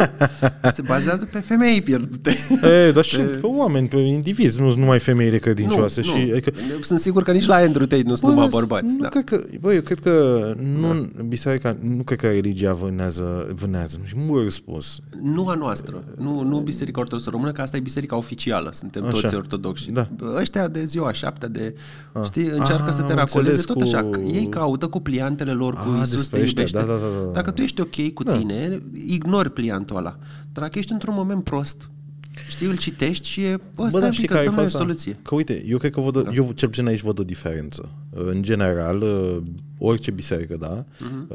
se 0.74 0.82
bazează 0.86 1.24
pe 1.24 1.38
femei 1.38 1.82
pierdute. 1.82 2.36
E, 2.62 2.92
dar 2.92 3.04
și 3.10 3.16
pe, 3.16 3.22
pe 3.22 3.46
oameni, 3.46 3.88
pe 3.88 3.96
indivizi, 3.96 4.60
nu 4.60 4.74
numai 4.74 4.98
femeile 4.98 5.38
credincioase. 5.38 6.00
Nu, 6.04 6.06
și, 6.06 6.24
nu. 6.26 6.32
Adică, 6.32 6.52
Sunt 6.82 6.98
sigur 6.98 7.22
că 7.22 7.32
nici 7.32 7.46
la 7.46 7.54
Andrew 7.54 7.86
Tate 7.86 8.02
nu 8.02 8.14
sunt 8.14 8.30
numai 8.30 8.48
bărbați. 8.48 8.86
Nu 8.86 9.00
da. 9.00 9.08
cred 9.08 9.24
că, 9.24 9.40
bă, 9.60 9.74
eu 9.74 9.80
cred 9.80 10.00
că 10.00 10.54
nu, 10.80 11.10
da. 11.16 11.22
biserica, 11.22 11.76
nu 11.80 12.02
cred 12.02 12.18
că 12.18 12.30
religia 12.30 12.72
vânează, 12.72 13.52
vânează 13.54 13.96
nu 14.00 14.06
știu, 14.06 14.20
mult 14.26 14.42
răspuns. 14.42 15.00
Nu 15.22 15.48
a 15.48 15.54
noastră, 15.54 16.04
nu, 16.16 16.42
nu 16.42 16.58
biserica 16.58 17.00
ortodoxă 17.00 17.30
română, 17.30 17.52
că 17.52 17.60
asta 17.60 17.76
e 17.76 17.80
biserica 17.80 18.16
oficială, 18.16 18.70
suntem 18.72 19.04
așa. 19.04 19.20
toți 19.20 19.34
ortodoxi. 19.34 19.90
Da. 19.90 20.08
Ăștia 20.36 20.68
de 20.68 20.84
ziua 20.84 21.12
șapte 21.12 21.46
de, 21.48 21.74
a. 22.12 22.22
știi, 22.24 22.46
încearcă 22.46 22.88
a, 22.88 22.92
să 22.92 23.02
te 23.02 23.14
racoleze 23.14 23.62
tot 23.62 23.76
cu... 23.76 23.82
așa. 23.82 24.10
Ei 24.32 24.48
caută 24.48 24.86
cu 24.86 25.00
pliantele 25.00 25.52
lor, 25.52 25.74
cu 25.74 25.88
a, 25.94 25.96
Iisus 25.98 26.28
te 26.28 26.36
iubește. 26.38 26.78
Da, 26.78 26.80
da, 26.80 26.92
da, 26.92 27.24
da. 27.24 27.32
Dacă 27.32 27.50
tu 27.50 27.62
ești 27.62 27.80
ok 27.80 27.98
cu 28.08 28.22
da. 28.22 28.38
tine, 28.38 28.82
ignori 29.04 29.50
pliantul 29.50 29.96
ăla. 29.96 30.18
Dar 30.52 30.64
dacă 30.64 30.78
ești 30.78 30.92
într-un 30.92 31.14
moment 31.14 31.44
prost, 31.44 31.90
știi, 32.48 32.66
îl 32.66 32.76
citești 32.76 33.28
și 33.28 33.42
e, 33.42 33.60
bă, 33.74 33.88
bă 33.90 34.00
da, 34.00 34.10
știi 34.10 34.28
că 34.28 34.36
ai 34.36 34.46
fost 34.46 34.68
soluție. 34.68 35.16
Că 35.22 35.34
uite, 35.34 35.64
eu 35.66 35.78
cred 35.78 35.92
că 35.92 36.00
văd, 36.00 36.22
da. 36.22 36.30
eu 36.34 36.52
cel 36.52 36.68
puțin 36.68 36.86
aici 36.86 37.02
văd 37.02 37.18
o 37.18 37.24
diferență. 37.24 37.90
În 38.10 38.42
general, 38.42 39.02
uh, 39.02 39.36
orice 39.78 40.10
biserică, 40.10 40.56
da, 40.56 40.84
uh-huh. 40.84 41.34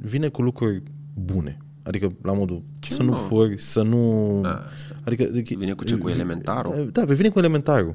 vine 0.00 0.28
cu 0.28 0.42
lucruri 0.42 0.82
bune. 1.14 1.58
Adică, 1.82 2.12
la 2.22 2.32
modul, 2.32 2.62
ce 2.78 2.92
să 2.92 3.02
nu, 3.02 3.10
nu 3.10 3.16
furi, 3.16 3.62
să 3.62 3.82
nu... 3.82 4.38
Da, 4.42 4.62
adică, 5.04 5.22
adică, 5.22 5.54
vine 5.58 5.72
cu 5.72 5.84
ce? 5.84 5.96
Cu 5.96 6.08
elementarul? 6.08 6.88
Da, 6.92 7.04
vine 7.04 7.28
cu 7.28 7.38
elementarul. 7.38 7.94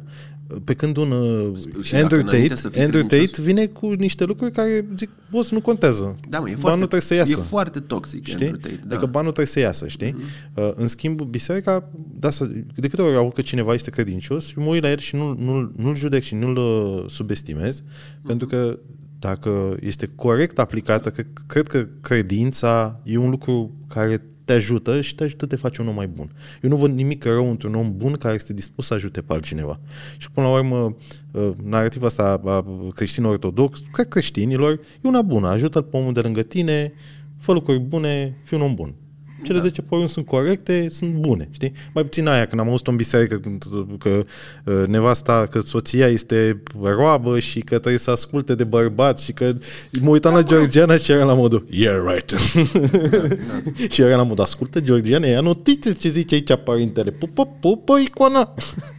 Pe 0.64 0.74
când 0.74 0.98
un 0.98 1.12
uh, 1.12 1.58
Și 1.82 1.96
Andrew 1.96 2.20
dacă 2.22 2.30
înainte 2.30 2.48
Tate, 2.48 2.62
să 2.62 2.70
fii 2.70 2.82
Andrew 2.82 3.06
credincios- 3.06 3.32
Tate 3.32 3.42
vine 3.42 3.66
cu 3.66 3.92
niște 3.92 4.24
lucruri 4.24 4.52
care 4.52 4.86
zic, 4.98 5.10
boss, 5.30 5.52
nu 5.52 5.62
contează. 5.62 6.16
Da, 6.30 6.40
mă, 6.40 6.50
e 6.50 6.52
Banul 6.52 6.60
foarte, 6.60 6.78
trebuie 6.78 7.02
să 7.02 7.14
iasă. 7.14 7.32
e 7.32 7.36
foarte 7.36 7.80
toxic 7.80 8.26
Știi? 8.28 8.46
Andrew 8.46 8.62
Tate, 8.62 8.80
da. 8.88 8.96
Adică 8.96 9.12
banul 9.12 9.32
trebuie 9.32 9.54
să 9.54 9.60
iasă, 9.60 9.88
știi? 9.88 10.16
Uh, 10.54 10.72
în 10.76 10.88
schimb, 10.88 11.22
biserica, 11.22 11.90
de, 12.20 12.28
asta, 12.28 12.46
de 12.76 12.88
câte 12.88 13.02
ori 13.02 13.16
aud 13.16 13.34
că 13.34 13.42
cineva 13.42 13.74
este 13.74 13.90
credincios, 13.90 14.54
eu 14.58 14.64
mă 14.64 14.70
uit 14.70 14.82
la 14.82 14.90
el 14.90 14.98
și 14.98 15.16
nu, 15.16 15.36
nu, 15.40 15.72
nu-l 15.76 15.96
judec 15.96 16.24
și 16.24 16.36
nu-l 16.36 16.56
uh, 16.58 17.04
subestimez, 17.12 17.84
pentru 18.28 18.48
că 18.48 18.80
dacă 19.20 19.78
este 19.80 20.10
corect 20.16 20.60
aplicată, 20.60 21.10
cred, 21.10 21.28
cred 21.48 21.68
că 21.68 21.88
credința 22.02 23.00
e 23.04 23.18
un 23.18 23.30
lucru 23.30 23.72
care 23.88 24.26
te 24.46 24.54
ajută 24.54 25.02
și 25.02 25.16
te 25.16 25.24
ajută 25.24 25.46
să 25.46 25.56
te 25.56 25.62
faci 25.62 25.78
un 25.78 25.88
om 25.88 25.96
mai 25.96 26.08
bun. 26.08 26.32
Eu 26.62 26.70
nu 26.70 26.76
văd 26.76 26.92
nimic 26.92 27.24
rău 27.24 27.50
într-un 27.50 27.76
om 27.76 27.98
bun 27.98 28.14
care 28.14 28.34
este 28.34 28.54
dispus 28.54 28.86
să 28.86 28.94
ajute 28.94 29.22
pe 29.22 29.34
altcineva. 29.34 29.80
Și 30.18 30.32
până 30.32 30.48
la 30.48 30.54
urmă, 30.54 30.96
uh, 31.32 31.50
narrativa 31.64 32.06
asta 32.06 32.42
a 32.46 32.66
creștinilor 32.96 33.34
ortodox, 33.34 33.84
cred 33.92 34.08
creștinilor, 34.08 34.72
e 34.72 35.08
una 35.08 35.22
bună. 35.22 35.48
Ajută-l 35.48 35.84
pe 35.84 35.98
omul 35.98 36.14
de 36.14 36.20
lângă 36.20 36.42
tine, 36.42 36.94
fă 37.38 37.52
lucruri 37.52 37.80
bune, 37.80 38.38
fii 38.44 38.58
un 38.58 38.64
om 38.64 38.74
bun. 38.74 38.96
Cele 39.44 39.60
10 39.62 39.82
porunci 39.82 40.10
sunt 40.10 40.26
corecte, 40.26 40.88
sunt 40.90 41.14
bune, 41.14 41.48
știi? 41.52 41.74
Mai 41.94 42.04
puțin 42.04 42.28
aia, 42.28 42.46
când 42.46 42.62
am 42.62 42.70
auzit-o 42.70 42.92
în 42.92 42.98
biserică, 42.98 43.36
când, 43.38 43.64
că 43.98 44.24
uh, 44.66 44.84
nevasta, 44.88 45.48
că 45.50 45.60
soția 45.60 46.08
este 46.08 46.62
roabă 46.82 47.40
și 47.40 47.60
că 47.60 47.78
trebuie 47.78 47.98
să 47.98 48.12
asculte 48.12 48.56
de 48.56 48.64
bărbat 48.64 49.20
și 49.20 49.34
că 49.34 49.54
mă 50.02 50.10
uitam 50.10 50.34
la 50.34 50.44
Georgiana 50.44 50.98
și 50.98 51.12
era 51.12 51.24
la 51.24 51.34
modul 51.34 51.66
Yeah, 51.70 52.04
right. 52.08 52.36
și 53.92 54.02
era 54.02 54.16
la 54.16 54.24
modul, 54.24 54.44
ascultă 54.44 54.80
Georgiana, 54.80 55.28
ia 55.28 55.42
notițe 55.42 55.94
ce 55.94 56.10
zice 56.10 56.36
aici 56.36 56.56
părintele. 56.64 57.12
Pupă, 57.12 57.46
pupă, 57.60 57.98
icona. 57.98 58.54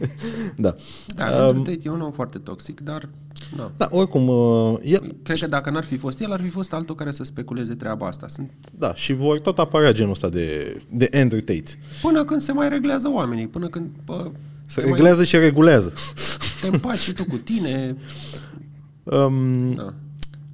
da. 0.57 0.75
Da, 1.15 1.25
Andrew 1.25 1.63
Tate 1.63 1.79
e 1.83 1.89
un 1.89 2.01
om 2.01 2.11
foarte 2.11 2.37
toxic, 2.37 2.79
dar 2.79 3.09
na. 3.55 3.71
Da, 3.77 3.87
oricum, 3.91 4.27
uh, 4.27 4.77
el, 4.83 5.15
Cred 5.23 5.39
că 5.39 5.47
dacă 5.47 5.69
n-ar 5.69 5.83
fi 5.83 5.97
fost 5.97 6.19
el, 6.19 6.31
ar 6.31 6.41
fi 6.41 6.49
fost 6.49 6.73
altul 6.73 6.95
care 6.95 7.11
să 7.11 7.23
speculeze 7.23 7.73
treaba 7.75 8.07
asta. 8.07 8.27
Sunt... 8.27 8.51
da, 8.77 8.93
și 8.93 9.13
vor 9.13 9.39
tot 9.39 9.59
apărea 9.59 9.91
genul 9.91 10.11
ăsta 10.11 10.29
de, 10.29 10.77
de 10.91 11.09
Andrew 11.13 11.39
Tate. 11.39 11.79
Până 12.01 12.23
când 12.23 12.41
se 12.41 12.51
mai 12.51 12.69
reglează 12.69 13.09
oamenii, 13.09 13.47
până 13.47 13.67
când 13.67 13.89
bă, 14.05 14.31
Se 14.65 14.79
te, 14.81 14.81
mai, 14.81 14.91
reglează 14.91 15.23
și 15.23 15.37
regulează. 15.37 15.93
te 16.61 16.67
împaci 16.67 16.97
și 16.97 17.13
tu 17.13 17.25
cu 17.25 17.37
tine. 17.37 17.95
Um, 19.09 19.73
Da. 19.73 19.93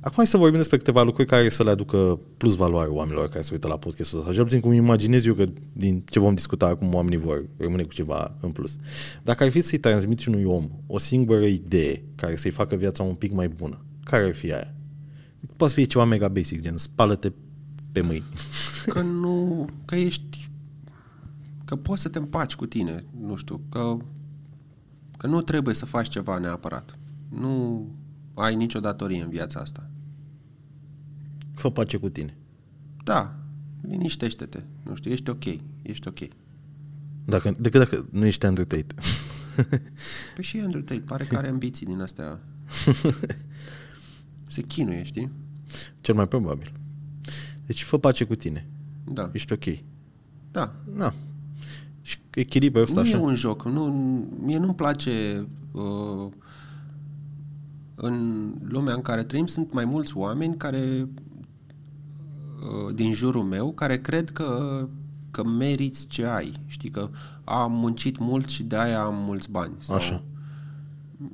Acum 0.04 0.16
hai 0.16 0.28
să 0.28 0.38
vorbim 0.38 0.58
despre 0.58 0.78
câteva 0.78 1.02
lucruri 1.02 1.28
care 1.28 1.50
să 1.50 1.64
le 1.64 1.70
aducă 1.70 2.20
plus 2.38 2.56
valoare 2.56 2.90
oamenilor 2.90 3.30
care 3.30 3.42
se 3.42 3.50
uită 3.54 3.68
la 3.68 3.78
podcastul 3.78 4.18
ăsta. 4.20 4.30
Așa 4.32 4.44
puțin 4.44 4.60
cum 4.60 4.72
imaginez 4.72 5.26
eu 5.26 5.34
că 5.34 5.46
din 5.74 6.04
ce 6.10 6.20
vom 6.20 6.34
discuta 6.34 6.66
acum 6.66 6.94
oamenii 6.94 7.18
vor 7.18 7.46
rămâne 7.58 7.84
cu 7.84 7.94
ceva 7.94 8.36
în 8.42 8.52
plus. 8.52 8.76
Dacă 9.24 9.44
ar 9.44 9.50
fi 9.50 9.62
să-i 9.62 9.78
transmiți 9.78 10.28
unui 10.28 10.44
om 10.44 10.70
o 10.88 10.98
singură 10.98 11.46
idee 11.46 12.04
care 12.16 12.36
să-i 12.36 12.52
facă 12.52 12.76
viața 12.76 13.04
un 13.04 13.16
pic 13.16 13.32
mai 13.32 13.48
bună, 13.48 13.86
care 14.04 14.24
ar 14.24 14.34
fi 14.34 14.54
aia? 14.54 14.74
Poate 15.56 15.74
fi 15.74 15.86
ceva 15.86 16.06
mega 16.06 16.28
basic, 16.28 16.62
gen 16.62 16.78
spală-te 16.78 17.32
pe 17.92 18.02
mâini. 18.02 18.26
Că 18.88 19.02
nu... 19.02 19.68
Că 19.86 19.96
ești... 19.96 20.50
Că 21.66 21.76
poți 21.76 22.02
să 22.02 22.10
te 22.10 22.18
împaci 22.18 22.56
cu 22.56 22.66
tine. 22.66 23.06
Nu 23.20 23.36
știu, 23.36 23.62
că... 23.70 23.98
Că 25.18 25.28
nu 25.28 25.42
trebuie 25.42 25.76
să 25.76 25.86
faci 25.86 26.10
ceva 26.10 26.38
neapărat. 26.38 26.98
Nu 27.30 27.86
ai 28.34 28.56
nicio 28.56 28.80
datorie 28.80 29.22
în 29.22 29.30
viața 29.30 29.60
asta. 29.60 29.88
Fă 31.54 31.70
pace 31.72 31.98
cu 31.98 32.10
tine. 32.10 32.38
Da, 33.04 33.36
liniștește-te. 33.82 34.64
Nu 34.84 34.96
știu, 34.96 35.12
ești 35.12 35.30
ok. 35.30 35.44
Ești 35.82 36.08
ok. 36.08 36.20
Dacă, 37.26 37.56
decât 37.60 37.80
dacă 37.80 38.08
nu 38.12 38.26
ești 38.26 38.46
Andrew 38.46 38.66
Tate. 38.66 38.94
Păi 40.36 40.44
și 40.44 40.58
Andrew 40.60 40.82
Tate 40.82 41.00
pare 41.02 41.24
că 41.24 41.38
are 41.38 41.48
ambiții 41.48 41.86
din 41.86 42.02
astea. 42.02 42.40
Se 44.48 44.62
chinuie, 44.62 45.04
știi? 45.04 45.32
Cel 46.02 46.16
mai 46.16 46.28
probabil. 46.28 46.74
Deci 47.66 47.84
fă 47.84 47.98
pace 47.98 48.24
cu 48.24 48.36
tine. 48.36 48.68
Da. 49.14 49.30
Ești 49.34 49.54
ok. 49.54 49.64
Da. 50.52 50.76
Na. 50.94 51.14
Și 52.02 52.18
echilibrul 52.34 52.84
ăsta 52.84 53.02
Nu 53.02 53.08
așa. 53.08 53.18
e 53.18 53.22
un 53.22 53.36
joc. 53.36 53.66
Nu, 53.66 53.86
mie 54.40 54.58
nu-mi 54.58 54.76
place 54.76 55.48
uh, 55.72 56.32
în 57.96 58.48
lumea 58.64 58.94
în 58.94 59.02
care 59.02 59.24
trăim 59.24 59.46
sunt 59.46 59.74
mai 59.74 59.86
mulți 59.86 60.18
oameni 60.18 60.58
care 60.58 61.02
uh, 61.02 61.08
din 62.94 63.14
jurul 63.14 63.44
meu 63.44 63.72
care 63.72 63.98
cred 63.98 64.30
că 64.30 64.88
că 65.34 65.44
meriți 65.44 66.08
ce 66.08 66.26
ai. 66.26 66.54
Știi 66.66 66.90
că 66.90 67.10
am 67.44 67.72
muncit 67.72 68.18
mult 68.18 68.48
și 68.48 68.64
de 68.64 68.78
aia 68.78 69.04
am 69.04 69.16
mulți 69.16 69.52
bani. 69.52 69.74
Sau, 69.78 69.96
Așa. 69.96 70.24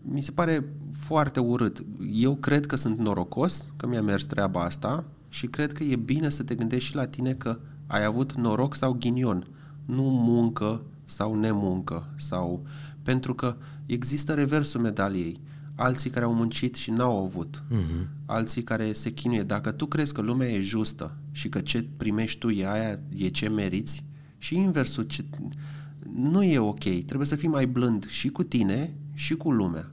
Mi 0.02 0.22
se 0.22 0.32
pare 0.32 0.74
foarte 0.92 1.40
urât. 1.40 1.84
Eu 2.12 2.36
cred 2.36 2.66
că 2.66 2.76
sunt 2.76 2.98
norocos, 2.98 3.66
că 3.76 3.88
mi-a 3.88 4.02
mers 4.02 4.26
treaba 4.26 4.64
asta 4.64 5.04
și 5.30 5.48
cred 5.48 5.74
că 5.74 5.84
e 5.84 5.96
bine 5.96 6.30
să 6.30 6.44
te 6.44 6.56
gândești 6.56 6.90
și 6.90 6.96
la 6.96 7.06
tine 7.06 7.34
că 7.34 7.60
ai 7.88 8.04
avut 8.04 8.34
noroc 8.34 8.76
sau 8.76 8.94
ghinion, 8.94 9.48
nu 9.86 10.04
muncă 10.04 10.82
sau 11.06 11.36
nemuncă. 11.36 12.10
Sau... 12.16 12.66
Pentru 13.04 13.34
că 13.34 13.56
există 13.86 14.34
reversul 14.34 14.82
medaliei. 14.82 15.40
Alții 15.80 16.10
care 16.10 16.26
au 16.26 16.34
muncit 16.34 16.76
și 16.76 16.92
n-au 16.92 17.24
avut. 17.24 17.64
Uh-huh. 17.72 18.08
Alții 18.26 18.64
care 18.64 18.94
se 18.94 19.12
chinuie. 19.12 19.44
Dacă 19.44 19.72
tu 19.72 19.86
crezi 19.86 20.14
că 20.14 20.22
lumea 20.22 20.48
e 20.48 20.62
justă 20.62 21.18
și 21.32 21.50
că 21.50 21.60
ce 21.60 21.88
primești 21.98 22.40
tu 22.40 22.50
e 22.50 22.68
aia, 22.68 23.00
e 23.16 23.28
ce 23.28 23.50
meriți, 23.50 24.04
și 24.38 24.56
inversul, 24.56 25.04
ce... 25.04 25.26
nu 26.16 26.44
e 26.44 26.60
ok. 26.60 26.84
Trebuie 27.06 27.28
să 27.28 27.36
fii 27.36 27.48
mai 27.48 27.68
blând 27.68 28.08
și 28.08 28.30
cu 28.30 28.44
tine 28.44 28.94
și 29.14 29.36
cu 29.36 29.52
lumea. 29.52 29.92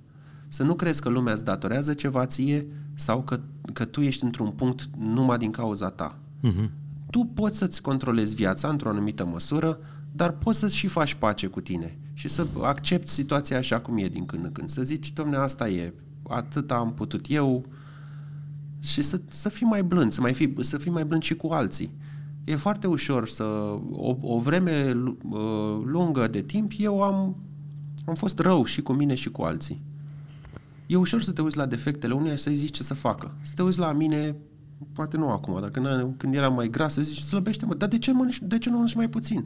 Să 0.48 0.62
nu 0.62 0.74
crezi 0.74 1.00
că 1.00 1.08
lumea 1.08 1.32
îți 1.32 1.44
datorează 1.44 1.94
ceva 1.94 2.26
ție 2.26 2.66
sau 2.94 3.22
că, 3.22 3.40
că 3.72 3.84
tu 3.84 4.00
ești 4.00 4.24
într-un 4.24 4.50
punct 4.50 4.88
numai 4.98 5.38
din 5.38 5.50
cauza 5.50 5.90
ta. 5.90 6.18
Mhm. 6.40 6.70
Tu 7.10 7.30
poți 7.34 7.58
să-ți 7.58 7.82
controlezi 7.82 8.34
viața 8.34 8.68
într-o 8.68 8.88
anumită 8.88 9.26
măsură, 9.26 9.78
dar 10.16 10.30
poți 10.30 10.58
să 10.58 10.68
și 10.68 10.86
faci 10.86 11.14
pace 11.14 11.46
cu 11.46 11.60
tine 11.60 11.98
și 12.12 12.28
să 12.28 12.46
accepti 12.60 13.10
situația 13.10 13.58
așa 13.58 13.80
cum 13.80 13.96
e 13.98 14.08
din 14.08 14.26
când 14.26 14.44
în 14.44 14.52
când. 14.52 14.68
Să 14.68 14.82
zici, 14.82 15.12
domne, 15.12 15.36
asta 15.36 15.68
e, 15.68 15.94
atât 16.28 16.70
am 16.70 16.94
putut 16.94 17.24
eu 17.28 17.66
și 18.82 19.02
să, 19.02 19.20
să 19.28 19.48
fii 19.48 19.66
mai 19.66 19.82
blând, 19.82 20.12
să, 20.12 20.20
mai 20.20 20.34
fii, 20.34 20.54
să 20.60 20.78
fii 20.78 20.90
mai 20.90 21.04
blând 21.04 21.22
și 21.22 21.34
cu 21.34 21.46
alții. 21.46 21.90
E 22.44 22.56
foarte 22.56 22.86
ușor 22.86 23.28
să... 23.28 23.44
O, 23.90 24.16
o 24.20 24.38
vreme 24.38 24.90
lu- 24.90 25.18
uh, 25.22 25.84
lungă 25.84 26.26
de 26.26 26.40
timp 26.40 26.72
eu 26.78 27.02
am, 27.02 27.36
am 28.04 28.14
fost 28.14 28.38
rău 28.38 28.64
și 28.64 28.82
cu 28.82 28.92
mine 28.92 29.14
și 29.14 29.30
cu 29.30 29.42
alții. 29.42 29.82
E 30.86 30.96
ușor 30.96 31.22
să 31.22 31.32
te 31.32 31.42
uiți 31.42 31.56
la 31.56 31.66
defectele 31.66 32.14
uneia 32.14 32.36
și 32.36 32.42
să-i 32.42 32.54
zici 32.54 32.76
ce 32.76 32.82
să 32.82 32.94
facă. 32.94 33.34
Să 33.42 33.52
te 33.54 33.62
uiți 33.62 33.78
la 33.78 33.92
mine, 33.92 34.36
poate 34.92 35.16
nu 35.16 35.30
acum, 35.30 35.60
dar 35.60 35.70
când, 35.70 36.14
când 36.16 36.34
eram 36.34 36.54
mai 36.54 36.68
gras, 36.68 36.92
să 36.92 37.02
zici, 37.02 37.18
slăbește-mă, 37.18 37.74
dar 37.74 37.88
de 37.88 37.98
ce, 37.98 38.12
mănânci, 38.12 38.42
de 38.42 38.58
ce 38.58 38.68
nu 38.68 38.74
mănânci 38.74 38.94
mai 38.94 39.08
puțin? 39.08 39.44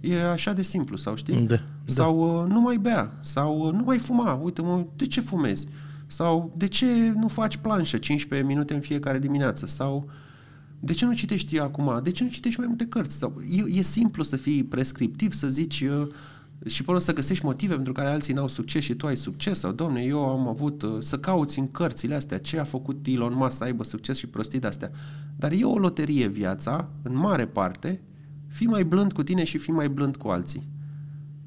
E 0.00 0.22
așa 0.22 0.52
de 0.52 0.62
simplu, 0.62 0.96
sau 0.96 1.16
știi? 1.16 1.34
Da, 1.34 1.44
da. 1.44 1.62
Sau 1.84 2.42
uh, 2.42 2.50
nu 2.52 2.60
mai 2.60 2.76
bea, 2.76 3.18
sau 3.20 3.66
uh, 3.66 3.72
nu 3.72 3.82
mai 3.84 3.98
fuma, 3.98 4.34
uite 4.34 4.62
mă, 4.62 4.86
de 4.96 5.06
ce 5.06 5.20
fumezi? 5.20 5.68
Sau 6.06 6.54
de 6.56 6.66
ce 6.66 6.86
nu 7.14 7.28
faci 7.28 7.56
planșă 7.56 7.96
15 7.96 8.48
minute 8.48 8.74
în 8.74 8.80
fiecare 8.80 9.18
dimineață? 9.18 9.66
Sau 9.66 10.08
de 10.80 10.92
ce 10.92 11.04
nu 11.04 11.12
citești 11.12 11.58
acum? 11.58 12.00
De 12.02 12.10
ce 12.10 12.24
nu 12.24 12.30
citești 12.30 12.58
mai 12.58 12.68
multe 12.68 12.86
cărți? 12.86 13.16
Sau, 13.16 13.42
e, 13.50 13.78
e 13.78 13.82
simplu 13.82 14.22
să 14.22 14.36
fii 14.36 14.64
prescriptiv, 14.64 15.32
să 15.32 15.48
zici 15.48 15.80
uh, 15.80 16.06
și 16.66 16.82
până 16.82 16.98
să 16.98 17.12
găsești 17.12 17.44
motive 17.44 17.74
pentru 17.74 17.92
care 17.92 18.08
alții 18.08 18.34
n-au 18.34 18.48
succes 18.48 18.82
și 18.82 18.94
tu 18.94 19.06
ai 19.06 19.16
succes 19.16 19.58
sau, 19.58 19.72
domne, 19.72 20.02
eu 20.02 20.28
am 20.28 20.48
avut 20.48 20.82
uh, 20.82 20.96
să 20.98 21.18
cauți 21.18 21.58
în 21.58 21.70
cărțile 21.70 22.14
astea 22.14 22.38
ce 22.38 22.58
a 22.58 22.64
făcut 22.64 23.06
Elon 23.06 23.34
Musk 23.34 23.56
să 23.56 23.64
aibă 23.64 23.84
succes 23.84 24.18
și 24.18 24.26
prostii 24.26 24.58
de-astea. 24.58 24.90
Dar 25.36 25.52
e 25.52 25.64
o 25.64 25.78
loterie 25.78 26.26
viața, 26.26 26.88
în 27.02 27.16
mare 27.16 27.46
parte, 27.46 28.00
fii 28.50 28.66
mai 28.66 28.84
blând 28.84 29.12
cu 29.12 29.22
tine 29.22 29.44
și 29.44 29.58
fii 29.58 29.72
mai 29.72 29.88
blând 29.88 30.16
cu 30.16 30.28
alții. 30.28 30.68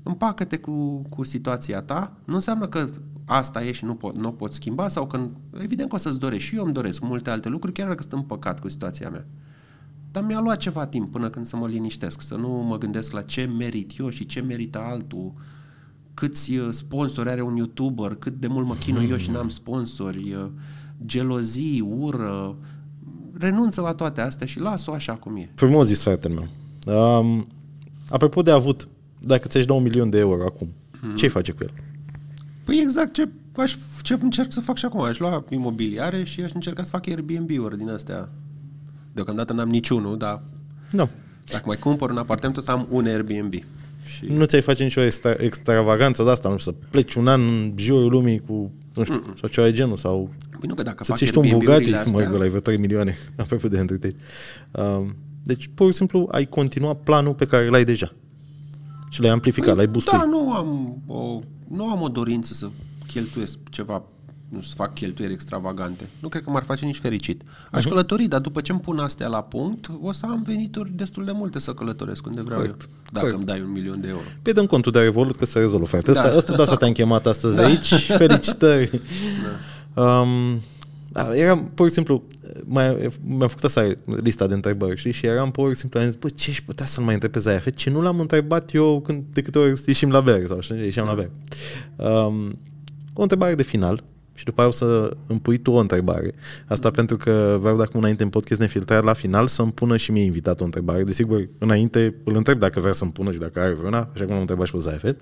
Împacă-te 0.03 0.57
cu, 0.57 1.01
cu 1.09 1.23
situația 1.23 1.81
ta, 1.81 2.17
nu 2.25 2.33
înseamnă 2.33 2.67
că 2.67 2.89
asta 3.25 3.63
e 3.63 3.71
și 3.71 3.85
nu, 3.85 3.95
po- 3.97 4.15
nu 4.15 4.27
o 4.27 4.31
poți 4.31 4.55
schimba 4.55 4.87
sau 4.87 5.07
că, 5.07 5.29
evident 5.61 5.89
că 5.89 5.95
o 5.95 5.97
să-ți 5.97 6.19
dorești 6.19 6.49
și 6.49 6.55
eu 6.55 6.63
îmi 6.63 6.73
doresc 6.73 7.01
multe 7.01 7.29
alte 7.29 7.49
lucruri, 7.49 7.73
chiar 7.73 7.87
dacă 7.87 8.01
sunt 8.01 8.13
împăcat 8.13 8.59
cu 8.59 8.67
situația 8.67 9.09
mea. 9.09 9.25
Dar 10.11 10.23
mi-a 10.23 10.39
luat 10.39 10.57
ceva 10.57 10.85
timp 10.85 11.11
până 11.11 11.29
când 11.29 11.45
să 11.45 11.55
mă 11.55 11.67
liniștesc, 11.67 12.21
să 12.21 12.35
nu 12.35 12.49
mă 12.49 12.77
gândesc 12.77 13.11
la 13.11 13.21
ce 13.21 13.45
merit 13.45 13.97
eu 13.97 14.09
și 14.09 14.25
ce 14.25 14.41
merită 14.41 14.79
altul, 14.79 15.33
câți 16.13 16.57
uh, 16.57 16.67
sponsori 16.71 17.29
are 17.29 17.41
un 17.41 17.55
YouTuber, 17.55 18.15
cât 18.15 18.33
de 18.33 18.47
mult 18.47 18.67
mă 18.67 18.73
chinui 18.73 19.09
eu 19.09 19.17
și 19.17 19.31
n-am 19.31 19.49
sponsori, 19.49 20.33
uh, 20.33 20.49
gelozii, 21.05 21.79
ură, 21.79 22.55
renunță 23.33 23.81
la 23.81 23.93
toate 23.93 24.21
astea 24.21 24.47
și 24.47 24.59
las-o 24.59 24.91
așa 24.91 25.13
cum 25.13 25.35
e. 25.35 25.51
Frumos 25.55 25.85
zis, 25.85 26.01
fratele 26.01 26.33
meu. 26.33 26.47
Um, 26.85 27.47
apropo 28.09 28.41
de 28.41 28.51
avut, 28.51 28.87
dacă 29.19 29.47
ți-aș 29.47 29.65
da 29.65 29.73
un 29.73 29.83
milion 29.83 30.09
de 30.09 30.17
euro 30.17 30.43
acum, 30.45 30.73
Mhm. 31.01 31.15
ce-ai 31.15 31.31
face 31.31 31.51
cu 31.51 31.57
el? 31.63 31.71
Păi 32.63 32.79
exact 32.81 33.13
ce, 33.13 33.29
aș, 33.55 33.75
ce 34.01 34.17
încerc 34.21 34.51
să 34.51 34.59
fac 34.61 34.77
și 34.77 34.85
acum. 34.85 35.01
Aș 35.01 35.19
lua 35.19 35.45
imobiliare 35.49 36.23
și 36.23 36.41
aș 36.41 36.51
încerca 36.53 36.83
să 36.83 36.89
fac 36.89 37.07
Airbnb-uri 37.07 37.77
din 37.77 37.89
astea. 37.89 38.29
Deocamdată 39.13 39.53
n-am 39.53 39.69
niciunul, 39.69 40.17
dar 40.17 40.41
Nu. 40.91 41.09
dacă 41.51 41.63
mai 41.65 41.77
cumpăr 41.77 42.09
un 42.09 42.17
apartament, 42.17 42.57
o 42.57 42.61
să 42.61 42.71
am 42.71 42.87
un 42.89 43.05
Airbnb. 43.05 43.53
Și... 43.53 44.25
Nu 44.27 44.45
ți-ai 44.45 44.61
face 44.61 44.83
nicio 44.83 45.01
extra, 45.01 45.31
extravaganță 45.37 46.23
de 46.23 46.29
asta, 46.29 46.49
nu 46.49 46.57
știu, 46.57 46.71
să 46.71 46.77
pleci 46.89 47.13
un 47.13 47.27
an 47.27 47.41
în 47.41 47.73
jurul 47.77 48.09
lumii 48.11 48.39
cu, 48.39 48.71
nu 48.93 49.03
știu, 49.03 49.15
Mm-mm. 49.15 49.35
sau 49.39 49.49
ceva 49.49 49.67
de 49.67 49.73
genul, 49.73 49.97
sau 49.97 50.29
Păi 50.49 50.67
nu 50.67 50.73
că 50.73 50.83
dacă 50.83 51.03
să 51.03 51.09
fac 51.09 51.17
ți 51.19 51.31
tu 51.31 51.39
un 51.39 51.47
Bugatti, 51.49 51.71
Airbnb-urile 51.71 52.03
cum 52.03 52.15
ai 52.15 52.23
astea, 52.23 52.37
la 52.39 52.47
vreo 52.47 52.59
3 52.59 52.77
milioane, 52.77 53.17
apropo 53.35 53.67
de 53.67 53.77
Andrew 53.79 53.97
Tate. 53.97 54.15
Um, 54.71 55.15
deci, 55.43 55.69
pur 55.73 55.91
și 55.91 55.97
simplu, 55.97 56.27
ai 56.31 56.45
continua 56.45 56.93
planul 56.93 57.33
pe 57.33 57.45
care 57.45 57.67
l-ai 57.67 57.83
deja. 57.83 58.13
Și 59.09 59.21
l-ai 59.21 59.31
amplificat, 59.31 59.75
l-ai 59.75 59.87
boostat. 59.87 60.19
Da, 60.19 60.25
nu 60.25 60.51
am, 60.51 61.01
o, 61.07 61.39
nu 61.67 61.89
am 61.89 62.01
o 62.01 62.07
dorință 62.07 62.53
să 62.53 62.69
cheltuiesc 63.07 63.57
ceva, 63.69 64.03
nu 64.49 64.61
să 64.61 64.73
fac 64.75 64.93
cheltuieri 64.93 65.33
extravagante. 65.33 66.09
Nu 66.19 66.27
cred 66.27 66.43
că 66.43 66.49
m-ar 66.49 66.63
face 66.63 66.85
nici 66.85 66.99
fericit. 66.99 67.41
Aș 67.71 67.85
uh-huh. 67.85 67.87
călători, 67.89 68.27
dar 68.27 68.39
după 68.41 68.61
ce 68.61 68.71
îmi 68.71 68.81
pun 68.81 68.99
astea 68.99 69.27
la 69.27 69.41
punct, 69.41 69.91
o 70.01 70.11
să 70.11 70.25
am 70.25 70.43
venituri 70.45 70.91
destul 70.95 71.25
de 71.25 71.31
multe 71.31 71.59
să 71.59 71.73
călătoresc 71.73 72.25
unde 72.25 72.41
vreau 72.41 72.59
Corect. 72.59 72.81
eu. 72.81 72.87
Dacă 73.11 73.25
Corect. 73.25 73.35
îmi 73.35 73.45
dai 73.45 73.61
un 73.61 73.71
milion 73.71 74.01
de 74.01 74.07
euro. 74.07 74.23
Păi 74.41 74.53
dăm 74.53 74.65
contul 74.65 74.91
de 74.91 74.99
Revolut 74.99 75.35
că 75.35 75.45
se 75.45 75.59
rezolvă, 75.59 75.85
frate. 75.85 76.11
Asta, 76.11 76.29
Da. 76.29 76.35
asta, 76.35 76.55
de 76.55 76.61
asta 76.61 76.75
te-am 76.75 76.91
chemat 76.91 77.25
astăzi 77.25 77.55
da. 77.55 77.65
aici. 77.65 77.93
Felicitări. 78.23 79.01
Da. 79.93 80.19
Um, 80.19 80.59
da, 81.13 81.35
eram, 81.35 81.71
pur 81.73 81.87
și 81.87 81.93
simplu, 81.93 82.23
mai, 82.63 83.09
mi-am 83.23 83.47
făcut 83.47 83.63
asta 83.63 83.91
lista 84.05 84.47
de 84.47 84.53
întrebări, 84.53 84.97
știi? 84.97 85.11
Și 85.11 85.25
eram 85.25 85.51
pur 85.51 85.73
și 85.73 85.79
simplu, 85.79 85.99
am 85.99 86.05
zis, 86.05 86.15
bă, 86.15 86.29
ce 86.29 86.49
aș 86.49 86.61
putea 86.61 86.85
să-l 86.85 87.03
mai 87.03 87.13
întreb 87.13 87.31
pe 87.31 87.39
Zayafet? 87.39 87.75
Ce 87.75 87.89
nu 87.89 88.01
l-am 88.01 88.19
întrebat 88.19 88.73
eu 88.73 89.01
când, 89.01 89.23
de 89.31 89.41
câte 89.41 89.59
ori 89.59 89.81
ieșim 89.85 90.11
la 90.11 90.21
bere, 90.21 90.45
sau 90.45 90.59
știi, 90.59 90.75
ieșeam 90.75 91.07
la 91.07 91.13
bere. 91.13 91.31
Um, 91.95 92.59
o 93.13 93.21
întrebare 93.21 93.55
de 93.55 93.63
final 93.63 94.03
și 94.33 94.43
după 94.43 94.59
aia 94.59 94.69
o 94.69 94.73
să 94.73 95.17
îmi 95.27 95.39
pui 95.39 95.57
tu 95.57 95.71
o 95.71 95.77
întrebare. 95.77 96.33
Asta 96.67 96.91
pentru 96.91 97.17
că 97.17 97.57
vreau 97.61 97.77
de 97.77 97.83
acum 97.83 97.99
înainte 97.99 98.23
în 98.23 98.29
podcast 98.29 98.59
nefiltrat 98.59 99.03
la 99.03 99.13
final 99.13 99.47
să-mi 99.47 99.71
pună 99.71 99.97
și 99.97 100.11
mie 100.11 100.23
invitat 100.23 100.61
o 100.61 100.63
întrebare. 100.63 101.03
Desigur, 101.03 101.49
înainte 101.57 102.15
îl 102.23 102.35
întreb 102.35 102.59
dacă 102.59 102.79
vrea 102.79 102.93
să-mi 102.93 103.11
pună 103.11 103.31
și 103.31 103.39
dacă 103.39 103.59
are 103.59 103.73
vreuna, 103.73 104.09
așa 104.13 104.25
cum 104.25 104.33
am 104.33 104.39
întrebat 104.39 104.65
și 104.65 104.71
pe 104.71 104.77
Zayafet. 104.77 105.21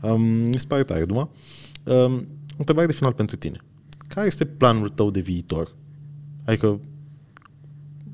Um, 0.00 0.22
mi 0.22 0.58
se 0.58 0.64
pare 0.68 0.82
tare, 0.82 1.04
Duma. 1.04 1.30
Um, 1.84 2.12
o 2.52 2.56
întrebare 2.56 2.86
de 2.86 2.92
final 2.92 3.12
pentru 3.12 3.36
tine. 3.36 3.60
Care 4.14 4.26
este 4.26 4.44
planul 4.44 4.88
tău 4.88 5.10
de 5.10 5.20
viitor? 5.20 5.74
Adică 6.44 6.80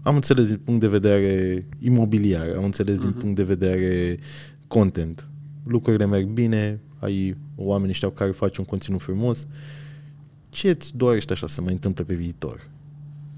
am 0.02 0.14
înțeles 0.14 0.48
din 0.48 0.58
punct 0.64 0.80
de 0.80 0.88
vedere 0.88 1.66
imobiliar, 1.78 2.56
am 2.56 2.64
înțeles 2.64 2.98
din 2.98 3.12
punct 3.12 3.36
de 3.36 3.42
vedere 3.42 4.18
content. 4.66 5.28
Lucrurile 5.64 6.06
merg 6.06 6.28
bine, 6.28 6.80
ai 6.98 7.36
oameni 7.56 7.92
știau 7.92 8.10
care 8.10 8.30
faci 8.30 8.56
un 8.56 8.64
conținut 8.64 9.02
frumos. 9.02 9.46
Ce 10.48 10.68
îți 10.68 10.96
dorești 10.96 11.32
așa 11.32 11.46
să 11.46 11.54
se 11.54 11.60
mai 11.60 11.72
întâmple 11.72 12.04
pe 12.04 12.14
viitor? 12.14 12.70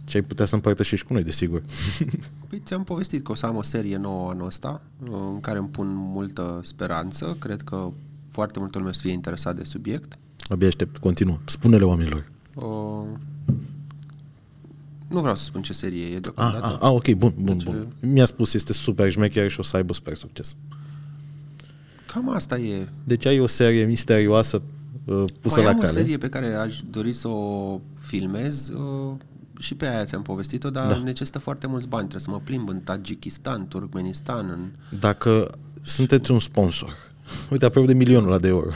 Ce 0.05 0.17
ai 0.17 0.23
putea 0.23 0.45
să 0.45 0.55
împărtășești 0.55 1.07
cu 1.07 1.13
noi, 1.13 1.23
desigur. 1.23 1.63
Păi 2.49 2.63
ți-am 2.65 2.85
povestit 2.85 3.25
că 3.25 3.33
o 3.33 3.35
să 3.35 3.47
am 3.47 3.57
o 3.57 3.63
serie 3.63 3.97
nouă 3.97 4.31
anul 4.31 4.47
ăsta, 4.47 4.83
în 5.11 5.41
care 5.41 5.59
îmi 5.59 5.69
pun 5.69 5.87
multă 5.95 6.61
speranță. 6.63 7.37
Cred 7.39 7.63
că 7.63 7.93
foarte 8.29 8.59
multă 8.59 8.79
lume 8.79 8.93
să 8.93 9.01
fie 9.03 9.13
interesat 9.13 9.57
de 9.57 9.65
subiect. 9.65 10.19
Abia 10.49 10.67
aștept, 10.67 10.97
continuă. 10.97 11.39
Spune-le 11.45 11.85
oamenilor. 11.85 12.25
Uh, 12.63 13.07
nu 15.09 15.21
vreau 15.21 15.37
să 15.37 15.45
spun 15.45 15.63
ce 15.63 15.73
serie 15.73 16.05
e 16.07 16.15
Ah, 16.15 16.21
deocamdată. 16.21 16.67
ah, 16.67 16.79
ah, 16.81 16.91
ok, 16.91 17.09
bun, 17.11 17.33
bun, 17.41 17.57
Deci, 17.57 17.67
bun. 17.67 17.87
Mi-a 18.01 18.25
spus, 18.25 18.55
este 18.55 18.73
super 18.73 19.11
șmecher 19.11 19.51
și 19.51 19.61
o 19.61 19.63
să 19.63 19.77
aibă 19.77 19.93
super 19.93 20.15
succes. 20.15 20.57
Cam 22.13 22.35
asta 22.35 22.59
e. 22.59 22.89
Deci 23.05 23.27
ai 23.27 23.41
o 23.41 23.47
serie 23.47 23.85
misterioasă 23.85 24.63
uh, 25.05 25.25
pusă 25.41 25.55
Mai 25.57 25.65
la 25.65 25.71
am 25.71 25.79
cale. 25.79 25.89
o 25.91 25.93
serie 25.93 26.17
pe 26.19 26.29
care 26.29 26.55
aș 26.55 26.81
dori 26.91 27.13
să 27.13 27.29
o 27.29 27.81
filmez 27.99 28.69
uh, 28.69 29.13
și 29.59 29.75
pe 29.75 29.87
aia 29.87 30.05
ți-am 30.05 30.23
povestit-o, 30.23 30.71
dar 30.71 30.87
Da. 30.89 30.93
da. 30.95 31.03
necesită 31.03 31.39
foarte 31.39 31.67
mulți 31.67 31.87
bani. 31.89 32.09
Trebuie 32.09 32.23
să 32.23 32.31
mă 32.31 32.41
plimb 32.45 32.69
în 32.69 32.81
Tajikistan, 32.81 33.69
Turkmenistan, 33.69 34.49
în... 34.49 34.99
Dacă 34.99 35.51
sunteți 35.83 36.31
un 36.31 36.39
sponsor, 36.39 36.97
uite, 37.51 37.65
aproape 37.65 37.89
de 37.93 37.99
milionul 37.99 38.29
ăla 38.29 38.39
de 38.39 38.49
euro, 38.49 38.71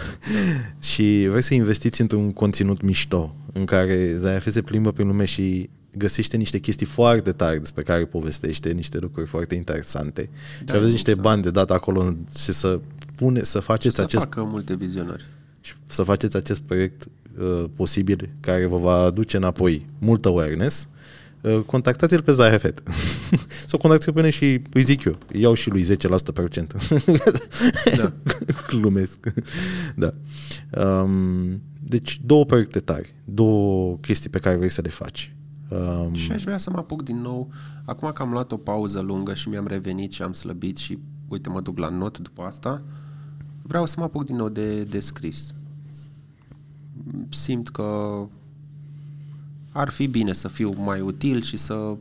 și 0.93 1.27
vrei 1.29 1.43
să 1.43 1.55
investiți 1.55 2.01
într-un 2.01 2.33
conținut 2.33 2.83
mișto, 2.83 3.35
în 3.53 3.65
care 3.65 4.17
Zayafe 4.17 4.51
se 4.51 4.63
plimbă 4.63 4.93
prin 4.93 5.07
lume 5.07 5.25
și 5.25 5.69
găsește 5.97 6.37
niște 6.37 6.59
chestii 6.59 6.87
foarte 6.87 7.33
tari 7.33 7.59
despre 7.59 7.83
care 7.83 8.05
povestește, 8.05 8.71
niște 8.71 8.99
lucruri 8.99 9.27
foarte 9.29 9.55
interesante. 9.55 10.29
Da, 10.65 10.73
și 10.73 10.79
aveți 10.79 10.93
niște 10.93 11.15
bani 11.15 11.43
de 11.43 11.51
dat 11.51 11.71
acolo 11.71 12.17
și 12.39 12.53
să 12.53 12.81
pune, 13.15 13.43
să 13.43 13.61
faceți 13.61 13.95
să 13.95 14.03
acest 14.03 14.23
facă 14.25 14.43
multe 14.43 14.75
vizionări. 14.75 15.25
și 15.61 15.73
să 15.87 16.03
faceți 16.03 16.37
acest 16.37 16.61
proiect 16.61 17.07
uh, 17.39 17.65
posibil 17.77 18.31
care 18.41 18.67
vă 18.67 18.77
va 18.77 18.95
aduce 18.95 19.37
înapoi 19.37 19.87
mult 19.99 20.25
awareness, 20.25 20.87
uh, 21.41 21.59
contactați-l 21.67 22.23
pe 22.23 22.33
Zahefet. 22.33 22.83
Sau 23.73 23.81
contactați-l 23.81 24.13
pe 24.13 24.21
mine 24.21 24.33
și 24.33 24.63
îi 24.73 24.83
zic 24.83 25.05
eu. 25.05 25.19
Iau 25.33 25.55
și 25.55 25.71
lui 25.71 25.85
10% 25.85 25.97
procent. 26.35 26.75
Da. 27.97 28.13
Glumesc. 28.69 29.19
da. 29.97 30.15
Um, 30.85 31.63
deci 31.81 32.21
două 32.25 32.45
proiecte 32.45 32.81
tari, 32.81 33.15
două 33.25 33.97
chestii 33.97 34.31
pe 34.31 34.39
care 34.39 34.57
vrei 34.57 34.69
să 34.69 34.81
le 34.81 34.89
faci. 34.89 35.35
Um, 35.69 36.15
Și 36.15 36.33
aș 36.33 36.43
vrea 36.43 36.59
să 36.59 36.71
mă 36.71 36.79
apuc 36.79 37.03
din 37.03 37.21
nou. 37.21 37.51
Acum 37.85 38.11
că 38.15 38.23
am 38.23 38.31
luat 38.31 38.53
o 38.53 38.57
pauză 38.57 39.01
lungă 39.01 39.35
și 39.35 39.49
mi-am 39.49 39.67
revenit 39.67 40.13
și 40.13 40.23
am 40.23 40.33
slăbit 40.33 40.77
și 40.77 40.99
uite 41.29 41.49
mă 41.49 41.61
duc 41.61 41.79
la 41.79 41.89
not 41.89 42.19
după 42.19 42.43
asta, 42.43 42.83
vreau 43.63 43.87
să 43.87 43.95
mă 43.99 44.05
apuc 44.05 44.25
din 44.25 44.37
nou 44.37 44.49
de, 44.49 44.83
de 44.83 45.01
scris. 45.01 45.55
Simt 47.29 47.69
că 47.69 48.19
ar 49.73 49.89
fi 49.89 50.07
bine 50.07 50.33
să 50.33 50.49
fiu 50.49 50.75
mai 50.79 51.01
util 51.01 51.43
și 51.43 51.57
să, 51.57 51.97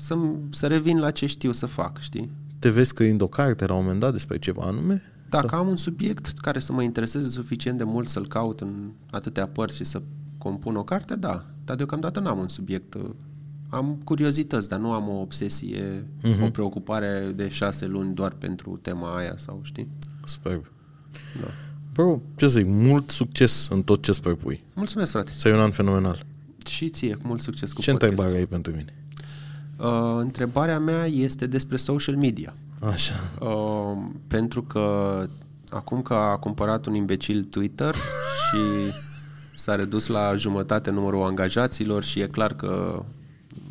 să, 0.00 0.18
să 0.50 0.66
revin 0.66 0.98
la 0.98 1.10
ce 1.10 1.26
știu 1.26 1.52
să 1.52 1.66
fac, 1.66 1.98
știi? 1.98 2.30
te 2.60 2.70
vezi 2.70 2.88
scriind 2.88 3.20
o 3.20 3.26
carte 3.26 3.66
la 3.66 3.74
un 3.74 3.80
moment 3.82 4.00
dat 4.00 4.12
despre 4.12 4.38
ceva 4.38 4.62
anume? 4.62 5.02
Dacă 5.28 5.54
am 5.54 5.68
un 5.68 5.76
subiect 5.76 6.38
care 6.38 6.58
să 6.58 6.72
mă 6.72 6.82
intereseze 6.82 7.28
suficient 7.28 7.78
de 7.78 7.84
mult 7.84 8.08
să-l 8.08 8.26
caut 8.26 8.60
în 8.60 8.90
atâtea 9.10 9.46
părți 9.46 9.76
și 9.76 9.84
să 9.84 10.02
compun 10.38 10.76
o 10.76 10.82
carte, 10.82 11.14
da. 11.14 11.44
Dar 11.64 11.76
deocamdată 11.76 12.20
n-am 12.20 12.38
un 12.38 12.48
subiect. 12.48 12.96
Am 13.68 14.00
curiozități, 14.04 14.68
dar 14.68 14.78
nu 14.78 14.92
am 14.92 15.08
o 15.08 15.20
obsesie, 15.20 16.06
uh-huh. 16.22 16.42
o 16.42 16.50
preocupare 16.50 17.32
de 17.36 17.48
șase 17.48 17.86
luni 17.86 18.14
doar 18.14 18.32
pentru 18.32 18.78
tema 18.82 19.16
aia 19.16 19.34
sau 19.36 19.60
știi? 19.62 19.88
Superb. 20.24 20.64
Da. 21.40 21.48
Bro, 21.92 22.20
ce 22.36 22.48
să 22.48 22.58
zic, 22.58 22.66
mult 22.68 23.10
succes 23.10 23.68
în 23.70 23.82
tot 23.82 24.02
ce 24.02 24.10
îți 24.10 24.20
propui. 24.20 24.64
Mulțumesc, 24.74 25.10
frate. 25.10 25.32
Să 25.34 25.48
ai 25.48 25.54
un 25.54 25.60
an 25.60 25.70
fenomenal. 25.70 26.24
Și 26.66 26.88
ție, 26.88 27.18
mult 27.22 27.40
succes 27.40 27.72
cu 27.72 27.80
Ce 27.80 27.90
podcastul. 27.90 28.18
întrebare 28.18 28.38
ai 28.38 28.46
pentru 28.46 28.72
mine? 28.72 28.94
Uh, 29.80 30.16
întrebarea 30.18 30.78
mea 30.78 31.06
este 31.06 31.46
despre 31.46 31.76
social 31.76 32.16
media. 32.16 32.54
Așa. 32.92 33.14
Uh, 33.40 33.96
pentru 34.26 34.62
că 34.62 35.24
acum 35.70 36.02
că 36.02 36.14
a 36.14 36.36
cumpărat 36.36 36.86
un 36.86 36.94
imbecil 36.94 37.42
Twitter 37.42 37.94
și 38.46 38.92
s-a 39.56 39.74
redus 39.74 40.06
la 40.06 40.34
jumătate 40.36 40.90
numărul 40.90 41.22
angajaților 41.22 42.02
și 42.02 42.20
e 42.20 42.26
clar 42.26 42.52
că 42.52 43.02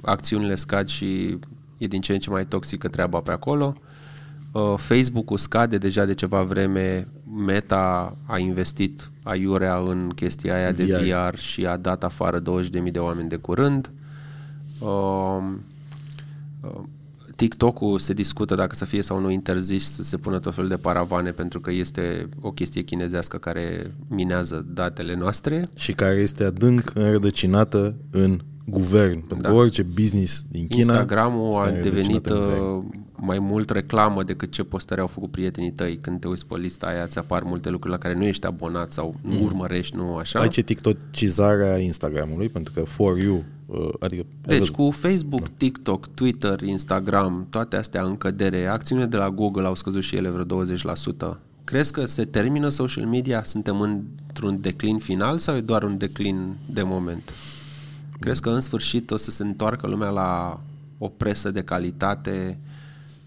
acțiunile 0.02 0.56
scad 0.56 0.88
și 0.88 1.38
e 1.77 1.88
din 1.88 2.02
ce 2.02 2.14
în 2.14 2.19
ce 2.19 2.30
mai 2.30 2.45
toxică 2.45 2.88
treaba 2.88 3.19
pe 3.19 3.31
acolo. 3.31 3.76
Uh, 4.52 4.73
Facebook-ul 4.77 5.38
scade 5.38 5.77
deja 5.77 6.06
de 6.06 6.14
ceva 6.14 6.41
vreme, 6.41 7.07
Meta 7.45 8.18
a 8.26 8.38
investit 8.38 9.11
aiurea 9.23 9.77
în 9.77 10.10
chestia 10.15 10.56
aia 10.56 10.72
de 10.72 10.84
VR. 10.84 11.30
VR 11.30 11.38
și 11.38 11.65
a 11.65 11.77
dat 11.77 12.03
afară 12.03 12.41
20.000 12.41 12.91
de 12.91 12.99
oameni 12.99 13.30
de 13.30 13.36
curând. 13.36 13.90
Uh, 14.80 14.88
uh, 14.88 15.44
TikTok-ul 17.36 17.99
se 17.99 18.14
discută 18.14 18.56
dacă 18.56 18.76
să 18.76 18.86
fie 18.86 19.02
sau 19.02 19.19
nu 19.19 19.30
interzis 19.31 19.91
să 19.95 20.03
se 20.03 20.18
pună 20.18 20.40
tot 20.40 20.53
felul 20.53 20.69
de 20.69 20.76
paravane 20.76 21.31
pentru 21.31 21.60
că 21.60 21.72
este 21.72 22.30
o 22.41 22.52
chestie 22.52 22.81
chinezească 22.81 23.38
care 23.38 23.94
minează 24.07 24.65
datele 24.73 25.15
noastre. 25.15 25.64
Și 25.76 25.91
care 25.94 26.19
este 26.19 26.44
adânc 26.44 26.91
înrădăcinată 26.94 27.95
în 28.11 28.40
guvern. 28.65 29.19
Pentru 29.19 29.41
Da. 29.41 29.49
că 29.49 29.56
orice 29.56 29.84
business 29.84 30.44
din 30.49 30.68
China... 30.68 30.94
Instagramul 30.94 31.48
este 31.49 31.60
a 31.60 31.64
înrădăcinat 31.64 31.94
devenit 31.94 32.26
în 32.26 32.40
guvern. 32.40 32.61
uh, 32.61 32.84
mai 33.15 33.40
mult 33.40 33.69
reclamă 33.69 34.23
decât 34.23 34.52
ce 34.52 34.64
postări 34.64 35.02
au 35.02 35.07
făcut 35.07 35.31
prietenii 35.31 35.72
tăi. 35.72 35.98
Când 36.02 36.19
te 36.19 36.27
uiți 36.27 36.45
pe 36.45 36.56
lista 36.57 36.88
aia, 36.88 37.03
îți 37.03 37.18
apar 37.18 37.44
multe 37.44 37.69
lucruri 37.69 37.94
la 37.94 37.99
care 37.99 38.15
nu 38.15 38.23
ești 38.23 38.45
abonat 38.45 38.91
sau 38.91 39.15
nu 39.22 39.44
urmărești, 39.44 39.95
nu 39.95 40.15
așa. 40.15 40.40
Ai 40.40 40.48
ce 40.48 40.61
TikTokizarea 40.61 41.77
Instagramului, 41.77 42.49
pentru 42.49 42.73
că 42.73 42.81
for 42.84 43.18
you, 43.19 43.36
uh, 43.36 43.44
adică... 44.00 44.22
ai 44.22 44.28
Deci 44.41 44.58
văzut- 44.58 44.76
cu 44.76 44.91
Facebook, 44.91 45.48
TikTok, 45.58 46.08
Twitter, 46.08 46.62
Instagram, 46.62 47.48
toate 47.50 47.76
astea 47.76 48.04
în 48.04 48.18
cădere, 48.18 48.66
acțiunile 48.66 49.08
de 49.08 49.18
la 49.18 49.30
Google 49.30 49.66
au 49.66 49.76
scăzut 49.76 50.04
și 50.04 50.16
ele 50.16 50.30
vreo 50.30 50.66
20%. 51.36 51.38
Crezi 51.64 51.91
că 51.91 52.06
se 52.06 52.26
termină 52.26 52.70
social 52.70 53.06
media? 53.06 53.44
Suntem 53.44 53.82
într-un 53.82 54.62
declin 54.62 54.98
final 54.98 55.38
sau 55.38 55.56
e 55.56 55.62
doar 55.62 55.84
un 55.84 55.98
declin 55.98 56.56
de 56.74 56.82
moment? 56.84 57.34
Crezi 58.20 58.41
că 58.41 58.50
în 58.50 58.62
sfârșit 58.62 59.12
o 59.12 59.18
să 59.18 59.32
se 59.32 59.44
întoarcă 59.44 59.88
lumea 59.88 60.10
la 60.10 60.60
o 60.98 61.08
presă 61.08 61.52
de 61.52 61.62
calitate 61.64 62.60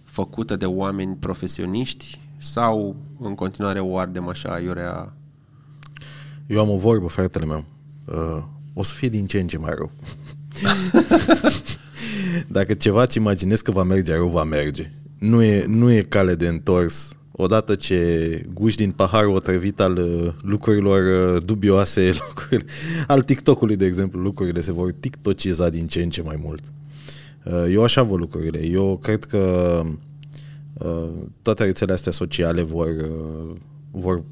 făcută 0.05 0.57
de 0.57 0.67
oameni 0.67 1.15
profesioniști 1.15 2.21
sau 2.39 2.97
în 3.21 3.35
continuare 3.35 3.81
o 3.81 3.99
ardem 3.99 4.29
așa 4.29 4.61
iurea 4.61 5.13
Eu 6.47 6.61
am 6.61 6.71
o 6.71 6.77
vorbă, 6.77 7.07
fratele 7.07 7.45
meu. 7.45 7.65
Uh, 8.05 8.43
o 8.75 8.83
să 8.83 8.95
fie 8.95 9.09
din 9.09 9.27
ce 9.27 9.41
în 9.41 9.47
ce 9.47 9.59
mai 9.59 9.75
rău. 9.75 9.91
Dacă 12.47 12.75
ceva 12.75 13.03
îți 13.03 13.17
imaginezi 13.17 13.63
că 13.63 13.71
va 13.71 13.83
merge 13.83 14.15
rău, 14.15 14.29
va 14.29 14.45
merge. 14.45 14.91
Nu 15.19 15.43
e, 15.43 15.65
nu 15.69 15.91
e 15.93 16.03
cale 16.03 16.35
de 16.35 16.49
întors. 16.49 17.17
odată 17.33 17.75
ce 17.75 18.47
guși 18.53 18.77
din 18.77 18.91
paharul 18.91 19.35
otrăvit 19.35 19.81
al 19.81 19.97
uh, 19.97 20.33
lucrurilor 20.43 21.35
uh, 21.35 21.43
dubioase, 21.45 22.13
lucruri, 22.29 22.65
al 23.07 23.23
TikTok-ului, 23.23 23.77
de 23.77 23.87
exemplu, 23.87 24.21
lucrurile 24.21 24.61
se 24.61 24.73
vor 24.73 24.93
tiktociza 24.93 25.69
din 25.69 25.87
ce 25.87 26.03
în 26.03 26.11
ce 26.11 26.23
mai 26.23 26.37
mult. 26.43 26.63
Uh, 27.45 27.67
eu 27.71 27.83
așa 27.83 28.03
văd 28.03 28.19
lucrurile. 28.19 28.67
Eu 28.67 28.99
cred 29.03 29.25
că 29.25 29.83
toate 31.43 31.65
rețelele 31.65 31.97
astea 31.97 32.13
sociale 32.13 32.63
vor, 32.63 32.89
vor 33.91 34.23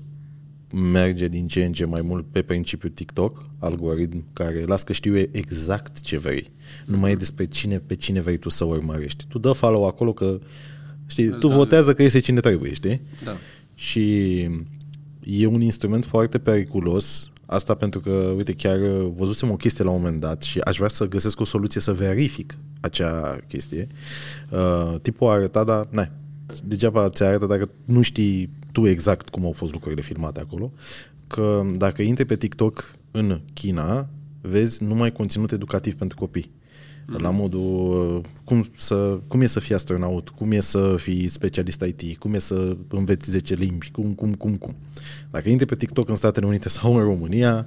merge 0.72 1.28
din 1.28 1.46
ce 1.46 1.64
în 1.64 1.72
ce 1.72 1.84
mai 1.84 2.00
mult 2.04 2.26
pe 2.32 2.42
principiul 2.42 2.92
TikTok, 2.92 3.44
algoritm 3.58 4.24
care 4.32 4.64
las 4.64 4.82
că 4.82 4.92
știu 4.92 5.16
exact 5.30 6.00
ce 6.00 6.18
vrei. 6.18 6.50
Nu 6.84 6.96
mai 6.96 7.10
e 7.10 7.14
despre 7.14 7.44
cine, 7.44 7.78
pe 7.78 7.94
cine 7.94 8.20
vrei 8.20 8.36
tu 8.36 8.48
să 8.48 8.64
urmărești. 8.64 9.24
Tu 9.28 9.38
dă 9.38 9.52
follow 9.52 9.86
acolo 9.86 10.12
că 10.12 10.40
Știi, 11.06 11.28
tu 11.28 11.48
da, 11.48 11.54
votează 11.54 11.94
că 11.94 12.02
este 12.02 12.18
cine 12.18 12.40
trebuie, 12.40 12.72
știi? 12.72 13.00
Da. 13.24 13.36
Și 13.74 14.34
e 15.24 15.46
un 15.46 15.60
instrument 15.60 16.04
foarte 16.04 16.38
periculos, 16.38 17.30
asta 17.46 17.74
pentru 17.74 18.00
că, 18.00 18.32
uite, 18.36 18.52
chiar 18.52 18.78
văzusem 19.16 19.50
o 19.50 19.56
chestie 19.56 19.84
la 19.84 19.90
un 19.90 20.00
moment 20.00 20.20
dat 20.20 20.42
și 20.42 20.58
aș 20.58 20.76
vrea 20.76 20.88
să 20.88 21.08
găsesc 21.08 21.40
o 21.40 21.44
soluție 21.44 21.80
să 21.80 21.92
verific 21.92 22.58
acea 22.80 23.38
chestie. 23.48 23.88
Uh, 24.50 25.00
tipul 25.02 25.28
a 25.28 25.30
arătat, 25.30 25.66
dar, 25.66 25.86
ne, 25.90 26.10
degeaba 26.64 27.10
ți 27.10 27.22
arată 27.22 27.46
dacă 27.46 27.70
nu 27.84 28.02
știi 28.02 28.50
tu 28.72 28.86
exact 28.86 29.28
cum 29.28 29.44
au 29.44 29.52
fost 29.52 29.72
lucrurile 29.72 30.00
filmate 30.00 30.40
acolo, 30.40 30.72
că 31.26 31.62
dacă 31.76 32.02
intri 32.02 32.24
pe 32.24 32.36
TikTok 32.36 32.94
în 33.10 33.40
China, 33.52 34.08
vezi 34.40 34.82
numai 34.82 35.12
conținut 35.12 35.52
educativ 35.52 35.94
pentru 35.94 36.16
copii. 36.16 36.50
Mm-hmm. 36.50 37.20
La 37.20 37.30
modul 37.30 38.22
cum, 38.44 38.66
să, 38.76 39.18
cum 39.26 39.40
e 39.40 39.46
să 39.46 39.60
fii 39.60 39.74
astronaut, 39.74 40.28
cum 40.28 40.52
e 40.52 40.60
să 40.60 40.94
fii 40.98 41.28
specialist 41.28 41.84
IT, 41.86 42.18
cum 42.18 42.34
e 42.34 42.38
să 42.38 42.76
înveți 42.88 43.30
10 43.30 43.54
limbi, 43.54 43.90
cum, 43.90 44.12
cum, 44.12 44.34
cum, 44.34 44.56
cum. 44.56 44.76
Dacă 45.30 45.48
intri 45.48 45.66
pe 45.66 45.74
TikTok 45.74 46.08
în 46.08 46.16
Statele 46.16 46.46
Unite 46.46 46.68
sau 46.78 46.96
în 46.96 47.02
România, 47.02 47.66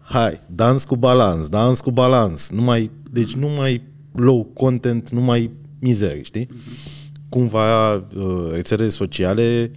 hai, 0.00 0.40
dans 0.46 0.84
cu 0.84 0.96
balans, 0.96 1.48
dans 1.48 1.80
cu 1.80 1.90
balans. 1.90 2.50
Nu 2.50 2.62
mai, 2.62 2.90
deci 3.10 3.34
nu 3.34 3.48
mai 3.48 3.82
low 4.12 4.44
content, 4.44 5.10
nu 5.10 5.20
mai 5.20 5.50
mizerii, 5.78 6.24
știi? 6.24 6.46
Mm-hmm. 6.46 6.93
Cumva 7.34 7.94
uh, 7.94 8.50
rețelele 8.50 8.88
sociale, 8.88 9.70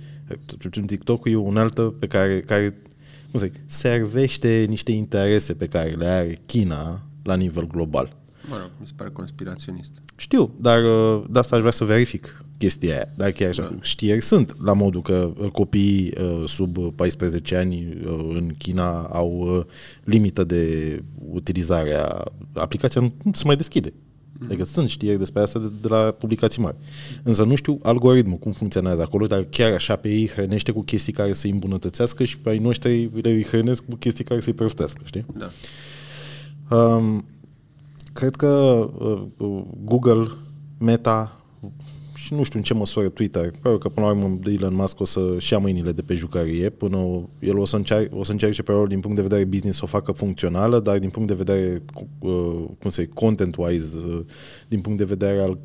TikTok 0.85 1.29
e 1.29 1.35
o 1.35 1.51
altă 1.55 1.81
pe 1.81 2.07
care, 2.07 2.39
care 2.39 2.69
cum 3.31 3.39
să 3.39 3.45
zic, 3.45 3.55
servește 3.65 4.65
niște 4.69 4.91
interese 4.91 5.53
pe 5.53 5.67
care 5.67 5.89
le 5.89 6.05
are 6.05 6.41
China 6.45 7.01
la 7.23 7.35
nivel 7.35 7.67
global. 7.67 8.15
Mă 8.49 8.57
rog, 8.61 8.71
mi 8.79 8.88
se 8.88 8.93
pare 8.95 9.09
conspiraționist. 9.09 9.91
Știu, 10.15 10.55
dar 10.59 10.84
uh, 10.84 11.23
de 11.29 11.39
asta 11.39 11.55
aș 11.55 11.61
vrea 11.61 11.71
să 11.71 11.84
verific 11.84 12.45
chestia 12.57 12.93
aia. 12.93 13.07
Dar 13.15 13.31
chiar 13.31 13.49
așa, 13.49 13.61
da. 13.61 13.77
știeri 13.81 14.21
sunt, 14.21 14.63
la 14.63 14.73
modul 14.73 15.01
că 15.01 15.34
uh, 15.38 15.49
copiii 15.49 16.13
uh, 16.19 16.43
sub 16.47 16.77
14 16.95 17.55
ani 17.55 17.97
în 18.34 18.53
China 18.57 19.01
au 19.01 19.65
limită 20.03 20.43
de 20.43 21.03
utilizare 21.31 21.93
a 21.93 22.23
aplicația, 22.53 23.01
nu, 23.01 23.13
nu 23.23 23.31
se 23.34 23.43
mai 23.45 23.55
deschide. 23.55 23.93
Mm. 24.39 24.45
Adică 24.47 24.64
sunt 24.64 24.89
știeri 24.89 25.18
despre 25.18 25.41
asta 25.41 25.59
de, 25.59 25.72
de 25.81 25.88
la 25.88 26.11
publicații 26.11 26.61
mari. 26.61 26.76
Însă 27.23 27.43
nu 27.43 27.55
știu 27.55 27.80
algoritmul, 27.84 28.38
cum 28.38 28.51
funcționează 28.51 29.01
acolo, 29.01 29.26
dar 29.26 29.43
chiar 29.49 29.73
așa 29.73 29.95
pe 29.95 30.09
ei 30.09 30.27
hrănește 30.27 30.72
cu 30.72 30.81
chestii 30.81 31.14
care 31.14 31.34
să-i 31.34 31.51
îmbunătățească 31.51 32.23
și 32.23 32.38
pe 32.38 32.49
ai 32.49 32.57
noștri 32.57 33.09
le 33.22 33.43
hrănesc 33.43 33.84
cu 33.85 33.95
chestii 33.95 34.23
care 34.23 34.39
să-i 34.39 34.53
prăstească, 34.53 35.01
știi? 35.03 35.26
Da. 35.38 35.49
Um, 36.76 37.26
cred 38.14 38.35
că 38.35 38.47
uh, 38.97 39.61
Google, 39.84 40.27
Meta 40.77 41.41
și 42.27 42.33
nu 42.33 42.43
știu 42.43 42.59
în 42.59 42.65
ce 42.65 42.73
măsură 42.73 43.09
Twitter, 43.09 43.51
pentru 43.51 43.77
că 43.77 43.89
până 43.89 44.05
la 44.05 44.11
urmă 44.11 44.39
Elon 44.45 44.75
Musk 44.75 44.99
o 44.99 45.05
să-și 45.05 45.53
ia 45.53 45.59
mâinile 45.59 45.91
de 45.91 46.01
pe 46.01 46.13
jucărie, 46.13 46.69
până 46.69 47.27
el 47.39 47.57
o 47.57 47.65
să, 47.65 47.75
încearce, 47.75 48.09
o 48.15 48.23
să 48.23 48.31
încerce 48.31 48.63
pe 48.63 48.71
rol 48.71 48.87
din 48.87 48.99
punct 48.99 49.15
de 49.15 49.21
vedere 49.21 49.43
business 49.43 49.77
să 49.77 49.83
o 49.83 49.87
facă 49.87 50.11
funcțională, 50.11 50.79
dar 50.79 50.99
din 50.99 51.09
punct 51.09 51.27
de 51.27 51.33
vedere, 51.33 51.81
uh, 52.19 52.63
cum 52.79 52.89
să 52.89 53.05
content-wise, 53.13 53.97
uh, 54.07 54.19
din 54.67 54.81
punct 54.81 54.97
de 54.97 55.03
vedere 55.03 55.39
al 55.39 55.59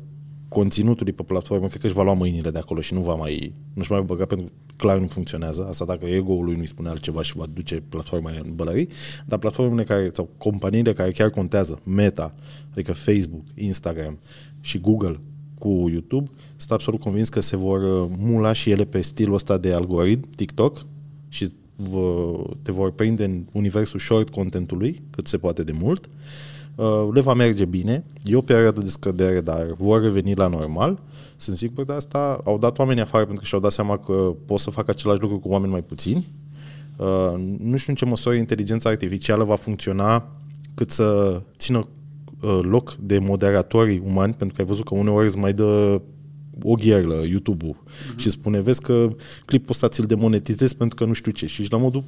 conținutului 0.47 1.13
pe 1.13 1.23
platformă, 1.23 1.67
cred 1.67 1.81
că 1.81 1.85
își 1.85 1.95
va 1.95 2.03
lua 2.03 2.13
mâinile 2.13 2.49
de 2.49 2.59
acolo 2.59 2.81
și 2.81 2.93
nu 2.93 3.01
va 3.01 3.15
mai, 3.15 3.53
nu-și 3.73 3.91
mai 3.91 4.01
băga 4.01 4.25
pentru 4.25 4.45
că 4.45 4.73
clar 4.75 4.97
nu 4.97 5.07
funcționează. 5.07 5.65
Asta 5.69 5.85
dacă 5.85 6.05
ego-ul 6.05 6.45
lui 6.45 6.55
nu-i 6.55 6.67
spune 6.67 6.89
altceva 6.89 7.21
și 7.21 7.37
va 7.37 7.45
duce 7.53 7.83
platforma 7.89 8.31
în 8.43 8.55
bălării, 8.55 8.89
dar 9.25 9.39
platformele 9.39 9.83
care, 9.83 10.09
sau 10.13 10.29
companiile 10.37 10.93
care 10.93 11.11
chiar 11.11 11.29
contează, 11.29 11.79
Meta, 11.83 12.33
adică 12.71 12.93
Facebook, 12.93 13.43
Instagram 13.55 14.19
și 14.61 14.79
Google 14.79 15.19
cu 15.63 15.89
YouTube, 15.89 16.29
sunt 16.57 16.71
absolut 16.71 16.99
convins 16.99 17.29
că 17.29 17.39
se 17.39 17.55
vor 17.55 17.81
uh, 17.81 18.09
mula 18.17 18.53
și 18.53 18.71
ele 18.71 18.85
pe 18.85 19.01
stilul 19.01 19.33
ăsta 19.33 19.57
de 19.57 19.73
algoritm, 19.73 20.29
TikTok, 20.35 20.85
și 21.29 21.49
te 22.61 22.71
vor 22.71 22.91
prinde 22.91 23.23
în 23.23 23.43
universul 23.51 23.99
short 23.99 24.29
contentului, 24.29 25.01
cât 25.09 25.27
se 25.27 25.37
poate 25.37 25.63
de 25.63 25.71
mult, 25.71 26.09
Uh, 26.75 27.09
le 27.13 27.21
va 27.21 27.33
merge 27.33 27.65
bine, 27.65 28.03
e 28.23 28.35
o 28.35 28.41
perioadă 28.41 28.81
de 28.81 28.89
scădere, 28.89 29.41
dar 29.41 29.65
vor 29.77 30.01
reveni 30.01 30.35
la 30.35 30.47
normal. 30.47 30.99
Sunt 31.35 31.57
sigur 31.57 31.85
de 31.85 31.93
asta. 31.93 32.41
Au 32.43 32.57
dat 32.57 32.79
oamenii 32.79 33.01
afară 33.01 33.23
pentru 33.23 33.41
că 33.41 33.47
și-au 33.47 33.61
dat 33.61 33.71
seama 33.71 33.97
că 33.97 34.33
pot 34.45 34.59
să 34.59 34.69
facă 34.69 34.91
același 34.91 35.21
lucru 35.21 35.39
cu 35.39 35.49
oameni 35.49 35.71
mai 35.71 35.83
puțini. 35.83 36.27
Uh, 36.97 37.33
nu 37.59 37.77
știu 37.77 37.91
în 37.91 37.95
ce 37.95 38.05
măsură 38.05 38.35
inteligența 38.35 38.89
artificială 38.89 39.43
va 39.43 39.55
funcționa 39.55 40.27
cât 40.73 40.91
să 40.91 41.41
țină 41.57 41.77
uh, 41.77 41.85
loc 42.61 42.95
de 42.95 43.19
moderatorii 43.19 44.01
umani, 44.05 44.33
pentru 44.33 44.55
că 44.55 44.61
ai 44.61 44.67
văzut 44.67 44.85
că 44.85 44.95
uneori 44.95 45.25
îți 45.25 45.37
mai 45.37 45.53
dă 45.53 46.01
o 46.61 46.73
gherlă 46.73 47.23
YouTube-ul 47.25 47.75
uh-huh. 47.75 48.15
și 48.15 48.29
spune, 48.29 48.61
vezi 48.61 48.81
că 48.81 49.15
clipul 49.45 49.69
ăsta 49.69 49.87
ți-l 49.87 50.05
demonetizezi 50.05 50.75
pentru 50.75 50.95
că 50.95 51.05
nu 51.05 51.13
știu 51.13 51.31
ce. 51.31 51.45
Și 51.45 51.61
ești 51.61 51.73
la 51.73 51.79
modul, 51.79 52.03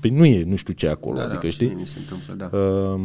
păi 0.00 0.10
nu 0.10 0.24
e 0.24 0.44
nu 0.44 0.56
știu 0.56 0.74
ce 0.74 0.88
acolo, 0.88 1.16
da, 1.16 1.24
adică 1.24 1.40
da, 1.42 1.48
știi? 1.48 1.76
Se 1.84 1.98
întâmplă, 1.98 2.34
da. 2.34 2.58
Uh, 2.58 3.00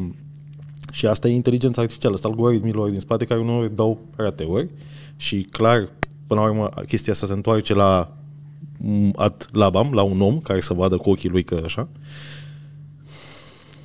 și 0.91 1.07
asta 1.07 1.27
e 1.27 1.33
inteligența 1.33 1.81
artificială, 1.81 2.15
asta 2.15 2.27
algoritmilor 2.27 2.89
din 2.89 2.99
spate 2.99 3.25
care 3.25 3.43
nu 3.43 3.67
dau 3.67 3.99
rateuri 4.15 4.69
și 5.15 5.41
clar, 5.41 5.89
până 6.27 6.39
la 6.39 6.47
urmă, 6.47 6.69
chestia 6.87 7.13
asta 7.13 7.25
se 7.25 7.33
întoarce 7.33 7.73
la 7.73 8.17
ad 9.15 9.47
labam, 9.51 9.93
la 9.93 10.01
un 10.01 10.21
om 10.21 10.39
care 10.39 10.59
să 10.59 10.73
vadă 10.73 10.97
cu 10.97 11.09
ochii 11.09 11.29
lui 11.29 11.43
că 11.43 11.61
așa. 11.65 11.87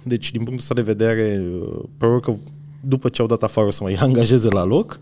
Deci, 0.02 0.30
din 0.30 0.42
punctul 0.42 0.58
ăsta 0.58 0.74
de 0.74 0.82
vedere, 0.82 1.42
probabil 1.96 2.20
că 2.20 2.34
după 2.80 3.08
ce 3.08 3.20
au 3.20 3.26
dat 3.26 3.42
afară 3.42 3.66
o 3.66 3.70
să 3.70 3.82
mai 3.82 3.94
angajeze 4.08 4.48
la 4.48 4.64
loc, 4.64 5.00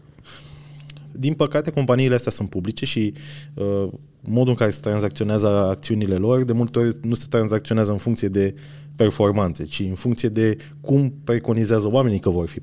din 1.13 1.35
păcate, 1.35 1.71
companiile 1.71 2.15
astea 2.15 2.33
sunt 2.33 2.49
publice 2.49 2.85
și 2.85 3.13
uh, 3.55 3.89
modul 4.23 4.49
în 4.49 4.55
care 4.55 4.71
se 4.71 4.81
tranzacționează 4.81 5.47
acțiunile 5.47 6.17
lor, 6.17 6.45
de 6.45 6.53
multe 6.53 6.79
ori 6.79 6.97
nu 7.03 7.15
se 7.15 7.27
tranzacționează 7.29 7.93
în 7.93 7.99
funcție 7.99 8.29
de 8.29 8.55
performanțe, 8.97 9.65
ci 9.65 9.81
în 9.81 9.95
funcție 9.95 10.29
de 10.29 10.57
cum 10.81 11.15
preconizează 11.25 11.89
oamenii 11.93 12.19
că 12.19 12.31
vor 12.31 12.49
fi 12.49 12.61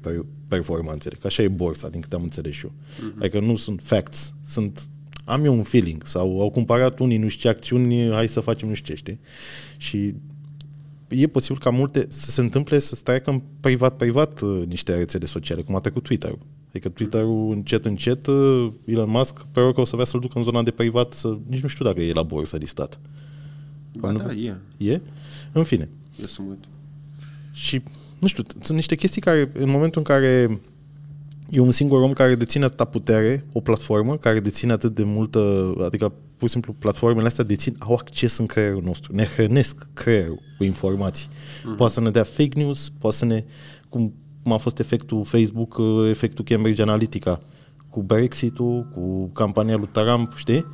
performanțele. 0.47 1.15
Că 1.21 1.27
așa 1.27 1.43
e 1.43 1.47
borsa, 1.47 1.89
din 1.89 2.01
câte 2.01 2.15
am 2.15 2.23
înțeles 2.23 2.63
eu. 2.63 2.71
Uh-huh. 2.71 3.19
Adică 3.19 3.39
nu 3.39 3.55
sunt 3.55 3.81
facts, 3.83 4.33
sunt 4.45 4.87
am 5.25 5.45
eu 5.45 5.53
un 5.53 5.63
feeling 5.63 6.05
sau 6.05 6.41
au 6.41 6.49
cumpărat 6.49 6.99
unii 6.99 7.17
nu 7.17 7.27
știu 7.27 7.49
ce 7.49 7.55
acțiuni, 7.55 8.11
hai 8.11 8.27
să 8.27 8.39
facem 8.39 8.67
nu 8.67 8.73
știu 8.73 8.93
ce, 8.93 8.99
știi? 8.99 9.19
Și 9.77 10.13
e 11.21 11.27
posibil 11.27 11.61
ca 11.61 11.69
multe 11.69 12.05
să 12.09 12.31
se 12.31 12.41
întâmple 12.41 12.79
să 12.79 12.97
treacă 13.03 13.29
în 13.29 13.41
privat-privat 13.59 14.41
uh, 14.41 14.63
niște 14.67 14.95
rețele 14.95 15.25
sociale, 15.25 15.61
cum 15.61 15.75
a 15.75 15.79
trecut 15.79 16.03
Twitter-ul. 16.03 16.39
Adică 16.69 16.89
Twitter-ul 16.89 17.51
încet, 17.51 17.85
încet, 17.85 18.27
uh, 18.27 18.71
Elon 18.85 19.09
Musk, 19.09 19.45
pe 19.51 19.71
că 19.73 19.81
o 19.81 19.85
să 19.85 19.95
vrea 19.95 20.05
să-l 20.05 20.19
ducă 20.19 20.37
în 20.37 20.43
zona 20.43 20.63
de 20.63 20.71
privat, 20.71 21.13
să, 21.13 21.37
nici 21.47 21.61
nu 21.61 21.67
știu 21.67 21.85
dacă 21.85 22.01
e 22.01 22.13
la 22.13 22.23
borsă 22.23 22.57
listat. 22.57 22.99
Ba 23.99 24.11
da, 24.11 24.33
e. 24.33 24.55
E? 24.77 25.01
În 25.51 25.63
fine. 25.63 25.89
Eu 26.19 26.25
sunt 26.25 26.47
mult. 26.47 26.63
Și, 27.51 27.81
nu 28.19 28.27
știu, 28.27 28.43
sunt 28.61 28.75
niște 28.75 28.95
chestii 28.95 29.21
care, 29.21 29.51
în 29.53 29.69
momentul 29.69 29.97
în 29.97 30.03
care 30.03 30.59
e 31.49 31.59
un 31.59 31.71
singur 31.71 32.01
om 32.01 32.13
care 32.13 32.35
deține 32.35 32.65
atâta 32.65 32.85
putere, 32.85 33.45
o 33.53 33.59
platformă 33.59 34.17
care 34.17 34.39
deține 34.39 34.71
atât 34.71 34.95
de 34.95 35.03
multă, 35.03 35.73
adică 35.85 36.13
pur 36.37 36.47
și 36.47 36.53
simplu 36.53 36.73
platformele 36.73 37.27
astea 37.27 37.43
dețin, 37.43 37.75
au 37.79 37.93
acces 37.93 38.37
în 38.37 38.45
creierul 38.45 38.81
nostru, 38.83 39.15
ne 39.15 39.23
hrănesc 39.23 39.87
creierul 39.93 40.39
cu 40.57 40.63
informații. 40.63 41.27
Uh-huh. 41.27 41.77
Poate 41.77 41.93
să 41.93 42.01
ne 42.01 42.09
dea 42.09 42.23
fake 42.23 42.59
news, 42.59 42.91
poate 42.99 43.15
să 43.15 43.25
ne, 43.25 43.43
cum, 43.89 44.13
cum 44.43 44.51
a 44.51 44.57
fost 44.57 44.79
efectul 44.79 45.25
Facebook, 45.25 45.81
efectul 46.09 46.45
Cambridge 46.45 46.81
Analytica, 46.81 47.41
cu 47.89 48.01
Brexit-ul, 48.01 48.87
cu 48.93 49.29
campania 49.33 49.75
lui 49.75 49.89
Trump, 49.91 50.33
știi? 50.35 50.65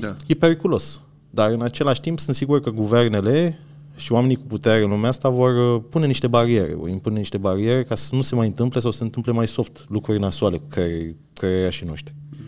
Da. 0.00 0.14
E 0.26 0.34
periculos. 0.34 1.00
Dar 1.30 1.50
în 1.50 1.62
același 1.62 2.00
timp 2.00 2.18
sunt 2.18 2.36
sigur 2.36 2.60
că 2.60 2.70
guvernele 2.70 3.58
și 3.96 4.12
oamenii 4.12 4.36
cu 4.36 4.46
putere 4.46 4.82
în 4.82 4.90
lumea 4.90 5.08
asta 5.08 5.28
vor 5.28 5.74
uh, 5.74 5.82
pune 5.90 6.06
niște 6.06 6.26
bariere, 6.26 6.74
vor 6.74 6.88
impune 6.88 7.18
niște 7.18 7.38
bariere 7.38 7.84
ca 7.84 7.94
să 7.94 8.14
nu 8.14 8.20
se 8.20 8.34
mai 8.34 8.46
întâmple 8.46 8.80
sau 8.80 8.90
să 8.90 8.98
se 8.98 9.04
întâmple 9.04 9.32
mai 9.32 9.48
soft 9.48 9.84
lucruri 9.88 10.18
nasoale 10.18 10.56
cu 10.56 10.66
care 10.68 11.68
și 11.70 11.84
noștri. 11.84 12.14
Mm. 12.30 12.38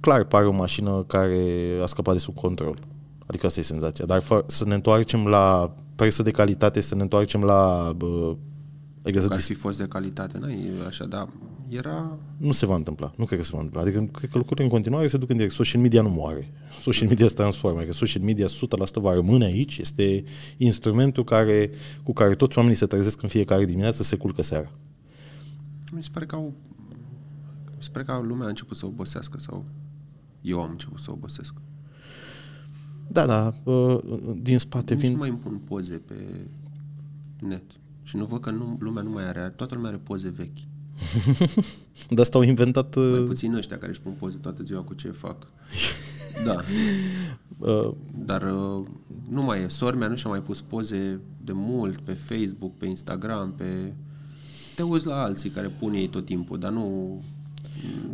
Clar, 0.00 0.24
pare 0.24 0.46
o 0.46 0.52
mașină 0.52 1.04
care 1.06 1.44
a 1.82 1.86
scăpat 1.86 2.14
de 2.14 2.20
sub 2.20 2.34
control. 2.34 2.78
Adică 3.26 3.46
asta 3.46 3.60
e 3.60 3.62
senzația. 3.62 4.04
Dar 4.04 4.20
fă, 4.20 4.44
să 4.46 4.64
ne 4.64 4.74
întoarcem 4.74 5.26
la 5.26 5.74
presă 5.96 6.22
de 6.22 6.30
calitate, 6.30 6.80
să 6.80 6.94
ne 6.94 7.02
întoarcem 7.02 7.42
la 7.44 7.92
bă, 7.96 8.36
Adică 9.02 9.20
să 9.20 9.26
Că 9.26 9.32
ar 9.32 9.38
dis- 9.38 9.48
fi 9.48 9.54
fost 9.54 9.78
de 9.78 9.84
calitate, 9.84 10.38
n-ai 10.38 10.70
așa, 10.86 11.04
dar 11.04 11.28
era... 11.68 12.18
nu 12.36 12.52
se 12.52 12.66
va 12.66 12.74
întâmpla. 12.74 13.12
Nu 13.16 13.24
cred 13.24 13.38
că 13.38 13.44
se 13.44 13.50
va 13.52 13.58
întâmpla. 13.58 13.82
Adică 13.82 13.98
cred 14.18 14.30
că 14.30 14.38
lucrurile 14.38 14.64
în 14.64 14.70
continuare 14.72 15.06
se 15.06 15.16
duc 15.16 15.30
în 15.30 15.36
direct. 15.36 15.54
Social 15.54 15.80
media 15.80 16.02
nu 16.02 16.08
moare. 16.08 16.52
Social 16.80 17.08
media 17.08 17.28
se 17.28 17.34
transformă. 17.34 17.78
Adică 17.78 17.92
social 17.92 18.22
media 18.22 18.46
100% 18.46 18.50
va 18.94 19.12
rămâne 19.14 19.44
aici. 19.44 19.78
Este 19.78 20.24
instrumentul 20.56 21.24
care, 21.24 21.70
cu 22.02 22.12
care 22.12 22.34
toți 22.34 22.56
oamenii 22.58 22.78
se 22.78 22.86
trezesc 22.86 23.22
în 23.22 23.28
fiecare 23.28 23.64
dimineață, 23.64 24.02
se 24.02 24.16
culcă 24.16 24.42
seara. 24.42 24.70
Mi 25.92 26.02
se 26.02 26.08
pare 26.12 26.26
că 26.26 26.34
au... 26.34 26.52
Mi 27.92 27.98
se 27.98 28.04
pare 28.04 28.20
că 28.20 28.26
lumea 28.26 28.46
a 28.46 28.48
început 28.48 28.76
să 28.76 28.86
obosească 28.86 29.38
sau 29.38 29.64
eu 30.40 30.62
am 30.62 30.70
început 30.70 30.98
să 30.98 31.10
obosesc. 31.10 31.54
Da, 33.08 33.26
da, 33.26 33.54
uh, 33.64 33.98
din 34.40 34.58
spate 34.58 34.94
Nici 34.94 35.02
nu 35.02 35.08
vin... 35.08 35.18
mai 35.18 35.28
îmi 35.28 35.38
pun 35.38 35.60
poze 35.66 35.94
pe 35.94 36.46
net. 37.38 37.62
Și 38.02 38.16
nu 38.16 38.24
văd 38.24 38.40
că 38.40 38.50
nu, 38.50 38.76
lumea 38.80 39.02
nu 39.02 39.10
mai 39.10 39.28
are, 39.28 39.52
toată 39.56 39.74
lumea 39.74 39.90
are 39.90 39.98
poze 39.98 40.28
vechi. 40.28 40.58
De 42.10 42.20
asta 42.20 42.38
au 42.38 42.44
inventat... 42.44 42.94
Mai 42.94 43.18
uh, 43.18 43.24
puțin 43.26 43.54
ăștia 43.54 43.78
care 43.78 43.90
își 43.90 44.00
pun 44.00 44.12
poze 44.12 44.36
toată 44.36 44.62
ziua 44.62 44.82
cu 44.82 44.94
ce 44.94 45.10
fac. 45.10 45.46
Da, 46.44 46.56
uh, 47.58 47.94
dar 48.24 48.42
uh, 48.42 48.86
nu 49.28 49.42
mai 49.42 49.62
e. 49.62 49.68
Sora 49.68 49.96
mea 49.96 50.08
nu 50.08 50.14
și-a 50.14 50.30
mai 50.30 50.42
pus 50.42 50.60
poze 50.60 51.20
de 51.44 51.52
mult 51.52 52.00
pe 52.00 52.12
Facebook, 52.12 52.76
pe 52.76 52.86
Instagram, 52.86 53.52
pe... 53.52 53.94
Te 54.76 54.82
uiți 54.82 55.06
la 55.06 55.22
alții 55.22 55.50
care 55.50 55.68
pun 55.68 55.92
ei 55.92 56.08
tot 56.08 56.24
timpul, 56.24 56.58
dar 56.58 56.72
nu... 56.72 57.20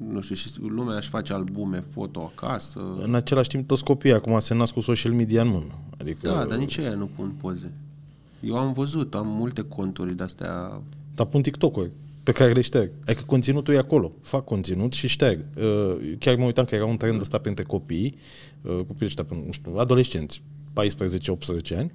Nu 0.08 0.20
știu, 0.20 0.34
și 0.34 0.48
lumea 0.60 0.96
își 0.96 1.08
face 1.08 1.32
albume 1.32 1.84
foto 1.90 2.32
acasă. 2.34 2.80
În 3.02 3.14
același 3.14 3.48
timp, 3.48 3.66
toți 3.66 3.84
copiii 3.84 4.14
acum 4.14 4.38
se 4.38 4.54
nasc 4.54 4.72
cu 4.72 4.80
social 4.80 5.12
media 5.12 5.42
în 5.42 5.48
mână. 5.48 5.74
Adică, 6.00 6.28
Da, 6.28 6.44
dar 6.44 6.58
nici 6.58 6.76
ei 6.76 6.94
nu 6.96 7.08
pun 7.16 7.34
poze. 7.40 7.72
Eu 8.40 8.56
am 8.56 8.72
văzut, 8.72 9.14
am 9.14 9.26
multe 9.26 9.62
conturi 9.62 10.16
de-astea 10.16 10.80
Dar 11.14 11.26
pun 11.26 11.42
TikTok-uri 11.42 11.90
pe 12.22 12.32
care 12.32 12.52
le 12.52 12.60
șterg. 12.60 12.90
Adică 13.04 13.22
conținutul 13.26 13.74
e 13.74 13.78
acolo. 13.78 14.12
Fac 14.20 14.44
conținut 14.44 14.92
și 14.92 15.08
șterg. 15.08 15.44
Uh, 15.56 16.14
Chiar 16.18 16.36
mă 16.36 16.44
uitam 16.44 16.64
că 16.64 16.74
era 16.74 16.84
un 16.84 16.96
trend 16.96 17.20
ăsta 17.20 17.38
printre 17.38 17.64
copii, 17.64 18.14
uh, 18.62 18.72
copiii 18.86 19.04
ăștia, 19.06 19.26
nu 19.28 19.52
știu, 19.52 19.76
adolescenți, 19.76 20.42
14-18 20.72 21.76
ani. 21.76 21.92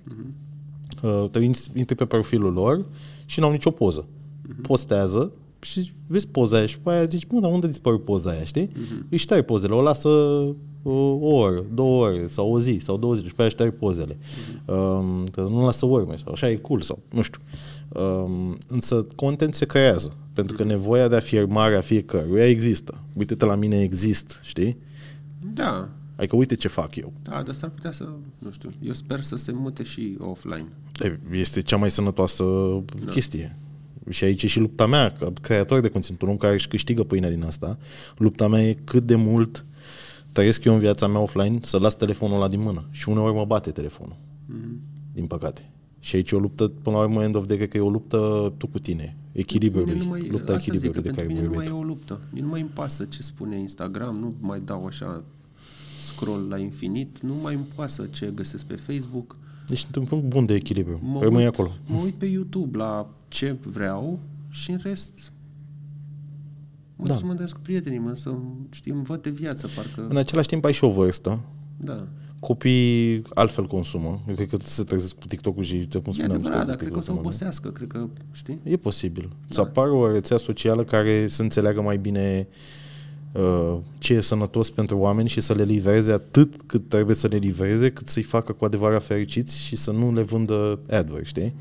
Uh, 1.01 1.29
Te 1.31 1.39
intri 1.39 1.69
intri 1.75 1.95
pe 1.95 2.05
profilul 2.05 2.53
lor 2.53 2.85
și 3.25 3.39
n-au 3.39 3.51
nicio 3.51 3.71
poză. 3.71 4.07
Postează 4.61 5.31
și 5.63 5.91
vezi 6.07 6.27
poza 6.27 6.57
aia 6.57 6.65
și 6.65 6.79
pe 6.79 6.89
aia 6.89 7.05
zici, 7.05 7.27
mă, 7.29 7.39
dar 7.39 7.51
unde 7.51 7.67
dispare 7.67 7.97
poza 7.97 8.29
aia, 8.29 8.43
știi? 8.43 8.69
Își 9.09 9.23
șterg 9.23 9.45
pozele, 9.45 9.73
o 9.73 9.81
lasă 9.81 10.07
o, 10.83 10.91
o 11.21 11.35
oră, 11.35 11.63
două 11.73 12.05
ore, 12.05 12.27
sau 12.27 12.51
o 12.53 12.59
zi, 12.59 12.79
sau 12.83 12.97
două 12.97 13.13
zile 13.13 13.27
și 13.27 13.33
pe 13.35 13.41
aia 13.41 13.49
șterg 13.49 13.73
pozele. 13.77 14.17
Um, 14.65 15.23
că 15.31 15.41
nu 15.41 15.63
lasă 15.63 15.85
urme, 15.85 16.15
sau 16.23 16.31
așa 16.31 16.49
e 16.49 16.55
cool, 16.55 16.81
sau 16.81 16.99
nu 17.13 17.21
știu. 17.21 17.39
Um, 17.89 18.57
însă 18.67 19.05
content 19.15 19.53
se 19.53 19.65
creează, 19.65 20.13
pentru 20.33 20.55
că 20.55 20.63
nevoia 20.63 21.07
de 21.07 21.15
afirmare 21.15 21.75
a 21.75 21.81
fiecăruia 21.81 22.47
există. 22.47 22.97
Uite-te 23.13 23.45
la 23.45 23.55
mine, 23.55 23.81
exist, 23.81 24.39
știi? 24.43 24.77
Da, 25.53 25.89
Adică 26.15 26.35
uite 26.35 26.55
ce 26.55 26.67
fac 26.67 26.95
eu. 26.95 27.13
da, 27.23 27.41
dar 27.41 27.55
s-ar 27.55 27.69
putea 27.69 27.91
să, 27.91 28.09
nu 28.37 28.51
știu, 28.51 28.73
eu 28.83 28.93
sper 28.93 29.21
să 29.21 29.35
se 29.35 29.51
mute 29.51 29.83
și 29.83 30.15
offline. 30.19 30.67
E, 30.99 31.19
Este 31.31 31.61
cea 31.61 31.77
mai 31.77 31.91
sănătoasă 31.91 32.43
da. 33.05 33.11
chestie. 33.11 33.55
Și 34.09 34.23
aici 34.23 34.43
e 34.43 34.47
și 34.47 34.59
lupta 34.59 34.85
mea, 34.85 35.11
ca 35.11 35.31
creator 35.41 35.81
de 35.81 35.89
conținut, 35.89 36.21
un 36.21 36.29
om 36.29 36.37
care 36.37 36.53
își 36.53 36.67
câștigă 36.67 37.03
pâinea 37.03 37.29
din 37.29 37.43
asta. 37.43 37.77
Lupta 38.17 38.47
mea 38.47 38.67
e 38.67 38.77
cât 38.83 39.03
de 39.03 39.15
mult 39.15 39.65
trăiesc 40.31 40.63
eu 40.63 40.73
în 40.73 40.79
viața 40.79 41.07
mea 41.07 41.19
offline 41.19 41.59
să 41.61 41.77
las 41.77 41.95
telefonul 41.97 42.35
ăla 42.35 42.47
din 42.47 42.61
mână. 42.61 42.85
Și 42.91 43.09
uneori 43.09 43.33
mă 43.33 43.45
bate 43.45 43.71
telefonul, 43.71 44.15
Mm-hmm. 44.15 45.13
din 45.13 45.25
păcate. 45.25 45.69
Și 45.99 46.15
aici 46.15 46.31
e 46.31 46.35
o 46.35 46.39
luptă, 46.39 46.67
până 46.67 46.95
la 46.95 47.01
urmă, 47.01 47.23
end 47.23 47.35
of 47.35 47.41
the 47.41 47.47
day, 47.47 47.57
cred 47.57 47.69
că 47.69 47.77
e 47.77 47.81
o 47.81 47.89
luptă 47.89 48.53
tu 48.57 48.67
cu 48.67 48.79
tine. 48.79 49.15
Echilibrului. 49.31 49.91
Mine 49.93 50.03
nu 50.03 50.09
mai, 50.09 50.27
lupta 50.29 50.53
asta 50.53 50.73
zic, 50.73 50.91
că 50.91 50.97
echilibrului 50.97 51.09
de 51.09 51.15
pentru 51.15 51.21
care 51.21 51.27
mine 51.27 51.41
nu 51.41 51.55
mai 51.55 51.65
vorbim. 51.65 51.75
e 51.75 51.79
o 51.79 51.87
luptă. 51.87 52.19
Mie 52.31 52.41
nu 52.41 52.47
mai 52.47 52.61
îmi 52.61 52.69
pasă 52.73 53.05
ce 53.05 53.21
spune 53.23 53.59
Instagram, 53.59 54.15
nu 54.19 54.33
mai 54.39 54.61
dau 54.65 54.85
așa 54.85 55.23
scroll 56.05 56.47
la 56.49 56.57
infinit, 56.57 57.19
nu 57.21 57.33
mai 57.41 57.53
îmi 57.53 57.65
pasă 57.75 58.07
ce 58.11 58.31
găsesc 58.35 58.65
pe 58.65 58.75
Facebook. 58.75 59.35
Deci, 59.67 59.83
într-un 59.85 60.05
punct 60.05 60.25
bun 60.25 60.45
de 60.45 60.53
echilibru. 60.53 60.99
Mă 61.03 61.19
Rămâi 61.21 61.43
uit, 61.43 61.53
acolo. 61.53 61.71
Mă 61.87 61.99
uit 62.03 62.13
pe 62.13 62.25
YouTube 62.25 62.77
la 62.77 63.09
ce 63.33 63.55
vreau 63.63 64.19
și 64.49 64.71
în 64.71 64.79
rest 64.83 65.31
mă 66.95 67.05
Da. 67.07 67.13
da. 67.13 67.19
să 67.19 67.23
mă 67.23 67.29
întâlnesc 67.29 67.55
cu 67.55 67.61
prietenii, 67.61 67.99
mă 67.99 68.13
să 68.15 68.33
știi, 68.69 68.91
îmi 68.91 69.03
văd 69.03 69.21
de 69.21 69.29
viață, 69.29 69.67
parcă... 69.75 70.07
În 70.09 70.17
același 70.17 70.47
timp 70.47 70.65
ai 70.65 70.73
și 70.73 70.83
o 70.83 70.89
vârstă. 70.89 71.39
Da. 71.77 72.07
Copiii 72.39 73.21
altfel 73.33 73.65
consumă. 73.67 74.21
Eu 74.27 74.35
cred 74.35 74.47
că 74.47 74.57
se 74.63 74.83
trezesc 74.83 75.15
cu 75.15 75.27
TikTok-ul 75.27 75.63
și 75.63 75.75
te 75.75 75.97
cum 75.99 76.11
E 76.11 76.13
spuneam. 76.13 76.31
adevărat, 76.31 76.41
scroll 76.59 76.65
dar 76.65 76.75
pe 76.75 76.81
cred 76.81 76.91
că 76.91 76.97
o 76.97 77.01
să 77.01 77.07
TikTok, 77.07 77.25
obosească, 77.25 77.69
cred 77.69 77.87
că, 77.87 78.07
știi? 78.31 78.61
E 78.63 78.77
posibil. 78.77 79.29
Da. 79.47 79.53
Să 79.53 79.61
apară 79.61 79.91
o 79.91 80.11
rețea 80.11 80.37
socială 80.37 80.83
care 80.83 81.27
să 81.27 81.41
înțeleagă 81.41 81.81
mai 81.81 81.97
bine 81.97 82.47
uh, 83.31 83.77
ce 83.97 84.13
e 84.13 84.21
sănătos 84.21 84.69
pentru 84.69 84.97
oameni 84.97 85.29
și 85.29 85.41
să 85.41 85.53
le 85.53 85.63
livreze 85.63 86.11
atât 86.11 86.53
cât 86.65 86.89
trebuie 86.89 87.15
să 87.15 87.27
le 87.27 87.37
livreze, 87.37 87.89
cât 87.91 88.07
să-i 88.07 88.23
facă 88.23 88.51
cu 88.51 88.65
adevărat 88.65 89.03
fericiți 89.03 89.57
și 89.59 89.75
să 89.75 89.91
nu 89.91 90.13
le 90.13 90.21
vândă 90.21 90.79
ad-uri, 90.89 91.25
știi? 91.25 91.53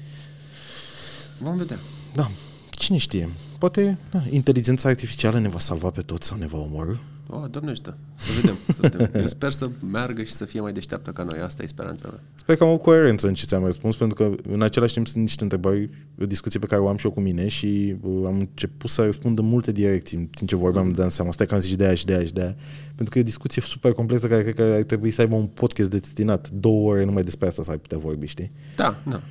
Vom 1.40 1.56
vedea. 1.56 1.78
Da, 2.14 2.30
cine 2.70 2.96
știe. 2.96 3.28
Poate 3.58 3.98
da, 4.10 4.22
inteligența 4.30 4.88
artificială 4.88 5.38
ne 5.38 5.48
va 5.48 5.58
salva 5.58 5.90
pe 5.90 6.00
toți 6.00 6.26
sau 6.26 6.38
ne 6.38 6.46
va 6.46 6.58
omorâ. 6.58 6.94
Oh, 7.26 7.44
Doamne 7.50 7.70
ajută. 7.70 7.96
Să 8.16 8.32
vedem. 8.40 8.56
Să 8.68 8.78
vedem. 8.80 9.20
Eu 9.20 9.26
sper 9.26 9.52
să 9.52 9.70
meargă 9.90 10.22
și 10.22 10.32
să 10.32 10.44
fie 10.44 10.60
mai 10.60 10.72
deșteaptă 10.72 11.10
ca 11.10 11.22
noi. 11.22 11.38
Asta 11.38 11.62
e 11.62 11.66
speranța 11.66 12.08
mea. 12.10 12.20
Sper 12.34 12.56
că 12.56 12.64
am 12.64 12.70
o 12.70 12.76
coerență 12.78 13.26
în 13.26 13.34
ce 13.34 13.46
ți-am 13.46 13.64
răspuns, 13.64 13.96
pentru 13.96 14.16
că 14.16 14.50
în 14.52 14.62
același 14.62 14.92
timp 14.92 15.06
sunt 15.06 15.22
niște 15.22 15.42
întrebări, 15.42 15.90
o 16.20 16.26
discuție 16.26 16.60
pe 16.60 16.66
care 16.66 16.80
o 16.80 16.88
am 16.88 16.96
și 16.96 17.06
eu 17.06 17.12
cu 17.12 17.20
mine 17.20 17.48
și 17.48 17.96
uh, 18.00 18.26
am 18.26 18.38
început 18.38 18.90
să 18.90 19.04
răspund 19.04 19.38
în 19.38 19.44
multe 19.44 19.72
direcții 19.72 20.16
în 20.16 20.26
timp 20.26 20.48
ce 20.48 20.56
vorbeam, 20.56 20.84
îmi 20.84 20.94
dăm 20.94 21.08
seama, 21.08 21.32
stai 21.32 21.46
că 21.46 21.54
am 21.54 21.60
zis 21.60 21.76
de 21.76 21.84
aia 21.84 21.94
și 21.94 22.04
de 22.04 22.14
aia 22.14 22.24
și 22.24 22.32
de 22.32 22.40
aia. 22.40 22.56
Pentru 22.94 23.12
că 23.12 23.18
e 23.18 23.20
o 23.20 23.24
discuție 23.24 23.62
super 23.62 23.92
complexă 23.92 24.26
care 24.26 24.42
cred 24.42 24.54
că 24.54 24.62
ar 24.62 24.82
trebui 24.82 25.10
să 25.10 25.20
aibă 25.20 25.34
un 25.34 25.46
podcast 25.46 25.90
destinat. 25.90 26.50
Două 26.50 26.90
ore 26.90 27.04
numai 27.04 27.22
despre 27.22 27.46
asta 27.46 27.62
s-ar 27.62 27.76
putea 27.76 27.98
vorbi, 27.98 28.26
știi? 28.26 28.50
Da, 28.76 29.02
da. 29.08 29.22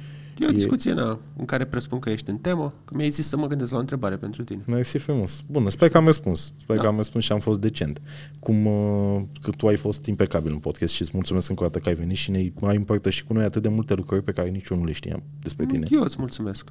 E 0.42 0.48
o 0.48 0.52
discuție 0.52 0.94
na, 0.94 1.20
în 1.38 1.46
care 1.46 1.66
presupun 1.66 2.00
că 2.00 2.10
ești 2.10 2.30
în 2.30 2.38
temă, 2.38 2.74
că 2.86 2.94
mi-ai 2.96 3.10
zis 3.10 3.28
să 3.28 3.38
mă 3.38 3.48
gândesc 3.48 3.72
la 3.72 3.78
o 3.78 3.80
întrebare 3.80 4.16
pentru 4.18 4.44
tine. 4.44 4.62
Mersi 4.66 4.98
frumos. 4.98 5.44
Bun, 5.50 5.70
sper 5.70 5.90
că 5.90 5.98
am 5.98 6.06
răspuns. 6.06 6.54
Sper 6.60 6.76
Da. 6.76 6.82
că 6.82 6.88
am 6.88 6.96
răspuns 6.96 7.24
și 7.24 7.32
am 7.32 7.40
fost 7.40 7.60
decent. 7.60 8.02
Cum 8.40 8.66
uh, 8.66 9.22
că 9.42 9.52
tu 9.52 9.68
ai 9.68 9.76
fost 9.76 10.06
impecabil 10.06 10.52
în 10.52 10.58
podcast 10.60 10.94
și 10.94 11.02
îți 11.02 11.12
mulțumesc 11.14 11.50
încă 11.50 11.64
o 11.64 11.66
dată 11.66 11.80
că 11.80 11.90
ai 11.90 11.96
venit 11.96 12.18
și 12.18 12.32
ne 12.32 12.52
ai 12.62 12.76
împărtășit 12.76 13.28
cu 13.28 13.34
noi 13.34 13.44
atât 13.44 13.62
de 13.62 13.70
multe 13.70 13.94
lucruri 13.94 14.24
pe 14.24 14.32
care 14.32 14.50
nici 14.50 14.68
eu 14.68 14.78
nu 14.78 14.86
le 14.86 14.94
știam 14.94 15.24
despre 15.42 15.66
tine. 15.66 15.88
Eu 15.92 16.02
îți 16.02 16.16
mulțumesc. 16.20 16.70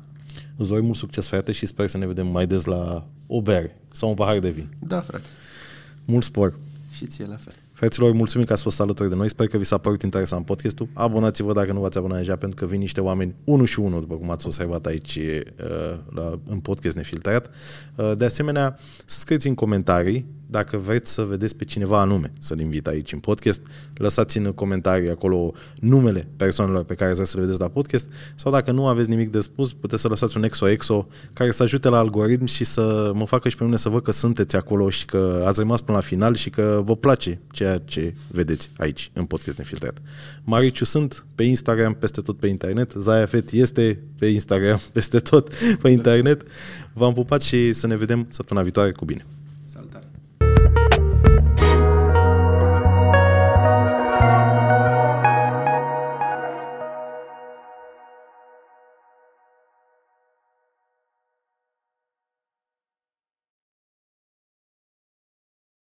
Îți 0.57 0.69
doresc 0.69 0.85
mult 0.87 0.97
succes, 0.99 1.27
frate, 1.27 1.53
și 1.53 1.67
sper 1.67 1.87
să 1.87 1.99
ne 1.99 2.07
vedem 2.07 2.27
mai 2.27 2.47
des 2.47 2.65
la 2.65 3.07
o 3.27 3.43
bere 3.43 3.81
sau 3.93 4.09
un 4.09 4.15
pahar 4.15 4.39
de 4.39 4.51
vin. 4.51 4.69
Da, 4.79 5.01
frate. 5.01 5.25
Mult 6.05 6.25
spor! 6.25 6.59
Și 6.97 7.07
ție 7.07 7.27
la 7.27 7.37
fel. 7.37 7.53
Fraților, 7.81 8.13
mulțumim 8.13 8.47
că 8.47 8.53
ați 8.53 8.63
fost 8.63 8.81
alături 8.81 9.09
de 9.09 9.15
noi. 9.15 9.29
Sper 9.29 9.47
că 9.47 9.59
vi 9.59 9.65
s-a 9.65 9.79
părut 9.79 10.03
interesant 10.03 10.45
podcastul. 10.47 10.89
Abonați-vă 10.93 11.53
dacă 11.53 11.73
nu 11.73 11.81
v-ați 11.81 11.99
abonat 11.99 12.19
deja, 12.19 12.37
pentru 12.37 12.59
că 12.65 12.71
vin 12.71 12.81
niște 12.81 13.01
oameni, 13.01 13.35
unul 13.45 13.67
și 13.67 13.79
unul, 13.79 14.01
după 14.01 14.15
cum 14.15 14.31
ați 14.31 14.47
observat 14.47 14.87
aici 14.87 15.17
uh, 15.17 15.99
la, 16.15 16.41
în 16.49 16.59
podcast 16.59 16.97
nefiltrat. 16.97 17.51
Uh, 17.95 18.13
De 18.17 18.25
asemenea, 18.25 18.79
să 19.05 19.19
scrieți 19.19 19.49
în 19.49 19.55
comentarii 19.55 20.27
dacă 20.51 20.77
vreți 20.77 21.13
să 21.13 21.23
vedeți 21.23 21.57
pe 21.57 21.65
cineva 21.65 22.01
anume 22.01 22.33
să-l 22.39 22.61
invit 22.61 22.87
aici 22.87 23.13
în 23.13 23.19
podcast. 23.19 23.61
Lăsați 23.95 24.39
în 24.39 24.53
comentarii 24.53 25.11
acolo 25.11 25.53
numele 25.81 26.29
persoanelor 26.37 26.85
pe 26.85 26.95
care 26.95 27.13
vreți 27.13 27.31
să 27.31 27.37
le 27.37 27.43
vedeți 27.43 27.61
la 27.61 27.69
podcast 27.69 28.09
sau 28.35 28.53
dacă 28.53 28.71
nu 28.71 28.87
aveți 28.87 29.09
nimic 29.09 29.31
de 29.31 29.41
spus, 29.41 29.73
puteți 29.73 30.03
să 30.03 30.09
lăsați 30.09 30.37
un 30.37 30.43
exo-exo 30.43 31.07
care 31.33 31.51
să 31.51 31.63
ajute 31.63 31.89
la 31.89 31.99
algoritm 31.99 32.45
și 32.45 32.65
să 32.65 33.13
mă 33.15 33.27
facă 33.27 33.49
și 33.49 33.57
pe 33.57 33.65
mine 33.65 33.77
să 33.77 33.89
văd 33.89 34.03
că 34.03 34.13
sunteți 34.13 34.57
acolo 34.57 34.91
și 34.91 35.05
că 35.05 35.45
ați 35.47 35.59
rămas 35.59 35.81
până 35.81 35.97
la 35.97 36.03
final 36.03 36.35
și 36.35 36.51
că 36.51 36.81
vă 36.85 36.97
place 36.97 37.41
ceea 37.51 37.79
ce 37.79 38.15
vedeți 38.29 38.71
aici 38.77 39.11
în 39.13 39.25
podcast 39.25 39.59
nefiltrat. 39.59 39.99
Mariciu 40.45 40.85
sunt 40.85 41.25
pe 41.35 41.43
Instagram, 41.43 41.95
peste 41.95 42.21
tot 42.21 42.39
pe 42.39 42.47
internet. 42.47 42.91
Zaya 42.97 43.27
Fet 43.27 43.51
este 43.51 43.99
pe 44.19 44.27
Instagram, 44.27 44.81
peste 44.93 45.19
tot 45.19 45.55
pe 45.81 45.89
internet. 45.91 46.43
V-am 46.93 47.13
pupat 47.13 47.43
și 47.43 47.73
să 47.73 47.87
ne 47.87 47.97
vedem 47.97 48.27
săptămâna 48.31 48.65
viitoare 48.65 48.93
cu 48.93 49.05
bine. 49.05 49.25